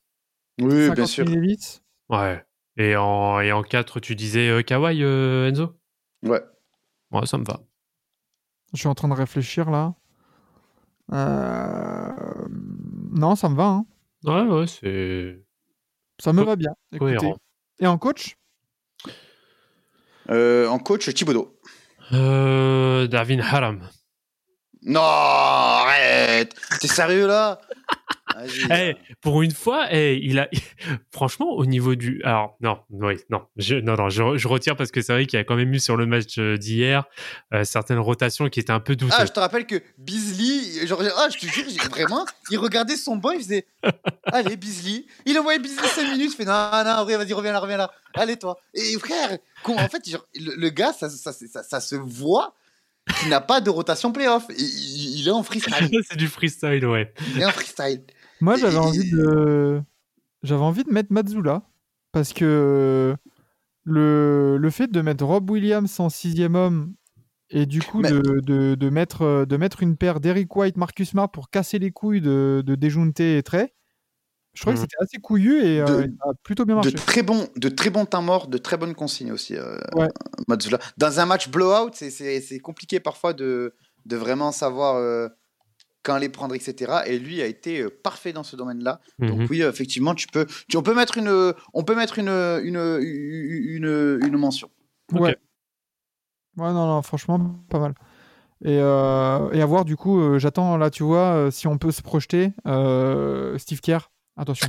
Oui, 0.61 0.87
50 0.87 0.97
bien 0.97 1.07
sûr. 1.07 1.25
Davis. 1.27 1.83
Ouais. 2.09 2.43
Et 2.79 2.97
en, 2.97 3.41
et 3.41 3.53
en 3.53 3.63
4, 3.63 4.01
tu 4.01 4.17
disais 4.17 4.49
euh, 4.49 4.63
Kawhi, 4.63 5.03
euh, 5.03 5.51
Enzo? 5.51 5.75
Ouais. 6.23 6.41
Ouais, 7.11 7.27
ça 7.27 7.37
me 7.37 7.45
va. 7.45 7.61
Je 8.75 8.79
suis 8.81 8.89
en 8.89 8.95
train 8.95 9.09
de 9.09 9.15
réfléchir 9.15 9.71
là. 9.71 9.95
Euh, 11.13 12.13
Non, 13.13 13.37
ça 13.37 13.49
me 13.49 13.55
va. 13.57 13.65
hein. 13.67 13.87
Ouais, 14.25 14.43
ouais, 14.43 14.67
c'est 14.67 15.41
Ça 16.19 16.33
me 16.33 16.41
Co- 16.41 16.47
va 16.47 16.57
bien. 16.57 16.75
Écoutez. 16.93 17.33
Et 17.81 17.87
en 17.87 17.99
coach? 17.99 18.37
Euh, 20.31 20.67
en 20.69 20.79
coach, 20.79 21.13
Thibodeau. 21.13 21.59
Euh, 22.13 23.07
Haram. 23.41 23.89
Non, 24.83 25.01
arrête 25.01 26.55
T'es 26.81 26.89
sérieux 26.89 27.27
là? 27.27 27.61
Eh, 28.71 28.95
pour 29.21 29.43
une 29.43 29.53
fois, 29.53 29.87
eh, 29.91 30.19
il 30.23 30.39
a 30.39 30.49
franchement 31.13 31.51
au 31.53 31.67
niveau 31.67 31.95
du 31.95 32.21
alors 32.25 32.57
non 32.61 32.81
oui 32.91 33.17
non 33.31 33.43
je 33.57 33.77
non 33.77 33.95
non 33.95 34.09
je, 34.09 34.37
je 34.37 34.49
retire 34.49 34.77
parce 34.77 34.91
que 34.91 35.03
c'est 35.03 35.13
vrai 35.13 35.27
qu'il 35.27 35.39
y 35.39 35.41
a 35.41 35.45
quand 35.45 35.57
même 35.57 35.73
eu 35.73 35.81
sur 35.81 35.97
le 35.97 36.07
match 36.07 36.39
euh, 36.39 36.57
d'hier 36.57 37.05
euh, 37.53 37.65
certaines 37.65 37.99
rotations 37.99 38.49
qui 38.49 38.61
étaient 38.61 38.73
un 38.73 38.81
peu 38.81 38.97
douteuses. 38.97 39.17
Ah, 39.19 39.27
je 39.27 39.33
te 39.33 39.41
rappelle 39.41 39.67
que 39.67 39.83
Beasley, 39.99 40.87
genre, 40.87 41.03
ah, 41.17 41.29
je 41.31 41.39
te 41.39 41.47
jure, 41.47 41.65
vraiment, 41.91 42.25
il 42.51 42.59
regardait 42.59 42.97
son 42.97 43.17
banc, 43.17 43.31
il 43.31 43.41
faisait 43.41 43.67
Allez, 44.25 44.57
Beasley. 44.57 45.05
Il 45.27 45.39
envoyait 45.39 45.59
Beasley 45.59 45.87
5 45.87 46.13
minutes, 46.13 46.33
il 46.33 46.37
fait 46.37 46.45
Non, 46.45 46.71
non, 46.85 47.05
vas-y, 47.05 47.33
reviens 47.33 47.53
là, 47.53 47.61
reviens 47.61 47.77
là. 47.77 47.91
Allez, 48.15 48.37
toi. 48.37 48.59
Et 48.75 48.99
frère, 48.99 49.39
en 49.65 49.89
fait, 49.89 50.09
genre, 50.09 50.27
le, 50.35 50.55
le 50.57 50.71
gars, 50.71 50.93
ça, 50.93 51.09
ça, 51.09 51.33
ça, 51.33 51.63
ça 51.63 51.81
se 51.81 51.97
voit 51.97 52.55
qu'il 53.21 53.29
n'a 53.29 53.41
pas 53.41 53.61
de 53.61 53.71
rotation 53.71 54.13
playoff. 54.13 54.45
Il 54.57 55.27
est 55.27 55.31
en 55.31 55.43
freestyle. 55.43 55.91
c'est 56.09 56.17
du 56.17 56.29
freestyle 56.29 56.87
ouais. 56.87 57.13
Il 57.35 57.43
est 57.43 57.45
en 57.45 57.51
freestyle. 57.51 58.03
Moi, 58.41 58.57
j'avais 58.57 58.77
envie 58.77 59.11
de, 59.11 59.81
j'avais 60.43 60.63
envie 60.63 60.85
de 60.85 60.93
mettre 60.93 61.13
Mazzula 61.13 61.63
parce 62.13 62.33
que 62.33 63.15
le 63.85 64.57
le 64.59 64.71
fait 64.71 64.91
de 64.91 65.01
mettre 65.01 65.25
Rob 65.25 65.49
Williams 65.51 66.01
en 66.01 66.09
sixième 66.09 66.55
homme 66.55 66.95
et 67.51 67.67
du 67.67 67.81
coup 67.83 68.01
Mais- 68.01 68.11
de, 68.11 68.41
de, 68.41 68.75
de 68.75 68.91
mettre 68.91 69.45
de 69.45 69.57
mettre 69.57 69.83
une 69.83 69.97
paire 69.97 70.21
d'Eric 70.21 70.55
White, 70.57 70.77
Marcus 70.77 71.11
Smart 71.11 71.31
pour 71.31 71.51
casser 71.51 71.79
les 71.79 71.91
couilles 71.91 72.21
de, 72.23 72.63
de 72.65 72.75
Dejounte 72.75 73.21
et 73.21 73.43
Trey, 73.43 73.75
je 74.55 74.63
crois 74.63 74.73
que 74.73 74.79
Mhm. 74.79 74.83
c'était 74.85 74.97
assez 75.03 75.19
couillu 75.19 75.63
et 75.65 75.81
euh, 75.81 75.85
De- 76.07 76.15
ça 76.19 76.31
a 76.31 76.35
plutôt 76.43 76.65
bien 76.65 76.77
De 76.81 76.89
marché. 76.91 76.95
très 76.95 77.23
bons 77.23 77.47
de 77.57 77.69
très 77.69 77.91
bons 77.91 78.07
temps 78.07 78.23
morts, 78.23 78.49
de 78.49 78.57
très 78.59 78.77
bonnes 78.79 78.95
consignes 78.95 79.33
aussi. 79.33 79.55
euh, 79.57 79.77
Ouais. 79.95 80.09
Dans 80.97 81.21
un 81.21 81.27
match 81.27 81.51
blowout, 81.51 81.91
c'est 81.93 82.59
compliqué 82.61 83.01
parfois 83.01 83.33
de, 83.35 83.75
de 84.07 84.17
vraiment 84.17 84.51
savoir 84.53 84.97
euh, 84.97 85.29
quand 86.05 86.17
les 86.19 86.29
prendre, 86.29 86.55
etc. 86.55 86.93
Et 87.07 87.19
lui 87.19 87.43
a 87.43 87.47
été 87.47 87.81
euh, 87.81 87.91
parfait 87.91 88.33
dans 88.33 88.45
ce 88.45 88.55
domaine-là. 88.55 89.01
Donc 89.19 89.41
Mhm. 89.41 89.47
oui, 89.51 89.63
euh, 89.63 89.71
effectivement, 89.71 90.15
tu 90.15 90.29
peux, 90.29 90.47
tu- 90.69 90.77
on 90.77 90.83
peut 90.83 90.95
mettre 90.95 91.19
une, 91.19 91.53
on 91.73 91.83
peut 91.83 91.97
mettre 91.97 92.19
une, 92.21 92.29
une, 92.29 92.99
une, 93.03 94.21
une 94.25 94.37
mention. 94.37 94.71
Ouais. 95.13 95.37
Ouais, 96.57 96.73
non, 96.73 96.87
non, 96.87 97.03
franchement, 97.03 97.59
pas 97.69 97.81
mal. 97.81 97.95
Et, 98.65 98.79
euh, 98.81 99.51
et 99.51 99.61
à 99.61 99.67
voir, 99.67 99.85
du 99.85 99.97
coup, 99.97 100.21
euh, 100.21 100.39
j'attends, 100.39 100.77
là, 100.77 100.89
tu 100.91 101.03
vois, 101.03 101.35
euh, 101.35 101.51
si 101.51 101.67
on 101.67 101.77
peut 101.79 101.91
se 101.91 102.01
projeter. 102.01 102.53
euh, 102.67 103.59
Steve 103.59 103.81
Kerr, 103.81 104.11
attention. 104.37 104.69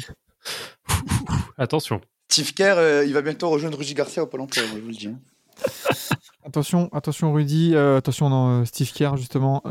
Attention. 1.57 2.01
Steve 2.29 2.53
Kerr, 2.53 2.75
euh, 2.77 3.05
il 3.05 3.13
va 3.13 3.21
bientôt 3.21 3.49
rejoindre 3.49 3.77
Rudy 3.77 3.93
Garcia 3.93 4.23
au 4.23 4.27
Pôle 4.27 4.41
emploi, 4.41 4.63
je 4.63 4.79
vous 4.81 4.87
le 4.87 4.93
dis. 4.93 5.07
hein. 5.07 5.19
Attention, 6.43 6.89
attention, 6.91 7.31
Rudy. 7.33 7.71
euh, 7.75 7.97
attention, 7.97 8.29
non, 8.29 8.61
euh, 8.61 8.65
Steve 8.65 8.91
Kerr, 8.91 9.15
justement. 9.17 9.61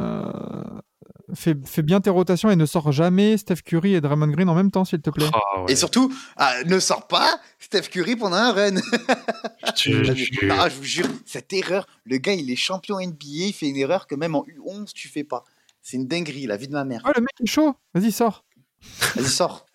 Fais, 1.35 1.55
fais 1.65 1.83
bien 1.83 2.01
tes 2.01 2.11
rotations 2.11 2.51
et 2.51 2.57
ne 2.57 2.67
sors 2.67 2.91
jamais 2.93 3.37
Steph 3.37 3.57
Curry 3.65 3.95
et 3.95 4.01
Draymond 4.01 4.29
Green 4.29 4.49
en 4.49 4.55
même 4.55 4.71
temps, 4.71 4.85
s'il 4.85 5.01
te 5.01 5.11
plaît. 5.11 5.29
Ah, 5.33 5.63
ouais. 5.63 5.73
Et 5.73 5.77
surtout, 5.77 6.13
ah, 6.37 6.55
ne 6.67 6.79
sors 6.79 7.07
pas 7.07 7.39
Steph 7.59 7.89
Curry 7.91 8.17
pendant 8.17 8.37
un 8.37 8.53
run. 8.53 8.75
Je- 9.77 10.05
je- 10.05 10.51
Ah, 10.51 10.69
je 10.69 10.77
vous 10.77 10.85
jure, 10.85 11.07
cette 11.27 11.53
erreur, 11.53 11.87
le 12.05 12.19
gars, 12.19 12.33
il 12.35 12.51
est 12.51 12.57
champion 12.57 12.99
NBA, 13.01 13.47
il 13.49 13.53
fait 13.53 13.67
une 13.69 13.77
erreur 13.77 14.07
que 14.07 14.15
même 14.15 14.35
en 14.35 14.45
U11, 14.45 14.93
tu 14.93 15.09
fais 15.09 15.25
pas. 15.25 15.45
C'est 15.83 15.97
une 15.97 16.07
dinguerie, 16.07 16.47
la 16.47 16.57
vie 16.57 16.69
de 16.69 16.73
ma 16.73 16.85
mère. 16.85 17.03
Oh, 17.07 17.11
le 17.15 17.21
mec 17.21 17.31
est 17.43 17.47
chaud. 17.47 17.75
Vas-y, 17.95 18.13
sors. 18.13 18.45
Vas-y, 19.17 19.27
sors. 19.27 19.67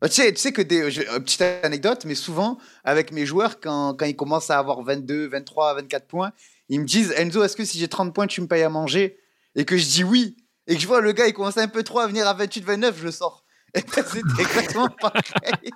Bah, 0.00 0.08
tu, 0.10 0.16
sais, 0.20 0.32
tu 0.34 0.38
sais 0.40 0.52
que 0.52 0.60
des, 0.60 0.90
je- 0.90 1.00
euh, 1.00 1.18
petite 1.20 1.40
anecdote, 1.40 2.04
mais 2.04 2.14
souvent, 2.14 2.58
avec 2.82 3.10
mes 3.10 3.24
joueurs, 3.24 3.58
quand, 3.58 3.94
quand 3.98 4.04
ils 4.04 4.16
commencent 4.16 4.50
à 4.50 4.58
avoir 4.58 4.82
22, 4.82 5.28
23, 5.28 5.74
24 5.76 6.06
points, 6.06 6.32
ils 6.68 6.78
me 6.80 6.84
disent 6.84 7.12
Enzo, 7.16 7.42
est-ce 7.42 7.56
que 7.56 7.64
si 7.64 7.78
j'ai 7.78 7.88
30 7.88 8.14
points, 8.14 8.26
tu 8.26 8.42
me 8.42 8.46
payes 8.46 8.64
à 8.64 8.68
manger? 8.68 9.16
Et 9.56 9.64
que 9.64 9.76
je 9.76 9.84
dis 9.86 10.04
oui. 10.04 10.36
Et 10.66 10.74
que 10.76 10.80
je 10.80 10.86
vois 10.86 11.00
le 11.00 11.12
gars, 11.12 11.26
il 11.26 11.32
commence 11.34 11.58
un 11.58 11.68
peu 11.68 11.82
trop 11.82 12.00
à 12.00 12.06
venir 12.06 12.26
à 12.26 12.34
28, 12.34 12.64
29, 12.64 12.98
je 12.98 13.04
le 13.04 13.10
sors. 13.10 13.44
Et 13.74 13.80
ben, 13.82 14.04
c'était 14.04 14.20
exactement 14.42 14.88
pareil. 15.00 15.70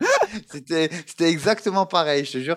c'était, 0.50 0.90
c'était 1.06 1.30
exactement 1.30 1.86
pareil, 1.86 2.24
je 2.24 2.32
te 2.32 2.38
jure. 2.38 2.56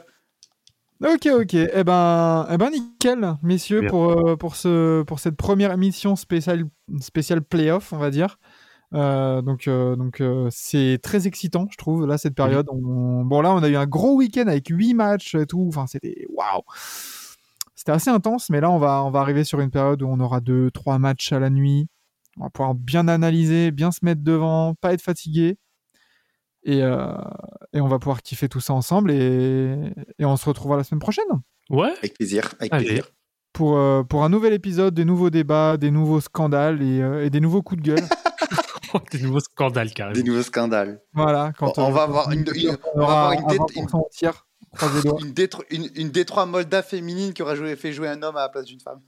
Ok, 1.03 1.26
ok. 1.28 1.53
Eh 1.55 1.84
ben, 1.84 2.47
eh 2.51 2.57
ben 2.57 2.69
nickel, 2.69 3.38
messieurs, 3.41 3.82
Bien. 3.82 3.89
pour, 3.89 4.11
euh, 4.30 4.36
pour, 4.36 4.55
ce, 4.55 5.01
pour 5.03 5.19
cette 5.19 5.36
première 5.36 5.72
émission 5.72 6.15
spéciale, 6.15 6.65
spéciale 6.99 7.41
playoff, 7.41 7.91
on 7.93 7.97
va 7.97 8.11
dire. 8.11 8.38
Euh, 8.93 9.41
donc, 9.41 9.67
euh, 9.67 9.95
donc 9.95 10.22
euh, 10.22 10.47
c'est 10.51 10.99
très 11.01 11.26
excitant, 11.26 11.65
je 11.72 11.78
trouve, 11.78 12.05
là, 12.05 12.17
cette 12.19 12.36
période. 12.36 12.67
On- 12.69 13.24
Bon, 13.24 13.41
là, 13.41 13.51
on 13.53 13.63
a 13.63 13.69
eu 13.69 13.78
un 13.78 13.88
gros 13.88 14.15
week-end 14.15 14.47
avec 14.47 14.67
huit 14.67 14.93
matchs 14.93 15.34
et 15.36 15.45
tout. 15.47 15.65
Enfin, 15.69 15.88
c'était 15.88 16.26
waouh! 16.30 16.61
C'était 17.82 17.93
assez 17.93 18.11
intense, 18.11 18.51
mais 18.51 18.61
là, 18.61 18.69
on 18.69 18.77
va, 18.77 19.03
on 19.03 19.09
va 19.09 19.21
arriver 19.21 19.43
sur 19.43 19.59
une 19.59 19.71
période 19.71 20.03
où 20.03 20.07
on 20.07 20.19
aura 20.19 20.39
deux, 20.39 20.69
trois 20.69 20.99
matchs 20.99 21.32
à 21.32 21.39
la 21.39 21.49
nuit. 21.49 21.88
On 22.38 22.43
va 22.43 22.51
pouvoir 22.51 22.75
bien 22.75 23.07
analyser, 23.07 23.71
bien 23.71 23.89
se 23.91 24.05
mettre 24.05 24.21
devant, 24.23 24.75
pas 24.75 24.93
être 24.93 25.01
fatigué. 25.01 25.57
Et, 26.63 26.84
euh, 26.84 27.11
et 27.73 27.82
on 27.82 27.88
va 27.88 27.97
pouvoir 27.97 28.21
kiffer 28.21 28.47
tout 28.49 28.59
ça 28.59 28.73
ensemble. 28.75 29.09
Et, 29.09 29.91
et 30.19 30.25
on 30.25 30.38
se 30.38 30.45
retrouvera 30.45 30.77
la 30.77 30.84
semaine 30.84 30.99
prochaine 30.99 31.25
Ouais. 31.71 31.91
Avec 31.97 32.13
plaisir, 32.13 32.53
avec 32.59 32.71
Allez. 32.71 32.86
plaisir. 32.86 33.07
pour, 33.51 33.75
euh, 33.77 34.03
pour 34.03 34.23
un 34.23 34.29
nouvel 34.29 34.53
épisode, 34.53 34.93
des 34.93 35.03
nouveaux 35.05 35.32
débats, 35.32 35.77
des 35.77 35.89
nouveaux 35.89 36.21
scandales 36.21 36.84
et, 36.84 37.01
euh, 37.01 37.25
et 37.25 37.32
des 37.32 37.39
nouveaux 37.39 37.63
coups 37.63 37.82
de 37.82 37.88
gueule. 37.95 38.03
Des 39.11 39.21
nouveaux 39.23 39.39
scandales 39.39 39.91
carrément. 39.91 40.13
Des 40.15 40.23
nouveaux 40.23 40.43
scandales. 40.43 41.01
voilà. 41.13 41.51
Quand, 41.57 41.77
On 41.79 41.91
va 41.91 42.03
avoir 42.03 42.29
une- 42.32 42.41
une- 42.53 42.69
on 42.69 42.77
on 42.93 42.99
va 42.99 43.03
aura 43.05 43.29
avoir 43.32 43.34
une 43.34 43.45
à 43.45 43.65
dé- 43.65 43.82
20% 44.76 44.86
au 44.86 44.89
tiers. 44.89 44.89
Croise 44.91 44.95
les 44.95 45.09
doigts. 45.09 45.19
Une, 45.22 45.32
Détro- 45.34 45.63
une, 45.69 45.89
une 45.95 46.09
Détroit 46.11 46.45
Molda 46.45 46.82
féminine 46.84 47.34
qui 47.34 47.41
aura 47.41 47.55
joué, 47.55 47.76
fait 47.76 47.91
jouer 47.93 48.07
un 48.07 48.22
homme 48.24 48.38
à 48.38 48.41
la 48.41 48.49
place 48.49 48.65
d'une 48.65 48.80
femme. 48.80 49.01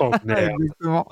Oh, 0.00 0.10
merde. 0.24 0.52
Exactement. 0.60 1.06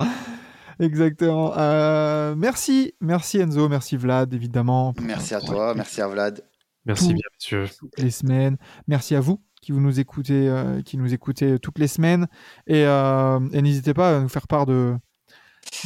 Exactement. 0.79 1.57
Euh, 1.57 2.35
merci, 2.35 2.93
merci 3.01 3.39
Enzo, 3.39 3.67
merci 3.67 3.97
Vlad, 3.97 4.33
évidemment. 4.33 4.93
Merci 5.01 5.35
à 5.35 5.41
toi, 5.41 5.73
merci 5.75 6.01
à 6.01 6.07
Vlad. 6.07 6.41
Merci 6.85 7.09
Tout. 7.09 7.13
bien, 7.13 7.23
monsieur. 7.37 7.65
toutes 7.77 7.99
les 7.99 8.11
semaines. 8.11 8.57
Merci 8.87 9.15
à 9.15 9.19
vous 9.19 9.41
qui 9.61 9.73
vous 9.73 9.81
nous 9.81 9.99
écoutez, 9.99 10.47
euh, 10.47 10.81
qui 10.81 10.97
nous 10.97 11.13
écoutez 11.13 11.59
toutes 11.59 11.79
les 11.79 11.89
semaines. 11.89 12.27
Et, 12.65 12.85
euh, 12.85 13.39
et 13.51 13.61
n'hésitez 13.61 13.93
pas 13.93 14.17
à 14.17 14.19
nous 14.21 14.29
faire 14.29 14.47
part 14.47 14.65
de, 14.65 14.95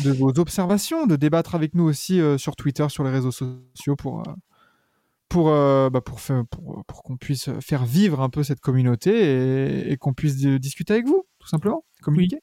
de 0.04 0.12
vos 0.12 0.38
observations, 0.38 1.08
de 1.08 1.16
débattre 1.16 1.56
avec 1.56 1.74
nous 1.74 1.86
aussi 1.86 2.22
euh, 2.22 2.38
sur 2.38 2.56
Twitter, 2.56 2.88
sur 2.90 3.04
les 3.04 3.10
réseaux 3.10 3.32
sociaux 3.32 3.96
pour, 3.98 4.20
euh, 4.20 4.32
pour, 5.34 5.50
euh, 5.50 5.90
bah, 5.90 6.00
pour, 6.02 6.20
pour, 6.52 6.86
pour 6.86 7.02
qu'on 7.04 7.18
puisse 7.18 7.50
faire 7.60 7.86
vivre 7.86 8.22
un 8.22 8.30
peu 8.30 8.44
cette 8.44 8.60
communauté 8.60 9.12
et, 9.12 9.92
et 9.92 9.98
qu'on 9.98 10.14
puisse 10.14 10.36
di- 10.36 10.60
discuter 10.60 10.94
avec 10.94 11.08
vous, 11.08 11.26
tout 11.40 11.48
simplement, 11.48 11.84
communiquer. 12.04 12.40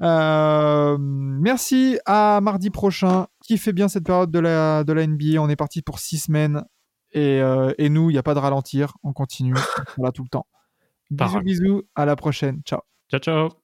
Euh, 0.00 0.96
merci 0.98 1.98
à 2.06 2.40
mardi 2.42 2.70
prochain. 2.70 3.26
Kiffez 3.42 3.72
bien 3.72 3.88
cette 3.88 4.04
période 4.04 4.30
de 4.30 4.38
la, 4.38 4.84
de 4.84 4.92
la 4.92 5.06
NBA. 5.06 5.40
On 5.40 5.48
est 5.48 5.56
parti 5.56 5.82
pour 5.82 5.98
six 5.98 6.18
semaines. 6.18 6.64
Et, 7.12 7.40
euh, 7.40 7.72
et 7.78 7.88
nous, 7.88 8.10
il 8.10 8.12
n'y 8.12 8.18
a 8.18 8.22
pas 8.22 8.34
de 8.34 8.38
ralentir. 8.40 8.94
On 9.02 9.12
continue. 9.12 9.54
On 9.98 10.02
là 10.04 10.12
tout 10.12 10.22
le 10.24 10.28
temps. 10.28 10.46
Bisous, 11.10 11.40
bisous. 11.42 11.82
À 11.94 12.04
la 12.06 12.16
prochaine. 12.16 12.60
Ciao. 12.64 12.80
Ciao, 13.10 13.20
ciao. 13.20 13.57